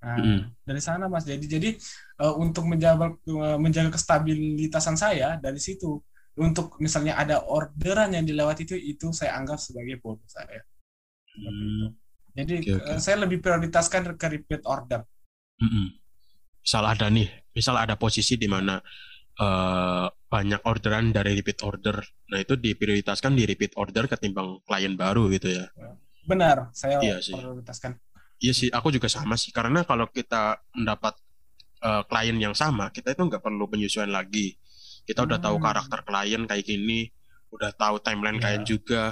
Nah 0.00 0.16
mm. 0.16 0.40
dari 0.64 0.80
sana 0.80 1.08
mas 1.08 1.28
jadi 1.28 1.44
jadi 1.44 1.76
uh, 2.24 2.36
untuk 2.40 2.64
menjaga 2.68 3.12
uh, 3.12 3.58
menjaga 3.60 3.92
kestabilitasan 3.96 4.96
saya 4.96 5.36
dari 5.40 5.60
situ 5.60 6.00
untuk 6.36 6.76
misalnya 6.84 7.16
ada 7.16 7.40
orderan 7.48 8.12
yang 8.12 8.24
dilewati 8.28 8.68
itu 8.68 8.76
itu 8.76 9.08
saya 9.12 9.40
anggap 9.40 9.56
sebagai 9.56 10.00
bonus 10.00 10.28
saya. 10.32 10.64
Mm. 11.36 12.05
Jadi 12.36 12.54
okay, 12.60 12.74
okay. 12.76 12.96
saya 13.00 13.24
lebih 13.24 13.40
prioritaskan 13.40 14.12
ke 14.20 14.26
repeat 14.28 14.62
order. 14.68 15.00
Mm 15.56 15.68
-hmm. 15.72 15.86
Misal 16.60 16.84
ada 16.84 17.06
nih, 17.08 17.28
misal 17.56 17.80
ada 17.80 17.96
posisi 17.96 18.36
di 18.36 18.44
mana 18.44 18.76
uh, 19.40 20.06
banyak 20.26 20.60
orderan 20.68 21.14
dari 21.14 21.32
repeat 21.38 21.62
order, 21.64 22.02
nah 22.28 22.38
itu 22.42 22.58
diprioritaskan 22.58 23.32
di 23.32 23.48
repeat 23.48 23.72
order 23.78 24.04
ketimbang 24.10 24.60
klien 24.66 24.98
baru 24.98 25.30
gitu 25.32 25.48
ya. 25.48 25.70
Benar, 26.26 26.74
saya 26.74 26.98
iya 27.00 27.22
sih. 27.22 27.32
prioritaskan. 27.32 27.96
Iya 28.36 28.52
sih, 28.52 28.68
aku 28.68 28.92
juga 28.92 29.08
sama 29.08 29.38
sih. 29.38 29.54
Karena 29.54 29.86
kalau 29.86 30.10
kita 30.12 30.60
mendapat 30.76 31.16
uh, 31.80 32.02
klien 32.04 32.36
yang 32.36 32.52
sama, 32.52 32.92
kita 32.92 33.16
itu 33.16 33.22
nggak 33.24 33.40
perlu 33.40 33.64
penyesuaian 33.70 34.12
lagi. 34.12 34.58
Kita 35.06 35.24
hmm. 35.24 35.28
udah 35.32 35.38
tahu 35.40 35.56
hmm. 35.56 35.64
karakter 35.64 36.00
klien 36.04 36.42
kayak 36.44 36.64
gini, 36.66 37.00
udah 37.54 37.70
tahu 37.72 38.02
timeline 38.02 38.36
yeah. 38.36 38.44
klien 38.44 38.62
juga. 38.66 39.04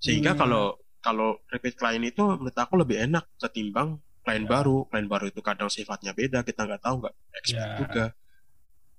Sehingga 0.00 0.32
hmm. 0.32 0.40
kalau 0.40 0.78
kalau 1.02 1.42
repeat 1.50 1.74
klien 1.74 2.02
itu 2.06 2.22
menurut 2.22 2.54
aku 2.54 2.78
lebih 2.78 3.02
enak 3.02 3.26
ketimbang 3.36 3.98
klien 4.22 4.46
ya. 4.46 4.50
baru. 4.50 4.86
Klien 4.88 5.06
baru 5.10 5.26
itu 5.28 5.40
kadang 5.42 5.68
sifatnya 5.68 6.14
beda 6.14 6.46
kita 6.46 6.64
nggak 6.64 6.82
tahu 6.82 6.94
nggak 7.02 7.14
expert 7.42 7.68
ya. 7.68 7.78
juga. 7.82 8.04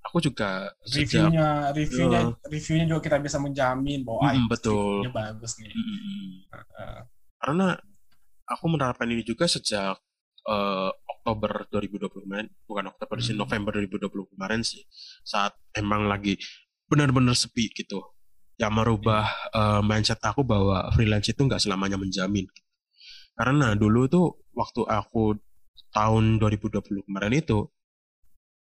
Aku 0.04 0.20
juga 0.20 0.68
reviewnya 0.84 1.72
sejak, 1.72 1.76
reviewnya 1.80 2.20
uh, 2.28 2.48
reviewnya 2.52 2.86
juga 2.92 3.00
kita 3.08 3.16
bisa 3.24 3.40
menjamin 3.40 4.04
bahwa 4.04 4.36
mm, 4.36 4.46
betul. 4.52 5.00
bagus 5.08 5.56
nih. 5.56 5.72
Mm, 5.72 6.32
uh, 6.52 7.00
karena 7.40 7.66
aku 8.44 8.64
menerapkan 8.68 9.08
ini 9.08 9.24
juga 9.24 9.48
sejak 9.48 9.96
uh, 10.44 10.90
Oktober 11.24 11.64
2020 11.72 12.24
kemarin 12.28 12.48
bukan 12.68 12.92
Oktober 12.92 13.16
sih 13.24 13.32
hmm. 13.32 13.40
November 13.40 13.72
2020 13.80 14.32
kemarin 14.36 14.60
sih 14.60 14.84
saat 15.24 15.56
emang 15.72 16.04
lagi 16.04 16.36
benar-benar 16.84 17.32
sepi 17.32 17.72
gitu 17.72 18.13
yang 18.60 18.72
merubah 18.74 19.26
uh, 19.50 19.82
mindset 19.82 20.22
aku 20.22 20.46
bahwa 20.46 20.90
freelance 20.94 21.30
itu 21.30 21.42
nggak 21.42 21.62
selamanya 21.62 21.98
menjamin. 21.98 22.46
Karena 23.34 23.74
dulu 23.74 24.06
tuh 24.06 24.26
waktu 24.54 24.86
aku 24.86 25.34
tahun 25.90 26.38
2020 26.38 27.06
kemarin 27.06 27.34
itu, 27.34 27.66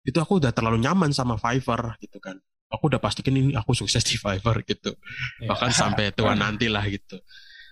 itu 0.06 0.18
aku 0.18 0.42
udah 0.42 0.54
terlalu 0.54 0.82
nyaman 0.82 1.10
sama 1.14 1.38
Fiverr 1.38 1.98
gitu 1.98 2.22
kan. 2.22 2.38
Aku 2.72 2.88
udah 2.88 3.02
pastikan 3.02 3.36
ini 3.36 3.58
aku 3.58 3.74
sukses 3.74 4.06
di 4.06 4.16
Fiverr 4.16 4.64
gitu. 4.64 4.94
Yeah. 5.42 5.50
Bahkan 5.50 5.72
sampai 5.74 6.12
tua 6.18 6.38
nanti 6.38 6.70
lah 6.70 6.86
gitu. 6.86 7.20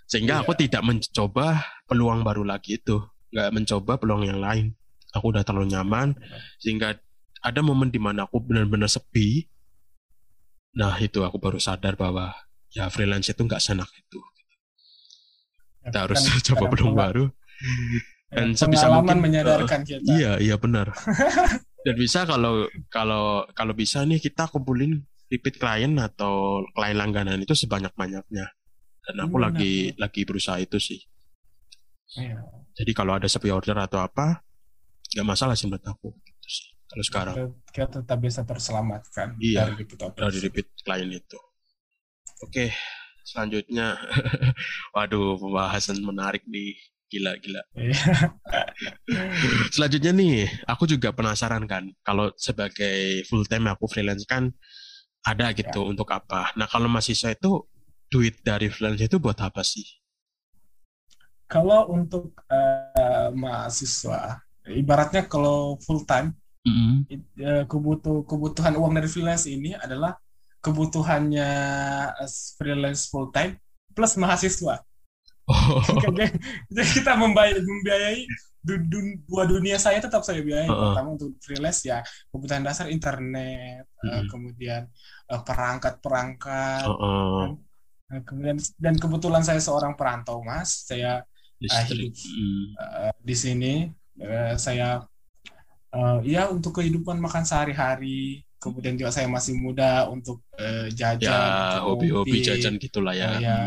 sehingga 0.10 0.42
yeah. 0.42 0.42
aku 0.42 0.58
tidak 0.58 0.82
mencoba 0.82 1.62
peluang 1.86 2.26
baru 2.26 2.42
lagi 2.42 2.82
itu 2.82 2.98
nggak 3.30 3.54
mencoba 3.54 4.02
peluang 4.02 4.26
yang 4.26 4.42
lain 4.42 4.74
aku 5.14 5.34
udah 5.34 5.44
terlalu 5.46 5.74
nyaman 5.74 6.18
sehingga 6.62 6.98
ada 7.40 7.60
momen 7.64 7.90
di 7.90 8.02
mana 8.02 8.28
aku 8.28 8.44
benar-benar 8.44 8.92
sepi 8.92 9.48
nah 10.76 10.96
itu 11.02 11.22
aku 11.26 11.38
baru 11.42 11.58
sadar 11.58 11.98
bahwa 11.98 12.34
ya 12.70 12.88
freelance 12.94 13.30
itu 13.30 13.42
nggak 13.42 13.62
senak 13.62 13.90
itu. 13.96 14.20
Kita 15.86 15.98
ya, 15.98 16.04
harus 16.06 16.22
kan, 16.22 16.40
coba 16.54 16.66
peluang 16.70 16.96
baru. 16.96 17.26
Dan 18.30 18.54
sebisa 18.54 18.94
mungkin 18.94 19.26
menyadarkan 19.26 19.82
uh, 19.82 19.88
kita. 19.88 20.10
iya 20.14 20.32
iya 20.38 20.56
benar. 20.62 20.94
Dan 21.86 21.96
bisa 21.96 22.28
kalau 22.28 22.68
kalau 22.92 23.48
kalau 23.56 23.74
bisa 23.74 24.04
nih 24.04 24.20
kita 24.20 24.52
kumpulin 24.52 25.02
repeat 25.32 25.56
klien 25.62 25.96
atau 25.96 26.66
klien 26.76 26.98
langganan 26.98 27.40
itu 27.40 27.56
sebanyak 27.56 27.94
banyaknya 27.96 28.52
dan 29.06 29.16
aku 29.26 29.38
Benar. 29.40 29.46
lagi 29.54 29.74
lagi 29.96 30.22
berusaha 30.26 30.60
itu 30.60 30.78
sih. 30.82 31.02
Ya. 32.18 32.42
jadi 32.74 32.92
kalau 32.98 33.22
ada 33.22 33.30
sepi 33.30 33.54
order 33.54 33.78
atau 33.78 34.02
apa 34.02 34.42
nggak 35.14 35.28
masalah 35.30 35.54
sih 35.54 35.70
menurut 35.70 35.86
aku 35.86 36.10
kalau 36.90 37.04
sekarang 37.06 37.36
kita, 37.70 38.02
tetap 38.02 38.18
bisa 38.18 38.42
terselamatkan 38.42 39.38
iya, 39.38 39.70
dari 39.70 39.86
repeat 39.86 40.00
order 40.02 40.20
dari 40.26 40.38
repeat 40.42 40.68
klien 40.82 41.10
itu 41.14 41.40
oke 42.42 42.66
selanjutnya 43.24 43.96
waduh 44.98 45.38
pembahasan 45.38 46.02
menarik 46.02 46.42
nih 46.50 46.74
gila 47.10 47.38
gila 47.42 47.62
iya. 47.78 47.98
selanjutnya 49.74 50.12
nih 50.14 50.50
aku 50.66 50.90
juga 50.90 51.14
penasaran 51.14 51.66
kan 51.70 51.90
kalau 52.02 52.34
sebagai 52.38 53.26
full 53.30 53.46
time 53.46 53.70
aku 53.70 53.86
freelance 53.86 54.26
kan 54.26 54.54
ada 55.26 55.52
gitu 55.52 55.80
ya. 55.84 55.88
untuk 55.88 56.08
apa. 56.10 56.56
Nah 56.56 56.68
kalau 56.70 56.88
mahasiswa 56.88 57.36
itu 57.36 57.66
duit 58.08 58.40
dari 58.42 58.72
freelance 58.72 59.04
itu 59.04 59.18
buat 59.20 59.38
apa 59.40 59.62
sih? 59.66 59.86
Kalau 61.50 61.90
untuk 61.90 62.38
uh, 62.46 63.34
mahasiswa, 63.34 64.38
ibaratnya 64.70 65.26
kalau 65.26 65.82
full 65.82 66.06
time, 66.06 66.38
uh, 66.68 67.64
kebutuh 67.66 68.28
kebutuhan 68.28 68.76
uang 68.76 68.94
dari 69.00 69.08
freelance 69.08 69.48
ini 69.48 69.76
adalah 69.76 70.20
kebutuhannya 70.60 71.50
freelance 72.60 73.08
full 73.08 73.32
time 73.32 73.56
plus 73.96 74.20
mahasiswa. 74.20 74.84
Oh. 75.50 75.82
Jadi 76.76 76.90
kita 77.02 77.18
membiayai 77.18 78.22
dua 79.26 79.44
dunia 79.48 79.80
saya 79.80 80.04
tetap 80.04 80.22
saya 80.22 80.44
biayai 80.44 80.68
uh 80.68 80.74
-uh. 80.76 80.82
pertama 80.92 81.10
untuk 81.16 81.32
freelance 81.40 81.88
ya 81.88 82.04
kebutuhan 82.30 82.62
dasar 82.62 82.92
internet 82.92 83.88
uh, 84.04 84.24
kemudian 84.28 84.84
uh, 85.32 85.42
perangkat-perangkat 85.42 86.86
uh 86.86 86.92
-uh. 86.92 87.46
Uh, 88.12 88.22
kemudian 88.28 88.60
dan 88.76 89.00
kebetulan 89.00 89.42
saya 89.48 89.64
seorang 89.64 89.96
perantau 89.96 90.44
mas 90.44 90.84
saya 90.86 91.24
uh, 91.24 91.84
hidup 91.88 92.12
uh, 92.76 93.16
di 93.24 93.36
sini 93.36 93.74
uh, 94.20 94.60
saya 94.60 95.08
uh, 95.94 96.20
ya 96.26 96.50
untuk 96.50 96.82
kehidupan 96.82 97.18
makan 97.18 97.44
sehari-hari 97.46 98.44
kemudian 98.60 99.00
juga 99.00 99.16
saya 99.16 99.32
masih 99.32 99.56
muda 99.56 100.12
untuk 100.12 100.44
uh, 100.60 100.92
jajan 100.92 101.32
ya 101.32 101.80
hobi-hobi 101.86 102.44
jajan 102.44 102.76
gitulah 102.76 103.16
ya, 103.16 103.30
uh, 103.36 103.40
ya. 103.40 103.58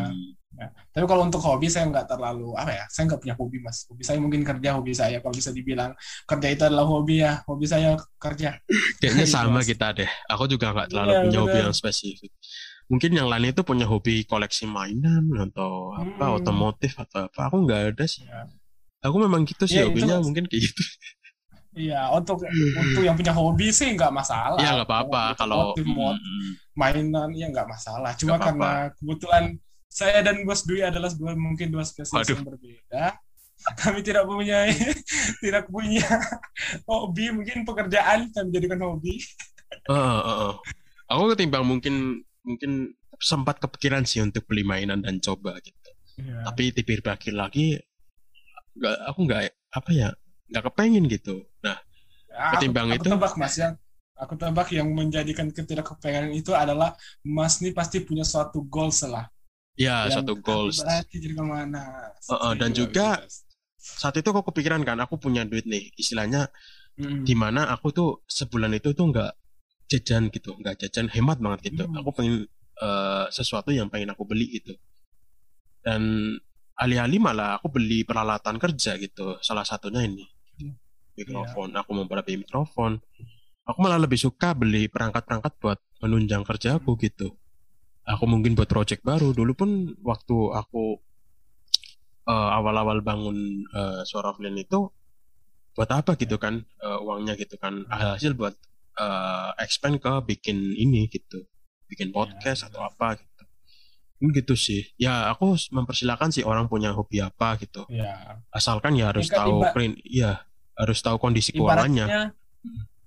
Ya. 0.52 0.68
Tapi 0.92 1.04
kalau 1.08 1.24
untuk 1.24 1.40
hobi 1.40 1.66
saya 1.72 1.88
nggak 1.88 2.06
terlalu 2.12 2.52
apa 2.54 2.70
ya, 2.76 2.84
saya 2.92 3.08
nggak 3.08 3.20
punya 3.24 3.34
hobi 3.40 3.58
mas. 3.64 3.88
Hobi 3.88 4.02
saya 4.04 4.18
mungkin 4.20 4.44
kerja, 4.44 4.76
hobi 4.76 4.92
saya 4.92 5.16
kalau 5.24 5.34
bisa 5.34 5.50
dibilang 5.50 5.96
kerja 6.28 6.48
itu 6.52 6.62
adalah 6.68 6.84
hobi 6.84 7.24
ya, 7.24 7.40
hobi 7.48 7.64
saya 7.64 7.96
kerja. 8.20 8.60
Kayaknya 9.00 9.26
gitu, 9.26 9.32
sama 9.32 9.64
kita 9.64 9.96
deh. 9.96 10.10
Aku 10.28 10.44
juga 10.46 10.76
nggak 10.76 10.92
terlalu 10.92 11.12
ya, 11.12 11.20
punya 11.24 11.38
bener. 11.40 11.42
hobi 11.48 11.58
yang 11.64 11.74
spesifik. 11.74 12.32
Mungkin 12.92 13.10
yang 13.16 13.28
lain 13.32 13.56
itu 13.56 13.62
punya 13.64 13.88
hobi 13.88 14.28
koleksi 14.28 14.68
mainan 14.68 15.24
atau 15.50 15.96
apa, 15.96 16.24
hmm. 16.28 16.36
otomotif 16.44 16.92
atau 17.00 17.32
apa. 17.32 17.40
Aku 17.48 17.64
nggak 17.64 17.96
ada 17.96 18.04
sih. 18.04 18.28
Ya. 18.28 18.44
Aku 19.02 19.16
memang 19.18 19.48
gitu 19.48 19.64
sih 19.64 19.80
ya, 19.80 19.88
hobinya 19.88 20.20
itu, 20.20 20.24
mungkin 20.28 20.44
kayak 20.46 20.62
gitu. 20.68 20.82
Iya, 21.72 22.12
untuk 22.12 22.44
untuk 22.52 23.00
yang 23.00 23.16
punya 23.16 23.32
hobi 23.32 23.72
sih 23.72 23.96
nggak 23.96 24.12
masalah. 24.12 24.60
Iya 24.60 24.76
nggak 24.76 24.88
apa-apa 24.92 25.22
kalau 25.40 25.72
mm, 25.72 26.76
mainan 26.76 27.32
ya 27.32 27.48
nggak 27.48 27.64
masalah. 27.64 28.12
Cuma 28.20 28.36
gak 28.36 28.52
karena 28.52 28.92
apa. 28.92 28.96
kebetulan 29.00 29.44
saya 29.88 30.20
dan 30.20 30.44
Bos 30.44 30.64
Dwi 30.68 30.84
adalah 30.84 31.08
dua 31.16 31.32
mungkin 31.32 31.72
dua 31.72 31.84
spesies 31.84 32.12
yang 32.12 32.44
berbeda. 32.44 33.16
Kami 33.80 34.04
tidak 34.04 34.28
punya 34.28 34.68
tidak 35.44 35.64
punya 35.72 36.04
hobi, 36.90 37.30
mungkin 37.30 37.62
pekerjaan 37.62 38.26
kami 38.34 38.50
jadikan 38.50 38.82
hobi. 38.82 39.22
Uh, 39.86 39.94
uh, 39.94 40.36
uh. 40.50 40.54
Aku 41.06 41.30
ketimbang 41.30 41.62
mungkin 41.62 42.26
mungkin 42.42 42.90
sempat 43.22 43.62
kepikiran 43.62 44.02
sih 44.02 44.18
untuk 44.18 44.50
beli 44.50 44.66
mainan 44.66 44.98
dan 44.98 45.22
coba 45.22 45.62
gitu. 45.62 45.90
Yeah. 46.18 46.42
Tapi 46.42 46.74
tipir 46.74 47.06
bagi 47.06 47.30
lagi 47.30 47.78
nggak 48.74 48.96
aku 49.14 49.18
nggak 49.30 49.42
apa 49.78 49.90
ya 49.94 50.08
nggak 50.50 50.64
kepengen 50.66 51.06
gitu. 51.06 51.46
Ya, 52.32 52.56
ketimbang 52.56 52.88
aku, 52.88 52.96
itu. 52.96 53.08
Aku 53.08 53.12
tebak 53.12 53.34
mas 53.36 53.54
yang 53.60 53.74
aku 54.16 54.34
tebak 54.40 54.68
yang 54.72 54.88
menjadikan 54.88 55.52
ketidakkepengen 55.52 56.32
itu 56.32 56.56
adalah 56.56 56.94
Mas 57.26 57.58
ini 57.60 57.74
pasti 57.74 58.00
punya 58.00 58.22
suatu 58.22 58.62
goal 58.64 58.94
lah 59.10 59.28
Ya, 59.72 60.04
satu 60.12 60.36
goals. 60.36 60.84
jadi 60.84 61.32
ke 61.32 61.44
mana? 61.44 62.12
Uh, 62.28 62.34
uh, 62.36 62.52
dan 62.52 62.76
juga 62.76 63.24
saat 63.80 64.12
itu 64.20 64.28
aku 64.28 64.52
kepikiran 64.52 64.84
kan, 64.84 65.00
aku 65.00 65.16
punya 65.16 65.48
duit 65.48 65.64
nih, 65.64 65.88
istilahnya 65.96 66.52
hmm. 67.00 67.24
di 67.24 67.32
mana 67.32 67.72
aku 67.72 67.88
tuh 67.88 68.10
sebulan 68.28 68.76
itu 68.76 68.92
tuh 68.92 69.08
nggak 69.08 69.32
jajan 69.88 70.28
gitu, 70.28 70.52
nggak 70.60 70.76
jajan 70.86 71.08
hemat 71.08 71.40
banget 71.40 71.72
gitu. 71.72 71.88
Hmm. 71.88 72.04
Aku 72.04 72.12
pengen 72.12 72.44
uh, 72.84 73.32
sesuatu 73.32 73.72
yang 73.72 73.88
pengen 73.88 74.12
aku 74.12 74.28
beli 74.28 74.60
gitu. 74.60 74.76
Dan 75.80 76.36
alih-alih 76.76 77.18
malah 77.18 77.56
aku 77.56 77.72
beli 77.72 78.04
peralatan 78.04 78.60
kerja 78.60 79.00
gitu. 79.00 79.40
Salah 79.40 79.64
satunya 79.64 80.04
ini. 80.04 80.28
Mikrofon. 81.16 81.68
Yeah. 81.72 81.80
Aku 81.84 81.90
beli 81.94 82.34
mikrofon. 82.42 83.00
Aku 83.62 83.78
malah 83.78 84.00
lebih 84.02 84.18
suka 84.18 84.58
beli 84.58 84.90
perangkat-perangkat 84.90 85.52
buat 85.62 85.78
menunjang 86.02 86.42
kerjaku 86.42 86.98
gitu. 86.98 87.38
Aku 88.02 88.26
mungkin 88.26 88.58
buat 88.58 88.66
project 88.66 89.06
baru. 89.06 89.30
Dulu 89.30 89.52
pun 89.54 89.70
waktu 90.02 90.36
aku 90.50 90.98
uh, 92.26 92.50
awal-awal 92.58 92.98
bangun 93.06 93.62
uh, 93.70 94.02
suara 94.02 94.34
offline 94.34 94.58
itu 94.58 94.90
buat 95.72 95.88
apa 95.88 96.20
gitu 96.20 96.36
kan 96.36 96.66
uh, 96.82 96.98
uangnya 97.06 97.38
gitu 97.38 97.54
kan. 97.54 97.86
Hasil 97.86 98.34
buat 98.34 98.58
uh, 98.98 99.54
expand 99.62 100.02
ke 100.02 100.10
bikin 100.26 100.74
ini 100.74 101.06
gitu. 101.06 101.46
Bikin 101.86 102.10
iya, 102.10 102.14
podcast 102.18 102.66
ya, 102.66 102.68
atau 102.72 102.82
apa 102.82 103.14
gitu. 103.22 103.42
Ini 104.22 104.28
gitu 104.42 104.54
sih. 104.58 104.82
Ya 104.98 105.30
aku 105.30 105.54
mempersilahkan 105.70 106.34
sih 106.34 106.42
orang 106.42 106.66
punya 106.66 106.90
hobi 106.90 107.22
apa 107.22 107.54
gitu. 107.62 107.86
Ya. 107.86 108.42
asalkan 108.50 108.98
ya 108.98 109.14
harus 109.14 109.30
ya, 109.30 109.46
tahu 109.46 109.70
print 109.70 110.02
iya 110.02 110.42
harus 110.78 110.98
tahu 111.04 111.16
kondisi 111.20 111.52
keuangannya 111.52 112.32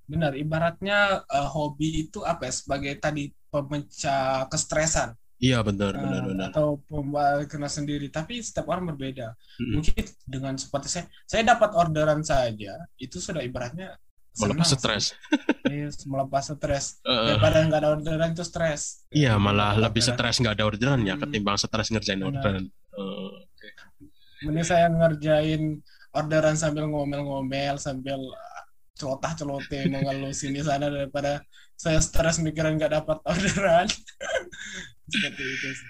benar 0.05 0.37
ibaratnya 0.37 1.25
uh, 1.25 1.49
hobi 1.49 2.05
itu 2.05 2.21
apa 2.21 2.45
ya 2.49 2.53
sebagai 2.53 2.93
tadi 3.01 3.33
pemecah 3.49 4.45
kestresan 4.49 5.17
Iya 5.35 5.59
benar 5.67 5.99
uh, 5.99 5.99
benar 5.99 6.21
benar. 6.31 6.49
Atau 6.55 6.79
kena 7.51 7.67
sendiri, 7.67 8.07
tapi 8.07 8.39
setiap 8.39 8.71
orang 8.71 8.95
berbeda. 8.95 9.35
Mm-hmm. 9.35 9.73
Mungkin 9.75 10.03
dengan 10.23 10.53
seperti 10.55 10.87
saya, 10.87 11.05
saya 11.27 11.43
dapat 11.43 11.75
orderan 11.75 12.23
saja 12.23 12.79
itu 12.95 13.19
sudah 13.19 13.43
ibaratnya 13.43 13.99
melepas 14.39 14.67
stres. 14.71 15.05
Iya, 15.65 15.89
melepas 16.05 16.53
stres. 16.53 17.01
Uh, 17.01 17.33
Daripada 17.33 17.57
nggak 17.65 17.79
ada 17.81 17.89
orderan 17.97 18.31
itu 18.37 18.45
stres. 18.45 19.01
Iya, 19.09 19.35
malah 19.41 19.73
lebih 19.75 19.99
stres 19.99 20.37
nggak 20.37 20.61
ada 20.61 20.65
orderan 20.69 21.01
ya 21.03 21.17
hmm. 21.17 21.25
ketimbang 21.25 21.57
stres 21.57 21.89
ngerjain 21.89 22.21
benar. 22.21 22.29
orderan. 22.31 22.65
Uh, 22.93 23.43
okay. 23.43 23.71
Mending 24.45 24.63
saya 24.63 24.87
ngerjain 24.87 25.81
orderan 26.15 26.55
sambil 26.55 26.87
ngomel-ngomel 26.87 27.75
sambil 27.75 28.17
celotah 28.95 29.35
celoteh 29.35 29.91
mengeluh 29.91 30.31
sini 30.31 30.63
sana 30.63 30.87
daripada 30.87 31.43
saya 31.75 31.99
stres 31.99 32.39
mikiran 32.39 32.79
nggak 32.79 33.03
dapat 33.03 33.17
orderan 33.27 33.87
seperti 35.11 35.43
itu 35.43 35.67
sih. 35.75 35.87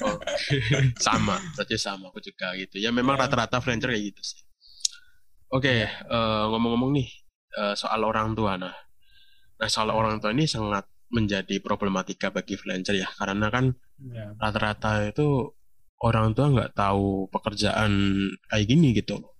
Okay. 0.00 0.60
sama 1.06 1.36
berarti 1.54 1.76
sama 1.76 2.08
aku 2.08 2.18
juga 2.24 2.56
gitu 2.56 2.80
ya 2.80 2.90
memang 2.90 3.20
ya. 3.20 3.28
rata-rata 3.28 3.60
freelancer 3.60 3.92
kayak 3.92 4.16
gitu 4.16 4.22
sih 4.24 4.40
oke 5.52 5.62
okay, 5.62 5.86
uh, 6.08 6.16
eh, 6.16 6.44
ngomong-ngomong 6.50 6.90
nih 6.96 7.08
uh, 7.60 7.74
soal 7.76 8.00
orang 8.02 8.32
tua 8.32 8.56
nah 8.56 8.74
nah 9.60 9.68
soal 9.68 9.92
orang 9.92 10.18
tua 10.18 10.32
ini 10.32 10.48
sangat 10.48 10.88
menjadi 11.12 11.62
problematika 11.62 12.32
bagi 12.34 12.58
freelancer 12.58 12.98
ya 12.98 13.06
karena 13.20 13.52
kan 13.52 13.70
ya. 14.00 14.34
rata-rata 14.40 15.06
itu 15.06 15.54
orang 16.02 16.32
tua 16.34 16.50
nggak 16.50 16.72
tahu 16.74 17.30
pekerjaan 17.30 17.92
kayak 18.50 18.66
gini 18.66 18.96
gitu 18.96 19.35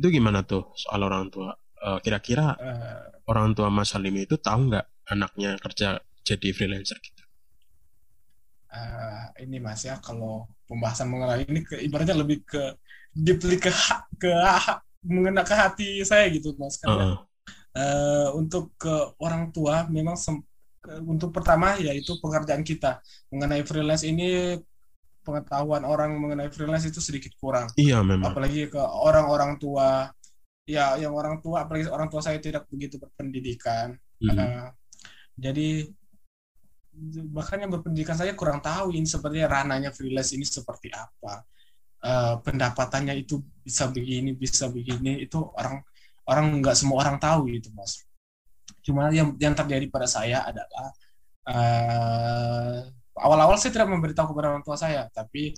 itu 0.00 0.16
gimana 0.16 0.40
tuh 0.48 0.72
soal 0.72 1.04
orang 1.04 1.28
tua 1.28 1.52
uh, 1.84 2.00
kira-kira 2.00 2.56
uh, 2.56 3.04
orang 3.28 3.52
tua 3.52 3.68
Mas 3.68 3.92
Salim 3.92 4.16
itu 4.16 4.40
tahu 4.40 4.72
nggak 4.72 5.12
anaknya 5.12 5.60
kerja 5.60 6.00
jadi 6.24 6.48
freelancer 6.56 6.96
gitu? 7.04 7.20
Uh, 8.72 9.28
ini 9.44 9.60
Mas 9.60 9.84
ya 9.84 10.00
kalau 10.00 10.48
pembahasan 10.64 11.12
mengenai 11.12 11.44
ini 11.44 11.60
ke, 11.60 11.76
ibaratnya 11.84 12.16
lebih 12.16 12.40
ke 12.48 12.80
deeply 13.12 13.60
ke 13.60 13.68
ke 14.16 14.32
mengena 15.04 15.44
ke 15.44 15.52
hati 15.52 16.00
saya 16.00 16.32
gitu 16.32 16.56
Mas 16.56 16.80
karena 16.80 17.20
uh. 17.20 17.20
uh, 17.76 18.28
untuk 18.40 18.72
ke 18.80 19.20
orang 19.20 19.52
tua 19.52 19.84
memang 19.92 20.16
untuk 21.04 21.28
pertama 21.28 21.76
yaitu 21.76 22.16
pekerjaan 22.24 22.64
kita 22.64 23.04
mengenai 23.28 23.60
freelance 23.68 24.06
ini 24.08 24.56
pengetahuan 25.20 25.84
orang 25.84 26.16
mengenai 26.16 26.48
freelance 26.48 26.88
itu 26.88 26.98
sedikit 26.98 27.32
kurang. 27.36 27.68
Iya 27.76 28.00
memang. 28.00 28.32
Apalagi 28.32 28.68
ke 28.72 28.80
orang-orang 28.80 29.60
tua, 29.60 30.08
ya 30.64 30.96
yang 30.96 31.12
orang 31.12 31.38
tua, 31.44 31.68
apalagi 31.68 31.88
orang 31.88 32.08
tua 32.08 32.20
saya 32.24 32.40
tidak 32.40 32.66
begitu 32.68 32.96
berpendidikan. 32.96 33.96
Mm 34.20 34.36
uh, 34.36 34.68
jadi 35.40 35.88
bahkan 37.32 37.64
yang 37.64 37.72
berpendidikan 37.72 38.12
saya 38.12 38.36
kurang 38.36 38.60
tahu 38.60 38.92
ini 38.92 39.08
sepertinya 39.08 39.48
ranahnya 39.48 39.90
freelance 39.94 40.36
ini 40.36 40.44
seperti 40.44 40.92
apa. 40.92 41.46
Uh, 42.00 42.40
pendapatannya 42.40 43.12
itu 43.16 43.40
bisa 43.60 43.88
begini, 43.88 44.32
bisa 44.32 44.68
begini, 44.72 45.20
itu 45.24 45.36
orang 45.56 45.84
orang 46.28 46.60
nggak 46.60 46.76
semua 46.76 47.04
orang 47.04 47.16
tahu 47.16 47.48
gitu 47.48 47.72
mas. 47.72 48.04
Cuma 48.84 49.08
yang 49.12 49.36
yang 49.40 49.52
terjadi 49.56 49.88
pada 49.88 50.08
saya 50.08 50.44
adalah 50.44 50.86
uh, 51.48 52.78
awal-awal 53.20 53.56
saya 53.60 53.72
tidak 53.76 53.92
memberitahu 53.92 54.32
kepada 54.32 54.56
orang 54.56 54.64
tua 54.64 54.76
saya, 54.80 55.06
tapi 55.12 55.52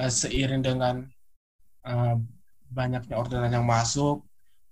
uh, 0.00 0.10
seiring 0.10 0.62
dengan 0.64 1.04
uh, 1.86 2.16
banyaknya 2.68 3.14
orderan 3.14 3.52
yang 3.52 3.66
masuk, 3.66 4.24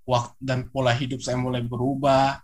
waktu 0.08 0.34
dan 0.42 0.66
pola 0.72 0.90
hidup 0.90 1.22
saya 1.22 1.38
mulai 1.38 1.62
berubah, 1.62 2.40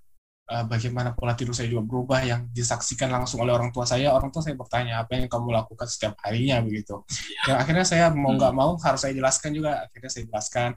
uh, 0.48 0.64
bagaimana 0.64 1.12
pola 1.12 1.36
tidur 1.36 1.52
saya 1.52 1.68
juga 1.68 1.84
berubah 1.84 2.20
yang 2.24 2.40
disaksikan 2.50 3.12
langsung 3.12 3.44
oleh 3.44 3.52
orang 3.52 3.70
tua 3.70 3.84
saya. 3.84 4.14
Orang 4.14 4.32
tua 4.32 4.42
saya 4.42 4.56
bertanya 4.56 5.04
apa 5.04 5.18
yang 5.18 5.28
kamu 5.28 5.52
lakukan 5.52 5.86
setiap 5.86 6.16
harinya 6.24 6.62
begitu. 6.64 7.04
Yang 7.44 7.56
akhirnya 7.58 7.84
saya 7.84 8.04
mau 8.12 8.32
nggak 8.34 8.52
hmm. 8.52 8.58
mau 8.58 8.70
harus 8.80 9.00
saya 9.00 9.12
jelaskan 9.14 9.50
juga. 9.54 9.84
Akhirnya 9.86 10.10
saya 10.10 10.24
jelaskan, 10.26 10.68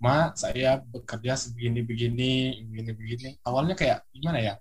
ma 0.00 0.32
saya 0.34 0.80
bekerja 0.82 1.32
sebegini 1.36 1.80
begini 1.84 2.32
begini 2.64 2.90
begini. 2.96 3.28
Awalnya 3.44 3.74
kayak 3.76 4.08
gimana 4.14 4.38
ya? 4.40 4.54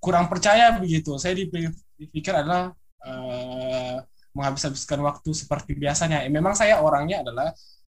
Kurang 0.00 0.32
percaya 0.32 0.72
begitu. 0.80 1.20
Saya 1.20 1.36
dipikir 1.36 2.32
adalah 2.32 2.72
uh, 3.04 3.98
menghabis-habiskan 4.34 5.00
waktu 5.02 5.30
seperti 5.34 5.74
biasanya. 5.76 6.22
Eh, 6.26 6.32
memang 6.32 6.54
saya 6.54 6.78
orangnya 6.80 7.24
adalah 7.24 7.50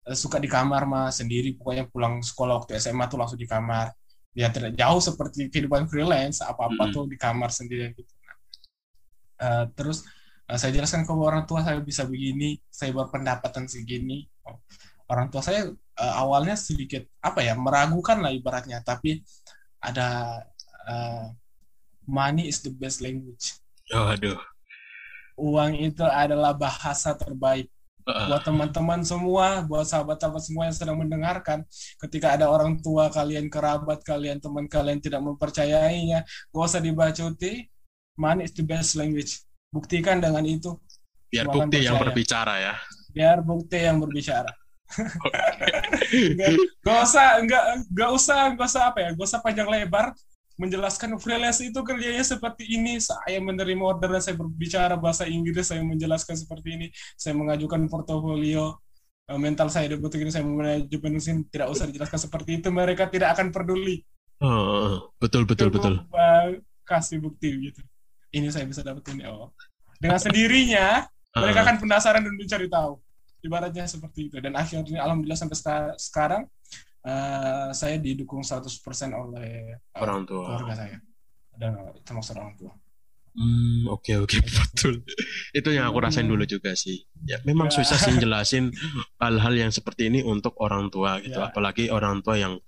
uh, 0.07 0.17
suka 0.17 0.39
di 0.39 0.49
kamar 0.51 0.87
mah 0.87 1.09
sendiri. 1.11 1.57
Pokoknya 1.57 1.89
pulang 1.91 2.23
sekolah 2.23 2.65
waktu 2.65 2.79
SMA 2.79 3.07
tuh 3.11 3.19
langsung 3.21 3.41
di 3.41 3.49
kamar. 3.49 3.93
Ya 4.31 4.47
tidak 4.55 4.79
jauh 4.79 5.03
seperti 5.03 5.51
kehidupan 5.51 5.91
freelance, 5.91 6.39
apa-apa 6.39 6.87
hmm. 6.87 6.93
tuh 6.95 7.05
di 7.11 7.17
kamar 7.19 7.51
sendiri 7.51 7.91
gitu. 7.99 8.13
Uh, 9.41 9.67
terus 9.75 10.07
uh, 10.47 10.55
saya 10.55 10.71
jelaskan 10.71 11.03
ke 11.03 11.11
orang 11.11 11.49
tua 11.49 11.67
saya 11.67 11.83
bisa 11.83 12.07
begini, 12.07 12.61
saya 12.71 12.95
berpendapatan 12.95 13.67
segini. 13.67 14.31
Oh, 14.47 14.63
orang 15.11 15.35
tua 15.35 15.43
saya 15.43 15.67
uh, 15.75 16.15
awalnya 16.15 16.55
sedikit 16.55 17.11
apa 17.19 17.43
ya 17.43 17.59
meragukan 17.59 18.23
lah 18.23 18.31
ibaratnya, 18.31 18.79
tapi 18.87 19.19
ada 19.83 20.39
uh, 20.87 21.27
money 22.07 22.47
is 22.47 22.63
the 22.63 22.71
best 22.71 23.03
language. 23.03 23.59
Oh, 23.91 24.07
aduh 24.07 24.39
uang 25.41 25.73
itu 25.81 26.05
adalah 26.05 26.53
bahasa 26.53 27.17
terbaik 27.17 27.73
buat 28.05 28.43
teman-teman 28.43 29.01
semua, 29.05 29.63
buat 29.65 29.87
sahabat-sahabat 29.87 30.43
semua 30.43 30.65
yang 30.69 30.77
sedang 30.77 30.99
mendengarkan. 30.99 31.63
Ketika 32.01 32.35
ada 32.35 32.51
orang 32.51 32.81
tua 32.81 33.13
kalian, 33.13 33.47
kerabat 33.53 34.03
kalian, 34.03 34.41
teman 34.43 34.67
kalian 34.67 34.99
tidak 34.99 35.21
mempercayainya, 35.23 36.25
gak 36.25 36.65
usah 36.65 36.83
dibacuti. 36.83 37.69
Money 38.19 38.45
is 38.45 38.53
the 38.53 38.65
best 38.65 38.99
language. 38.99 39.41
Buktikan 39.73 40.21
dengan 40.21 40.45
itu. 40.45 40.77
Biar 41.31 41.47
bukti 41.47 41.87
yang 41.87 41.97
berbicara 41.97 42.55
ya. 42.59 42.75
Biar 43.15 43.39
bukti 43.41 43.79
yang 43.79 44.03
berbicara. 44.03 44.51
gak, 44.91 46.51
gak 46.87 46.99
usah, 47.07 47.39
gak, 47.47 47.65
gak 47.95 48.11
usah, 48.11 48.39
gak 48.59 48.67
usah 48.67 48.83
apa 48.91 48.99
ya, 48.99 49.11
gak 49.15 49.27
usah 49.31 49.39
panjang 49.39 49.71
lebar 49.71 50.11
menjelaskan 50.61 51.17
freelance 51.17 51.65
itu 51.65 51.81
kerjanya 51.81 52.21
seperti 52.21 52.69
ini. 52.69 53.01
Saya 53.01 53.41
menerima 53.41 53.81
order 53.81 54.21
saya 54.21 54.37
berbicara 54.37 55.01
bahasa 55.01 55.25
Inggris, 55.25 55.73
saya 55.73 55.81
menjelaskan 55.81 56.37
seperti 56.37 56.69
ini. 56.77 56.87
Saya 57.17 57.33
mengajukan 57.33 57.89
portofolio 57.89 58.77
eh, 59.25 59.41
mental 59.41 59.73
saya 59.73 59.89
debutik 59.97 60.21
ini 60.21 60.29
saya 60.29 60.45
manajemen 60.45 61.17
mesin 61.17 61.49
tidak 61.49 61.73
usah 61.73 61.89
dijelaskan 61.89 62.21
seperti 62.21 62.61
itu. 62.61 62.69
Mereka 62.69 63.09
tidak 63.09 63.41
akan 63.41 63.49
peduli. 63.49 64.05
Oh, 64.45 65.13
betul 65.17 65.49
betul 65.49 65.73
Coba 65.73 65.77
betul. 65.81 65.95
kasih 66.85 67.25
bukti 67.25 67.73
gitu. 67.73 67.81
Ini 68.31 68.53
saya 68.53 68.69
bisa 68.69 68.85
dapetin 68.85 69.25
oh 69.27 69.51
dengan 70.01 70.17
sendirinya 70.17 71.05
mereka 71.37 71.61
akan 71.63 71.77
penasaran 71.77 72.25
dan 72.25 72.35
mencari 72.35 72.67
tahu. 72.67 72.99
Ibaratnya 73.41 73.85
seperti 73.89 74.33
itu. 74.33 74.37
Dan 74.41 74.57
akhirnya 74.57 75.01
alhamdulillah 75.05 75.39
sampai 75.39 75.57
sekarang 75.97 76.43
uh, 77.05 77.69
saya 77.73 77.97
didukung 78.01 78.43
100% 78.45 78.67
oleh 79.15 79.77
uh, 79.97 80.03
orang 80.03 80.27
tua 80.29 80.59
keluarga 80.59 80.75
saya 80.77 80.97
dan 81.57 81.77
termasuk 82.05 82.37
orang 82.37 82.57
tua. 82.57 82.73
Hmm, 83.31 83.87
oke 83.87 84.03
okay, 84.03 84.15
oke 84.19 84.35
okay, 84.35 84.41
betul. 84.43 84.95
Itu 85.55 85.71
yang 85.71 85.87
aku 85.87 86.03
rasain 86.03 86.27
dulu 86.27 86.43
juga 86.51 86.75
sih. 86.75 87.07
Ya, 87.23 87.39
memang 87.47 87.71
ya. 87.71 87.79
susah 87.79 87.99
sih 88.01 88.19
jelasin 88.23 88.75
hal-hal 89.23 89.55
yang 89.55 89.71
seperti 89.71 90.11
ini 90.11 90.27
untuk 90.27 90.59
orang 90.59 90.91
tua 90.91 91.23
gitu, 91.23 91.39
ya. 91.39 91.53
apalagi 91.53 91.95
orang 91.95 92.27
tua 92.27 92.41
yang 92.41 92.59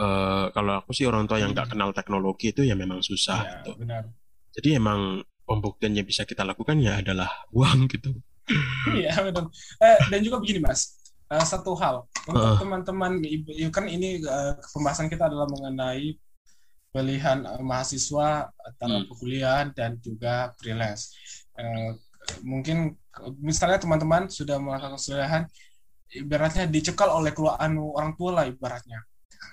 uh, 0.00 0.48
kalau 0.56 0.80
aku 0.80 0.96
sih 0.96 1.04
orang 1.04 1.28
tua 1.28 1.36
yang 1.42 1.52
nggak 1.52 1.76
kenal 1.76 1.92
teknologi 1.92 2.56
itu 2.56 2.64
ya 2.64 2.72
memang 2.72 3.04
susah 3.04 3.40
ya, 3.44 3.52
gitu. 3.60 3.76
Benar. 3.76 4.08
Jadi 4.56 4.68
emang 4.80 5.20
pembuktian 5.44 5.92
yang 5.92 6.08
bisa 6.08 6.24
kita 6.24 6.48
lakukan 6.48 6.80
ya 6.80 7.04
adalah 7.04 7.28
uang 7.56 7.90
gitu. 7.92 8.16
Iya 8.90 9.14
betul. 9.20 9.52
Eh, 9.78 9.98
dan 10.10 10.20
juga 10.24 10.40
begini 10.42 10.64
mas, 10.64 10.99
uh, 11.30 11.46
satu 11.46 11.72
hal 11.78 12.04
untuk 12.26 12.60
teman-teman 12.60 13.22
uh. 13.22 13.70
kan 13.70 13.86
ini 13.86 14.20
uh, 14.26 14.58
pembahasan 14.74 15.06
kita 15.06 15.30
adalah 15.30 15.46
mengenai 15.46 16.18
pilihan 16.90 17.46
uh, 17.46 17.62
mahasiswa 17.62 18.50
antara 18.66 18.96
hmm. 19.00 19.06
perkuliahan 19.06 19.66
dan 19.72 19.96
juga 20.02 20.52
freelance. 20.58 21.14
Uh, 21.54 21.94
mungkin 22.42 22.98
misalnya 23.40 23.78
teman-teman 23.80 24.28
sudah 24.28 24.58
melakukan 24.58 24.98
kesalahan 24.98 25.42
ibaratnya 26.10 26.66
dicekal 26.66 27.10
oleh 27.10 27.30
keluarga 27.30 27.62
anu 27.62 27.94
orang 27.94 28.18
tua 28.18 28.42
lah 28.42 28.44
ibaratnya. 28.50 29.06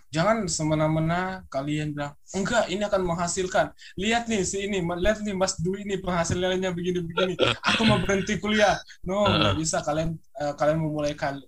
Jangan 0.08 0.48
semena-mena 0.48 1.44
kalian 1.52 1.92
bilang, 1.92 2.16
enggak 2.32 2.68
ini 2.72 2.80
akan 2.84 3.04
menghasilkan. 3.08 3.76
Lihat 4.00 4.32
nih 4.32 4.44
si 4.44 4.64
ini, 4.68 4.80
lihat 4.80 5.20
nih 5.20 5.36
Mas 5.36 5.60
Dwi 5.60 5.84
ini 5.84 6.00
penghasilannya 6.00 6.72
begini-begini. 6.72 7.36
Aku 7.76 7.84
mau 7.84 8.00
berhenti 8.00 8.40
kuliah. 8.40 8.80
No, 9.04 9.28
nggak 9.28 9.56
bisa. 9.60 9.84
Kalian 9.84 10.16
uh, 10.40 10.56
kalian 10.56 10.80
memulai 10.80 11.12
kal 11.12 11.40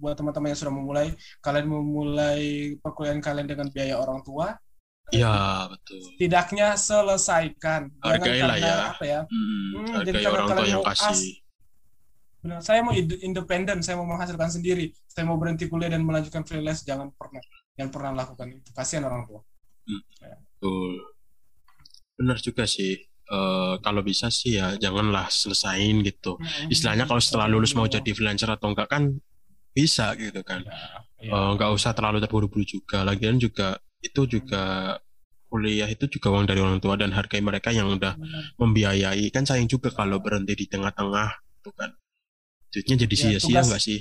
buat 0.00 0.14
teman-teman 0.16 0.52
yang 0.54 0.60
sudah 0.60 0.74
memulai, 0.74 1.08
kalian 1.44 1.66
memulai 1.68 2.76
perkuliahan 2.80 3.20
kalian 3.20 3.48
dengan 3.48 3.68
biaya 3.68 3.98
orang 4.00 4.20
tua, 4.24 4.56
Iya 5.12 5.68
betul. 5.68 6.00
Tidaknya 6.16 6.72
selesaikan. 6.74 7.92
Hargailah 8.00 8.56
ya. 8.56 8.76
Apa 8.96 9.04
ya? 9.04 9.20
Hmm, 9.28 9.84
hmm, 9.84 10.04
jadi 10.08 10.24
orang 10.24 10.46
tua 10.48 10.64
yang 10.64 10.80
kasih. 10.80 11.12
As, 11.12 11.20
benar, 12.40 12.58
saya 12.64 12.80
mau 12.80 12.96
independen, 12.96 13.84
saya 13.84 14.00
mau 14.00 14.08
menghasilkan 14.08 14.48
sendiri. 14.48 14.96
Saya 15.04 15.28
mau 15.28 15.36
berhenti 15.36 15.68
kuliah 15.68 15.92
dan 15.92 16.00
melanjutkan 16.00 16.48
freelance, 16.48 16.88
jangan 16.88 17.12
pernah, 17.12 17.44
jangan 17.76 17.90
pernah 17.92 18.10
lakukan 18.24 18.56
itu. 18.56 18.70
Kasihan 18.72 19.04
orang 19.04 19.28
tua. 19.28 19.44
Hmm, 19.84 20.02
ya. 20.16 20.36
Betul. 20.40 20.92
Benar 22.16 22.38
juga 22.40 22.64
sih. 22.64 22.96
Uh, 23.32 23.80
kalau 23.80 24.04
bisa 24.04 24.28
sih 24.28 24.60
ya 24.60 24.76
janganlah 24.80 25.28
selesain 25.28 26.00
gitu. 26.04 26.40
Hmm, 26.40 26.72
Istilahnya 26.72 27.04
kalau 27.04 27.20
setelah 27.20 27.52
lulus 27.52 27.76
mau 27.76 27.84
jadi 27.84 28.08
freelancer 28.16 28.48
atau 28.48 28.72
enggak 28.72 28.88
kan 28.88 29.12
bisa 29.72 30.12
gitu 30.20 30.44
kan 30.44 30.60
ya, 30.62 30.76
ya. 31.24 31.30
Uh, 31.32 31.50
nggak 31.56 31.70
usah 31.72 31.96
terlalu 31.96 32.20
terburu-buru 32.20 32.64
juga 32.64 33.02
lagian 33.02 33.40
juga 33.40 33.80
itu 34.04 34.28
juga 34.28 34.96
kuliah 35.48 35.88
itu 35.88 36.08
juga 36.08 36.32
uang 36.32 36.48
dari 36.48 36.60
orang 36.64 36.80
tua 36.80 36.96
dan 36.96 37.12
hargai 37.12 37.44
mereka 37.44 37.72
yang 37.72 37.88
udah 37.92 38.16
Benar. 38.16 38.42
membiayai 38.56 39.28
kan 39.32 39.44
sayang 39.44 39.68
juga 39.68 39.92
kalau 39.92 40.20
berhenti 40.20 40.56
di 40.56 40.66
tengah-tengah 40.68 41.28
itu 41.60 41.70
kan 41.76 41.90
duitnya 42.72 42.96
jadi 43.04 43.16
ya, 43.16 43.20
sia-sia 43.36 43.60
ya, 43.60 43.62
nggak 43.64 43.82
sih 43.84 44.00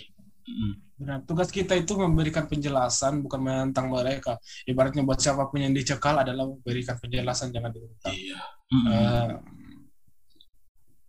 Benar, 1.01 1.25
tugas 1.25 1.49
kita 1.49 1.73
itu 1.73 1.97
memberikan 1.97 2.45
penjelasan 2.45 3.25
bukan 3.25 3.41
menentang 3.41 3.89
mereka. 3.89 4.37
Ibaratnya 4.69 5.01
buat 5.01 5.17
siapa 5.17 5.49
pun 5.49 5.65
yang 5.65 5.73
dicekal 5.73 6.13
adalah 6.13 6.45
memberikan 6.45 6.93
penjelasan 7.01 7.49
jangan 7.49 7.73
ditentang. 7.73 8.13
Iya. 8.13 8.41
Mm 8.69 8.81
-hmm. 8.85 8.93
uh, 8.93 9.27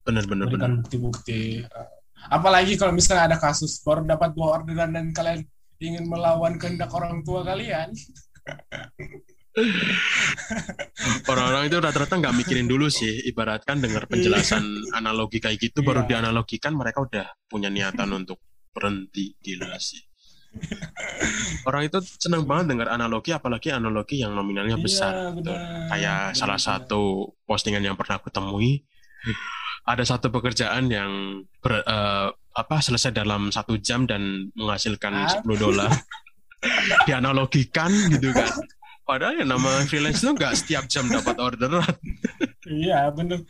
benar 0.03 0.25
benar 0.25 0.47
benar. 0.49 0.71
bukti-bukti. 0.81 1.61
Uh, 1.69 2.02
Apalagi 2.31 2.79
kalau 2.79 2.93
misalnya 2.95 3.33
ada 3.33 3.39
kasus 3.41 3.83
baru 3.83 4.07
dapat 4.07 4.37
dua 4.37 4.61
orderan 4.61 4.95
dan 4.95 5.11
kalian 5.11 5.43
ingin 5.83 6.07
melawan 6.07 6.61
kehendak 6.61 6.95
orang 6.95 7.27
tua 7.27 7.43
kalian. 7.43 7.91
Orang-orang 11.29 11.69
itu 11.69 11.77
rata-rata 11.77 12.17
nggak 12.17 12.37
mikirin 12.41 12.65
dulu 12.65 12.89
sih, 12.89 13.29
ibaratkan 13.29 13.85
dengar 13.85 14.09
penjelasan 14.09 14.65
analogi 14.99 15.45
kayak 15.45 15.61
gitu, 15.61 15.85
baru 15.85 16.09
iya. 16.09 16.17
dianalogikan 16.17 16.73
mereka 16.73 17.05
udah 17.05 17.27
punya 17.53 17.69
niatan 17.69 18.09
untuk 18.17 18.41
berhenti 18.73 19.37
gila 19.45 19.77
sih. 19.77 20.01
Orang 21.69 21.85
itu 21.85 22.01
senang 22.17 22.49
banget 22.49 22.73
dengar 22.77 22.97
analogi, 22.97 23.37
apalagi 23.37 23.73
analogi 23.73 24.25
yang 24.25 24.33
nominalnya 24.33 24.81
iya, 24.81 24.85
besar. 24.85 25.13
Iya, 25.13 25.29
benar, 25.37 25.57
Kayak 25.93 26.21
benar, 26.33 26.39
salah 26.41 26.61
satu 26.61 27.03
postingan 27.45 27.85
yang 27.85 27.97
pernah 27.97 28.17
aku 28.21 28.33
temui, 28.33 28.81
ada 29.83 30.05
satu 30.07 30.31
pekerjaan 30.31 30.87
yang 30.91 31.43
ber, 31.59 31.83
uh, 31.83 32.31
apa 32.53 32.77
selesai 32.79 33.11
dalam 33.11 33.51
satu 33.51 33.81
jam 33.81 34.07
dan 34.07 34.53
menghasilkan 34.55 35.43
10 35.43 35.47
dolar 35.59 35.91
dianalogikan 37.09 37.91
gitu 38.13 38.31
kan 38.31 38.53
padahal 39.03 39.43
yang 39.43 39.51
nama 39.51 39.83
freelance 39.89 40.23
itu 40.23 40.31
nggak 40.31 40.55
setiap 40.55 40.85
jam 40.87 41.11
dapat 41.11 41.35
orderan 41.43 41.97
Iya 42.63 43.11
benar. 43.11 43.43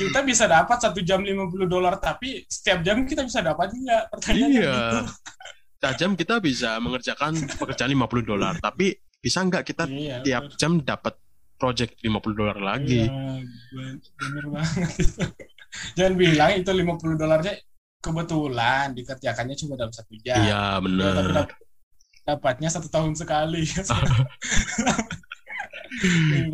Kita 0.00 0.24
bisa 0.24 0.48
dapat 0.48 0.80
satu 0.80 1.04
jam 1.04 1.20
50 1.20 1.68
dolar, 1.68 2.00
tapi 2.00 2.48
setiap 2.48 2.80
jam 2.80 3.04
kita 3.04 3.28
bisa 3.28 3.44
dapat 3.44 3.68
enggak? 3.76 4.02
Pertanyaannya 4.08 4.62
iya. 4.64 4.72
gitu. 4.72 4.98
Setiap 5.76 5.94
jam 6.00 6.10
kita 6.16 6.34
bisa 6.40 6.70
mengerjakan 6.80 7.32
pekerjaan 7.60 7.92
50 7.92 8.24
dolar, 8.24 8.54
tapi 8.56 8.96
bisa 9.20 9.44
nggak 9.44 9.64
kita 9.66 9.84
iya, 9.92 10.24
tiap 10.24 10.48
bener. 10.48 10.56
jam 10.56 10.72
dapat 10.80 11.14
project 11.60 12.00
50 12.00 12.32
dolar 12.32 12.56
lagi? 12.56 13.04
Iya, 13.04 13.44
bener 14.16 14.44
banget. 14.48 14.90
Jangan 15.94 16.14
bilang 16.14 16.50
itu 16.56 16.70
50 16.70 17.20
dolarnya 17.20 17.54
kebetulan 18.00 18.94
dikerjakannya 18.94 19.56
cuma 19.58 19.74
dalam 19.74 19.92
satu 19.92 20.14
jam. 20.22 20.38
Iya 20.40 20.78
benar. 20.78 21.14
Ya, 21.14 21.32
dap 21.42 21.50
dapatnya 22.26 22.68
satu 22.70 22.90
tahun 22.90 23.14
sekali. 23.14 23.66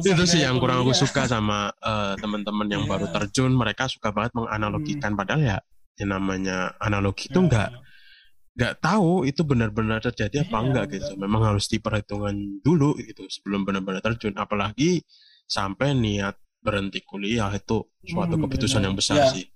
itu 0.05 0.25
sih 0.29 0.45
yang 0.45 0.61
kurang 0.61 0.85
aku 0.85 0.95
suka 0.95 1.27
sama 1.27 1.73
uh, 1.83 2.15
teman-teman 2.21 2.69
yang 2.69 2.85
yeah. 2.85 2.91
baru 2.91 3.07
terjun 3.11 3.53
mereka 3.53 3.89
suka 3.89 4.13
banget 4.13 4.37
menganalogikan 4.37 5.17
hmm. 5.17 5.19
padahal 5.19 5.43
ya 5.43 5.59
yang 5.99 6.11
namanya 6.15 6.77
analogi 6.79 7.29
itu 7.29 7.41
enggak 7.41 7.73
ya. 7.73 7.81
nggak 8.53 8.75
tahu 8.85 9.25
itu 9.25 9.41
benar-benar 9.43 10.05
terjadi 10.05 10.45
apa 10.45 10.53
yeah, 10.53 10.63
enggak 10.69 10.85
gitu 10.95 11.13
memang 11.17 11.43
harus 11.49 11.67
diperhitungkan 11.73 12.61
dulu 12.61 12.97
gitu 13.01 13.25
sebelum 13.29 13.65
benar-benar 13.65 14.05
terjun 14.05 14.37
apalagi 14.37 15.01
sampai 15.49 15.97
niat 15.97 16.37
berhenti 16.63 17.03
kuliah 17.03 17.51
itu 17.53 17.83
suatu 18.07 18.39
hmm, 18.39 18.43
keputusan 18.47 18.79
benar. 18.81 18.87
yang 18.89 18.95
besar 18.95 19.17
yeah. 19.19 19.31
sih 19.35 19.47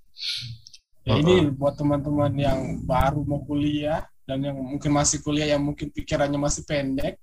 ya, 1.07 1.15
uh 1.15 1.17
-uh. 1.17 1.23
ini 1.23 1.35
buat 1.55 1.79
teman-teman 1.79 2.33
yang 2.35 2.59
baru 2.83 3.23
mau 3.23 3.47
kuliah 3.47 4.03
dan 4.27 4.43
yang 4.43 4.59
mungkin 4.59 4.91
masih 4.91 5.23
kuliah 5.23 5.55
yang 5.55 5.63
mungkin 5.63 5.95
pikirannya 5.95 6.35
masih 6.35 6.67
pendek 6.67 7.23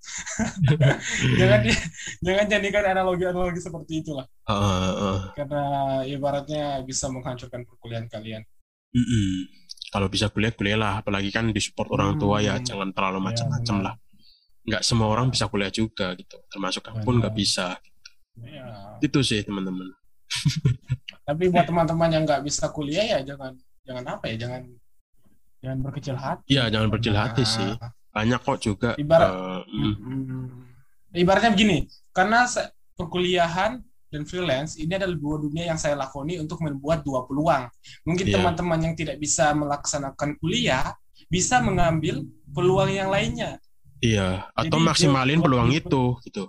jangan 1.40 1.62
jangan 2.24 2.46
jadikan 2.48 2.84
analogi-analogi 2.96 3.60
seperti 3.60 4.08
itulah 4.08 4.24
uh, 4.48 4.56
uh. 4.56 5.20
karena 5.36 5.64
ibaratnya 6.08 6.80
bisa 6.88 7.12
menghancurkan 7.12 7.68
perkuliahan 7.68 8.08
kalian 8.08 8.48
mm 8.96 9.04
-mm. 9.04 9.32
kalau 9.92 10.08
bisa 10.08 10.32
kuliah 10.32 10.56
kuliah 10.56 10.80
lah 10.80 11.04
apalagi 11.04 11.28
kan 11.28 11.52
disupport 11.52 11.92
orang 11.92 12.16
tua 12.16 12.40
ya 12.40 12.56
hmm. 12.56 12.64
jangan 12.64 12.90
terlalu 12.96 13.20
macam-macam 13.20 13.78
ya, 13.78 13.84
lah 13.84 13.96
nggak 14.64 14.84
semua 14.88 15.12
orang 15.12 15.28
bisa 15.28 15.52
kuliah 15.52 15.68
juga 15.68 16.16
gitu 16.16 16.40
termasuk 16.48 16.88
aku 16.88 17.04
pun 17.04 17.20
nggak 17.20 17.36
bisa 17.36 17.76
gitu. 17.84 17.93
Ya. 18.42 18.98
itu 19.04 19.20
sih 19.22 19.46
teman-teman 19.46 19.94
tapi 21.28 21.52
buat 21.54 21.68
teman-teman 21.70 22.10
yang 22.10 22.24
nggak 22.26 22.42
bisa 22.42 22.72
kuliah 22.74 23.18
ya 23.18 23.20
jangan 23.22 23.54
jangan 23.84 24.04
apa 24.18 24.26
ya 24.32 24.36
jangan 24.48 24.62
jangan 25.64 25.80
berkecil 25.80 26.16
hati. 26.20 26.48
Iya, 26.52 26.64
jangan 26.68 26.88
berkecil 26.92 27.16
hati 27.16 27.44
sih. 27.48 27.72
Banyak 28.12 28.40
kok 28.44 28.60
juga. 28.60 28.92
Ibarat, 29.00 29.32
uh, 29.32 29.64
mm. 29.64 31.16
Ibaratnya 31.16 31.52
begini, 31.56 31.88
karena 32.12 32.46
perkuliahan 33.00 33.80
dan 34.12 34.22
freelance 34.30 34.78
ini 34.78 34.94
adalah 34.94 35.18
dua 35.18 35.42
dunia 35.42 35.74
yang 35.74 35.80
saya 35.80 35.98
lakoni 35.98 36.38
untuk 36.38 36.62
membuat 36.62 37.02
dua 37.02 37.26
peluang. 37.26 37.72
Mungkin 38.06 38.30
iya. 38.30 38.34
teman-teman 38.38 38.78
yeah. 38.78 38.86
yang 38.86 38.94
tidak 38.94 39.18
bisa 39.18 39.56
melaksanakan 39.56 40.38
kuliah 40.38 40.94
bisa 41.32 41.64
mengambil 41.64 42.22
peluang 42.54 42.92
yang 42.94 43.10
lainnya. 43.10 43.58
Iya, 44.04 44.52
atau 44.54 44.78
Jadi, 44.84 44.88
maksimalin 44.92 45.40
peluang 45.40 45.72
itu, 45.72 46.20
itu 46.22 46.28
gitu. 46.28 46.44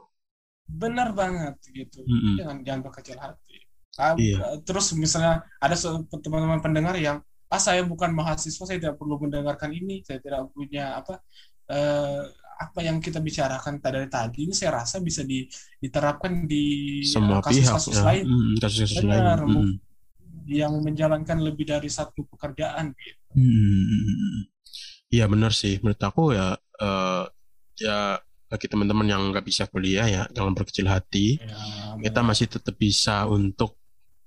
Benar 0.65 1.13
banget 1.13 1.55
gitu. 1.71 2.03
Mm 2.05 2.19
-hmm. 2.19 2.35
Jangan 2.41 2.57
jangan 2.65 2.81
berkecil 2.85 3.19
hati. 3.21 3.59
Ah, 3.95 4.15
iya. 4.19 4.59
Terus 4.67 4.91
misalnya 4.99 5.47
ada 5.63 5.77
teman-teman 6.19 6.59
pendengar 6.59 6.99
yang 6.99 7.23
ah 7.53 7.61
saya 7.63 7.87
bukan 7.87 8.11
mahasiswa 8.11 8.65
saya 8.67 8.79
tidak 8.83 8.99
perlu 8.99 9.15
mendengarkan 9.23 9.71
ini 9.71 10.03
saya 10.03 10.19
tidak 10.19 10.51
punya 10.51 10.99
apa 10.99 11.23
eh, 11.71 12.27
apa 12.55 12.81
yang 12.83 12.99
kita 12.99 13.23
bicarakan 13.23 13.79
dari 13.79 14.11
tadi 14.11 14.51
ini 14.51 14.55
saya 14.55 14.83
rasa 14.83 14.99
bisa 14.99 15.23
di, 15.27 15.47
diterapkan 15.79 16.47
di 16.47 16.99
semua 17.07 17.39
kasus-kasus 17.43 17.99
ya. 17.99 18.05
lain 18.11 18.25
hmm, 18.27 18.55
kasus-kasus 18.59 19.03
Benar, 19.07 19.39
lain 19.43 19.55
hmm. 19.55 19.75
yang 20.51 20.73
menjalankan 20.83 21.39
lebih 21.43 21.67
dari 21.71 21.91
satu 21.91 22.27
pekerjaan 22.27 22.95
gitu. 22.95 23.23
Iya 25.15 25.31
benar 25.31 25.55
sih 25.55 25.79
menurut 25.79 26.03
aku 26.03 26.35
ya 26.35 26.59
uh, 26.59 27.25
ya 27.79 28.19
bagi 28.55 28.71
teman-teman 28.71 29.11
yang 29.11 29.23
nggak 29.35 29.43
bisa 29.43 29.67
kuliah 29.67 30.07
ya 30.07 30.23
jangan 30.31 30.55
berkecil 30.55 30.87
hati 30.87 31.43
ya, 31.43 31.99
kita 31.99 32.23
masih 32.23 32.47
tetap 32.47 32.79
bisa 32.79 33.27
untuk 33.27 33.75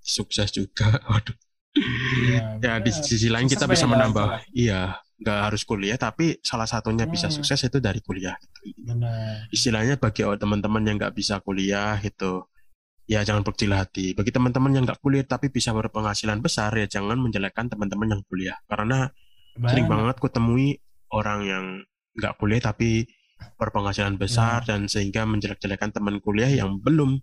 sukses 0.03 0.51
juga 0.51 0.99
waduh 1.11 1.35
Iya, 1.77 2.57
ya 2.57 2.73
di 2.81 2.89
sisi 2.89 3.29
lain 3.29 3.45
kita 3.45 3.69
bisa 3.69 3.85
menambah 3.85 4.49
iya 4.57 4.97
nggak 5.17 5.39
harus 5.49 5.65
kuliah 5.65 5.97
tapi 5.97 6.37
salah 6.45 6.69
satunya 6.69 7.09
hmm. 7.09 7.13
bisa 7.13 7.27
sukses 7.33 7.57
itu 7.65 7.81
dari 7.81 8.01
kuliah 8.01 8.37
gitu. 8.37 8.59
Benar. 8.85 9.49
istilahnya 9.49 9.95
bagi 9.97 10.21
teman-teman 10.25 10.83
yang 10.85 10.95
nggak 11.01 11.13
bisa 11.17 11.41
kuliah 11.41 11.97
itu 12.01 12.45
ya 13.09 13.25
jangan 13.25 13.41
berkecil 13.41 13.73
hati 13.73 14.13
bagi 14.13 14.29
teman-teman 14.29 14.77
yang 14.77 14.83
nggak 14.85 15.01
kuliah 15.01 15.25
tapi 15.25 15.49
bisa 15.49 15.73
berpenghasilan 15.73 16.37
besar 16.41 16.69
ya 16.77 16.85
jangan 16.85 17.17
menjelekkan 17.17 17.65
teman-teman 17.65 18.17
yang 18.17 18.21
kuliah 18.29 18.57
karena 18.69 19.09
Benar. 19.57 19.69
sering 19.73 19.87
banget 19.89 20.15
kutemui 20.21 20.77
orang 21.09 21.39
yang 21.45 21.65
nggak 22.17 22.33
kuliah 22.37 22.61
tapi 22.61 23.09
berpenghasilan 23.57 24.17
besar 24.17 24.63
hmm. 24.63 24.67
dan 24.69 24.79
sehingga 24.89 25.25
menjelek-jelekan 25.25 25.93
teman 25.93 26.21
kuliah 26.21 26.49
yang 26.49 26.77
belum 26.77 27.21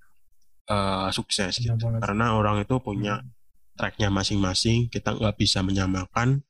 uh, 0.71 1.09
sukses 1.15 1.63
gitu. 1.63 1.75
karena 1.79 2.35
orang 2.39 2.63
itu 2.63 2.79
punya 2.83 3.23
hmm 3.23 3.35
tracknya 3.75 4.09
masing-masing 4.09 4.87
kita 4.87 5.19
nggak 5.19 5.35
bisa 5.35 5.61
menyamakan 5.61 6.41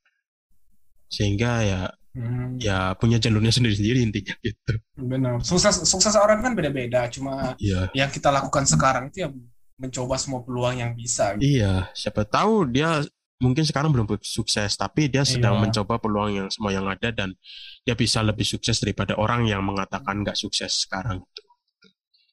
sehingga 1.09 1.53
ya 1.65 1.83
hmm. 2.17 2.61
ya 2.61 2.93
punya 3.01 3.17
jalurnya 3.17 3.53
sendiri-sendiri 3.53 4.05
intinya 4.05 4.35
gitu 4.47 4.73
benar 5.01 5.41
sukses 5.41 5.89
sukses 5.89 6.15
orang 6.21 6.45
kan 6.45 6.53
beda-beda 6.53 7.09
cuma 7.09 7.57
yeah. 7.57 7.89
yang 7.97 8.13
kita 8.13 8.29
lakukan 8.29 8.69
sekarang 8.69 9.09
itu 9.09 9.25
ya 9.25 9.29
mencoba 9.75 10.15
semua 10.21 10.41
peluang 10.47 10.79
yang 10.79 10.93
bisa 10.95 11.35
gitu. 11.35 11.59
iya 11.59 11.91
siapa 11.97 12.23
tahu 12.23 12.71
dia 12.71 13.03
mungkin 13.43 13.67
sekarang 13.67 13.91
belum 13.91 14.07
sukses 14.23 14.79
tapi 14.79 15.11
dia 15.11 15.27
sedang 15.27 15.59
iya. 15.59 15.63
mencoba 15.67 15.99
peluang 15.99 16.31
yang 16.33 16.49
semua 16.49 16.71
yang 16.71 16.87
ada 16.87 17.11
dan 17.11 17.35
dia 17.83 17.99
bisa 17.99 18.23
lebih 18.23 18.47
sukses 18.47 18.79
daripada 18.79 19.19
orang 19.19 19.45
yang 19.51 19.61
mengatakan 19.67 20.23
nggak 20.23 20.39
sukses 20.39 20.87
sekarang 20.87 21.19
itu 21.21 21.43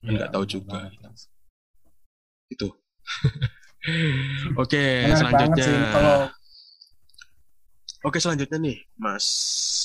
nggak 0.06 0.30
iya, 0.30 0.34
tahu 0.34 0.45
juga 0.45 0.88
itu 2.53 2.68
Oke, 4.61 5.10
selanjutnya. 5.10 5.90
kalau... 5.90 6.18
Oke, 8.06 8.18
selanjutnya 8.18 8.57
nih, 8.61 8.78
Mas 8.98 9.26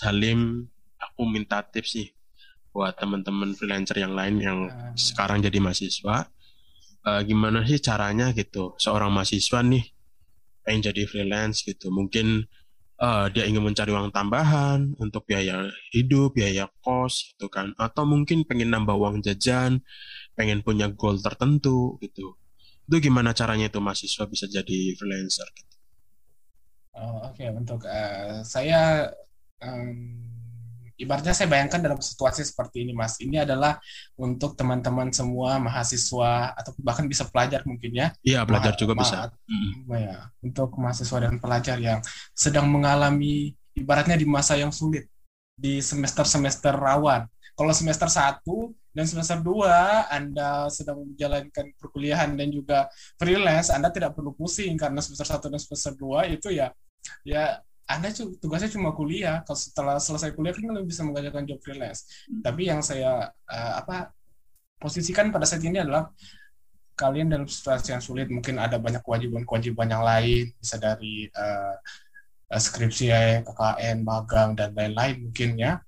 Halim, 0.04 0.68
aku 1.00 1.24
minta 1.28 1.64
tips 1.64 1.96
sih 1.96 2.08
buat 2.72 2.92
teman-teman 2.96 3.56
freelancer 3.56 3.96
yang 3.96 4.12
lain 4.12 4.36
yang 4.40 4.58
uh. 4.68 4.92
sekarang 4.96 5.40
jadi 5.40 5.60
mahasiswa. 5.60 6.28
Uh, 7.06 7.22
gimana 7.24 7.64
sih 7.64 7.80
caranya 7.80 8.36
gitu, 8.36 8.76
seorang 8.76 9.08
mahasiswa 9.14 9.64
nih 9.64 9.95
pengen 10.66 10.90
jadi 10.90 11.06
freelance 11.06 11.62
gitu, 11.62 11.94
mungkin 11.94 12.50
uh, 12.98 13.30
dia 13.30 13.46
ingin 13.46 13.62
mencari 13.62 13.94
uang 13.94 14.10
tambahan 14.10 14.98
untuk 14.98 15.22
biaya 15.30 15.70
hidup, 15.94 16.34
biaya 16.34 16.66
kos 16.82 17.30
gitu 17.30 17.46
kan, 17.46 17.70
atau 17.78 18.02
mungkin 18.02 18.42
pengen 18.42 18.74
nambah 18.74 18.98
uang 18.98 19.22
jajan, 19.22 19.78
pengen 20.34 20.66
punya 20.66 20.90
goal 20.90 21.16
tertentu 21.22 21.94
gitu 22.02 22.34
itu 22.86 23.10
gimana 23.10 23.34
caranya 23.34 23.66
itu 23.66 23.82
mahasiswa 23.82 24.24
bisa 24.30 24.46
jadi 24.46 24.94
freelancer? 24.94 25.50
Oh, 26.96 27.28
Oke, 27.28 27.44
okay. 27.44 27.48
untuk 27.52 27.82
uh, 27.84 28.40
saya 28.46 29.10
um, 29.60 30.16
ibaratnya 30.96 31.36
saya 31.36 31.48
bayangkan 31.48 31.80
dalam 31.80 32.00
situasi 32.00 32.42
seperti 32.42 32.84
ini, 32.84 32.92
Mas. 32.96 33.20
Ini 33.20 33.44
adalah 33.44 33.76
untuk 34.16 34.56
teman-teman 34.56 35.12
semua 35.12 35.60
mahasiswa 35.60 36.56
atau 36.56 36.72
bahkan 36.80 37.04
bisa 37.04 37.28
pelajar 37.28 37.62
mungkin 37.68 37.92
ya. 37.92 38.12
Iya, 38.24 38.44
pelajar 38.48 38.74
juga 38.74 38.96
bisa. 38.96 39.30
Mm. 39.48 39.72
Ya, 39.92 40.32
untuk 40.40 40.72
mahasiswa 40.80 41.18
dan 41.22 41.36
pelajar 41.38 41.76
yang 41.78 42.00
sedang 42.32 42.68
mengalami 42.68 43.52
ibaratnya 43.76 44.16
di 44.16 44.26
masa 44.26 44.56
yang 44.56 44.72
sulit 44.72 45.06
di 45.56 45.80
semester-semester 45.80 46.72
rawan. 46.76 47.28
Kalau 47.56 47.72
semester 47.72 48.08
1 48.08 48.44
dan 48.92 49.04
semester 49.08 49.40
2 49.40 50.12
Anda 50.12 50.68
sedang 50.68 51.08
menjalankan 51.08 51.72
perkuliahan 51.80 52.36
dan 52.36 52.48
juga 52.52 52.88
freelance, 53.16 53.72
Anda 53.72 53.88
tidak 53.88 54.12
perlu 54.12 54.36
pusing 54.36 54.76
karena 54.76 55.00
semester 55.00 55.24
1 55.24 55.52
dan 55.52 55.60
semester 55.60 55.92
2 55.96 56.36
itu 56.36 56.52
ya 56.52 56.68
ya 57.24 57.60
anda 57.86 58.10
tugasnya 58.42 58.70
cuma 58.74 58.90
kuliah. 58.92 59.46
Kalau 59.46 59.58
setelah 59.58 59.96
selesai 60.02 60.34
kuliah 60.34 60.52
kan 60.52 60.66
lebih 60.74 60.90
bisa 60.90 61.06
mengerjakan 61.06 61.46
job 61.46 61.58
freelance. 61.62 62.26
Hmm. 62.26 62.42
Tapi 62.42 62.62
yang 62.66 62.82
saya 62.82 63.30
uh, 63.30 63.72
apa 63.78 64.10
posisikan 64.82 65.30
pada 65.30 65.46
saat 65.46 65.62
ini 65.62 65.80
adalah 65.80 66.10
kalian 66.98 67.30
dalam 67.30 67.46
situasi 67.46 67.94
yang 67.94 68.02
sulit. 68.02 68.26
Mungkin 68.26 68.58
ada 68.58 68.82
banyak 68.82 69.06
kewajiban-kewajiban 69.06 69.86
yang 69.86 70.02
lain, 70.02 70.50
bisa 70.58 70.76
dari 70.82 71.30
uh, 71.30 71.78
skripsi, 72.50 73.14
KKN, 73.46 74.02
magang 74.02 74.58
dan 74.58 74.74
lain-lain 74.74 75.30
mungkin 75.30 75.54
ya. 75.54 75.78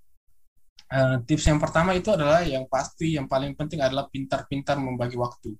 Uh, 0.88 1.20
tips 1.28 1.44
yang 1.44 1.60
pertama 1.60 1.92
itu 1.92 2.08
adalah 2.08 2.40
yang 2.40 2.64
pasti 2.64 3.20
yang 3.20 3.28
paling 3.28 3.52
penting 3.52 3.82
adalah 3.82 4.08
pintar-pintar 4.08 4.78
membagi 4.80 5.18
waktu. 5.18 5.52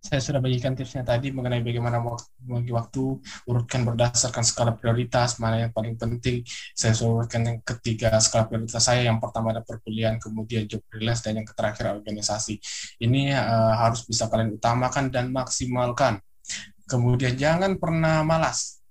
Saya 0.00 0.20
sudah 0.24 0.40
bagikan 0.40 0.72
tipsnya 0.72 1.04
tadi 1.04 1.28
mengenai 1.28 1.60
bagaimana 1.60 2.00
membagi 2.00 2.72
waktu, 2.72 3.20
urutkan 3.44 3.84
berdasarkan 3.84 4.40
skala 4.40 4.72
prioritas, 4.72 5.36
mana 5.36 5.68
yang 5.68 5.72
paling 5.76 6.00
penting. 6.00 6.40
Saya 6.72 6.96
sudah 6.96 7.20
urutkan 7.20 7.44
yang 7.44 7.58
ketiga 7.60 8.16
skala 8.18 8.48
prioritas 8.48 8.80
saya, 8.80 9.04
yang 9.06 9.20
pertama 9.20 9.52
ada 9.52 9.60
perkuliahan, 9.60 10.16
kemudian 10.16 10.64
job 10.64 10.80
freelance, 10.88 11.20
dan 11.20 11.38
yang 11.38 11.46
terakhir 11.46 11.92
organisasi. 11.92 12.56
Ini 12.96 13.36
uh, 13.36 13.74
harus 13.76 14.08
bisa 14.08 14.26
kalian 14.32 14.56
utamakan 14.56 15.12
dan 15.12 15.28
maksimalkan 15.28 16.18
Kemudian 16.90 17.38
jangan 17.38 17.78
pernah 17.78 18.26
malas. 18.26 18.82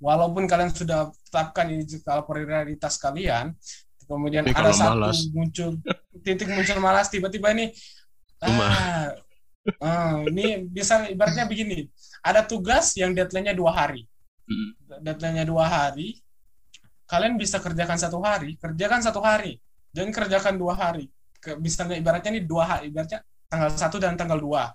Walaupun 0.00 0.48
kalian 0.48 0.72
sudah 0.72 1.12
tetapkan 1.28 1.68
ini 1.68 1.84
skala 1.84 2.24
prioritas 2.24 2.96
kalian, 2.96 3.52
kemudian 4.08 4.48
Tapi 4.48 4.56
ada 4.56 4.72
satu 4.72 4.98
malas. 4.98 5.28
muncul 5.30 5.78
titik 6.24 6.48
muncul 6.50 6.78
malas 6.82 7.06
tiba-tiba 7.06 7.54
ini 7.54 7.70
ah, 8.42 9.14
ah, 9.82 10.22
ini 10.26 10.66
bisa 10.66 11.06
ibaratnya 11.10 11.46
begini, 11.46 11.86
ada 12.22 12.42
tugas 12.42 12.94
yang 12.98 13.14
deadline-nya 13.14 13.54
dua 13.54 13.72
hari, 13.72 14.06
hmm. 14.48 15.00
deadline-nya 15.02 15.46
dua 15.46 15.64
hari, 15.66 16.18
kalian 17.06 17.38
bisa 17.38 17.62
kerjakan 17.62 17.98
satu 17.98 18.18
hari, 18.22 18.58
kerjakan 18.58 19.00
satu 19.02 19.20
hari, 19.22 19.58
dan 19.94 20.10
kerjakan 20.10 20.58
dua 20.58 20.74
hari. 20.74 21.06
Misalnya 21.58 21.98
ibaratnya 21.98 22.38
ini 22.38 22.42
dua 22.46 22.64
hari, 22.66 22.94
ibaratnya 22.94 23.22
tanggal 23.50 23.70
satu 23.74 23.98
dan 23.98 24.14
tanggal 24.14 24.38
dua. 24.38 24.70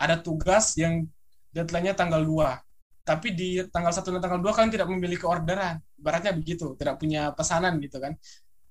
Ada 0.00 0.18
tugas 0.18 0.74
yang 0.80 1.06
deadline-nya 1.54 1.94
tanggal 1.98 2.22
2. 2.22 3.06
Tapi 3.06 3.34
di 3.34 3.58
tanggal 3.68 3.90
1 3.90 4.06
dan 4.06 4.22
tanggal 4.22 4.40
2 4.40 4.54
kalian 4.54 4.72
tidak 4.72 4.88
memiliki 4.88 5.26
orderan. 5.26 5.82
Ibaratnya 5.98 6.32
begitu, 6.34 6.78
tidak 6.78 6.96
punya 7.02 7.34
pesanan 7.34 7.76
gitu 7.82 7.98
kan. 7.98 8.14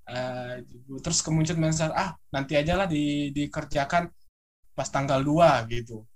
Uh, 0.10 0.66
terus 1.06 1.22
kemudian 1.22 1.54
menser 1.62 1.94
ah 1.94 2.18
nanti 2.34 2.58
aja 2.58 2.74
lah 2.74 2.90
di, 2.90 3.30
dikerjakan 3.30 4.10
pas 4.80 4.88
tanggal 4.88 5.20
2 5.20 5.76
gitu. 5.76 6.08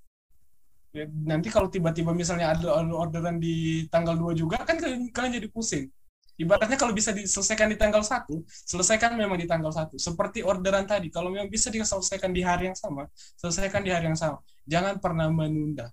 Nanti 1.27 1.52
kalau 1.52 1.68
tiba-tiba 1.68 2.15
misalnya 2.15 2.56
ada 2.56 2.80
orderan 2.80 3.44
di 3.44 3.84
tanggal 3.91 4.15
2 4.15 4.40
juga 4.40 4.64
kan 4.64 4.80
kalian, 4.80 5.11
jadi 5.11 5.52
pusing. 5.52 5.91
Ibaratnya 6.40 6.80
kalau 6.80 6.95
bisa 6.95 7.11
diselesaikan 7.11 7.68
di 7.68 7.77
tanggal 7.77 7.99
1, 7.99 8.26
selesaikan 8.48 9.19
memang 9.19 9.35
di 9.35 9.45
tanggal 9.45 9.69
1. 9.69 9.99
Seperti 9.99 10.48
orderan 10.48 10.88
tadi, 10.88 11.11
kalau 11.11 11.27
memang 11.27 11.52
bisa 11.52 11.68
diselesaikan 11.68 12.31
di 12.31 12.41
hari 12.41 12.72
yang 12.72 12.77
sama, 12.80 13.06
selesaikan 13.35 13.84
di 13.84 13.91
hari 13.91 14.07
yang 14.10 14.18
sama. 14.18 14.40
Jangan 14.64 14.98
pernah 15.03 15.27
menunda 15.27 15.91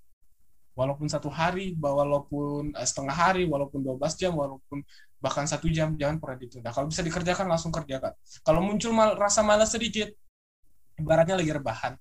walaupun 0.80 1.12
satu 1.12 1.28
hari, 1.28 1.76
walaupun 1.76 2.72
uh, 2.72 2.86
setengah 2.86 3.12
hari, 3.12 3.44
walaupun 3.44 3.84
12 3.84 4.00
jam, 4.16 4.32
walaupun 4.32 4.80
bahkan 5.20 5.44
satu 5.44 5.68
jam, 5.68 5.92
jangan 6.00 6.16
pernah 6.16 6.40
ditunda. 6.40 6.72
Kalau 6.72 6.88
bisa 6.88 7.04
dikerjakan, 7.04 7.44
langsung 7.44 7.68
kerjakan. 7.68 8.16
Kalau 8.40 8.64
muncul 8.64 8.96
mal, 8.96 9.12
rasa 9.20 9.44
malas 9.44 9.76
sedikit, 9.76 10.08
ibaratnya 10.96 11.36
lagi 11.36 11.52
rebahan, 11.52 11.92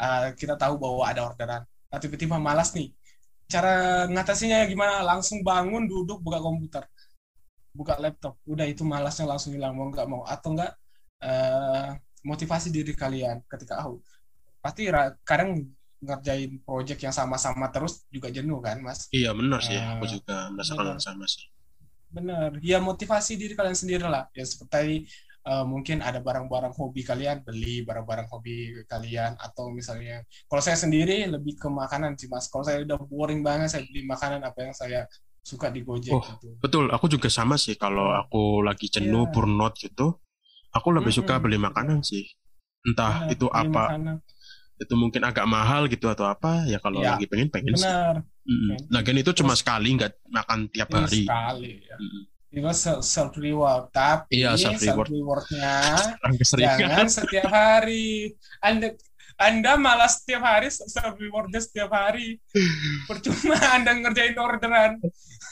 uh, 0.00 0.32
kita 0.36 0.54
tahu 0.56 0.76
bahwa 0.80 1.02
ada 1.08 1.28
orderan, 1.28 1.62
nah, 1.64 1.98
tiba-tiba 1.98 2.36
malas 2.36 2.72
nih. 2.72 2.92
Cara 3.46 4.04
ngatasinya 4.10 4.66
gimana? 4.66 5.02
Langsung 5.06 5.40
bangun, 5.40 5.86
duduk, 5.86 6.18
buka 6.18 6.42
komputer, 6.42 6.84
buka 7.70 7.94
laptop. 8.00 8.36
Udah 8.44 8.66
itu 8.66 8.82
malasnya 8.82 9.26
langsung 9.26 9.54
hilang, 9.54 9.76
mau 9.76 9.86
nggak 9.88 10.08
mau. 10.08 10.22
Atau 10.26 10.56
nggak, 10.58 10.72
uh, 11.22 11.94
motivasi 12.26 12.74
diri 12.74 12.90
kalian 12.90 13.42
ketika, 13.46 13.86
oh, 13.86 14.02
pasti 14.58 14.90
kadang 15.22 15.62
ngerjain 16.02 16.60
project 16.60 17.00
yang 17.00 17.14
sama-sama 17.14 17.72
terus 17.72 18.04
juga 18.12 18.28
jenuh 18.28 18.60
kan 18.60 18.82
mas? 18.82 19.08
Iya 19.14 19.32
benar 19.32 19.62
sih. 19.64 19.78
Uh, 19.78 19.96
aku 19.96 20.04
juga 20.10 20.36
merasakan 20.52 21.00
sama 21.00 21.24
sih. 21.24 21.48
Benar. 22.12 22.58
Ya 22.60 22.78
motivasi 22.82 23.38
diri 23.38 23.54
kalian 23.56 23.78
sendiri 23.78 24.04
lah 24.06 24.28
ya 24.36 24.44
seperti 24.44 25.06
uh, 25.46 25.64
mungkin 25.64 26.02
ada 26.02 26.18
barang-barang 26.18 26.74
hobi 26.74 27.06
kalian 27.06 27.46
beli 27.46 27.86
barang-barang 27.86 28.28
hobi 28.28 28.82
kalian 28.90 29.38
atau 29.38 29.70
misalnya 29.70 30.26
kalau 30.50 30.62
saya 30.62 30.76
sendiri 30.76 31.30
lebih 31.30 31.56
ke 31.56 31.70
makanan 31.70 32.18
sih 32.18 32.26
mas 32.26 32.50
kalau 32.50 32.66
saya 32.66 32.82
udah 32.82 32.98
boring 33.06 33.40
banget 33.46 33.70
saya 33.70 33.82
beli 33.86 34.02
makanan 34.04 34.42
apa 34.42 34.58
yang 34.66 34.74
saya 34.74 35.06
suka 35.46 35.70
di 35.70 35.86
Gojek 35.86 36.10
oh, 36.10 36.20
gitu. 36.20 36.58
betul 36.58 36.90
aku 36.90 37.06
juga 37.06 37.30
sama 37.30 37.54
sih 37.54 37.78
kalau 37.78 38.10
aku 38.10 38.66
lagi 38.66 38.90
jenuh 38.90 39.30
yeah. 39.30 39.32
burnout 39.32 39.78
gitu 39.78 40.18
aku 40.74 40.90
lebih 40.90 41.14
mm 41.14 41.22
-hmm. 41.22 41.30
suka 41.30 41.38
beli 41.38 41.58
makanan 41.62 42.02
sih 42.02 42.26
entah 42.82 43.30
itu 43.30 43.46
apa 43.54 43.94
makanan 43.94 44.18
itu 44.76 44.94
mungkin 44.94 45.24
agak 45.24 45.48
mahal 45.48 45.88
gitu 45.88 46.04
atau 46.12 46.28
apa 46.28 46.68
ya 46.68 46.76
kalau 46.84 47.00
ya, 47.00 47.16
lagi 47.16 47.24
pengen 47.24 47.48
pengen 47.48 47.72
benar. 47.80 48.20
sih. 48.20 48.52
Mm. 48.52 48.92
Lagian 48.92 49.18
itu 49.24 49.32
cuma 49.32 49.56
sekali 49.56 49.96
nggak 49.96 50.12
makan 50.28 50.68
tiap 50.68 50.88
iya, 50.92 50.96
hari. 51.00 51.22
Sekali. 51.24 51.72
Ya. 51.80 51.96
Mm. 51.96 52.22
Itu 52.56 52.72
self 53.04 53.36
reward 53.36 53.92
tapi 53.92 54.40
iya, 54.40 54.56
self 54.56 54.80
reward. 54.80 55.12
rewardnya 55.12 55.76
jangan 56.56 57.04
setiap 57.04 57.52
hari. 57.52 58.32
Anda 58.64 58.96
anda 59.36 59.76
malas 59.76 60.24
setiap 60.24 60.40
hari 60.40 60.72
self 60.72 61.20
rewardnya 61.20 61.60
setiap 61.60 61.92
hari. 61.92 62.40
Percuma 63.04 63.60
Anda 63.76 63.92
ngerjain 63.92 64.32
orderan. 64.40 64.96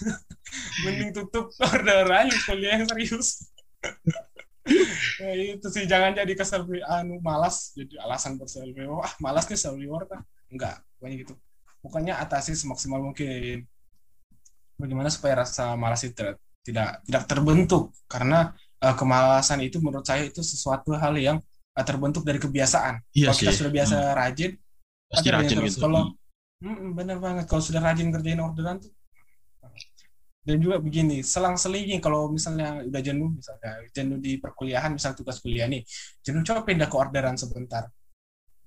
Mending 0.89 1.12
tutup 1.12 1.52
orderan 1.60 2.32
kuliah 2.48 2.81
yang 2.81 2.89
serius. 2.89 3.28
Ya, 5.20 5.60
itu 5.60 5.68
sih 5.68 5.85
jangan 5.85 6.16
jadi 6.16 6.32
kesel 6.32 6.64
anu 6.89 7.20
malas. 7.20 7.76
Jadi 7.76 8.01
alasan 8.01 8.40
reward 8.72 9.05
ah 9.05 9.12
malas 9.20 9.44
nih 9.44 9.60
self 9.60 9.76
reward 9.76 10.09
ah 10.09 10.24
enggak. 10.48 10.81
Pokoknya 10.97 11.16
gitu. 11.20 11.35
Pokoknya 11.85 12.16
atasi 12.16 12.56
semaksimal 12.56 13.05
mungkin. 13.05 13.68
Bagaimana 14.81 15.12
supaya 15.12 15.44
rasa 15.44 15.76
malas 15.76 16.01
itu 16.01 16.32
tidak 16.65 17.05
tidak 17.05 17.23
terbentuk 17.28 17.93
karena 18.09 18.57
uh, 18.81 18.95
kemalasan 18.97 19.61
itu 19.61 19.78
menurut 19.85 20.05
saya 20.09 20.24
itu 20.24 20.41
sesuatu 20.41 20.97
hal 20.97 21.15
yang 21.20 21.39
uh, 21.77 21.85
terbentuk 21.85 22.24
dari 22.24 22.41
kebiasaan 22.41 23.05
iya 23.12 23.31
kalau 23.31 23.36
sih. 23.36 23.45
kita 23.47 23.53
sudah 23.53 23.73
biasa 23.73 23.97
hmm. 24.01 24.15
rajin 24.16 24.53
pasti 25.05 25.28
rajin 25.28 25.57
terus. 25.61 25.69
gitu. 25.77 25.81
kalau 25.85 26.03
hmm. 26.65 26.73
hmm, 26.73 26.91
benar 26.97 27.19
banget 27.20 27.45
kalau 27.45 27.62
sudah 27.62 27.81
rajin 27.85 28.09
kerjain 28.09 28.41
orderan 28.41 28.81
tuh 28.81 28.93
dan 30.45 30.61
juga 30.61 30.77
begini 30.77 31.24
selang-selingnya 31.24 32.05
kalau 32.05 32.28
misalnya 32.28 32.85
udah 32.85 33.01
jenuh 33.01 33.32
misalnya 33.32 33.81
jenuh 33.97 34.20
di 34.20 34.36
perkuliahan 34.36 34.93
misal 34.93 35.16
tugas 35.16 35.41
kuliah 35.41 35.65
nih 35.65 35.81
jenuh 36.20 36.45
coba 36.45 36.69
pindah 36.69 36.89
ke 36.89 36.97
orderan 37.01 37.36
sebentar 37.41 37.89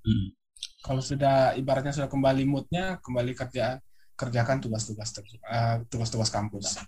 hmm. 0.02 0.34
kalau 0.82 0.98
sudah 0.98 1.54
ibaratnya 1.54 1.94
sudah 1.94 2.10
kembali 2.10 2.42
moodnya 2.46 2.98
kembali 2.98 3.30
kerja 3.34 3.78
kerjakan 4.18 4.58
tugas-tugas 4.58 5.14
uh, 5.46 5.86
tugas-tugas 5.86 6.34
kampus 6.34 6.82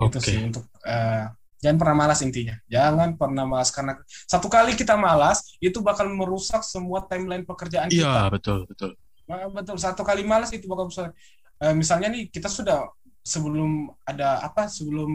okay. 0.00 0.16
itu 0.16 0.18
sih 0.24 0.36
untuk 0.40 0.64
uh, 0.88 1.28
jangan 1.60 1.76
pernah 1.76 1.96
malas 2.04 2.18
intinya. 2.24 2.56
Jangan 2.66 3.14
pernah 3.20 3.44
malas 3.44 3.70
karena 3.70 3.92
satu 4.24 4.48
kali 4.48 4.72
kita 4.74 4.96
malas 4.96 5.44
itu 5.60 5.78
bakal 5.84 6.08
merusak 6.08 6.64
semua 6.64 7.04
timeline 7.04 7.44
pekerjaan 7.44 7.92
iya, 7.92 8.00
kita. 8.00 8.08
iya 8.08 8.24
betul. 8.32 8.58
Betul 8.66 8.90
betul 9.54 9.76
satu 9.78 10.02
kali 10.02 10.24
malas 10.26 10.50
itu 10.50 10.66
bakal 10.66 10.88
merusak. 10.88 11.12
Uh, 11.60 11.76
misalnya 11.76 12.08
nih 12.08 12.32
kita 12.32 12.48
sudah 12.48 12.88
sebelum 13.20 13.92
ada 14.08 14.40
apa 14.40 14.64
sebelum 14.64 15.12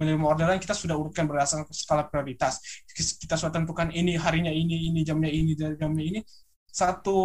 menerima 0.00 0.24
orderan 0.24 0.56
kita 0.56 0.72
sudah 0.72 0.96
urutkan 0.96 1.28
berdasarkan 1.28 1.68
skala 1.70 2.08
prioritas. 2.08 2.58
Kita 2.96 3.36
sudah 3.36 3.52
tentukan 3.52 3.92
ini 3.92 4.16
harinya 4.16 4.50
ini 4.50 4.88
ini 4.88 5.04
jamnya 5.04 5.28
ini 5.28 5.52
jamnya 5.54 6.04
ini. 6.04 6.20
Satu 6.72 7.20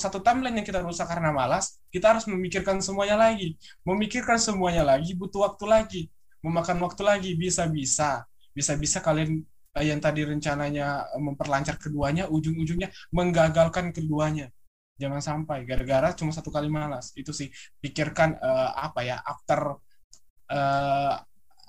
satu 0.00 0.24
timeline 0.24 0.56
yang 0.56 0.64
kita 0.64 0.80
rusak 0.80 1.04
karena 1.04 1.28
malas 1.28 1.76
kita 1.92 2.16
harus 2.16 2.24
memikirkan 2.24 2.80
semuanya 2.80 3.20
lagi. 3.20 3.60
Memikirkan 3.84 4.40
semuanya 4.40 4.80
lagi 4.88 5.12
butuh 5.12 5.44
waktu 5.44 5.64
lagi 5.68 6.02
memakan 6.44 6.78
waktu 6.84 7.02
lagi. 7.02 7.30
Bisa 7.34 7.64
bisa 7.72 8.28
bisa 8.52 8.76
bisa 8.76 8.98
kalian 9.00 9.40
eh, 9.80 9.84
yang 9.88 9.98
tadi 9.98 10.22
rencananya 10.22 11.16
memperlancar 11.16 11.80
keduanya 11.80 12.28
ujung-ujungnya 12.28 12.92
menggagalkan 13.16 13.90
keduanya. 13.96 14.52
Jangan 15.00 15.18
sampai 15.18 15.66
gara-gara 15.66 16.14
cuma 16.14 16.30
satu 16.30 16.52
kali 16.52 16.70
malas. 16.70 17.10
Itu 17.18 17.34
sih 17.34 17.50
pikirkan 17.82 18.38
uh, 18.38 18.70
apa 18.78 19.00
ya 19.02 19.18
after 19.18 19.74
uh, 20.54 21.16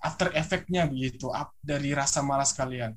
after 0.06 0.30
efeknya 0.38 0.86
begitu 0.86 1.34
up 1.34 1.58
dari 1.58 1.96
rasa 1.98 2.22
malas 2.22 2.54
kalian. 2.54 2.94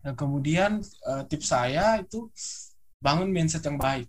Dan 0.00 0.16
kemudian 0.16 0.80
uh, 1.04 1.28
tips 1.28 1.52
saya 1.52 2.00
itu 2.00 2.32
bangun 3.02 3.28
mindset 3.28 3.68
yang 3.68 3.76
baik 3.76 4.08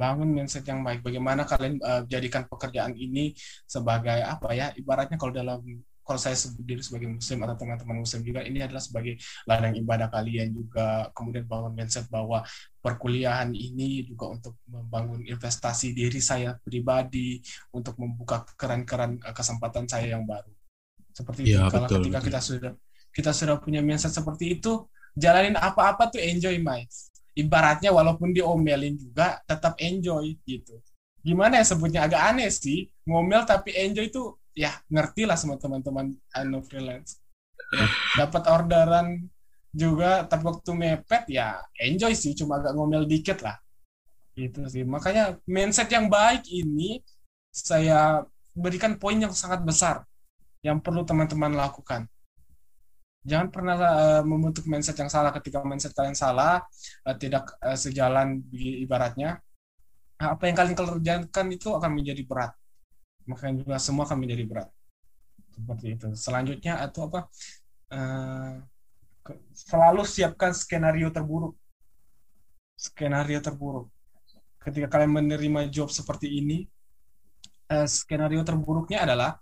bangun 0.00 0.32
mindset 0.32 0.64
yang 0.64 0.80
baik. 0.80 1.04
Bagaimana 1.04 1.44
kalian 1.44 1.76
uh, 1.84 2.02
jadikan 2.08 2.48
pekerjaan 2.48 2.96
ini 2.96 3.36
sebagai 3.68 4.24
apa 4.24 4.56
ya? 4.56 4.72
Ibaratnya 4.72 5.20
kalau 5.20 5.36
dalam 5.36 5.60
kalau 6.00 6.18
saya 6.18 6.34
sebut 6.34 6.66
diri 6.66 6.82
sebagai 6.82 7.06
muslim 7.06 7.38
atau 7.46 7.54
teman-teman 7.54 8.02
muslim 8.02 8.26
juga 8.26 8.42
ini 8.42 8.58
adalah 8.64 8.82
sebagai 8.82 9.20
ladang 9.46 9.76
ibadah 9.76 10.08
kalian 10.10 10.50
juga. 10.50 11.12
Kemudian 11.12 11.44
bangun 11.44 11.76
mindset 11.76 12.08
bahwa 12.08 12.42
perkuliahan 12.80 13.52
ini 13.52 14.08
juga 14.08 14.32
untuk 14.32 14.58
membangun 14.66 15.22
investasi 15.22 15.92
diri 15.94 16.18
saya 16.18 16.56
pribadi 16.64 17.38
untuk 17.70 17.94
membuka 18.00 18.42
keren-keren 18.56 19.20
eh, 19.22 19.34
kesempatan 19.36 19.86
saya 19.86 20.16
yang 20.16 20.24
baru. 20.24 20.50
Seperti 21.14 21.52
ya, 21.52 21.68
itu 21.68 21.78
kalau 21.78 21.86
ketika 21.86 22.18
betul. 22.18 22.26
kita 22.26 22.40
sudah 22.40 22.72
kita 23.10 23.30
sudah 23.30 23.56
punya 23.62 23.78
mindset 23.84 24.14
seperti 24.14 24.58
itu 24.58 24.86
jalanin 25.14 25.58
apa-apa 25.58 26.10
tuh 26.14 26.22
enjoy 26.22 26.58
my 26.62 26.86
ibaratnya 27.36 27.90
walaupun 27.94 28.34
diomelin 28.34 28.98
juga 28.98 29.38
tetap 29.46 29.78
enjoy 29.78 30.34
gitu. 30.44 30.78
Gimana 31.20 31.60
ya 31.60 31.64
sebutnya? 31.68 32.08
Agak 32.08 32.22
aneh 32.34 32.48
sih 32.48 32.88
ngomel 33.04 33.44
tapi 33.44 33.76
enjoy 33.76 34.08
itu 34.08 34.34
ya 34.56 34.74
ngerti 34.90 35.28
lah 35.28 35.36
sama 35.36 35.60
teman-teman 35.60 36.16
anu 36.34 36.64
freelance. 36.64 37.20
Dapat 38.18 38.42
orderan 38.50 39.30
juga 39.70 40.26
tapi 40.26 40.42
waktu 40.50 40.70
mepet 40.74 41.30
ya 41.30 41.62
enjoy 41.78 42.10
sih 42.16 42.34
cuma 42.34 42.58
agak 42.58 42.74
ngomel 42.74 43.04
dikit 43.06 43.44
lah. 43.44 43.60
Gitu 44.34 44.64
sih. 44.66 44.82
Makanya 44.82 45.38
mindset 45.44 45.92
yang 45.92 46.08
baik 46.08 46.48
ini 46.48 47.04
saya 47.50 48.24
berikan 48.56 48.98
poin 48.98 49.18
yang 49.18 49.34
sangat 49.34 49.62
besar 49.62 50.02
yang 50.60 50.82
perlu 50.82 51.06
teman-teman 51.06 51.54
lakukan 51.56 52.04
jangan 53.20 53.48
pernah 53.52 53.76
uh, 53.76 54.22
membentuk 54.24 54.64
mindset 54.64 54.96
yang 54.96 55.12
salah. 55.12 55.30
Ketika 55.36 55.60
mindset 55.60 55.92
kalian 55.92 56.16
salah 56.16 56.64
uh, 57.04 57.16
tidak 57.16 57.52
uh, 57.60 57.76
sejalan 57.76 58.40
ibaratnya 58.54 59.40
apa 60.20 60.42
yang 60.48 60.56
kalian 60.56 60.76
kerjakan 60.76 61.46
itu 61.52 61.68
akan 61.72 61.90
menjadi 61.96 62.22
berat. 62.24 62.52
Makanya 63.24 63.64
juga 63.64 63.76
semua 63.80 64.04
akan 64.04 64.18
menjadi 64.20 64.44
berat. 64.44 64.68
Seperti 65.52 65.86
itu. 65.96 66.08
Selanjutnya 66.16 66.80
atau 66.80 67.08
apa? 67.08 67.20
Uh, 67.90 68.60
selalu 69.52 70.02
siapkan 70.04 70.52
skenario 70.52 71.08
terburuk. 71.12 71.56
Skenario 72.76 73.40
terburuk. 73.40 73.88
Ketika 74.60 74.92
kalian 74.92 75.24
menerima 75.24 75.72
job 75.72 75.88
seperti 75.88 76.28
ini 76.40 76.68
uh, 77.72 77.88
skenario 77.88 78.44
terburuknya 78.44 79.08
adalah 79.08 79.40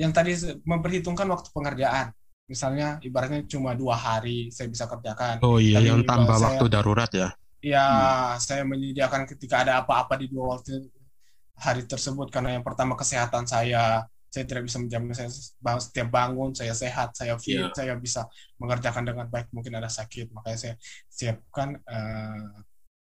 yang 0.00 0.16
tadi 0.16 0.32
memperhitungkan 0.64 1.28
waktu 1.28 1.52
pengerjaan 1.52 2.16
misalnya 2.50 2.98
ibaratnya 3.06 3.46
cuma 3.46 3.78
dua 3.78 3.94
hari 3.94 4.50
saya 4.50 4.66
bisa 4.66 4.90
kerjakan. 4.90 5.38
Oh 5.46 5.62
iya, 5.62 5.78
yang 5.78 6.02
tambah 6.02 6.34
saya, 6.34 6.44
waktu 6.50 6.66
darurat 6.66 7.10
ya? 7.14 7.30
Ya, 7.62 7.86
hmm. 7.86 8.42
saya 8.42 8.62
menyediakan 8.66 9.30
ketika 9.30 9.62
ada 9.62 9.78
apa-apa 9.78 10.18
di 10.18 10.26
dua 10.26 10.58
waktu 10.58 10.90
hari 11.54 11.86
tersebut 11.86 12.32
karena 12.34 12.58
yang 12.58 12.66
pertama 12.66 12.98
kesehatan 12.98 13.46
saya, 13.46 14.02
saya 14.26 14.44
tidak 14.48 14.66
bisa 14.66 14.82
menjamin 14.82 15.14
saya 15.14 15.30
setiap 15.78 16.08
bangun 16.10 16.50
saya 16.56 16.74
sehat, 16.74 17.14
saya 17.14 17.38
fit, 17.38 17.62
yeah. 17.62 17.70
saya 17.70 17.94
bisa 17.94 18.26
mengerjakan 18.58 19.06
dengan 19.06 19.30
baik. 19.30 19.46
Mungkin 19.54 19.78
ada 19.78 19.86
sakit, 19.86 20.34
makanya 20.34 20.58
saya 20.58 20.74
siapkan 21.06 21.78
uh, 21.86 22.50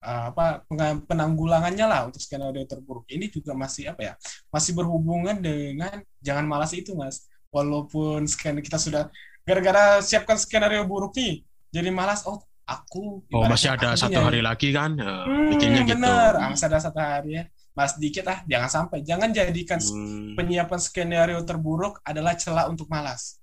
apa 0.06 0.62
penanggulangannya 1.10 1.86
lah 1.86 2.06
untuk 2.10 2.22
skenario 2.22 2.64
terburuk. 2.70 3.10
Ini 3.10 3.30
juga 3.30 3.58
masih 3.58 3.90
apa 3.90 4.02
ya? 4.02 4.14
Masih 4.54 4.78
berhubungan 4.78 5.38
dengan 5.42 6.02
jangan 6.22 6.46
malas 6.46 6.74
itu, 6.78 6.94
Mas. 6.94 7.26
Walaupun 7.50 8.24
scan 8.30 8.62
kita 8.62 8.78
sudah 8.78 9.10
gara-gara 9.46 10.02
siapkan 10.02 10.36
skenario 10.36 10.84
buruk 10.90 11.14
nih 11.16 11.46
jadi 11.70 11.90
malas. 11.94 12.26
Oh 12.26 12.42
aku 12.66 13.22
oh 13.30 13.46
masih 13.46 13.78
ada 13.78 13.94
satu 13.94 14.18
hari 14.18 14.42
lagi 14.42 14.74
kan? 14.74 14.98
Ya, 14.98 15.28
hmm, 15.28 15.50
bikinnya 15.54 15.84
gitu. 15.86 15.92
bener. 15.96 16.32
Ah, 16.42 16.50
masih 16.50 16.68
ada 16.72 16.80
satu 16.82 17.00
hari 17.00 17.38
ya. 17.38 17.44
Mas 17.76 17.94
dikit 18.00 18.26
ah 18.26 18.42
jangan 18.50 18.70
sampai. 18.72 19.06
Jangan 19.06 19.30
jadikan 19.36 19.78
hmm. 19.78 20.34
penyiapan 20.40 20.80
skenario 20.82 21.40
terburuk 21.46 22.02
adalah 22.02 22.34
celah 22.34 22.66
untuk 22.72 22.90
malas. 22.90 23.38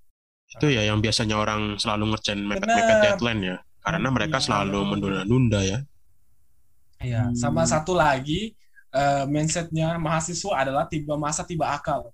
Itu 0.52 0.68
ya 0.68 0.84
yang 0.84 0.98
biasanya 1.00 1.38
orang 1.38 1.78
selalu 1.78 2.12
ngerjain 2.16 2.40
mepet 2.42 2.66
mepet 2.66 2.96
deadline 3.04 3.40
ya. 3.44 3.56
Karena 3.82 4.08
hmm, 4.10 4.16
mereka 4.18 4.38
ya, 4.40 4.44
selalu 4.48 4.78
menunda-nunda 4.96 5.60
ya. 5.62 5.78
Iya, 7.02 7.22
hmm. 7.30 7.34
sama 7.34 7.66
satu 7.66 7.98
lagi 7.98 8.54
uh, 8.94 9.26
mindsetnya 9.26 9.98
mahasiswa 9.98 10.66
adalah 10.66 10.84
tiba 10.88 11.14
masa 11.20 11.44
tiba 11.44 11.70
akal. 11.70 12.10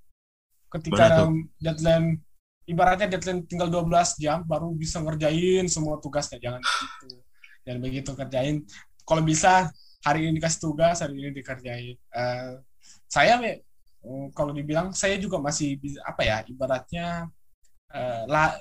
Ketika 0.69 1.29
deadline 1.57 2.21
ibaratnya 2.69 3.09
deadline 3.09 3.43
tinggal 3.49 3.73
12 3.73 4.21
jam 4.21 4.45
baru 4.45 4.69
bisa 4.77 5.01
ngerjain 5.01 5.65
semua 5.67 5.97
tugasnya. 5.99 6.37
Jangan 6.37 6.61
begitu 6.61 7.09
dan 7.65 7.77
begitu 7.81 8.11
kerjain. 8.13 8.57
Kalau 9.09 9.23
bisa 9.25 9.73
hari 10.05 10.29
ini 10.29 10.37
dikasih 10.37 10.61
tugas 10.61 11.01
hari 11.01 11.17
ini 11.17 11.33
dikerjain. 11.33 11.97
Uh, 12.13 12.61
saya 13.09 13.41
uh, 13.41 14.29
kalau 14.37 14.53
dibilang 14.53 14.93
saya 14.93 15.17
juga 15.17 15.41
masih 15.41 15.81
apa 16.05 16.23
ya 16.23 16.37
ibaratnya 16.45 17.33
uh, 17.97 18.23
la, 18.29 18.53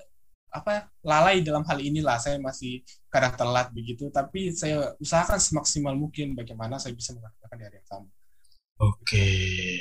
apa 0.55 0.87
lalai 1.03 1.43
dalam 1.43 1.67
hal 1.67 1.77
inilah. 1.83 2.15
Saya 2.15 2.39
masih 2.39 2.87
kadang 3.11 3.35
telat 3.35 3.67
begitu. 3.75 4.07
Tapi 4.07 4.55
saya 4.55 4.95
usahakan 5.03 5.37
semaksimal 5.37 5.93
mungkin 5.99 6.31
bagaimana 6.31 6.79
saya 6.79 6.95
bisa 6.95 7.11
mengerjakan 7.11 7.55
di 7.59 7.63
hari 7.67 7.77
yang 7.83 7.89
sama 7.91 8.16
Oke, 8.77 9.25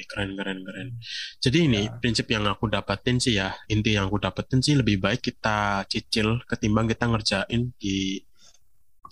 keren 0.08 0.40
keren 0.40 0.64
keren. 0.64 0.88
Jadi 1.36 1.68
ini 1.68 1.84
ya. 1.84 2.00
prinsip 2.00 2.32
yang 2.32 2.48
aku 2.48 2.72
dapatin 2.72 3.20
sih 3.20 3.36
ya, 3.36 3.52
inti 3.68 3.92
yang 3.92 4.08
aku 4.08 4.16
dapetin 4.16 4.64
sih 4.64 4.72
lebih 4.72 4.96
baik 4.96 5.20
kita 5.20 5.84
cicil 5.84 6.40
ketimbang 6.48 6.88
kita 6.88 7.04
ngerjain 7.04 7.76
di 7.76 8.24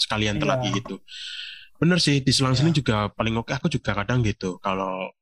sekalian 0.01 0.41
telat 0.41 0.65
ya. 0.65 0.73
gitu. 0.73 1.05
Bener 1.77 2.01
sih 2.01 2.25
di 2.25 2.33
selang 2.33 2.57
ya. 2.57 2.65
sini 2.65 2.73
juga 2.73 3.13
paling 3.13 3.37
oke. 3.37 3.53
Aku 3.53 3.69
juga 3.69 3.93
kadang 3.93 4.25
gitu. 4.25 4.57
Kalau 4.65 5.13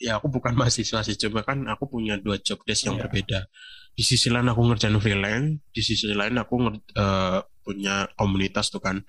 ya 0.00 0.16
aku 0.16 0.32
bukan 0.32 0.56
mahasiswa 0.64 1.04
sih, 1.04 1.16
cuma 1.20 1.44
kan 1.44 1.68
aku 1.68 1.84
punya 1.84 2.16
dua 2.16 2.40
job 2.40 2.64
desk 2.64 2.88
yang 2.88 2.96
ya. 2.96 3.04
berbeda. 3.04 3.52
Di 3.92 4.00
sisi 4.00 4.32
lain 4.32 4.48
aku 4.48 4.64
ngerjain 4.64 4.96
freelance, 4.96 5.60
di 5.76 5.82
sisi 5.84 6.08
lain 6.16 6.40
aku 6.40 6.72
uh, 6.72 7.44
punya 7.60 8.08
komunitas 8.16 8.72
tuh 8.72 8.80
kan 8.80 9.04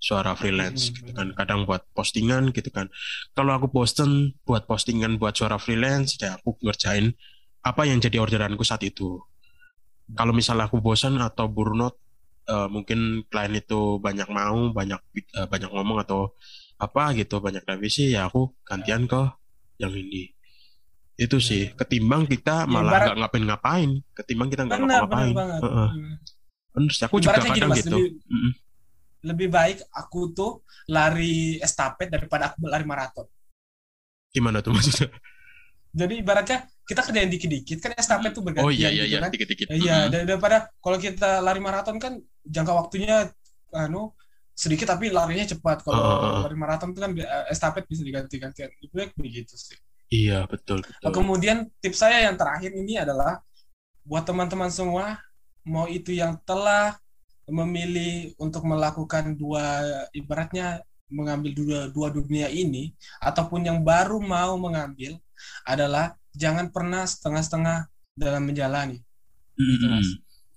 suara 0.00 0.32
freelance 0.32 0.88
hmm. 0.88 0.94
gitu 0.96 1.10
kan 1.12 1.28
kadang 1.36 1.68
buat 1.68 1.84
postingan 1.92 2.56
gitu 2.56 2.72
kan. 2.72 2.88
Kalau 3.36 3.52
aku 3.52 3.68
bosen 3.68 4.32
buat 4.48 4.64
postingan 4.64 5.20
buat 5.20 5.36
suara 5.36 5.60
freelance 5.60 6.16
ya 6.16 6.40
aku 6.40 6.56
ngerjain 6.64 7.12
apa 7.60 7.84
yang 7.84 8.00
jadi 8.00 8.16
orderanku 8.16 8.64
saat 8.64 8.80
itu. 8.82 9.20
Kalau 10.16 10.32
misalnya 10.32 10.66
aku 10.66 10.80
bosan 10.80 11.20
atau 11.20 11.46
burnout 11.46 12.00
uh, 12.48 12.66
mungkin 12.72 13.28
klien 13.28 13.52
itu 13.52 14.00
banyak 14.00 14.26
mau 14.32 14.72
banyak 14.72 14.98
uh, 15.36 15.46
banyak 15.46 15.68
ngomong 15.68 16.00
atau 16.02 16.32
apa 16.80 17.12
gitu 17.12 17.44
banyak 17.44 17.60
revisi 17.68 18.16
ya 18.16 18.26
aku 18.26 18.56
gantian 18.64 19.04
ke 19.04 19.20
yang 19.76 19.92
ini. 19.92 20.32
Itu 21.20 21.36
sih 21.36 21.68
iya. 21.68 21.76
ketimbang 21.76 22.24
kita 22.24 22.64
ya, 22.64 22.72
malah 22.72 23.12
nggak 23.12 23.18
ngapain 23.20 23.44
ngapain. 23.44 23.90
Ketimbang 24.16 24.48
kita 24.48 24.64
nggak 24.64 24.80
ngapa-ngapain. 24.80 25.34
bener, 25.36 25.60
uh 25.60 25.68
-uh. 25.68 25.88
bener 26.72 26.90
sih 26.96 27.04
aku 27.04 27.20
juga 27.20 27.36
kadang 27.36 27.76
gitu 27.76 28.00
lebih 29.20 29.48
baik 29.52 29.84
aku 29.92 30.32
tuh 30.32 30.64
lari 30.88 31.60
estafet 31.60 32.08
daripada 32.08 32.52
aku 32.52 32.66
lari 32.66 32.84
maraton. 32.88 33.26
Gimana 34.32 34.64
tuh 34.64 34.72
maksudnya? 34.76 35.10
Jadi 35.90 36.22
ibaratnya 36.22 36.70
kita 36.86 37.02
kerjain 37.02 37.30
dikit-dikit 37.30 37.78
kan 37.82 37.92
estafet 37.98 38.30
tuh 38.30 38.42
bergantian. 38.46 38.66
Oh 38.66 38.72
iya 38.72 38.88
iya 38.94 39.04
gitu 39.06 39.10
iya 39.10 39.18
kan? 39.18 39.30
dikit-dikit. 39.34 39.66
Iya 39.70 39.96
mm-hmm. 40.06 40.26
daripada 40.26 40.56
kalau 40.78 40.98
kita 40.98 41.42
lari 41.42 41.60
maraton 41.62 41.96
kan 41.98 42.18
jangka 42.46 42.72
waktunya 42.74 43.28
anu 43.74 44.14
sedikit 44.54 44.94
tapi 44.94 45.10
larinya 45.10 45.46
cepat. 45.50 45.82
Kalau 45.82 45.98
uh, 45.98 46.14
uh, 46.14 46.40
lari 46.46 46.56
maraton 46.56 46.94
tuh 46.94 47.02
kan 47.02 47.10
eh, 47.18 47.44
estafet 47.50 47.84
bisa 47.90 48.06
diganti-gantian. 48.06 48.70
Itu 48.78 48.94
begitu 49.18 49.54
sih. 49.58 49.76
Iya 50.10 50.46
betul, 50.50 50.82
betul. 50.82 51.06
Nah, 51.06 51.12
kemudian 51.14 51.56
tips 51.78 52.02
saya 52.02 52.26
yang 52.26 52.34
terakhir 52.34 52.74
ini 52.74 52.98
adalah 52.98 53.42
buat 54.02 54.26
teman-teman 54.26 54.70
semua 54.70 55.22
mau 55.62 55.86
itu 55.86 56.10
yang 56.10 56.34
telah 56.42 56.98
memilih 57.50 58.32
untuk 58.38 58.64
melakukan 58.64 59.34
dua 59.34 59.82
ibaratnya 60.14 60.80
mengambil 61.10 61.50
dua 61.52 61.78
dua 61.90 62.08
dunia 62.14 62.46
ini 62.46 62.94
ataupun 63.18 63.66
yang 63.66 63.82
baru 63.82 64.22
mau 64.22 64.54
mengambil 64.56 65.18
adalah 65.66 66.14
jangan 66.30 66.70
pernah 66.70 67.02
setengah-setengah 67.02 67.90
dalam 68.14 68.42
menjalani. 68.46 69.02
Mm-hmm. 69.58 70.02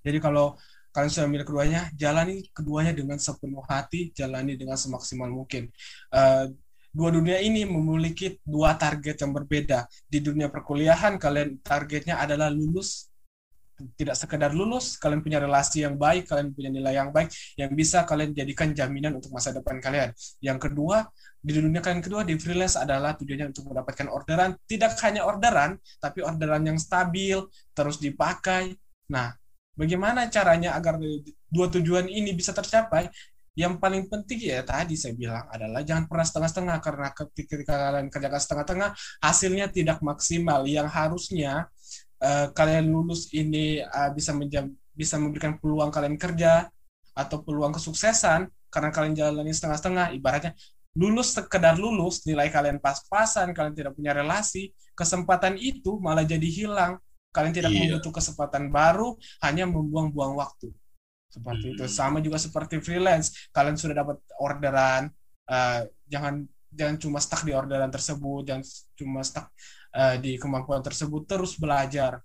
Jadi 0.06 0.18
kalau 0.22 0.56
kalian 0.94 1.10
sudah 1.10 1.26
memilih 1.26 1.48
keduanya, 1.50 1.82
jalani 1.98 2.46
keduanya 2.54 2.94
dengan 2.94 3.18
sepenuh 3.18 3.66
hati, 3.66 4.14
jalani 4.14 4.54
dengan 4.54 4.78
semaksimal 4.78 5.28
mungkin. 5.34 5.74
Uh, 6.14 6.54
dua 6.94 7.10
dunia 7.10 7.42
ini 7.42 7.66
memiliki 7.66 8.38
dua 8.46 8.78
target 8.78 9.26
yang 9.26 9.34
berbeda. 9.34 9.90
Di 10.06 10.22
dunia 10.22 10.54
perkuliahan 10.54 11.18
kalian 11.18 11.58
targetnya 11.66 12.22
adalah 12.22 12.54
lulus 12.54 13.10
tidak 13.98 14.16
sekedar 14.16 14.54
lulus, 14.54 14.96
kalian 15.02 15.26
punya 15.26 15.42
relasi 15.42 15.82
yang 15.82 15.98
baik, 15.98 16.30
kalian 16.30 16.54
punya 16.54 16.70
nilai 16.70 16.94
yang 16.94 17.10
baik 17.10 17.34
yang 17.58 17.74
bisa 17.74 18.06
kalian 18.06 18.32
jadikan 18.32 18.72
jaminan 18.72 19.18
untuk 19.18 19.34
masa 19.34 19.50
depan 19.50 19.82
kalian. 19.82 20.14
Yang 20.40 20.70
kedua, 20.70 21.10
di 21.44 21.52
dunia 21.60 21.84
kalian 21.84 22.00
kedua 22.00 22.22
di 22.24 22.40
freelance 22.40 22.80
adalah 22.80 23.18
tujuannya 23.20 23.52
untuk 23.52 23.68
mendapatkan 23.68 24.08
orderan, 24.08 24.56
tidak 24.64 24.96
hanya 25.04 25.28
orderan, 25.28 25.76
tapi 26.00 26.24
orderan 26.24 26.64
yang 26.64 26.80
stabil, 26.80 27.36
terus 27.76 28.00
dipakai. 28.00 28.78
Nah, 29.12 29.36
bagaimana 29.76 30.32
caranya 30.32 30.78
agar 30.78 31.02
dua 31.52 31.68
tujuan 31.68 32.08
ini 32.08 32.32
bisa 32.32 32.56
tercapai? 32.56 33.12
Yang 33.54 33.78
paling 33.78 34.10
penting 34.10 34.50
ya 34.50 34.66
tadi 34.66 34.98
saya 34.98 35.14
bilang 35.14 35.46
adalah 35.46 35.86
jangan 35.86 36.10
pernah 36.10 36.26
setengah-setengah 36.26 36.78
karena 36.82 37.08
ketika 37.14 37.74
kalian 37.78 38.10
kerjakan 38.10 38.42
setengah-setengah 38.42 38.90
hasilnya 39.22 39.66
tidak 39.70 40.02
maksimal. 40.02 40.66
Yang 40.66 40.90
harusnya 40.90 41.70
uh, 42.24 42.48
kalian 42.56 42.88
lulus 42.88 43.28
ini 43.36 43.84
uh, 43.84 44.10
bisa 44.16 44.32
menjam, 44.32 44.72
bisa 44.96 45.20
memberikan 45.20 45.60
peluang 45.60 45.92
kalian 45.92 46.16
kerja 46.16 46.72
atau 47.14 47.44
peluang 47.44 47.76
kesuksesan 47.76 48.48
karena 48.72 48.90
kalian 48.90 49.14
jalani 49.14 49.54
setengah-setengah 49.54 50.18
ibaratnya 50.18 50.58
lulus 50.98 51.34
sekedar 51.34 51.78
lulus 51.78 52.26
nilai 52.26 52.50
kalian 52.50 52.82
pas-pasan 52.82 53.54
kalian 53.54 53.74
tidak 53.74 53.94
punya 53.94 54.14
relasi 54.14 54.74
kesempatan 54.98 55.58
itu 55.58 55.98
malah 56.02 56.26
jadi 56.26 56.46
hilang 56.46 56.98
kalian 57.34 57.54
tidak 57.54 57.74
iya. 57.74 57.90
membutuhkan 57.90 58.22
kesempatan 58.22 58.70
baru 58.70 59.18
hanya 59.42 59.66
membuang-buang 59.66 60.38
waktu 60.38 60.70
seperti 61.34 61.66
hmm. 61.70 61.74
itu 61.78 61.84
sama 61.90 62.22
juga 62.22 62.38
seperti 62.38 62.78
freelance 62.78 63.50
kalian 63.50 63.74
sudah 63.74 64.06
dapat 64.06 64.22
orderan 64.38 65.10
uh, 65.50 65.82
jangan 66.06 66.46
jangan 66.70 66.96
cuma 67.02 67.18
stuck 67.18 67.42
di 67.42 67.58
orderan 67.58 67.90
tersebut 67.90 68.42
jangan 68.46 68.64
cuma 68.94 69.26
stuck 69.26 69.50
uh, 69.96 70.16
di 70.18 70.36
kemampuan 70.42 70.82
tersebut 70.82 71.24
terus 71.30 71.56
belajar 71.56 72.20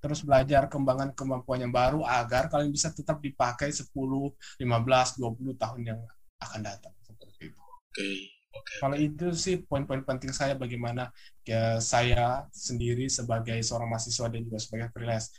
terus 0.00 0.22
belajar 0.22 0.68
kembangan 0.70 1.10
kemampuan 1.16 1.66
yang 1.66 1.72
baru 1.74 2.04
agar 2.06 2.46
kalian 2.46 2.70
bisa 2.70 2.92
tetap 2.94 3.18
dipakai 3.18 3.72
10, 3.74 3.90
15, 3.90 4.62
20 4.62 5.56
tahun 5.56 5.80
yang 5.82 6.00
akan 6.38 6.60
datang 6.62 6.94
seperti 7.02 7.50
itu. 7.50 7.58
Oke. 7.58 7.90
Okay. 7.90 8.16
Okay. 8.56 8.78
Kalau 8.80 8.96
itu 8.96 9.26
sih 9.36 9.60
poin-poin 9.60 10.00
penting 10.00 10.32
saya 10.32 10.56
bagaimana 10.56 11.12
ya 11.44 11.76
saya 11.76 12.48
sendiri 12.48 13.04
sebagai 13.12 13.60
seorang 13.60 13.92
mahasiswa 13.92 14.32
dan 14.32 14.40
juga 14.48 14.58
sebagai 14.60 14.88
freelance. 14.96 15.36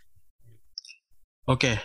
Oke, 1.48 1.74
okay. 1.74 1.76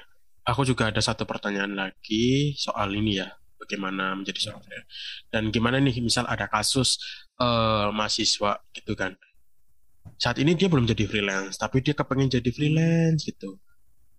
aku 0.44 0.66
juga 0.66 0.90
ada 0.90 1.00
satu 1.00 1.24
pertanyaan 1.24 1.72
lagi 1.72 2.52
soal 2.58 2.92
ini 2.92 3.22
ya. 3.22 3.30
bagaimana 3.62 4.18
menjadi 4.18 4.50
seorang 4.50 4.62
freelance 4.66 4.90
dan 5.30 5.54
gimana 5.54 5.78
nih 5.78 5.94
misal 6.02 6.26
ada 6.26 6.50
kasus 6.50 6.98
uh, 7.42 7.90
mahasiswa 7.90 8.62
gitu 8.70 8.94
kan 8.94 9.18
saat 10.14 10.38
ini 10.38 10.54
dia 10.54 10.70
belum 10.70 10.86
jadi 10.86 11.10
freelance 11.10 11.58
tapi 11.58 11.82
dia 11.82 11.98
kepengen 11.98 12.30
jadi 12.30 12.50
freelance 12.54 13.26
gitu 13.26 13.58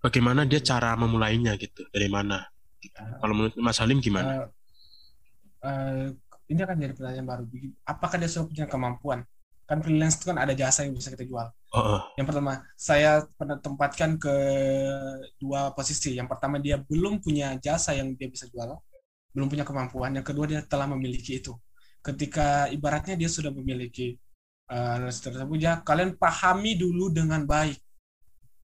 bagaimana 0.03 0.43
dia 0.43 0.59
cara 0.59 0.91
memulainya 0.99 1.55
gitu 1.55 1.87
dari 1.95 2.11
mana 2.11 2.43
kalau 3.23 3.31
menurut 3.31 3.55
Mas 3.55 3.79
Halim 3.79 4.03
gimana 4.03 4.51
uh, 5.63 5.67
uh, 5.67 6.05
ini 6.51 6.59
akan 6.59 6.75
jadi 6.75 6.93
pertanyaan 6.93 7.27
baru 7.27 7.43
apakah 7.87 8.19
dia 8.19 8.27
sudah 8.27 8.51
punya 8.51 8.65
kemampuan 8.67 9.23
kan 9.63 9.79
freelance 9.79 10.19
itu 10.19 10.27
kan 10.27 10.37
ada 10.37 10.51
jasa 10.51 10.83
yang 10.83 10.93
bisa 10.93 11.07
kita 11.07 11.23
jual. 11.23 11.47
Uh 11.73 11.79
-uh. 11.79 12.01
Yang 12.19 12.25
pertama, 12.29 12.53
saya 12.75 13.23
pernah 13.39 13.57
tempatkan 13.57 14.19
ke 14.19 14.35
dua 15.39 15.71
posisi. 15.71 16.19
Yang 16.19 16.35
pertama 16.35 16.59
dia 16.59 16.77
belum 16.83 17.23
punya 17.23 17.55
jasa 17.57 17.95
yang 17.95 18.11
dia 18.13 18.27
bisa 18.27 18.45
jual, 18.51 18.75
belum 19.31 19.47
punya 19.47 19.63
kemampuan. 19.63 20.13
Yang 20.19 20.35
kedua 20.35 20.45
dia 20.51 20.61
telah 20.67 20.85
memiliki 20.85 21.39
itu. 21.39 21.55
Ketika 22.03 22.67
ibaratnya 22.67 23.15
dia 23.15 23.31
sudah 23.31 23.49
memiliki 23.49 24.19
uh, 24.67 25.07
tersebut, 25.07 25.57
ya 25.57 25.79
kalian 25.79 26.19
pahami 26.19 26.75
dulu 26.75 27.09
dengan 27.09 27.47
baik. 27.47 27.79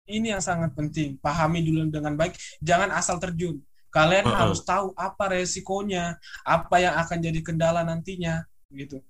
Ini 0.09 0.35
yang 0.37 0.43
sangat 0.43 0.75
penting. 0.75 1.15
Pahami 1.23 1.63
dulu 1.63 1.87
dengan 1.87 2.19
baik. 2.19 2.35
Jangan 2.59 2.91
asal 2.91 3.15
terjun. 3.17 3.63
Kalian 3.89 4.27
uh 4.27 4.35
-uh. 4.35 4.39
harus 4.43 4.61
tahu 4.61 4.91
apa 4.93 5.33
resikonya, 5.33 6.19
apa 6.43 6.75
yang 6.83 6.93
akan 6.99 7.17
jadi 7.23 7.39
kendala 7.41 7.81
nantinya, 7.81 8.43
gitu 8.69 9.01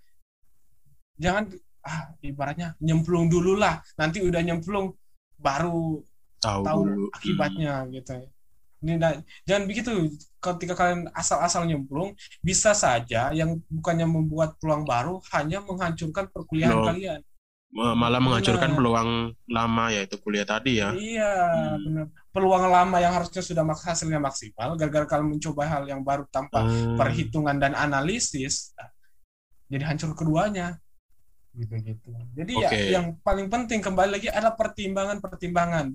jangan 1.19 1.51
ah 1.83 2.15
ibaratnya 2.23 2.79
nyemplung 2.79 3.27
dulu 3.27 3.59
lah 3.59 3.83
nanti 3.99 4.23
udah 4.23 4.39
nyemplung 4.39 4.95
baru 5.35 5.99
tahu, 6.39 6.63
tahu 6.63 6.81
akibatnya 7.11 7.83
hmm. 7.83 7.89
gitu 7.99 8.15
ini 8.79 8.95
nah, 8.95 9.15
jangan 9.43 9.63
begitu 9.67 9.91
ketika 10.39 10.73
kalian 10.75 11.11
asal-asal 11.11 11.67
nyemplung 11.67 12.15
bisa 12.39 12.71
saja 12.71 13.31
yang 13.35 13.59
bukannya 13.67 14.07
membuat 14.07 14.55
peluang 14.57 14.87
baru 14.87 15.19
hanya 15.35 15.59
menghancurkan 15.63 16.31
perkuliahan 16.31 16.79
no. 16.79 16.87
kalian 16.87 17.21
malah 17.69 18.17
menghancurkan 18.17 18.73
peluang 18.73 19.29
lama 19.45 19.85
yaitu 19.93 20.17
kuliah 20.17 20.47
tadi 20.47 20.81
ya 20.81 20.89
iya 20.97 21.33
hmm. 21.53 21.77
benar 21.85 22.05
peluang 22.33 22.65
lama 22.65 22.97
yang 22.97 23.13
harusnya 23.13 23.45
sudah 23.45 23.61
hasilnya 23.61 24.17
maksimal 24.17 24.73
gara-gara 24.73 25.05
kalian 25.05 25.37
mencoba 25.37 25.69
hal 25.69 25.83
yang 25.85 26.01
baru 26.01 26.25
tanpa 26.33 26.65
hmm. 26.65 26.97
perhitungan 26.97 27.61
dan 27.61 27.77
analisis 27.77 28.73
jadi 29.69 29.85
hancur 29.85 30.17
keduanya 30.17 30.81
gitu-gitu. 31.59 32.13
Jadi 32.37 32.53
okay. 32.55 32.93
ya 32.93 32.99
yang 32.99 33.17
paling 33.25 33.49
penting 33.49 33.81
kembali 33.81 34.19
lagi 34.19 34.27
adalah 34.29 34.55
pertimbangan-pertimbangan. 34.55 35.91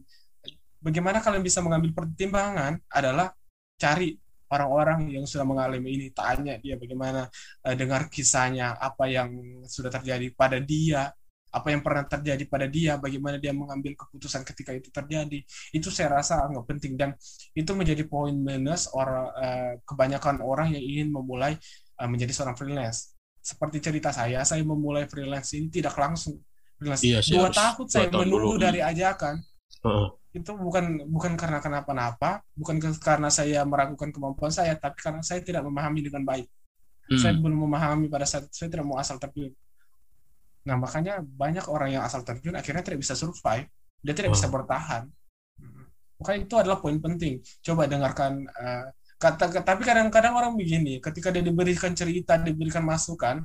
Bagaimana 0.85 1.25
kalian 1.25 1.41
bisa 1.41 1.65
mengambil 1.65 1.97
pertimbangan 1.97 2.77
adalah 2.93 3.33
cari 3.81 4.21
orang-orang 4.53 5.17
yang 5.17 5.25
sudah 5.25 5.49
mengalami 5.49 5.97
ini, 5.97 6.07
tanya 6.13 6.61
dia 6.61 6.77
bagaimana 6.77 7.27
uh, 7.65 7.75
dengar 7.75 8.13
kisahnya, 8.13 8.77
apa 8.77 9.09
yang 9.09 9.33
sudah 9.65 9.89
terjadi 9.89 10.29
pada 10.37 10.61
dia, 10.61 11.09
apa 11.49 11.73
yang 11.73 11.81
pernah 11.81 12.05
terjadi 12.05 12.45
pada 12.45 12.69
dia, 12.69 13.01
bagaimana 13.01 13.41
dia 13.41 13.57
mengambil 13.57 13.97
keputusan 13.97 14.45
ketika 14.45 14.77
itu 14.77 14.93
terjadi. 14.93 15.41
Itu 15.73 15.89
saya 15.89 16.21
rasa 16.21 16.45
nggak 16.45 16.67
penting 16.69 17.01
dan 17.01 17.17
itu 17.57 17.73
menjadi 17.73 18.05
poin 18.05 18.37
minus 18.37 18.93
orang 18.93 19.27
uh, 19.33 19.73
kebanyakan 19.89 20.45
orang 20.45 20.77
yang 20.77 20.85
ingin 20.85 21.09
memulai 21.09 21.57
uh, 21.97 22.07
menjadi 22.07 22.37
seorang 22.37 22.55
freelance 22.55 23.15
seperti 23.45 23.77
cerita 23.85 24.09
saya, 24.09 24.41
saya 24.41 24.65
memulai 24.65 25.05
freelance 25.05 25.53
ini 25.53 25.69
tidak 25.69 25.93
langsung. 26.01 26.41
Freelance. 26.81 27.05
Iya, 27.05 27.21
dua 27.21 27.53
tahun 27.53 27.87
saya 27.93 28.09
menunggu 28.09 28.57
dulu. 28.57 28.65
dari 28.65 28.81
ajakan. 28.81 29.45
Uh. 29.85 30.09
Itu 30.35 30.57
bukan 30.59 31.07
bukan 31.07 31.39
karena 31.39 31.63
kenapa-napa, 31.63 32.43
bukan 32.59 32.81
karena 32.99 33.31
saya 33.31 33.63
meragukan 33.63 34.11
kemampuan 34.11 34.51
saya, 34.51 34.75
tapi 34.75 34.99
karena 34.99 35.23
saya 35.23 35.45
tidak 35.45 35.63
memahami 35.63 36.11
dengan 36.11 36.27
baik. 36.27 36.47
Hmm. 37.07 37.21
Saya 37.21 37.33
belum 37.37 37.69
memahami 37.69 38.09
pada 38.09 38.25
saat 38.25 38.49
saya 38.51 38.73
tidak 38.73 38.89
mau 38.89 38.99
asal 38.99 39.21
terjun. 39.21 39.53
Nah 40.65 40.81
makanya 40.81 41.21
banyak 41.21 41.69
orang 41.69 42.01
yang 42.01 42.03
asal 42.03 42.25
terjun 42.25 42.57
akhirnya 42.57 42.81
tidak 42.81 43.05
bisa 43.05 43.15
survive, 43.15 43.69
dia 44.01 44.15
tidak 44.17 44.33
uh. 44.33 44.35
bisa 44.35 44.49
bertahan. 44.49 45.05
Makanya 46.19 46.41
itu 46.47 46.55
adalah 46.57 46.79
poin 46.81 46.97
penting. 46.99 47.45
Coba 47.61 47.85
dengarkan 47.85 48.49
uh, 48.49 48.87
kata 49.25 49.63
tapi 49.65 49.83
kadang-kadang 49.87 50.35
orang 50.37 50.53
begini 50.53 51.01
ketika 51.01 51.33
dia 51.33 51.41
diberikan 51.41 51.97
cerita 51.97 52.37
diberikan 52.37 52.85
masukan 52.85 53.41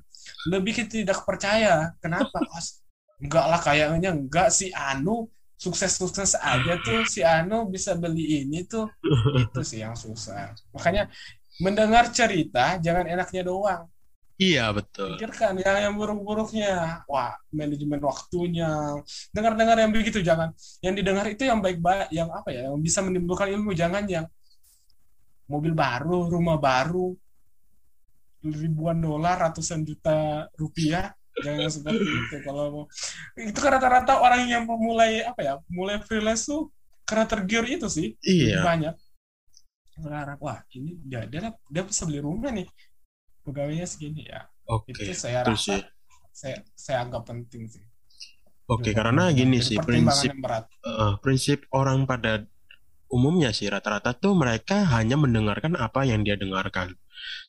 lebih 0.49 0.89
tidak 0.89 1.23
percaya 1.23 1.93
kenapa 2.03 2.35
enggak 3.23 3.45
lah 3.47 3.59
kayaknya 3.63 4.11
enggak 4.11 4.51
si 4.51 4.73
Anu 4.75 5.29
sukses-sukses 5.59 6.39
aja 6.39 6.79
tuh 6.79 7.03
si 7.03 7.19
Anu 7.19 7.67
bisa 7.67 7.99
beli 7.99 8.47
ini 8.47 8.63
tuh 8.63 8.87
itu 9.43 9.59
sih 9.59 9.83
yang 9.83 9.93
susah 9.93 10.55
makanya 10.71 11.11
mendengar 11.59 12.07
cerita 12.15 12.79
jangan 12.79 13.03
enaknya 13.03 13.43
doang 13.43 13.83
Iya 14.39 14.71
betul. 14.71 15.19
Pikirkan 15.19 15.59
yang 15.59 15.91
yang 15.91 15.95
buruk-buruknya. 15.99 17.03
Wah, 17.11 17.35
manajemen 17.51 17.99
waktunya. 17.99 18.95
Dengar-dengar 19.35 19.75
yang 19.83 19.91
begitu 19.91 20.23
jangan. 20.23 20.55
Yang 20.79 20.93
didengar 21.03 21.27
itu 21.27 21.43
yang 21.43 21.59
baik-baik, 21.59 22.07
yang 22.15 22.31
apa 22.31 22.47
ya, 22.55 22.71
yang 22.71 22.79
bisa 22.79 23.03
menimbulkan 23.03 23.51
ilmu. 23.51 23.75
Jangan 23.75 24.07
yang 24.07 24.31
mobil 25.43 25.75
baru, 25.75 26.31
rumah 26.31 26.55
baru, 26.55 27.11
ribuan 28.47 29.03
dolar, 29.03 29.51
ratusan 29.51 29.83
juta 29.83 30.47
rupiah, 30.55 31.11
jangan 31.43 31.69
seperti 31.69 32.05
itu. 32.05 32.35
Kalau 32.45 32.63
mau, 32.71 32.83
itu 33.37 33.59
kan 33.59 33.71
rata-rata 33.77 34.19
orang 34.19 34.47
yang 34.47 34.63
memulai 34.67 35.23
apa 35.23 35.41
ya, 35.41 35.53
mulai 35.71 35.99
freelance 36.03 36.47
tuh 36.47 36.69
karena 37.03 37.25
tergiur 37.25 37.65
itu 37.65 37.87
sih, 37.89 38.13
iya. 38.21 38.61
banyak. 38.61 38.95
Sekarang, 39.99 40.37
wah 40.39 40.63
ini 40.71 40.95
dia, 41.03 41.25
dia 41.25 41.51
dia 41.51 41.83
bisa 41.83 42.07
beli 42.07 42.21
rumah 42.23 42.53
nih, 42.53 42.67
pegawainya 43.43 43.87
segini 43.89 44.29
ya. 44.29 44.47
Oke. 44.69 44.93
Itu 44.93 45.11
saya 45.17 45.43
rasa, 45.43 45.83
saya 46.29 46.61
saya 46.77 47.03
anggap 47.03 47.27
penting 47.27 47.65
sih. 47.67 47.83
Oke, 48.69 48.93
karena 48.93 49.33
gini 49.33 49.65
sih 49.65 49.81
prinsip 49.81 50.29
uh, 50.85 51.17
prinsip 51.25 51.65
orang 51.73 52.05
pada 52.05 52.45
umumnya 53.09 53.49
sih 53.49 53.65
rata-rata 53.65 54.13
tuh 54.13 54.37
mereka 54.37 54.85
hanya 54.93 55.17
mendengarkan 55.17 55.73
apa 55.73 56.05
yang 56.05 56.21
dia 56.21 56.37
dengarkan. 56.37 56.93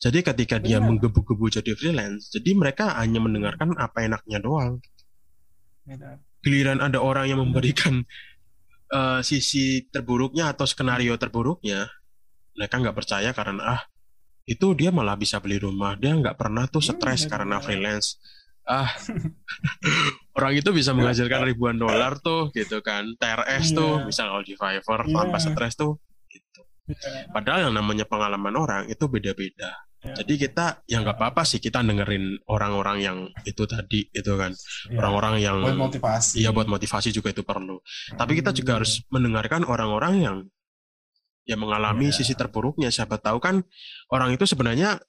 Jadi 0.01 0.25
ketika 0.25 0.57
dia 0.57 0.81
menggebu-gebu 0.81 1.61
jadi 1.61 1.73
freelance, 1.77 2.33
jadi 2.33 2.57
mereka 2.57 2.97
hanya 2.97 3.21
mendengarkan 3.21 3.77
apa 3.77 4.07
enaknya 4.07 4.39
doang. 4.41 4.81
Giliran 6.41 6.81
ada 6.81 7.05
orang 7.05 7.29
yang 7.29 7.41
memberikan 7.45 8.07
uh, 8.93 9.21
sisi 9.21 9.85
terburuknya 9.93 10.53
atau 10.53 10.65
skenario 10.65 11.15
terburuknya, 11.21 11.89
mereka 12.57 12.81
nggak 12.81 12.97
percaya 12.97 13.31
karena 13.37 13.79
ah 13.79 13.83
itu 14.49 14.75
dia 14.75 14.91
malah 14.91 15.15
bisa 15.15 15.39
beli 15.39 15.61
rumah, 15.61 15.95
dia 15.95 16.17
nggak 16.17 16.35
pernah 16.35 16.67
tuh 16.67 16.83
iya, 16.83 16.91
stres 16.97 17.23
karena 17.29 17.63
freelance. 17.63 18.19
Ah. 18.67 18.91
Orang 20.37 20.55
itu 20.55 20.71
bisa 20.71 20.95
menghasilkan 20.95 21.43
ribuan 21.43 21.77
dolar 21.77 22.19
tuh 22.23 22.55
gitu 22.55 22.81
kan. 22.81 23.05
TRS 23.19 23.75
yeah. 23.75 23.79
tuh 23.79 23.93
misal 24.07 24.27
di 24.47 24.55
Fiverr 24.55 25.07
yeah. 25.07 25.15
tanpa 25.15 25.39
stres 25.43 25.75
tuh. 25.77 25.99
yeah. 25.99 26.10
Padahal 27.35 27.71
yang 27.71 27.75
namanya 27.75 28.05
pengalaman 28.07 28.55
orang 28.55 28.83
itu 28.89 29.05
beda-beda 29.07 29.71
yeah. 30.05 30.17
jadi 30.19 30.33
kita 30.49 30.67
ya 30.89 31.01
nggak 31.05 31.17
apa-apa 31.17 31.43
sih 31.45 31.61
kita 31.61 31.85
dengerin 31.85 32.41
orang-orang 32.49 32.99
yang 33.01 33.19
itu 33.45 33.65
tadi 33.69 34.09
itu 34.11 34.33
kan 34.37 34.53
iya. 34.89 34.97
orang-orang 34.99 35.35
yang 35.41 35.57
buat 35.63 35.91
motivasi 35.91 36.35
iya 36.41 36.51
buat 36.51 36.69
motivasi 36.69 37.13
juga 37.13 37.31
itu 37.33 37.43
perlu 37.45 37.81
tapi 38.17 38.39
kita 38.39 38.51
juga 38.57 38.81
harus 38.81 39.05
mendengarkan 39.13 39.65
orang-orang 39.65 40.15
yang 40.21 40.37
yang 41.49 41.61
mengalami 41.61 42.13
yeah. 42.13 42.17
sisi 42.17 42.37
terburuknya 42.37 42.89
siapa 42.93 43.19
tahu 43.19 43.41
kan 43.43 43.65
orang 44.13 44.37
itu 44.37 44.45
sebenarnya 44.47 45.01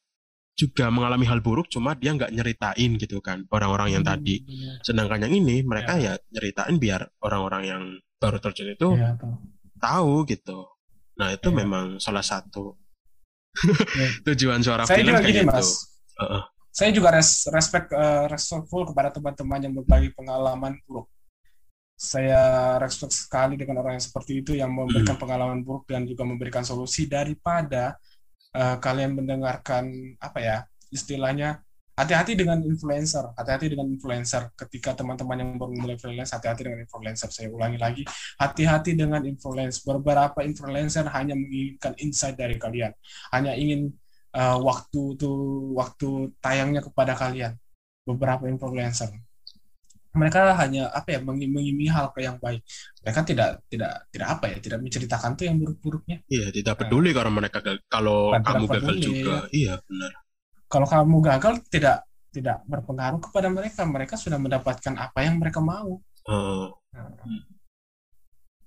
juga 0.56 0.92
mengalami 0.92 1.26
hal 1.26 1.40
buruk 1.40 1.72
cuma 1.72 1.96
dia 1.96 2.12
nggak 2.12 2.32
nyeritain 2.36 2.92
gitu 3.00 3.24
kan 3.24 3.48
orang-orang 3.50 3.96
yang 3.98 4.04
hmm, 4.04 4.12
tadi 4.12 4.44
iya. 4.46 4.78
sedangkan 4.84 5.26
yang 5.26 5.34
ini 5.34 5.64
mereka 5.64 5.96
ya. 5.96 6.20
ya 6.20 6.24
nyeritain 6.38 6.76
biar 6.76 7.08
orang-orang 7.24 7.64
yang 7.66 7.84
baru 8.22 8.38
terjun 8.38 8.76
itu 8.76 8.88
ya, 9.00 9.18
tahu 9.82 10.28
gitu 10.30 10.71
nah 11.18 11.34
itu 11.36 11.50
ya. 11.52 11.56
memang 11.56 11.86
salah 12.00 12.24
satu 12.24 12.76
ya. 13.96 14.10
tujuan 14.32 14.64
suara 14.64 14.88
saya 14.88 15.04
film 15.04 15.14
juga 15.16 15.22
gini, 15.28 15.44
gitu 15.44 15.52
mas. 15.52 15.70
Uh 16.16 16.24
-uh. 16.24 16.44
saya 16.72 16.90
juga 16.96 17.10
res 17.12 17.48
respect 17.52 17.92
uh, 17.92 18.26
respectful 18.32 18.84
kepada 18.88 19.12
teman-teman 19.12 19.60
yang 19.60 19.74
berbagi 19.76 20.10
pengalaman 20.16 20.80
buruk 20.88 21.12
saya 22.02 22.42
respect 22.82 23.14
sekali 23.14 23.54
dengan 23.62 23.86
orang 23.86 24.02
yang 24.02 24.06
seperti 24.10 24.42
itu 24.42 24.58
yang 24.58 24.74
memberikan 24.74 25.14
hmm. 25.14 25.22
pengalaman 25.22 25.62
buruk 25.62 25.86
dan 25.86 26.10
juga 26.10 26.26
memberikan 26.26 26.66
solusi 26.66 27.06
daripada 27.06 27.94
uh, 28.58 28.82
kalian 28.82 29.14
mendengarkan 29.14 30.18
apa 30.18 30.40
ya 30.42 30.58
istilahnya 30.90 31.62
hati-hati 31.96 32.34
dengan 32.40 32.60
influencer, 32.64 33.36
hati-hati 33.36 33.68
dengan 33.72 33.88
influencer. 33.92 34.52
Ketika 34.56 34.96
teman-teman 34.96 35.38
yang 35.38 35.50
baru 35.60 35.74
mulai 35.76 35.98
freelance, 36.00 36.32
hati-hati 36.32 36.68
dengan 36.68 36.82
influencer. 36.84 37.30
Saya 37.30 37.48
ulangi 37.52 37.78
lagi, 37.78 38.04
hati-hati 38.40 38.96
dengan 38.96 39.22
influencer. 39.28 39.84
Beberapa 39.84 40.42
influencer 40.42 41.06
hanya 41.12 41.36
menginginkan 41.36 41.94
insight 42.00 42.36
dari 42.40 42.56
kalian, 42.56 42.92
hanya 43.36 43.54
ingin 43.56 43.92
uh, 44.36 44.58
waktu 44.60 45.20
tuh 45.20 45.72
waktu 45.76 46.32
tayangnya 46.40 46.82
kepada 46.84 47.14
kalian. 47.18 47.56
Beberapa 48.08 48.50
influencer. 48.50 49.12
mereka 50.12 50.60
hanya 50.60 50.92
apa 50.92 51.16
ya 51.16 51.20
mengiming 51.24 51.88
hal 51.88 52.12
ke 52.12 52.28
yang 52.28 52.36
baik 52.36 52.60
mereka 53.00 53.24
tidak 53.24 53.64
tidak 53.72 54.12
tidak 54.12 54.28
apa 54.28 54.46
ya 54.52 54.58
tidak 54.60 54.80
menceritakan 54.84 55.40
tuh 55.40 55.46
yang 55.48 55.56
buruk-buruknya 55.56 56.20
iya 56.28 56.52
tidak 56.52 56.84
peduli 56.84 57.16
nah, 57.16 57.24
kalau 57.24 57.32
mereka 57.32 57.60
kalau 57.88 58.36
kamu 58.36 58.66
gagal 58.76 58.96
juga 59.00 59.36
iya 59.56 59.80
benar 59.88 60.12
kalau 60.72 60.88
kamu 60.88 61.20
gagal 61.20 61.60
tidak 61.68 62.08
tidak 62.32 62.64
berpengaruh 62.64 63.20
kepada 63.20 63.52
mereka 63.52 63.84
mereka 63.84 64.16
sudah 64.16 64.40
mendapatkan 64.40 64.96
apa 64.96 65.20
yang 65.28 65.36
mereka 65.36 65.60
mau 65.60 66.00
uh. 66.32 66.72
nah 66.96 67.12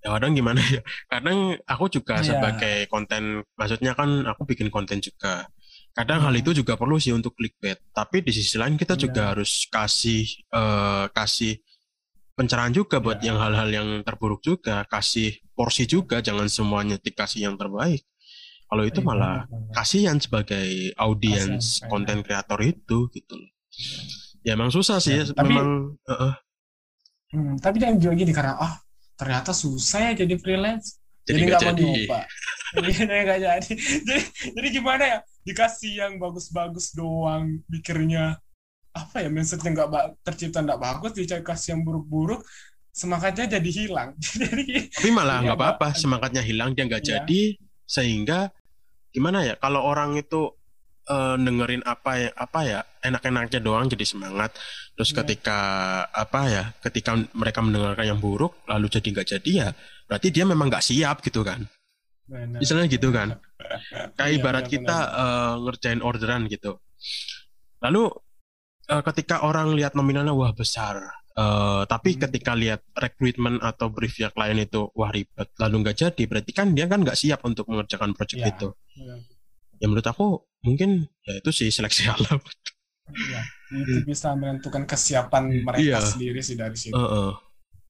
ya 0.04 0.12
kadang 0.20 0.36
gimana 0.36 0.60
ya 0.68 0.84
kadang 1.08 1.56
aku 1.64 1.88
juga 1.88 2.20
yeah. 2.20 2.28
sebagai 2.28 2.76
konten 2.92 3.40
maksudnya 3.56 3.96
kan 3.96 4.28
aku 4.28 4.44
bikin 4.44 4.68
konten 4.68 5.00
juga 5.00 5.48
kadang 5.96 6.20
hmm. 6.20 6.26
hal 6.28 6.34
itu 6.36 6.50
juga 6.52 6.76
perlu 6.76 7.00
sih 7.00 7.16
untuk 7.16 7.32
clickbait 7.32 7.80
tapi 7.96 8.20
di 8.20 8.28
sisi 8.36 8.60
lain 8.60 8.76
kita 8.76 9.00
yeah. 9.00 9.02
juga 9.08 9.22
harus 9.32 9.64
kasih 9.72 10.28
uh, 10.52 11.08
kasih 11.08 11.56
pencerahan 12.36 12.76
juga 12.76 13.00
buat 13.00 13.24
yeah. 13.24 13.32
yang 13.32 13.38
hal-hal 13.40 13.68
yang 13.72 13.88
terburuk 14.04 14.44
juga 14.44 14.84
kasih 14.92 15.40
porsi 15.56 15.88
juga 15.88 16.20
jangan 16.20 16.52
semuanya 16.52 17.00
dikasih 17.00 17.48
yang 17.48 17.56
terbaik 17.56 18.04
kalau 18.68 18.84
itu 18.84 19.00
iya, 19.00 19.06
malah 19.06 19.36
kasihan 19.76 20.18
sebagai 20.18 20.94
audiens 20.98 21.84
konten 21.86 22.24
kreator 22.24 22.58
itu 22.64 23.06
gitu 23.12 23.36
ya 24.44 24.54
emang 24.56 24.68
susah 24.68 25.00
sih 25.00 25.20
ya, 25.20 25.24
tapi, 25.32 25.52
memang 25.52 25.96
uh 26.04 26.12
-uh. 26.12 26.34
Hmm, 27.34 27.54
tapi 27.58 27.82
jangan 27.82 27.98
juga 27.98 28.14
gini 28.14 28.32
karena 28.32 28.54
ah 28.60 28.74
ternyata 29.18 29.50
susah 29.50 30.12
ya 30.12 30.26
jadi 30.26 30.34
freelance. 30.38 31.00
Jadi 31.24 31.48
nggak 31.48 31.60
mau 31.64 31.72
nyoba 31.72 32.20
jadi 32.74 32.90
nggak 33.26 33.40
jadi. 33.40 33.72
Jadi 34.04 34.22
jadi 34.54 34.68
gimana 34.68 35.04
ya? 35.06 35.18
Dikasih 35.44 35.92
yang 36.00 36.12
bagus-bagus 36.16 36.96
doang 36.96 37.60
pikirnya 37.68 38.38
apa 38.94 39.26
ya 39.26 39.28
mindsetnya 39.28 39.74
nggak 39.74 40.22
tercipta 40.22 40.62
nggak 40.62 40.78
bagus 40.78 41.18
dikasih 41.18 41.74
yang 41.74 41.82
buruk-buruk 41.82 42.46
semangatnya 42.94 43.58
jadi 43.58 43.70
hilang. 43.74 44.14
Jadi 44.38 44.86
tapi 44.94 45.10
malah 45.10 45.42
nggak 45.42 45.58
ya, 45.58 45.62
apa-apa 45.66 45.88
semangatnya 45.98 46.42
hilang 46.46 46.78
dia 46.78 46.86
nggak 46.86 47.02
jadi 47.02 47.58
sehingga 47.84 48.52
gimana 49.14 49.46
ya 49.46 49.54
kalau 49.60 49.84
orang 49.84 50.18
itu 50.18 50.50
uh, 51.08 51.36
dengerin 51.38 51.84
apa 51.86 52.12
ya 52.18 52.30
apa 52.34 52.60
ya 52.64 52.80
enak-enaknya 53.04 53.60
doang 53.62 53.86
jadi 53.86 54.02
semangat 54.02 54.56
terus 54.96 55.12
yeah. 55.12 55.18
ketika 55.22 55.58
apa 56.10 56.40
ya 56.50 56.64
ketika 56.82 57.14
mereka 57.36 57.60
mendengarkan 57.62 58.16
yang 58.16 58.20
buruk 58.20 58.58
lalu 58.66 58.90
jadi 58.90 59.06
nggak 59.14 59.28
jadi 59.38 59.50
ya 59.52 59.68
berarti 60.08 60.28
dia 60.30 60.44
memang 60.44 60.68
nggak 60.68 60.84
siap 60.84 61.24
gitu 61.24 61.42
kan. 61.44 61.64
Benar. 62.24 62.56
misalnya 62.56 62.86
gitu 62.88 63.12
kan. 63.12 63.36
Kayak 64.16 64.30
iya, 64.32 64.38
ibarat 64.40 64.64
kita 64.68 64.98
uh, 65.12 65.54
ngerjain 65.60 66.00
orderan 66.00 66.48
gitu. 66.48 66.80
Lalu 67.84 68.08
uh, 68.88 69.02
ketika 69.12 69.44
orang 69.44 69.76
lihat 69.76 69.92
nominalnya 69.92 70.32
wah 70.32 70.52
besar 70.56 71.00
Uh, 71.34 71.82
tapi 71.90 72.14
hmm. 72.14 72.20
ketika 72.30 72.54
lihat 72.54 72.86
rekrutmen 72.94 73.58
atau 73.58 73.90
brief 73.90 74.22
yang 74.22 74.30
klien 74.30 74.54
itu 74.54 74.86
wah 74.94 75.10
ribet 75.10 75.50
lalu 75.58 75.82
nggak 75.82 75.96
jadi 75.98 76.22
berarti 76.30 76.54
kan 76.54 76.70
dia 76.78 76.86
kan 76.86 77.02
nggak 77.02 77.18
siap 77.18 77.42
untuk 77.42 77.66
mengerjakan 77.66 78.14
proyek 78.14 78.38
ya, 78.38 78.54
itu. 78.54 78.68
Ya. 78.94 79.14
ya 79.82 79.86
menurut 79.90 80.06
aku 80.06 80.46
mungkin 80.62 81.10
ya 81.26 81.42
itu 81.42 81.50
sih 81.50 81.74
seleksi 81.74 82.06
alam. 82.14 82.38
Iya, 83.10 83.40
itu 83.82 84.06
bisa 84.06 84.32
menentukan 84.38 84.86
kesiapan 84.86 85.66
mereka 85.66 85.98
iya. 85.98 86.00
sendiri 86.00 86.38
sih 86.38 86.54
dari 86.54 86.78
situ. 86.78 86.94
Uh, 86.94 87.02
uh. 87.02 87.30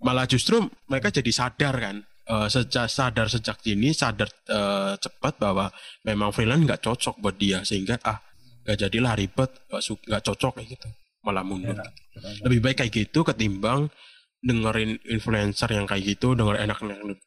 Malah 0.00 0.24
justru 0.24 0.64
mereka 0.88 1.12
jadi 1.12 1.28
sadar 1.28 1.76
kan, 1.76 1.96
uh, 2.28 2.48
sejak 2.48 2.88
sadar 2.88 3.28
sejak 3.28 3.60
dini 3.60 3.92
sadar 3.92 4.28
uh, 4.48 4.96
cepat 4.96 5.36
bahwa 5.36 5.68
memang 6.04 6.32
freelance 6.32 6.64
nggak 6.64 6.82
cocok 6.82 7.20
buat 7.20 7.36
dia 7.36 7.60
sehingga 7.62 8.00
ah 8.04 8.20
nggak 8.64 8.78
jadilah 8.88 9.12
ribet 9.12 9.50
nggak 10.08 10.22
cocok 10.24 10.52
kayak 10.60 10.68
gitu 10.76 10.88
malah 11.24 11.42
mundur. 11.42 11.74
Ya, 11.74 11.88
Lebih 12.46 12.60
baik 12.60 12.76
kayak 12.84 12.92
gitu 12.92 13.24
ketimbang 13.24 13.88
dengerin 14.44 15.00
influencer 15.08 15.72
yang 15.72 15.88
kayak 15.88 16.04
gitu 16.04 16.36
denger 16.36 16.60
enak 16.60 16.78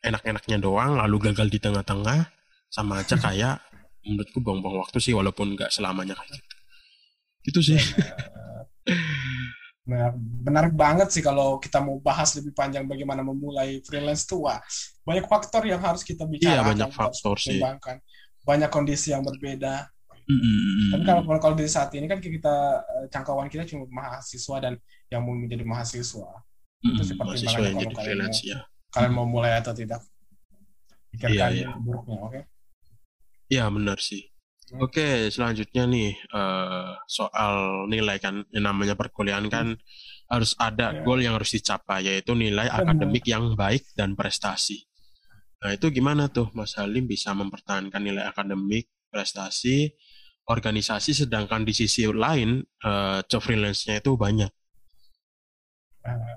enak-enaknya 0.05 0.57
doang 0.61 1.01
lalu 1.01 1.33
gagal 1.33 1.49
di 1.49 1.57
tengah-tengah 1.57 2.29
sama 2.69 3.01
aja 3.01 3.17
kayak 3.25 3.57
menurutku 4.05 4.39
buang-buang 4.39 4.85
waktu 4.85 5.01
sih 5.01 5.17
walaupun 5.17 5.57
nggak 5.57 5.73
selamanya 5.73 6.13
kayak 6.13 6.37
gitu. 6.37 6.55
Itu 7.47 7.59
sih. 7.73 7.81
Benar, 9.87 10.11
benar 10.19 10.65
banget 10.75 11.15
sih 11.15 11.23
kalau 11.23 11.63
kita 11.63 11.79
mau 11.79 11.95
bahas 12.03 12.35
lebih 12.35 12.51
panjang 12.51 12.83
bagaimana 12.83 13.23
memulai 13.23 13.79
freelance 13.87 14.27
tua 14.27 14.59
banyak 15.07 15.23
faktor 15.31 15.63
yang 15.63 15.79
harus 15.79 16.03
kita 16.03 16.27
bicarakan 16.27 16.59
iya, 16.59 16.63
banyak 16.67 16.91
faktor 16.91 17.39
sih. 17.39 17.63
banyak 18.43 18.67
kondisi 18.67 19.15
yang 19.15 19.23
berbeda 19.23 19.87
mm-hmm. 20.27 20.91
tapi 20.93 21.03
kalau 21.07 21.21
kalau 21.39 21.55
di 21.55 21.65
saat 21.67 21.89
ini 21.95 22.05
kan 22.05 22.19
kita 22.19 22.83
eh, 22.83 23.05
jangkauan 23.09 23.47
kita 23.47 23.63
cuma 23.63 23.87
mahasiswa 23.87 24.55
dan 24.59 24.73
yang 25.07 25.23
mau 25.23 25.33
menjadi 25.33 25.63
mahasiswa 25.63 26.27
mm-hmm. 26.27 26.91
itu 26.93 27.03
seperti 27.03 27.27
mahasiswa 27.47 27.59
yang 27.63 27.77
jadi 27.79 27.95
freelance 27.95 28.39
mau, 28.43 28.51
ya 28.51 28.59
kalian 28.91 29.11
mau 29.15 29.27
mulai 29.27 29.51
atau 29.59 29.71
tidak 29.71 30.03
pikirkan 31.15 31.51
iya, 31.55 31.65
iya. 31.65 31.69
buruknya 31.79 32.19
oke 32.19 32.31
okay? 32.35 32.43
Iya 33.47 33.71
benar 33.71 33.97
sih. 34.03 34.27
Hmm. 34.67 34.83
Oke, 34.83 35.31
selanjutnya 35.31 35.87
nih 35.87 36.11
uh, 36.35 36.99
soal 37.07 37.87
nilai 37.87 38.19
kan, 38.19 38.43
yang 38.51 38.67
namanya 38.67 38.99
perkuliahan 38.99 39.47
kan 39.47 39.79
harus 40.27 40.51
ada 40.59 40.91
yeah. 40.91 41.03
goal 41.07 41.19
yang 41.23 41.39
harus 41.39 41.55
dicapai, 41.55 42.03
yaitu 42.03 42.35
nilai 42.35 42.67
Benar. 42.67 42.83
akademik 42.83 43.23
yang 43.23 43.55
baik 43.55 43.87
dan 43.95 44.19
prestasi. 44.19 44.83
Nah 45.63 45.71
itu 45.71 45.87
gimana 45.89 46.27
tuh 46.27 46.51
Mas 46.51 46.75
Halim 46.75 47.07
bisa 47.07 47.31
mempertahankan 47.31 48.03
nilai 48.03 48.27
akademik, 48.27 48.91
prestasi, 49.07 49.95
organisasi, 50.47 51.27
sedangkan 51.27 51.67
di 51.67 51.75
sisi 51.75 52.07
lain 52.07 52.63
uh, 52.87 53.19
job 53.27 53.43
freelance-nya 53.43 53.99
itu 53.99 54.15
banyak. 54.15 54.51
Uh, 56.07 56.35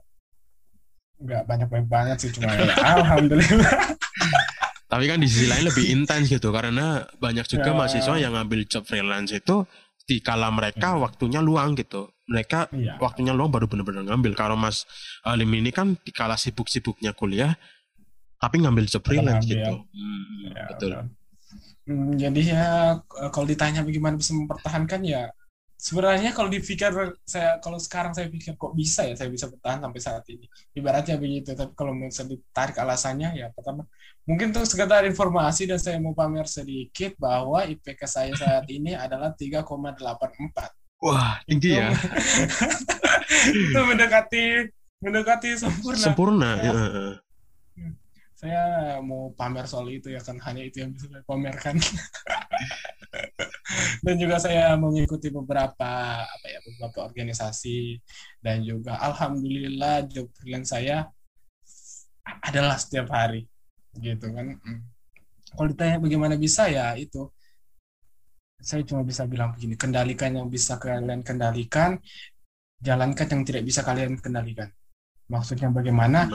enggak 1.23 1.43
banyak-banyak 1.47 1.89
banget 1.89 2.17
sih, 2.27 2.31
cuma 2.35 2.51
ya, 2.51 2.75
alhamdulillah. 2.99 3.95
Tapi 4.91 5.05
kan 5.07 5.23
di 5.23 5.31
sisi 5.31 5.47
lain 5.47 5.71
lebih 5.71 5.87
intens 5.87 6.27
gitu 6.27 6.51
karena 6.51 7.07
banyak 7.23 7.47
juga 7.47 7.71
ya. 7.71 7.77
mahasiswa 7.79 8.15
yang 8.19 8.35
ngambil 8.35 8.67
job 8.67 8.83
freelance 8.83 9.31
itu 9.31 9.63
di 10.03 10.19
kala 10.19 10.51
mereka 10.51 10.99
hmm. 10.99 11.07
waktunya 11.07 11.39
luang 11.39 11.79
gitu. 11.79 12.11
Mereka 12.27 12.75
ya. 12.75 12.99
waktunya 12.99 13.31
luang 13.31 13.55
baru 13.55 13.71
benar-benar 13.71 14.03
ngambil. 14.11 14.35
Kalau 14.35 14.59
Mas 14.59 14.91
Alim 15.23 15.55
ini 15.55 15.71
kan 15.71 15.95
di 15.95 16.11
kala 16.11 16.35
sibuk-sibuknya 16.35 17.15
kuliah 17.15 17.55
tapi 18.43 18.59
ngambil 18.59 18.91
job 18.91 19.07
freelance 19.07 19.47
ngambil. 19.47 19.55
gitu. 19.55 19.75
Hmm, 19.95 20.43
ya, 20.51 20.65
betul. 20.75 20.91
Hmm, 21.91 22.15
jadi 22.15 22.55
ya 22.55 22.67
kalau 23.35 23.51
ditanya 23.51 23.83
bagaimana 23.83 24.15
bisa 24.15 24.31
mempertahankan 24.31 25.03
ya 25.03 25.27
sebenarnya 25.75 26.31
kalau 26.31 26.47
dipikir 26.47 26.95
saya 27.27 27.59
kalau 27.59 27.83
sekarang 27.83 28.15
saya 28.15 28.31
pikir 28.31 28.55
kok 28.55 28.79
bisa 28.79 29.11
ya 29.11 29.19
saya 29.19 29.27
bisa 29.27 29.51
bertahan 29.51 29.83
sampai 29.83 29.99
saat 29.99 30.23
ini 30.31 30.47
ibaratnya 30.79 31.19
begitu 31.19 31.51
tapi 31.59 31.75
kalau 31.75 31.91
bisa 31.99 32.23
ditarik 32.23 32.79
alasannya 32.79 33.43
ya 33.43 33.51
pertama 33.51 33.91
mungkin 34.23 34.55
untuk 34.55 34.71
sekedar 34.71 35.03
informasi 35.03 35.67
dan 35.67 35.83
saya 35.83 35.99
mau 35.99 36.15
pamer 36.15 36.47
sedikit 36.47 37.19
bahwa 37.19 37.67
IPK 37.67 38.01
saya 38.07 38.39
saat 38.39 38.71
ini 38.71 38.95
adalah 38.95 39.35
3,84 39.35 41.03
wah 41.03 41.43
tinggi 41.43 41.75
ya 41.75 41.91
itu 43.67 43.81
mendekati 43.83 44.69
mendekati 45.03 45.59
sempurna 45.59 46.05
sempurna 46.07 46.51
ya. 46.55 46.71
ya. 46.71 47.30
Saya 48.41 48.97
mau 49.05 49.37
pamer 49.37 49.69
soal 49.69 49.93
itu 49.93 50.09
ya 50.09 50.25
kan 50.25 50.41
hanya 50.49 50.65
itu 50.65 50.81
yang 50.81 50.97
bisa 50.97 51.13
saya 51.13 51.25
pamerkan. 51.29 51.77
Dan 54.05 54.17
juga 54.17 54.41
saya 54.41 54.81
mengikuti 54.81 55.29
beberapa 55.29 56.25
apa 56.25 56.47
ya 56.49 56.59
beberapa 56.65 57.05
organisasi 57.05 58.01
dan 58.41 58.65
juga 58.65 58.97
alhamdulillah 58.99 60.09
job 60.09 60.33
freelance 60.33 60.73
saya 60.73 61.05
adalah 62.41 62.81
setiap 62.81 63.13
hari 63.13 63.45
gitu 64.01 64.33
kan. 64.33 64.57
Hmm. 64.57 64.89
kalau 65.51 65.67
ditanya 65.75 65.99
bagaimana 66.01 66.35
bisa 66.41 66.73
ya 66.73 66.97
itu. 66.97 67.29
Saya 68.61 68.85
cuma 68.89 69.05
bisa 69.05 69.29
bilang 69.29 69.53
begini 69.53 69.77
kendalikan 69.77 70.33
yang 70.37 70.49
bisa 70.49 70.81
kalian 70.81 71.25
kendalikan 71.25 72.01
jalankan 72.81 73.29
yang 73.29 73.43
tidak 73.45 73.63
bisa 73.69 73.81
kalian 73.85 74.17
kendalikan 74.21 74.73
maksudnya 75.31 75.71
bagaimana 75.71 76.27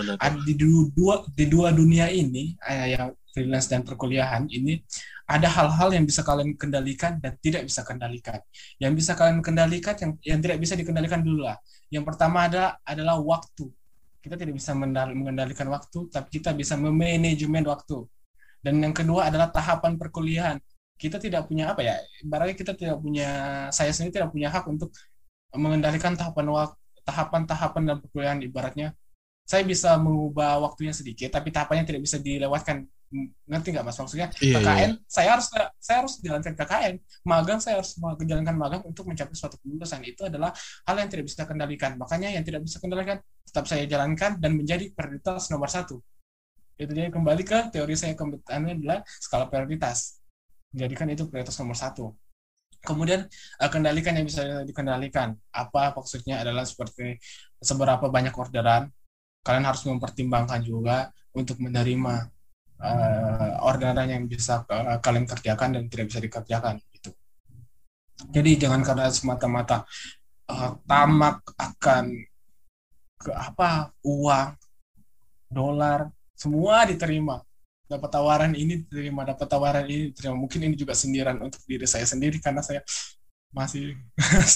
di 0.48 0.56
dua 0.96 1.28
di 1.36 1.46
dua 1.52 1.76
dunia 1.76 2.08
ini 2.08 2.56
eh, 2.64 2.96
yang 2.96 3.12
freelance 3.36 3.68
dan 3.68 3.84
perkuliahan 3.84 4.48
ini 4.48 4.80
ada 5.28 5.52
hal-hal 5.52 5.92
yang 5.92 6.08
bisa 6.08 6.24
kalian 6.24 6.56
kendalikan 6.56 7.18
dan 7.20 7.36
tidak 7.42 7.66
bisa 7.66 7.82
kendalikan. 7.82 8.40
Yang 8.78 8.94
bisa 9.04 9.12
kalian 9.18 9.42
kendalikan, 9.42 9.98
yang 9.98 10.12
yang 10.22 10.40
tidak 10.40 10.58
bisa 10.62 10.74
dikendalikan 10.78 11.20
dulu 11.26 11.50
lah. 11.50 11.58
Yang 11.90 12.06
pertama 12.08 12.46
ada 12.46 12.78
adalah 12.86 13.18
waktu. 13.20 13.68
Kita 14.22 14.38
tidak 14.38 14.54
bisa 14.58 14.74
mengendalikan 14.78 15.68
waktu, 15.70 16.10
tapi 16.14 16.40
kita 16.40 16.54
bisa 16.54 16.78
memanajemen 16.78 17.66
waktu. 17.66 18.06
Dan 18.62 18.82
yang 18.82 18.94
kedua 18.94 19.30
adalah 19.30 19.50
tahapan 19.50 19.98
perkuliahan. 19.98 20.58
Kita 20.98 21.18
tidak 21.22 21.50
punya 21.50 21.74
apa 21.74 21.82
ya? 21.86 21.98
Ibaratnya 22.22 22.56
kita 22.58 22.74
tidak 22.74 22.98
punya, 23.02 23.30
saya 23.70 23.94
sendiri 23.94 24.22
tidak 24.22 24.30
punya 24.34 24.50
hak 24.50 24.66
untuk 24.66 24.90
mengendalikan 25.54 26.18
tahapan 26.18 26.50
waktu 26.50 26.85
tahapan-tahapan 27.06 27.82
dalam 27.86 28.00
perkuliahan 28.02 28.42
ibaratnya 28.42 28.98
saya 29.46 29.62
bisa 29.62 29.94
mengubah 30.02 30.58
waktunya 30.58 30.92
sedikit 30.92 31.30
tapi 31.30 31.54
tahapannya 31.54 31.86
tidak 31.86 32.02
bisa 32.04 32.18
dilewatkan. 32.18 32.90
Ngerti 33.46 33.70
nggak 33.72 33.86
mas? 33.86 33.96
Maksudnya 34.02 34.28
iya, 34.42 34.60
KKN 34.60 34.92
iya. 34.98 35.06
saya 35.06 35.30
harus 35.38 35.48
saya 35.78 35.98
harus 36.02 36.14
jalankan 36.20 36.54
KKN. 36.58 36.94
Magang 37.30 37.60
saya 37.62 37.80
harus 37.80 37.94
menjalankan 38.02 38.56
magang 38.58 38.82
untuk 38.84 39.06
mencapai 39.06 39.38
suatu 39.38 39.62
kelulusan. 39.62 40.02
Itu 40.02 40.26
adalah 40.26 40.52
hal 40.90 40.96
yang 40.98 41.08
tidak 41.14 41.30
bisa 41.30 41.46
kendalikan 41.46 41.96
makanya 42.02 42.34
yang 42.34 42.42
tidak 42.42 42.66
bisa 42.66 42.82
kendalikan 42.82 43.22
tetap 43.46 43.70
saya 43.70 43.86
jalankan 43.86 44.42
dan 44.42 44.58
menjadi 44.58 44.90
prioritas 44.92 45.48
nomor 45.54 45.70
satu. 45.70 46.02
Itu 46.76 46.92
dia 46.92 47.14
kembali 47.14 47.46
ke 47.46 47.70
teori 47.70 47.94
saya. 47.94 48.18
Kompeten 48.18 48.82
adalah 48.82 49.06
skala 49.06 49.48
prioritas. 49.48 50.20
Menjadikan 50.74 51.08
itu 51.14 51.30
prioritas 51.30 51.56
nomor 51.62 51.78
satu 51.78 52.12
kemudian 52.86 53.26
uh, 53.60 53.70
kendalikan 53.74 54.14
yang 54.16 54.30
bisa 54.30 54.64
dikendalikan. 54.64 55.34
Apa 55.50 55.92
maksudnya 55.98 56.46
adalah 56.46 56.64
seperti 56.64 57.18
seberapa 57.60 58.08
banyak 58.08 58.32
orderan 58.38 58.94
kalian 59.46 59.66
harus 59.66 59.86
mempertimbangkan 59.86 60.62
juga 60.66 61.10
untuk 61.38 61.62
menerima 61.62 62.16
uh, 62.82 63.66
orderan 63.66 64.10
yang 64.10 64.24
bisa 64.26 64.66
uh, 64.66 64.98
kalian 64.98 65.30
kerjakan 65.30 65.78
dan 65.78 65.84
tidak 65.86 66.06
bisa 66.10 66.20
dikerjakan 66.22 66.82
gitu. 66.98 67.14
Jadi 68.32 68.52
jangan 68.58 68.82
karena 68.82 69.12
semata-mata 69.14 69.86
uh, 70.50 70.72
tamak 70.90 71.46
akan 71.58 72.06
ke 73.22 73.32
apa 73.32 73.94
uang 74.02 74.50
dolar 75.50 76.10
semua 76.36 76.84
diterima 76.90 77.40
dapat 77.86 78.10
tawaran 78.10 78.54
ini 78.58 78.82
diterima 78.82 79.22
dapat 79.22 79.46
tawaran 79.46 79.86
ini 79.86 80.10
diterima 80.10 80.34
mungkin 80.34 80.60
ini 80.66 80.74
juga 80.74 80.98
sindiran 80.98 81.38
untuk 81.38 81.62
diri 81.70 81.86
saya 81.86 82.06
sendiri 82.06 82.42
karena 82.42 82.66
saya 82.66 82.82
masih 83.54 83.96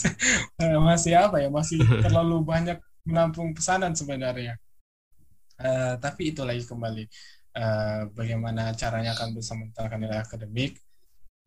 masih 0.90 1.14
apa 1.16 1.38
ya 1.40 1.48
masih 1.48 1.80
terlalu 2.04 2.42
banyak 2.44 2.78
menampung 3.08 3.56
pesanan 3.56 3.96
sebenarnya. 3.96 4.60
Uh, 5.60 5.96
tapi 6.00 6.32
itu 6.36 6.44
lagi 6.44 6.64
kembali. 6.68 7.04
Uh, 7.56 8.08
bagaimana 8.14 8.72
caranya 8.78 9.18
akan 9.18 9.36
bisa 9.36 9.56
mentalkan 9.56 10.00
nilai 10.00 10.22
akademik? 10.22 10.78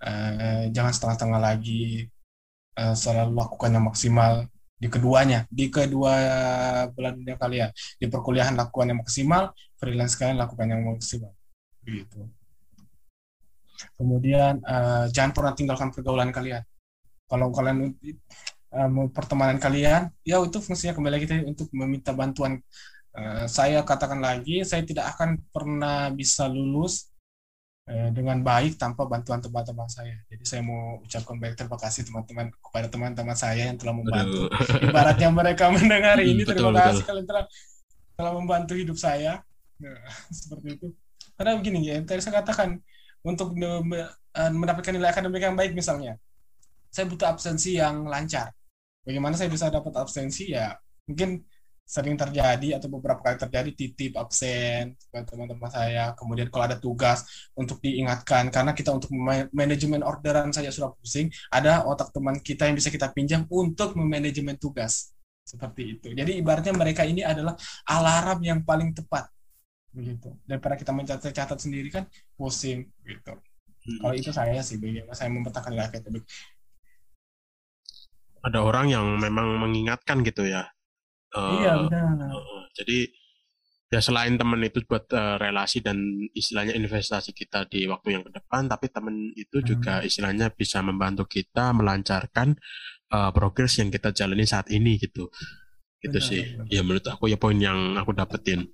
Uh, 0.03 0.67
jangan 0.75 0.91
setengah-setengah 0.91 1.41
lagi 1.41 2.11
uh, 2.77 2.97
selalu 2.97 3.39
lakukan 3.39 3.71
yang 3.71 3.87
maksimal 3.87 4.33
di 4.83 4.91
keduanya 4.91 5.47
di 5.47 5.71
kedua 5.71 6.15
bulan 6.91 7.15
dunia 7.15 7.37
kalian. 7.39 7.71
Di 7.97 8.11
perkuliahan 8.11 8.59
lakukan 8.59 8.91
yang 8.91 9.01
maksimal 9.01 9.55
freelance 9.79 10.19
kalian 10.19 10.43
lakukan 10.43 10.67
yang 10.67 10.83
maksimal 10.83 11.33
gitu 11.87 12.29
kemudian 13.99 14.63
uh, 14.63 15.11
jangan 15.11 15.33
pernah 15.35 15.53
tinggalkan 15.57 15.91
pergaulan 15.91 16.31
kalian 16.31 16.63
kalau 17.27 17.51
kalian 17.51 17.97
uh, 18.73 18.91
pertemanan 19.11 19.59
kalian 19.59 20.13
ya 20.23 20.39
itu 20.43 20.59
fungsinya 20.63 20.95
kembali 20.95 21.13
lagi 21.19 21.27
untuk 21.43 21.67
meminta 21.75 22.15
bantuan 22.15 22.63
uh, 23.19 23.45
saya 23.51 23.83
katakan 23.83 24.23
lagi 24.23 24.63
saya 24.63 24.87
tidak 24.87 25.17
akan 25.17 25.41
pernah 25.51 26.09
bisa 26.15 26.47
lulus 26.47 27.13
Eh, 27.83 28.15
dengan 28.15 28.39
baik 28.39 28.79
tanpa 28.79 29.11
bantuan 29.11 29.43
teman-teman 29.43 29.91
saya. 29.91 30.15
Jadi 30.31 30.45
saya 30.47 30.63
mau 30.63 31.03
ucapkan 31.03 31.35
banyak 31.35 31.59
terima 31.59 31.75
kasih 31.75 32.07
teman-teman 32.07 32.55
kepada 32.55 32.87
teman-teman 32.87 33.35
saya 33.35 33.75
yang 33.75 33.77
telah 33.77 33.91
membantu. 33.91 34.47
Aduh. 34.47 34.87
Ibaratnya 34.87 35.29
mereka 35.35 35.67
mendengar 35.67 36.17
ini 36.23 36.47
betul, 36.47 36.63
terima 36.63 36.71
betul. 36.71 36.87
kasih 36.87 37.05
kalian 37.11 37.27
telah 37.27 37.45
telah 38.15 38.33
membantu 38.39 38.73
hidup 38.79 38.95
saya. 38.95 39.43
Nah, 39.83 39.99
seperti 40.31 40.79
itu. 40.79 40.87
Karena 41.37 41.59
begini 41.59 41.79
ya, 41.89 41.97
tadi 42.05 42.21
saya 42.21 42.43
katakan 42.43 42.79
untuk 43.23 43.55
eh, 43.59 44.53
mendapatkan 44.53 44.93
nilai 44.93 45.11
akademik 45.13 45.43
yang 45.43 45.57
baik 45.59 45.73
misalnya, 45.73 46.19
saya 46.93 47.09
butuh 47.09 47.29
absensi 47.33 47.81
yang 47.81 48.05
lancar. 48.05 48.53
Bagaimana 49.03 49.35
saya 49.35 49.51
bisa 49.51 49.73
dapat 49.73 49.93
absensi 49.99 50.55
ya? 50.55 50.77
Mungkin 51.09 51.43
sering 51.83 52.17
terjadi 52.17 52.79
atau 52.79 52.89
beberapa 52.89 53.21
kali 53.21 53.37
terjadi 53.37 53.71
titip 53.75 54.13
absen 54.17 54.95
teman-teman 55.11 55.69
saya 55.69 56.15
kemudian 56.15 56.49
kalau 56.49 56.65
ada 56.71 56.79
tugas 56.79 57.27
untuk 57.59 57.83
diingatkan 57.83 58.49
karena 58.49 58.73
kita 58.73 58.95
untuk 58.95 59.11
manajemen 59.53 60.01
orderan 60.07 60.55
saja 60.55 60.71
sudah 60.71 60.95
pusing 60.97 61.29
ada 61.51 61.85
otak 61.85 62.15
teman 62.15 62.39
kita 62.41 62.71
yang 62.71 62.79
bisa 62.79 62.89
kita 62.89 63.11
pinjam 63.11 63.45
untuk 63.51 63.99
memanajemen 63.99 64.57
tugas 64.57 65.13
seperti 65.43 65.99
itu 65.99 66.09
jadi 66.15 66.33
ibaratnya 66.39 66.73
mereka 66.73 67.03
ini 67.03 67.27
adalah 67.27 67.59
alarm 67.85 68.41
yang 68.47 68.61
paling 68.63 68.95
tepat 68.95 69.29
begitu 69.93 70.32
daripada 70.48 70.74
kita 70.81 70.93
mencatat-catat 70.93 71.59
sendiri 71.60 71.89
kan 71.93 72.09
pusing 72.35 72.89
gitu 73.05 73.32
hmm. 73.36 73.98
kalau 74.01 74.14
itu 74.16 74.32
saya 74.32 74.60
sih 74.64 74.81
bagaimana 74.81 75.12
saya 75.12 75.28
memetakan 75.28 75.70
nilai 75.77 75.89
akademik 75.89 76.24
ada 78.43 78.59
orang 78.64 78.90
yang 78.90 79.06
memang 79.20 79.60
mengingatkan 79.60 80.24
gitu 80.27 80.48
ya 80.48 80.73
Uh, 81.32 81.64
iya 81.64 81.73
benar. 81.89 82.28
Uh, 82.28 82.64
jadi 82.77 83.09
ya 83.89 84.01
selain 84.05 84.36
teman 84.36 84.60
itu 84.64 84.85
buat 84.85 85.09
uh, 85.16 85.40
relasi 85.40 85.81
dan 85.81 85.97
istilahnya 86.32 86.77
investasi 86.77 87.32
kita 87.32 87.64
di 87.69 87.89
waktu 87.89 88.20
yang 88.20 88.23
ke 88.24 88.32
depan, 88.36 88.69
tapi 88.69 88.93
teman 88.93 89.32
itu 89.32 89.60
hmm. 89.60 89.66
juga 89.66 89.94
istilahnya 90.05 90.52
bisa 90.52 90.85
membantu 90.85 91.24
kita 91.24 91.73
melancarkan 91.73 92.56
uh, 93.12 93.32
progres 93.32 93.81
yang 93.81 93.89
kita 93.89 94.12
jalani 94.12 94.44
saat 94.44 94.69
ini 94.69 95.01
gitu. 95.01 95.32
Gitu 96.05 96.19
benar, 96.20 96.28
sih. 96.28 96.43
Benar. 96.52 96.69
Ya 96.69 96.81
menurut 96.85 97.06
aku 97.09 97.32
ya 97.32 97.40
poin 97.40 97.56
yang 97.56 97.97
aku 97.97 98.12
dapetin. 98.12 98.69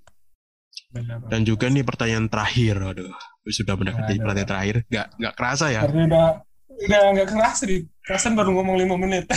Benar, 0.89 1.20
Dan 1.28 1.44
juga 1.44 1.69
nih 1.69 1.85
pertanyaan 1.85 2.32
terakhir, 2.32 2.81
aduh, 2.81 3.12
sudah 3.44 3.77
mendekati 3.77 4.16
pertanyaan 4.16 4.48
terakhir, 4.48 4.77
nggak 4.89 5.06
nggak 5.20 5.35
kerasa 5.36 5.66
ya? 5.69 5.85
Udah 5.85 6.40
udah 6.78 7.01
nggak 7.12 7.28
kerasa 7.28 7.62
nih, 7.69 7.85
kerasan 8.01 8.32
baru 8.32 8.56
ngomong 8.56 8.77
lima 8.81 8.97
menit. 8.97 9.28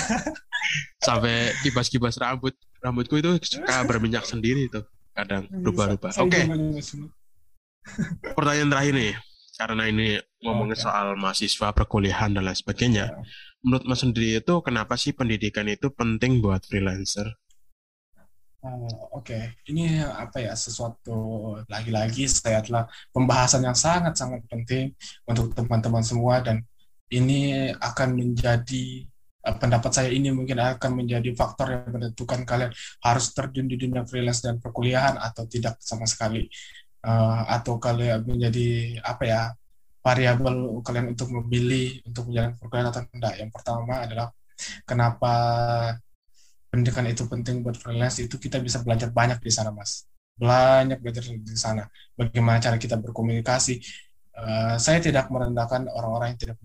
Sampai 1.06 1.52
kibas-kibas 1.60 2.16
rambut 2.16 2.56
rambutku 2.80 3.20
itu 3.20 3.36
suka 3.44 3.84
berminyak 3.84 4.24
sendiri 4.24 4.72
tuh 4.72 4.88
kadang 5.12 5.44
berubah-ubah. 5.52 6.12
Oke. 6.24 6.40
Okay. 6.40 6.44
Pertanyaan 8.38 8.72
terakhir 8.72 8.94
nih, 8.96 9.14
karena 9.60 9.84
ini 9.92 10.08
ngomongin 10.48 10.80
okay. 10.80 10.86
soal 10.88 11.20
mahasiswa 11.20 11.68
perkuliahan 11.76 12.32
dan 12.32 12.48
lain 12.48 12.56
sebagainya. 12.56 13.06
Yeah. 13.12 13.28
Menurut 13.62 13.86
Mas 13.92 14.02
sendiri 14.02 14.40
itu 14.40 14.56
kenapa 14.64 14.96
sih 14.96 15.12
pendidikan 15.12 15.68
itu 15.68 15.92
penting 15.92 16.40
buat 16.40 16.64
freelancer? 16.66 17.41
Uh, 18.62 19.18
Oke, 19.18 19.34
okay. 19.34 19.44
ini 19.74 20.06
apa 20.06 20.38
ya 20.38 20.54
sesuatu 20.54 21.58
lagi-lagi 21.66 22.30
saya 22.30 22.62
telah 22.62 22.86
pembahasan 23.10 23.66
yang 23.66 23.74
sangat-sangat 23.74 24.46
penting 24.46 24.94
untuk 25.26 25.50
teman-teman 25.58 26.06
semua 26.06 26.46
dan 26.46 26.62
ini 27.10 27.74
akan 27.74 28.14
menjadi 28.14 29.10
Eh, 29.42 29.56
pendapat 29.58 29.90
saya 29.90 30.10
ini 30.14 30.30
mungkin 30.30 30.62
akan 30.62 31.02
menjadi 31.02 31.34
faktor 31.34 31.74
yang 31.74 31.90
menentukan 31.90 32.46
kalian 32.46 32.70
harus 33.02 33.34
terjun 33.34 33.66
di 33.66 33.74
dunia 33.74 34.06
freelance 34.06 34.46
dan 34.46 34.62
perkuliahan 34.62 35.18
atau 35.18 35.50
tidak 35.50 35.82
sama 35.82 36.06
sekali 36.06 36.46
uh, 37.02 37.50
atau 37.50 37.82
kalian 37.82 38.22
menjadi 38.22 39.02
apa 39.02 39.24
ya 39.26 39.42
variabel 40.06 40.86
kalian 40.86 41.18
untuk 41.18 41.34
memilih 41.34 42.06
untuk 42.06 42.30
menjalani 42.30 42.54
perkuliahan 42.54 42.90
atau 42.94 43.02
tidak 43.10 43.34
yang 43.42 43.50
pertama 43.50 43.94
adalah 44.06 44.28
kenapa 44.86 45.34
pendidikan 46.72 47.04
itu 47.04 47.28
penting 47.28 47.60
buat 47.60 47.76
freelance 47.76 48.24
itu 48.24 48.40
kita 48.40 48.64
bisa 48.64 48.80
belajar 48.80 49.12
banyak 49.12 49.44
di 49.44 49.52
sana 49.52 49.76
mas. 49.76 50.08
Banyak 50.40 51.04
belajar 51.04 51.28
di 51.28 51.58
sana. 51.60 51.86
Bagaimana 52.16 52.64
cara 52.64 52.80
kita 52.80 52.96
berkomunikasi. 52.96 53.84
Uh, 54.32 54.80
saya 54.80 55.04
tidak 55.04 55.28
merendahkan 55.28 55.92
orang-orang 55.92 56.34
yang 56.34 56.40
tidak 56.40 56.58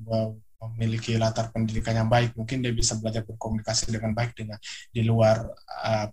memiliki 0.63 1.19
latar 1.19 1.51
pendidikan 1.51 1.99
yang 1.99 2.07
baik. 2.07 2.33
Mungkin 2.39 2.63
dia 2.63 2.71
bisa 2.71 2.95
belajar 2.97 3.27
berkomunikasi 3.27 3.91
dengan 3.91 4.15
baik 4.15 4.39
dengan 4.39 4.63
di 4.95 5.03
luar 5.03 5.43
uh, 5.83 6.07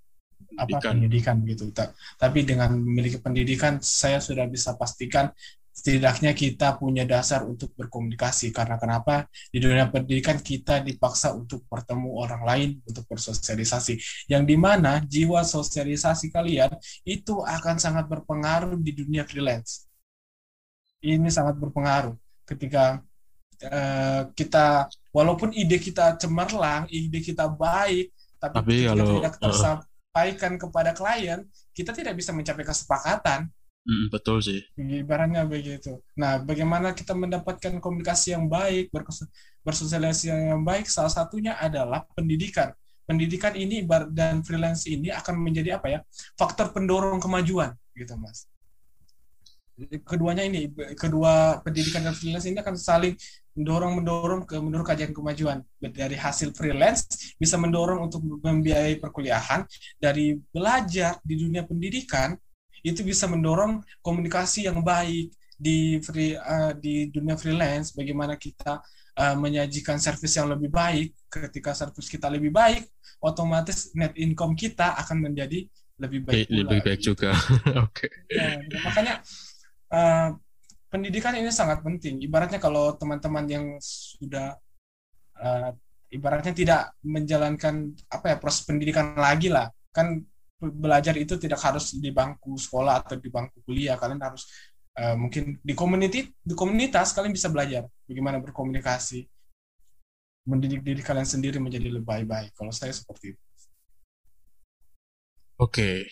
apa 0.57 0.77
pendidikan. 0.81 1.45
gitu. 1.45 1.69
Tapi 2.17 2.39
dengan 2.41 2.73
memiliki 2.73 3.21
pendidikan 3.21 3.77
saya 3.79 4.17
sudah 4.17 4.49
bisa 4.49 4.73
pastikan 4.73 5.29
setidaknya 5.73 6.37
kita 6.37 6.77
punya 6.77 7.03
dasar 7.03 7.43
untuk 7.43 7.73
berkomunikasi 7.73 8.53
karena 8.53 8.77
kenapa? 8.77 9.25
Di 9.49 9.57
dunia 9.57 9.89
pendidikan 9.89 10.37
kita 10.37 10.85
dipaksa 10.85 11.33
untuk 11.33 11.65
bertemu 11.65 12.09
orang 12.13 12.41
lain 12.45 12.69
untuk 12.85 13.09
bersosialisasi. 13.09 13.97
Yang 14.29 14.43
di 14.47 14.55
mana 14.55 15.01
jiwa 15.01 15.41
sosialisasi 15.41 16.29
kalian 16.29 16.77
itu 17.03 17.41
akan 17.41 17.81
sangat 17.81 18.05
berpengaruh 18.05 18.77
di 18.77 18.91
dunia 18.93 19.25
freelance. 19.25 19.89
Ini 21.03 21.27
sangat 21.27 21.59
berpengaruh. 21.59 22.15
Ketika 22.47 23.03
Eh, 23.63 24.21
kita 24.35 24.91
walaupun 25.15 25.55
ide 25.55 25.79
kita 25.79 26.19
cemerlang, 26.19 26.83
ide 26.91 27.23
kita 27.23 27.47
baik, 27.47 28.11
tapi, 28.35 28.55
tapi 28.59 28.75
kalau 28.91 29.05
tidak 29.15 29.33
tersampaikan 29.39 30.53
uh, 30.57 30.59
kepada 30.59 30.91
klien, 30.91 31.39
kita 31.71 31.95
tidak 31.95 32.19
bisa 32.19 32.35
mencapai 32.35 32.67
kesepakatan. 32.67 33.47
Mm, 33.83 34.07
betul 34.07 34.39
sih. 34.39 34.63
Ibaratnya 34.79 35.43
begitu. 35.43 35.99
Nah, 36.15 36.39
bagaimana 36.39 36.95
kita 36.95 37.11
mendapatkan 37.11 37.83
komunikasi 37.83 38.31
yang 38.31 38.47
baik, 38.47 38.87
bersosialisasi 39.59 40.31
yang 40.31 40.63
baik? 40.63 40.87
Salah 40.87 41.11
satunya 41.11 41.59
adalah 41.59 42.07
pendidikan. 42.15 42.71
Pendidikan 43.03 43.51
ini 43.59 43.83
dan 44.15 44.39
freelance 44.47 44.87
ini 44.87 45.11
akan 45.11 45.35
menjadi 45.35 45.75
apa 45.75 45.87
ya? 45.91 45.99
Faktor 46.39 46.71
pendorong 46.71 47.19
kemajuan, 47.19 47.75
gitu, 47.91 48.15
Mas 48.15 48.47
keduanya 50.05 50.45
ini 50.45 50.69
kedua 50.93 51.57
pendidikan 51.65 52.05
dan 52.05 52.13
freelance 52.13 52.45
ini 52.45 52.61
akan 52.61 52.77
saling 52.77 53.17
mendorong 53.57 53.97
mendorong 54.01 54.41
ke 54.45 54.57
menurut 54.61 54.85
kajian 54.85 55.13
kemajuan 55.13 55.65
dari 55.81 56.13
hasil 56.13 56.53
freelance 56.53 57.33
bisa 57.41 57.57
mendorong 57.57 58.05
untuk 58.05 58.21
membiayai 58.21 59.01
perkuliahan 59.01 59.65
dari 59.97 60.37
belajar 60.53 61.17
di 61.25 61.37
dunia 61.41 61.65
pendidikan 61.65 62.37
itu 62.83 63.01
bisa 63.01 63.25
mendorong 63.25 63.79
komunikasi 64.03 64.67
yang 64.67 64.83
baik 64.83 65.31
di 65.55 65.97
free 66.03 66.35
uh, 66.35 66.75
di 66.75 67.07
dunia 67.09 67.39
freelance. 67.39 67.95
Bagaimana 67.95 68.35
kita 68.35 68.83
uh, 69.17 69.35
menyajikan 69.39 69.97
service 69.97 70.35
yang 70.35 70.51
lebih 70.51 70.67
baik. 70.67 71.15
Ketika 71.31 71.73
service 71.73 72.11
kita 72.11 72.27
lebih 72.29 72.51
baik 72.53 72.85
otomatis 73.23 73.95
net 73.95 74.11
income 74.19 74.53
kita 74.53 74.99
akan 74.99 75.31
menjadi 75.31 75.63
lebih 75.95 76.27
baik 76.27 76.51
pula, 76.51 76.59
lebih 76.59 76.79
baik 76.83 76.99
gitu. 76.99 77.07
juga. 77.15 77.31
Oke. 77.87 78.11
Okay. 78.11 78.11
ya, 78.27 78.59
makanya 78.83 79.15
uh, 79.95 80.29
pendidikan 80.91 81.33
ini 81.39 81.47
sangat 81.49 81.79
penting. 81.79 82.19
Ibaratnya 82.19 82.59
kalau 82.59 82.91
teman-teman 82.99 83.45
yang 83.47 83.65
sudah 83.79 84.59
uh, 85.39 85.71
ibaratnya 86.11 86.51
tidak 86.51 86.81
menjalankan 87.07 87.95
apa 88.11 88.35
ya 88.35 88.37
proses 88.37 88.67
pendidikan 88.67 89.15
lagi 89.15 89.47
lah. 89.47 89.71
Kan 89.95 90.27
belajar 90.71 91.17
itu 91.19 91.35
tidak 91.35 91.59
harus 91.59 91.97
di 91.97 92.13
bangku 92.13 92.55
sekolah 92.55 93.03
atau 93.03 93.19
di 93.19 93.27
bangku 93.27 93.59
kuliah. 93.65 93.99
Kalian 93.99 94.21
harus 94.21 94.47
uh, 94.99 95.17
mungkin 95.17 95.59
di 95.59 95.73
community 95.73 96.29
di 96.29 96.53
komunitas 96.53 97.11
kalian 97.11 97.33
bisa 97.33 97.49
belajar 97.49 97.83
bagaimana 98.05 98.39
berkomunikasi 98.39 99.25
mendidik 100.43 100.83
diri 100.83 100.99
kalian 100.99 101.27
sendiri 101.27 101.57
menjadi 101.59 101.87
lebih 101.87 102.27
baik. 102.27 102.51
Kalau 102.55 102.71
saya 102.71 102.91
seperti 102.91 103.35
itu. 103.35 103.43
Oke. 105.59 106.07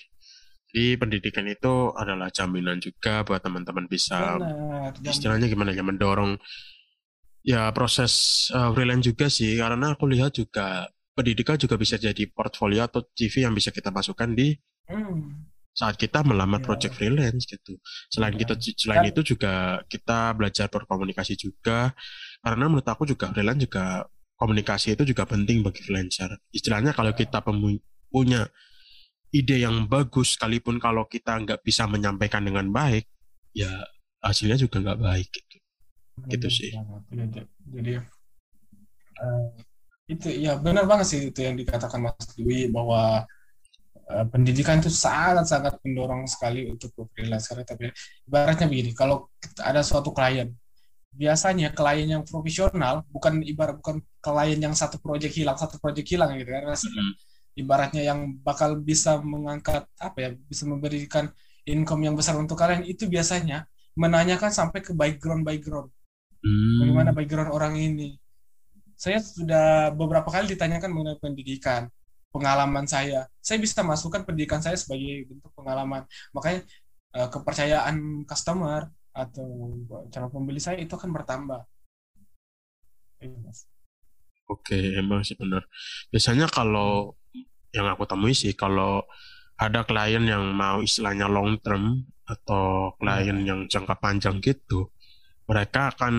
Di 0.71 0.95
pendidikan 0.95 1.43
itu 1.51 1.91
adalah 1.91 2.31
jaminan 2.31 2.79
juga 2.79 3.27
buat 3.27 3.43
teman-teman 3.43 3.91
bisa 3.91 4.39
Benar, 4.39 4.95
istilahnya 5.03 5.51
gimana 5.51 5.75
ya 5.75 5.83
mendorong 5.83 6.39
ya 7.43 7.67
proses 7.75 8.47
uh, 8.55 8.71
freelance 8.71 9.03
juga 9.03 9.27
sih. 9.27 9.59
Karena 9.59 9.91
aku 9.91 10.07
lihat 10.07 10.31
juga 10.31 10.87
pendidikan 11.11 11.59
juga 11.59 11.75
bisa 11.75 11.99
jadi 11.99 12.23
portfolio 12.31 12.87
atau 12.87 13.03
CV 13.11 13.43
yang 13.43 13.53
bisa 13.55 13.69
kita 13.69 13.91
masukkan 13.91 14.31
di 14.31 14.55
hmm. 14.87 15.51
saat 15.75 15.99
kita 15.99 16.23
melamar 16.23 16.59
yeah. 16.63 16.67
project 16.67 16.93
freelance 16.95 17.43
gitu. 17.47 17.77
Selain 18.07 18.35
yeah. 18.35 18.41
kita 18.43 18.53
selain 18.79 19.05
itu 19.11 19.21
juga 19.35 19.83
kita 19.87 20.35
belajar 20.35 20.71
berkomunikasi 20.71 21.35
juga 21.35 21.91
karena 22.41 22.65
menurut 22.71 22.87
aku 22.87 23.03
juga 23.07 23.29
freelance 23.31 23.67
juga 23.67 24.07
komunikasi 24.39 24.97
itu 24.97 25.13
juga 25.13 25.29
penting 25.29 25.61
bagi 25.61 25.85
freelancer. 25.85 26.33
Istilahnya 26.49 26.97
kalau 26.97 27.13
kita 27.13 27.43
punya 28.09 28.49
ide 29.31 29.63
yang 29.63 29.87
bagus 29.87 30.35
sekalipun 30.35 30.81
kalau 30.81 31.05
kita 31.07 31.37
nggak 31.39 31.61
bisa 31.61 31.85
menyampaikan 31.87 32.43
dengan 32.43 32.67
baik, 32.73 33.05
ya 33.53 33.69
hasilnya 34.19 34.57
juga 34.57 34.81
nggak 34.81 34.99
baik 34.99 35.27
gitu. 35.29 35.55
Gitu 36.27 36.47
sih. 36.49 36.71
Jadi 37.71 38.01
uh, 39.21 39.47
itu 40.11 40.27
ya 40.27 40.59
benar 40.59 40.83
banget 40.83 41.07
sih 41.07 41.19
itu 41.31 41.39
yang 41.39 41.55
dikatakan 41.55 42.03
Mas 42.03 42.19
Dwi 42.35 42.67
bahwa 42.67 43.23
uh, 44.11 44.25
pendidikan 44.27 44.83
itu 44.83 44.91
sangat-sangat 44.91 45.79
mendorong 45.87 46.27
sekali 46.27 46.67
untuk 46.67 46.91
freelancer 47.15 47.63
tapi 47.63 47.95
ibaratnya 48.27 48.67
begini 48.67 48.91
kalau 48.91 49.31
ada 49.63 49.79
suatu 49.79 50.11
klien 50.11 50.51
biasanya 51.15 51.71
klien 51.71 52.07
yang 52.19 52.23
profesional 52.27 53.07
bukan 53.07 53.39
ibarat 53.43 53.79
bukan 53.79 54.03
klien 54.19 54.59
yang 54.59 54.75
satu 54.75 54.99
proyek 54.99 55.31
hilang 55.31 55.55
satu 55.55 55.79
proyek 55.79 56.07
hilang 56.07 56.35
gitu 56.35 56.51
kan 56.51 56.75
mm 56.75 57.31
ibaratnya 57.51 57.99
yang 57.99 58.39
bakal 58.47 58.79
bisa 58.79 59.19
mengangkat 59.19 59.83
apa 59.99 60.17
ya 60.23 60.29
bisa 60.47 60.63
memberikan 60.63 61.27
income 61.67 62.07
yang 62.07 62.15
besar 62.15 62.39
untuk 62.39 62.55
kalian 62.55 62.87
itu 62.87 63.11
biasanya 63.11 63.67
menanyakan 63.99 64.55
sampai 64.55 64.79
ke 64.79 64.95
background 64.95 65.43
background 65.43 65.91
mm. 66.39 66.79
bagaimana 66.79 67.11
background 67.11 67.51
orang 67.51 67.75
ini 67.75 68.20
saya 69.01 69.17
sudah 69.17 69.89
beberapa 69.97 70.29
kali 70.29 70.53
ditanyakan 70.53 70.93
mengenai 70.93 71.17
pendidikan, 71.17 71.89
pengalaman 72.29 72.85
saya. 72.85 73.25
Saya 73.41 73.57
bisa 73.57 73.81
masukkan 73.81 74.21
pendidikan 74.21 74.61
saya 74.61 74.77
sebagai 74.77 75.25
bentuk 75.25 75.49
pengalaman. 75.57 76.05
Makanya 76.37 76.61
uh, 77.17 77.25
kepercayaan 77.33 78.29
customer 78.29 78.93
atau 79.09 79.73
calon 80.13 80.29
pembeli 80.29 80.61
saya 80.61 80.77
itu 80.77 80.93
akan 80.93 81.09
bertambah. 81.17 81.65
Iya, 83.25 83.49
Oke, 84.53 84.77
emang 84.93 85.25
sih 85.25 85.33
benar. 85.33 85.65
Biasanya 86.13 86.45
kalau 86.53 87.17
yang 87.73 87.89
aku 87.89 88.05
temui 88.05 88.37
sih 88.37 88.53
kalau 88.53 89.01
ada 89.57 89.81
klien 89.81 90.21
yang 90.21 90.53
mau 90.53 90.77
istilahnya 90.77 91.25
long 91.25 91.57
term 91.57 92.05
atau 92.29 92.93
klien 93.01 93.33
hmm. 93.33 93.49
yang 93.49 93.59
jangka 93.65 93.97
panjang 93.97 94.37
gitu, 94.45 94.93
mereka 95.49 95.89
akan 95.89 96.13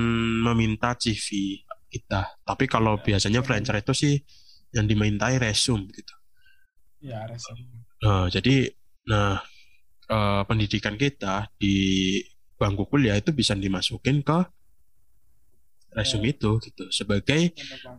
meminta 0.51 0.99
CV 0.99 1.63
kita. 1.93 2.41
Tapi 2.41 2.65
kalau 2.65 2.97
biasanya 2.97 3.45
freelancer 3.45 3.77
itu 3.77 3.93
sih 3.93 4.15
yang 4.73 4.89
dimintai 4.89 5.37
resume 5.37 5.93
gitu. 5.93 6.15
Ya, 7.05 7.29
resume. 7.29 7.69
Nah, 8.01 8.33
jadi 8.33 8.73
nah 9.05 9.45
uh, 10.09 10.43
pendidikan 10.49 10.97
kita 10.97 11.53
di 11.61 12.17
bangku 12.57 12.89
kuliah 12.89 13.19
itu 13.19 13.35
bisa 13.37 13.53
dimasukin 13.53 14.25
ke 14.25 14.39
resume 15.93 16.31
ya. 16.31 16.33
itu 16.33 16.51
gitu 16.65 16.85
sebagai 16.89 17.53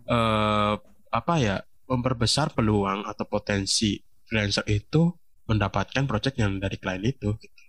uh, 0.10 0.74
apa 1.14 1.34
ya 1.38 1.56
memperbesar 1.86 2.56
peluang 2.58 3.06
atau 3.06 3.28
potensi 3.30 4.02
freelancer 4.26 4.66
itu 4.66 5.14
mendapatkan 5.46 6.08
project 6.08 6.40
yang 6.40 6.58
dari 6.58 6.80
klien 6.80 7.04
itu 7.04 7.36
gitu. 7.38 7.62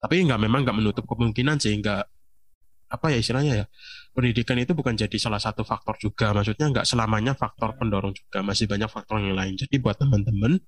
Tapi 0.00 0.24
nggak 0.24 0.40
memang 0.40 0.64
nggak 0.64 0.78
menutup 0.80 1.04
kemungkinan 1.04 1.60
sehingga 1.60 2.08
apa 2.90 3.06
ya 3.14 3.22
istilahnya 3.22 3.54
ya 3.54 3.66
pendidikan 4.10 4.58
itu 4.58 4.74
bukan 4.74 4.98
jadi 4.98 5.16
salah 5.16 5.38
satu 5.38 5.62
faktor 5.62 5.94
juga 6.02 6.34
maksudnya 6.34 6.66
nggak 6.74 6.86
selamanya 6.86 7.38
faktor 7.38 7.78
pendorong 7.78 8.10
juga 8.10 8.42
masih 8.42 8.66
banyak 8.66 8.90
faktor 8.90 9.22
yang 9.22 9.38
lain 9.38 9.54
jadi 9.54 9.78
buat 9.78 9.96
teman-teman 10.02 10.58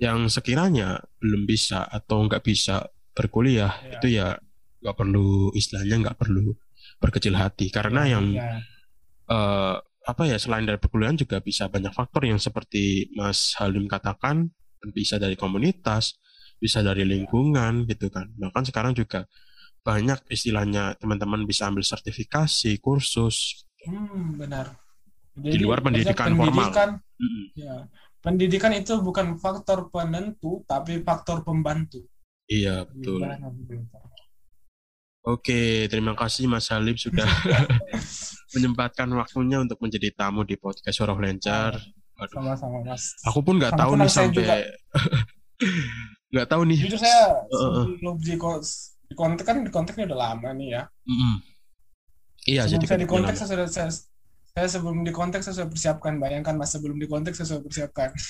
yang 0.00 0.24
sekiranya 0.32 1.04
belum 1.20 1.44
bisa 1.44 1.84
atau 1.84 2.24
nggak 2.24 2.40
bisa 2.40 2.88
berkuliah 3.12 3.76
ya. 3.84 3.92
itu 4.00 4.06
ya 4.08 4.28
nggak 4.80 4.96
perlu 4.96 5.52
istilahnya 5.52 6.08
nggak 6.08 6.16
perlu 6.16 6.56
berkecil 6.96 7.36
hati 7.36 7.68
karena 7.68 8.08
ya, 8.08 8.10
yang 8.16 8.26
ya. 8.32 8.48
Uh, 9.30 9.76
apa 10.08 10.26
ya 10.26 10.40
selain 10.40 10.64
dari 10.64 10.80
perkuliahan 10.80 11.20
juga 11.20 11.44
bisa 11.44 11.68
banyak 11.68 11.92
faktor 11.92 12.24
yang 12.24 12.40
seperti 12.40 13.12
Mas 13.12 13.52
Halim 13.60 13.84
katakan 13.84 14.48
bisa 14.96 15.20
dari 15.20 15.36
komunitas 15.36 16.16
bisa 16.56 16.80
dari 16.80 17.04
lingkungan 17.04 17.84
gitu 17.84 18.08
kan 18.08 18.32
bahkan 18.40 18.64
sekarang 18.64 18.96
juga 18.96 19.28
banyak 19.80 20.20
istilahnya 20.28 20.96
teman-teman 21.00 21.44
bisa 21.48 21.68
ambil 21.68 21.84
sertifikasi, 21.84 22.76
kursus. 22.80 23.64
Hmm, 23.84 24.36
benar. 24.36 24.76
Jadi, 25.40 25.56
di 25.56 25.58
luar 25.62 25.80
pendidikan, 25.80 26.36
pendidikan 26.36 27.00
formal. 27.00 27.52
Ya, 27.56 27.74
pendidikan 28.20 28.72
itu 28.76 29.00
bukan 29.00 29.40
faktor 29.40 29.88
penentu, 29.88 30.64
tapi 30.68 31.00
faktor 31.00 31.40
pembantu. 31.40 32.04
Iya, 32.50 32.84
betul. 32.84 33.24
Oke, 35.20 35.84
terima 35.92 36.16
kasih 36.16 36.48
Mas 36.48 36.72
Halib 36.72 36.96
sudah 36.96 37.28
menyempatkan 38.56 39.06
waktunya 39.12 39.60
untuk 39.60 39.76
menjadi 39.84 40.10
tamu 40.16 40.48
di 40.48 40.56
podcast 40.56 40.96
Sorof 40.96 41.20
Lencar. 41.20 41.76
Sama-sama 42.32 42.80
Mas. 42.84 43.16
Aku 43.28 43.44
pun 43.44 43.60
nggak 43.60 43.76
tahu 43.76 44.00
nih 44.00 44.10
sampai 44.10 44.44
nggak 46.32 46.48
tahu 46.48 46.62
nih. 46.68 46.78
Jujur 46.88 47.00
saya 47.00 47.36
uh, 47.52 47.84
sebelum 47.84 48.16
di 48.16 48.34
di 49.10 49.14
kontak 49.18 49.42
kan 49.42 49.66
di 49.66 49.72
kontaknya 49.74 50.06
udah 50.06 50.18
lama 50.30 50.54
nih 50.54 50.68
ya. 50.78 50.82
Mm 51.02 51.16
-hmm. 51.18 51.34
Iya, 52.48 52.62
sebelum 52.64 52.74
jadi 52.78 52.86
saya 52.86 53.00
di 53.02 53.08
kontak 53.10 53.34
saya 53.36 53.48
sudah 53.52 53.68
saya, 53.68 53.90
saya 54.54 54.68
sebelum 54.70 55.02
di 55.02 55.12
kontak 55.12 55.40
saya 55.42 55.54
sudah 55.60 55.68
persiapkan. 55.68 56.12
Bayangkan 56.22 56.54
mas 56.54 56.70
sebelum 56.70 56.96
di 56.96 57.10
kontak 57.10 57.34
saya 57.34 57.58
sudah 57.58 57.62
persiapkan. 57.66 58.14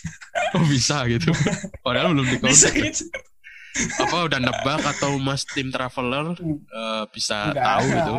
Oh 0.50 0.66
bisa 0.66 1.06
gitu. 1.06 1.30
Padahal 1.86 2.10
belum 2.10 2.26
di 2.26 2.38
kontak. 2.42 2.74
Bisa 2.74 2.74
ya? 2.74 2.90
gitu. 2.90 3.06
Apa 4.02 4.26
udah 4.26 4.42
nebak 4.42 4.82
atau 4.82 5.14
mas 5.22 5.46
tim 5.46 5.70
traveler 5.70 6.34
uh, 6.34 7.06
bisa 7.14 7.54
Enggak. 7.54 7.62
tahu 7.62 7.84
gitu? 7.86 8.14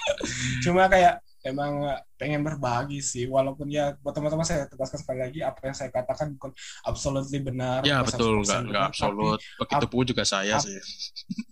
Cuma 0.70 0.86
kayak 0.86 1.25
emang 1.46 1.86
pengen 2.18 2.42
berbagi 2.42 2.98
sih 2.98 3.28
walaupun 3.30 3.70
ya 3.70 3.94
buat 4.02 4.16
teman-teman 4.16 4.42
saya 4.42 4.66
tegaskan 4.66 4.98
sekali 4.98 5.20
lagi 5.22 5.40
apa 5.44 5.60
yang 5.68 5.76
saya 5.76 5.90
katakan 5.92 6.34
bukan 6.34 6.50
absolutely 6.82 7.38
benar 7.38 7.86
ya 7.86 8.02
betul. 8.02 8.42
Nggak 8.42 8.60
nggak 8.72 8.84
absolut. 8.90 9.38
Begitu 9.60 9.86
pun 9.86 10.04
juga 10.08 10.24
saya 10.26 10.58
ap, 10.58 10.64
sih. 10.64 10.80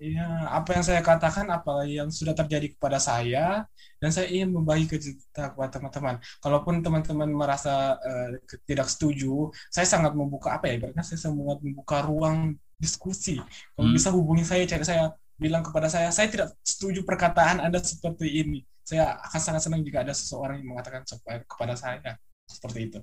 Iya 0.02 0.50
apa 0.50 0.68
yang 0.74 0.84
saya 0.84 1.00
katakan 1.04 1.46
apa 1.52 1.86
yang 1.86 2.08
sudah 2.10 2.34
terjadi 2.34 2.74
kepada 2.74 2.98
saya 2.98 3.68
dan 4.02 4.10
saya 4.10 4.26
ingin 4.32 4.50
membagi 4.50 4.90
ke 4.90 4.96
kepada 5.30 5.70
teman-teman. 5.78 6.18
Kalaupun 6.42 6.82
teman-teman 6.82 7.30
merasa 7.30 7.94
uh, 8.00 8.28
tidak 8.66 8.90
setuju 8.90 9.54
saya 9.70 9.86
sangat 9.86 10.16
membuka 10.16 10.58
apa 10.58 10.72
ya 10.72 10.80
karena 10.80 11.02
saya 11.06 11.20
sangat 11.20 11.60
membuka 11.62 12.02
ruang 12.02 12.58
diskusi. 12.80 13.38
Kalau 13.78 13.86
hmm. 13.86 13.96
bisa 13.96 14.08
hubungi 14.10 14.42
saya 14.42 14.66
cari 14.66 14.84
saya 14.84 15.14
bilang 15.38 15.60
kepada 15.66 15.90
saya 15.90 16.08
saya 16.14 16.30
tidak 16.30 16.54
setuju 16.62 17.02
perkataan 17.02 17.58
anda 17.58 17.82
seperti 17.82 18.30
ini 18.42 18.62
saya 18.84 19.16
akan 19.24 19.40
sangat 19.40 19.62
senang 19.64 19.80
jika 19.80 20.04
ada 20.04 20.12
seseorang 20.12 20.60
yang 20.60 20.76
mengatakan 20.76 21.02
kepada 21.48 21.74
saya 21.74 22.20
seperti 22.44 22.92
itu. 22.92 23.00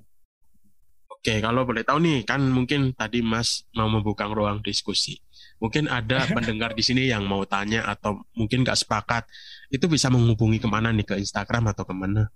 Oke, 1.22 1.38
kalau 1.38 1.62
boleh 1.62 1.86
tahu 1.86 2.02
nih, 2.02 2.26
kan 2.26 2.42
mungkin 2.42 2.94
tadi 2.98 3.22
Mas 3.22 3.62
mau 3.78 3.86
membuka 3.86 4.26
ruang 4.26 4.58
diskusi. 4.62 5.22
Mungkin 5.62 5.86
ada 5.86 6.26
pendengar 6.34 6.74
di 6.74 6.82
sini 6.82 7.06
yang 7.10 7.26
mau 7.26 7.46
tanya 7.46 7.86
atau 7.86 8.22
mungkin 8.34 8.66
nggak 8.66 8.78
sepakat, 8.78 9.26
itu 9.70 9.86
bisa 9.86 10.10
menghubungi 10.10 10.58
ke 10.58 10.66
mana 10.66 10.90
nih 10.90 11.06
ke 11.06 11.14
Instagram 11.18 11.70
atau 11.70 11.86
ke 11.86 11.94
mana? 11.94 12.26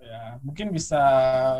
Ya, 0.00 0.40
mungkin 0.40 0.72
bisa 0.72 1.00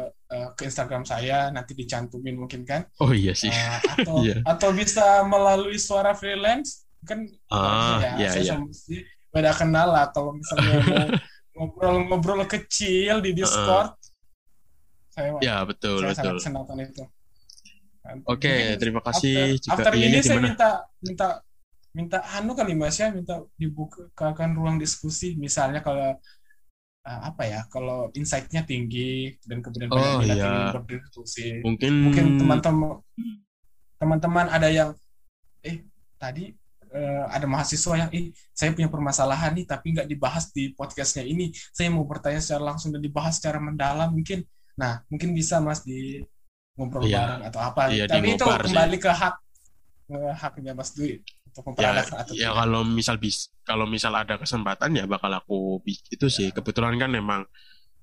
uh, 0.09 0.49
ke 0.57 0.69
Instagram 0.69 1.05
saya 1.05 1.53
nanti 1.53 1.77
dicantumin 1.77 2.37
mungkin 2.37 2.65
kan? 2.65 2.89
Oh 2.97 3.13
iya 3.13 3.37
sih. 3.37 3.53
Uh, 3.53 3.81
atau 4.01 4.17
yeah. 4.25 4.41
atau 4.49 4.73
bisa 4.73 5.21
melalui 5.29 5.77
suara 5.77 6.17
freelance 6.17 6.89
kan? 7.05 7.29
Ah, 7.53 8.17
ya, 8.17 8.25
ya, 8.25 8.29
saya 8.41 8.45
iya. 8.45 8.57
iya 8.89 9.14
beda 9.35 9.51
kenal 9.51 9.91
lah 9.91 10.07
kalau 10.15 10.39
misalnya 10.39 10.79
mau 11.55 11.67
ngobrol-ngobrol 11.71 12.47
kecil 12.47 13.19
di 13.19 13.35
Discord. 13.35 13.91
Uh, 13.91 14.03
saya 15.15 15.31
ya 15.43 15.63
betul 15.63 16.03
saya 16.03 16.15
betul. 16.15 16.39
sangat 16.43 16.67
senang 16.67 16.81
itu. 16.83 17.05
Oke, 18.29 18.45
okay, 18.45 18.61
terima 18.77 19.01
kasih. 19.01 19.57
After, 19.65 19.89
after 19.89 19.95
ini, 19.97 20.21
ini 20.21 20.21
saya 20.21 20.37
minta 20.37 20.85
minta 21.01 21.41
minta 21.97 22.19
anu 22.37 22.53
kali 22.53 22.77
Mas 22.77 23.01
ya, 23.01 23.09
minta 23.09 23.41
dibukakan 23.57 24.53
ruang 24.53 24.77
diskusi. 24.77 25.39
Misalnya 25.41 25.81
kalau 25.81 26.13
uh, 27.09 27.21
apa 27.25 27.43
ya, 27.49 27.61
kalau 27.73 28.13
insight-nya 28.13 28.67
tinggi 28.69 29.41
dan 29.49 29.65
kemudian 29.65 29.89
oh, 29.89 30.21
banyak 30.21 30.37
iya. 30.37 30.45
ingin 30.45 30.69
berdiskusi. 30.85 31.65
Mungkin 31.65 31.93
mungkin 32.11 32.25
teman-teman 32.37 33.01
teman-teman 33.97 34.47
ada 34.53 34.69
yang 34.69 34.93
eh 35.65 35.81
tadi 36.21 36.53
uh, 36.95 37.25
ada 37.29 37.45
mahasiswa 37.51 38.07
yang 38.07 38.11
eh 38.15 38.31
saya 38.55 38.71
punya 38.71 38.87
permasalahan 38.87 39.53
nih 39.59 39.67
tapi 39.67 39.93
nggak 39.99 40.07
dibahas 40.07 40.55
di 40.55 40.71
podcastnya 40.73 41.27
ini. 41.27 41.51
Saya 41.75 41.91
mau 41.91 42.07
bertanya 42.07 42.39
secara 42.39 42.73
langsung 42.73 42.95
dan 42.95 43.03
dibahas 43.03 43.43
secara 43.43 43.59
mendalam 43.59 44.15
mungkin. 44.15 44.47
Nah, 44.79 45.03
mungkin 45.11 45.35
bisa 45.35 45.59
Mas 45.59 45.83
di 45.83 46.23
ngobrol 46.79 47.07
iya. 47.07 47.19
bareng 47.21 47.43
atau 47.51 47.61
apa. 47.61 47.83
Iya, 47.91 48.07
Tapi 48.07 48.39
itu 48.39 48.47
kembali 48.47 48.97
sih. 48.99 49.03
ke 49.03 49.11
hak 49.11 49.35
ke 50.05 50.19
haknya 50.39 50.73
Mas 50.77 50.91
Dwi 50.95 51.19
untuk 51.55 51.79
ya, 51.79 52.03
atau 52.03 52.35
ya 52.35 52.51
kalau 52.51 52.83
misal 52.83 53.17
bis 53.17 53.55
kalau 53.63 53.87
misal 53.87 54.11
ada 54.19 54.35
kesempatan 54.35 54.91
ya 54.99 55.05
bakal 55.07 55.31
aku 55.31 55.79
itu 55.87 56.27
sih 56.27 56.51
ya. 56.51 56.55
kebetulan 56.55 56.99
kan 56.99 57.15
memang 57.15 57.47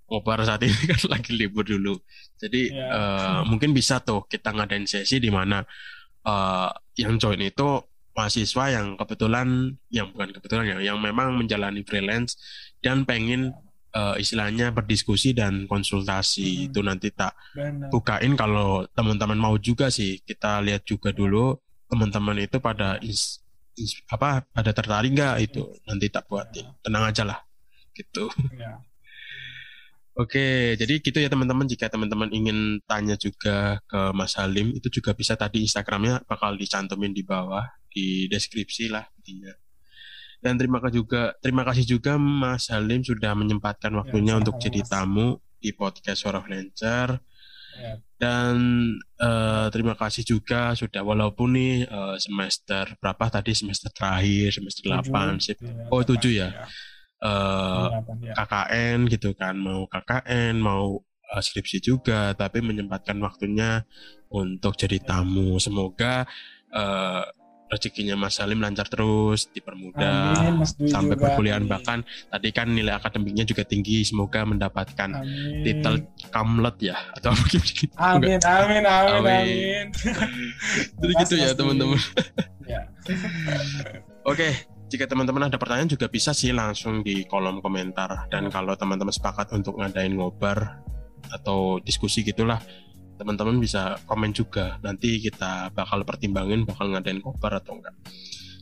ngobar 0.07 0.39
saat 0.47 0.63
ini 0.63 0.72
kan 0.91 1.01
lagi 1.11 1.35
libur 1.35 1.68
dulu 1.68 1.99
jadi 2.39 2.61
ya. 2.72 2.88
uh, 2.88 3.41
mungkin 3.43 3.76
bisa 3.76 3.99
tuh 3.99 4.23
kita 4.26 4.55
ngadain 4.55 4.88
sesi 4.88 5.19
di 5.19 5.27
mana 5.27 5.59
uh, 6.23 6.72
yang 6.95 7.19
join 7.19 7.43
itu 7.43 7.90
mahasiswa 8.22 8.65
yang 8.69 8.93
kebetulan 9.02 9.73
yang 9.89 10.14
bukan 10.14 10.30
kebetulan 10.30 10.77
ya 10.77 10.93
yang 10.93 11.02
memang 11.02 11.34
menjalani 11.34 11.81
freelance 11.81 12.38
dan 12.85 13.02
pengen 13.02 13.49
uh, 13.98 14.15
istilahnya 14.22 14.69
berdiskusi 14.69 15.34
dan 15.34 15.65
konsultasi 15.65 16.45
hmm. 16.45 16.65
itu 16.69 16.80
nanti 16.85 17.10
tak 17.10 17.34
Benar. 17.57 17.89
bukain 17.89 18.34
kalau 18.38 18.85
teman-teman 18.93 19.41
mau 19.41 19.56
juga 19.57 19.89
sih 19.89 20.22
kita 20.22 20.61
lihat 20.61 20.85
juga 20.85 21.10
dulu 21.10 21.57
teman-teman 21.89 22.45
itu 22.45 22.61
pada 22.61 23.02
is, 23.02 23.41
is, 23.76 23.98
apa 24.07 24.45
pada 24.53 24.72
tertarik 24.72 25.11
nggak 25.18 25.35
itu 25.41 25.65
nanti 25.89 26.07
tak 26.14 26.30
buatin 26.30 26.69
ya. 26.69 26.72
tenang 26.85 27.03
aja 27.10 27.23
lah 27.26 27.39
gitu 27.98 28.30
ya. 28.56 28.77
Oke, 30.11 30.76
jadi 30.76 30.99
gitu 30.99 31.23
ya 31.23 31.31
teman-teman. 31.31 31.64
Jika 31.64 31.88
teman-teman 31.88 32.27
ingin 32.35 32.84
tanya 32.84 33.15
juga 33.15 33.80
ke 33.88 34.11
Mas 34.11 34.35
Halim, 34.35 34.76
itu 34.76 34.91
juga 34.91 35.15
bisa 35.15 35.39
tadi 35.39 35.64
Instagramnya 35.64 36.27
bakal 36.27 36.60
dicantumin 36.60 37.15
di 37.15 37.23
bawah 37.23 37.64
di 37.91 38.26
deskripsi 38.31 38.88
lah 38.88 39.05
dia. 39.22 39.53
Dan 40.41 40.57
terima 40.57 40.81
kasih 40.81 41.05
juga 41.05 41.38
terima 41.38 41.61
kasih 41.61 41.85
juga 41.85 42.18
Mas 42.18 42.65
Halim 42.73 43.05
sudah 43.05 43.38
menyempatkan 43.38 43.93
waktunya 43.93 44.34
ya, 44.34 44.39
untuk 44.41 44.57
jadi 44.57 44.81
tamu 44.81 45.38
di 45.61 45.69
podcast 45.69 46.26
Suara 46.26 46.41
Flancer. 46.41 47.22
Ya. 47.77 47.93
Dan 48.18 48.57
uh, 49.22 49.69
terima 49.69 49.93
kasih 49.93 50.26
juga 50.26 50.73
sudah 50.73 51.05
walaupun 51.05 51.53
nih 51.53 51.85
uh, 51.85 52.18
semester 52.18 52.97
berapa 52.97 53.30
tadi 53.30 53.53
semester 53.53 53.93
terakhir 53.93 54.57
semester 54.57 54.81
8 54.89 55.38
sih. 55.38 55.55
Ya, 55.61 55.85
oh 55.93 56.01
7 56.01 56.18
ya. 56.34 56.49
ya. 56.49 56.65
Uh, 57.22 58.01
8, 58.01 58.26
ya. 58.26 58.34
KKN 58.34 58.97
gitu 59.13 59.38
kan 59.38 59.53
mau 59.53 59.85
KKN 59.85 60.57
mau 60.57 61.05
uh, 61.05 61.41
skripsi 61.41 61.85
juga 61.85 62.34
tapi 62.34 62.65
menyempatkan 62.65 63.18
waktunya 63.22 63.85
untuk 64.34 64.73
jadi 64.73 64.97
tamu. 64.97 65.61
Semoga 65.61 66.26
uh, 66.73 67.23
rezekinya 67.72 68.19
Mas 68.19 68.35
Salim 68.35 68.60
lancar 68.60 68.91
terus, 68.91 69.48
dipermudah 69.56 70.60
Amin, 70.60 70.68
sampai 70.91 71.15
juga. 71.15 71.23
perkuliahan 71.31 71.64
Amin. 71.64 71.72
bahkan 71.72 71.99
tadi 72.27 72.52
kan 72.52 72.68
nilai 72.68 72.99
akademiknya 72.99 73.48
juga 73.48 73.64
tinggi, 73.64 74.03
semoga 74.03 74.43
mendapatkan 74.43 75.23
amin. 75.23 75.64
titel 75.64 76.03
kamlet 76.35 76.91
ya 76.91 76.95
atau 77.15 77.31
apa 77.31 77.43
gitu. 77.48 77.88
Amin, 77.95 78.43
amin, 78.43 78.84
amin, 78.84 79.23
amin. 79.23 79.23
amin. 79.23 79.85
Jadi 80.99 81.14
gitu 81.23 81.35
ya 81.39 81.56
teman-teman. 81.56 81.95
ya. 82.68 82.91
Oke, 84.30 84.53
jika 84.91 85.07
teman-teman 85.07 85.48
ada 85.48 85.56
pertanyaan 85.56 85.88
juga 85.88 86.11
bisa 86.11 86.35
sih 86.35 86.52
langsung 86.52 86.99
di 87.07 87.23
kolom 87.23 87.64
komentar 87.64 88.27
dan 88.27 88.52
kalau 88.52 88.76
teman-teman 88.76 89.15
sepakat 89.15 89.56
untuk 89.56 89.80
ngadain 89.80 90.11
ngobar 90.19 90.84
atau 91.31 91.80
diskusi 91.80 92.27
gitulah 92.27 92.60
teman-teman 93.22 93.61
bisa 93.61 94.02
komen 94.10 94.34
juga. 94.34 94.81
Nanti 94.81 95.22
kita 95.22 95.69
bakal 95.77 96.02
pertimbangin 96.02 96.65
bakal 96.65 96.89
ngadain 96.89 97.22
koper 97.22 97.53
atau 97.61 97.77
enggak. 97.77 97.93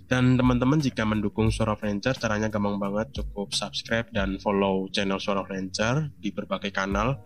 Dan 0.09 0.35
teman-teman 0.35 0.83
jika 0.83 1.07
mendukung 1.07 1.47
Suara 1.47 1.79
Venture 1.79 2.19
caranya 2.19 2.51
gampang 2.51 2.75
banget. 2.75 3.23
Cukup 3.23 3.55
subscribe 3.55 4.11
dan 4.11 4.35
follow 4.43 4.91
channel 4.91 5.15
Suara 5.23 5.47
Venture 5.47 6.11
di 6.19 6.35
berbagai 6.35 6.75
kanal. 6.75 7.23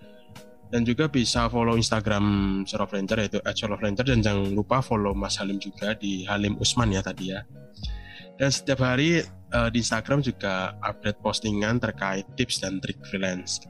Dan 0.70 0.86
juga 0.86 1.10
bisa 1.10 1.50
follow 1.50 1.74
Instagram 1.74 2.26
Suara 2.70 2.86
Venture 2.86 3.26
yaitu 3.26 3.42
@suara 3.42 3.78
dan 3.82 4.22
jangan 4.22 4.54
lupa 4.54 4.86
follow 4.86 5.18
Mas 5.18 5.42
Halim 5.42 5.58
juga 5.58 5.98
di 5.98 6.26
Halim 6.30 6.58
Usman 6.62 6.94
ya 6.94 7.02
tadi 7.02 7.34
ya. 7.34 7.42
Dan 8.38 8.50
setiap 8.50 8.82
hari 8.82 9.22
uh, 9.54 9.70
di 9.70 9.82
Instagram 9.82 10.22
juga 10.22 10.74
update 10.82 11.22
postingan 11.22 11.78
terkait 11.78 12.26
tips 12.34 12.62
dan 12.62 12.82
trik 12.82 12.98
freelance 13.06 13.62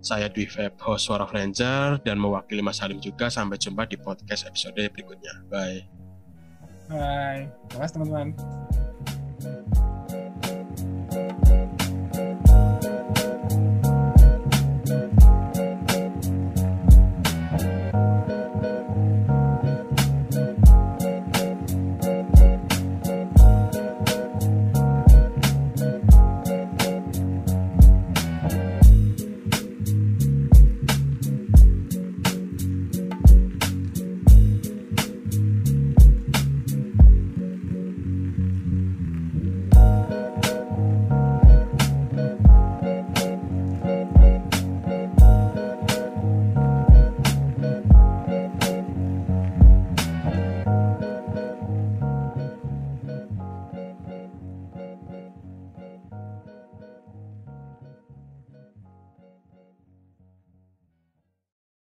saya 0.00 0.30
Dwi 0.30 0.46
Feb, 0.46 0.78
host 0.82 1.08
Suara 1.08 1.26
Ranger 1.26 2.00
dan 2.02 2.16
mewakili 2.20 2.62
Mas 2.62 2.78
Halim 2.78 3.02
juga. 3.02 3.28
Sampai 3.28 3.58
jumpa 3.58 3.84
di 3.88 3.98
podcast 3.98 4.46
episode 4.46 4.80
berikutnya. 4.92 5.42
Bye. 5.50 5.86
Bye. 6.86 7.50
Terima 7.68 7.80
kasih 7.82 7.94
teman-teman. 7.98 8.28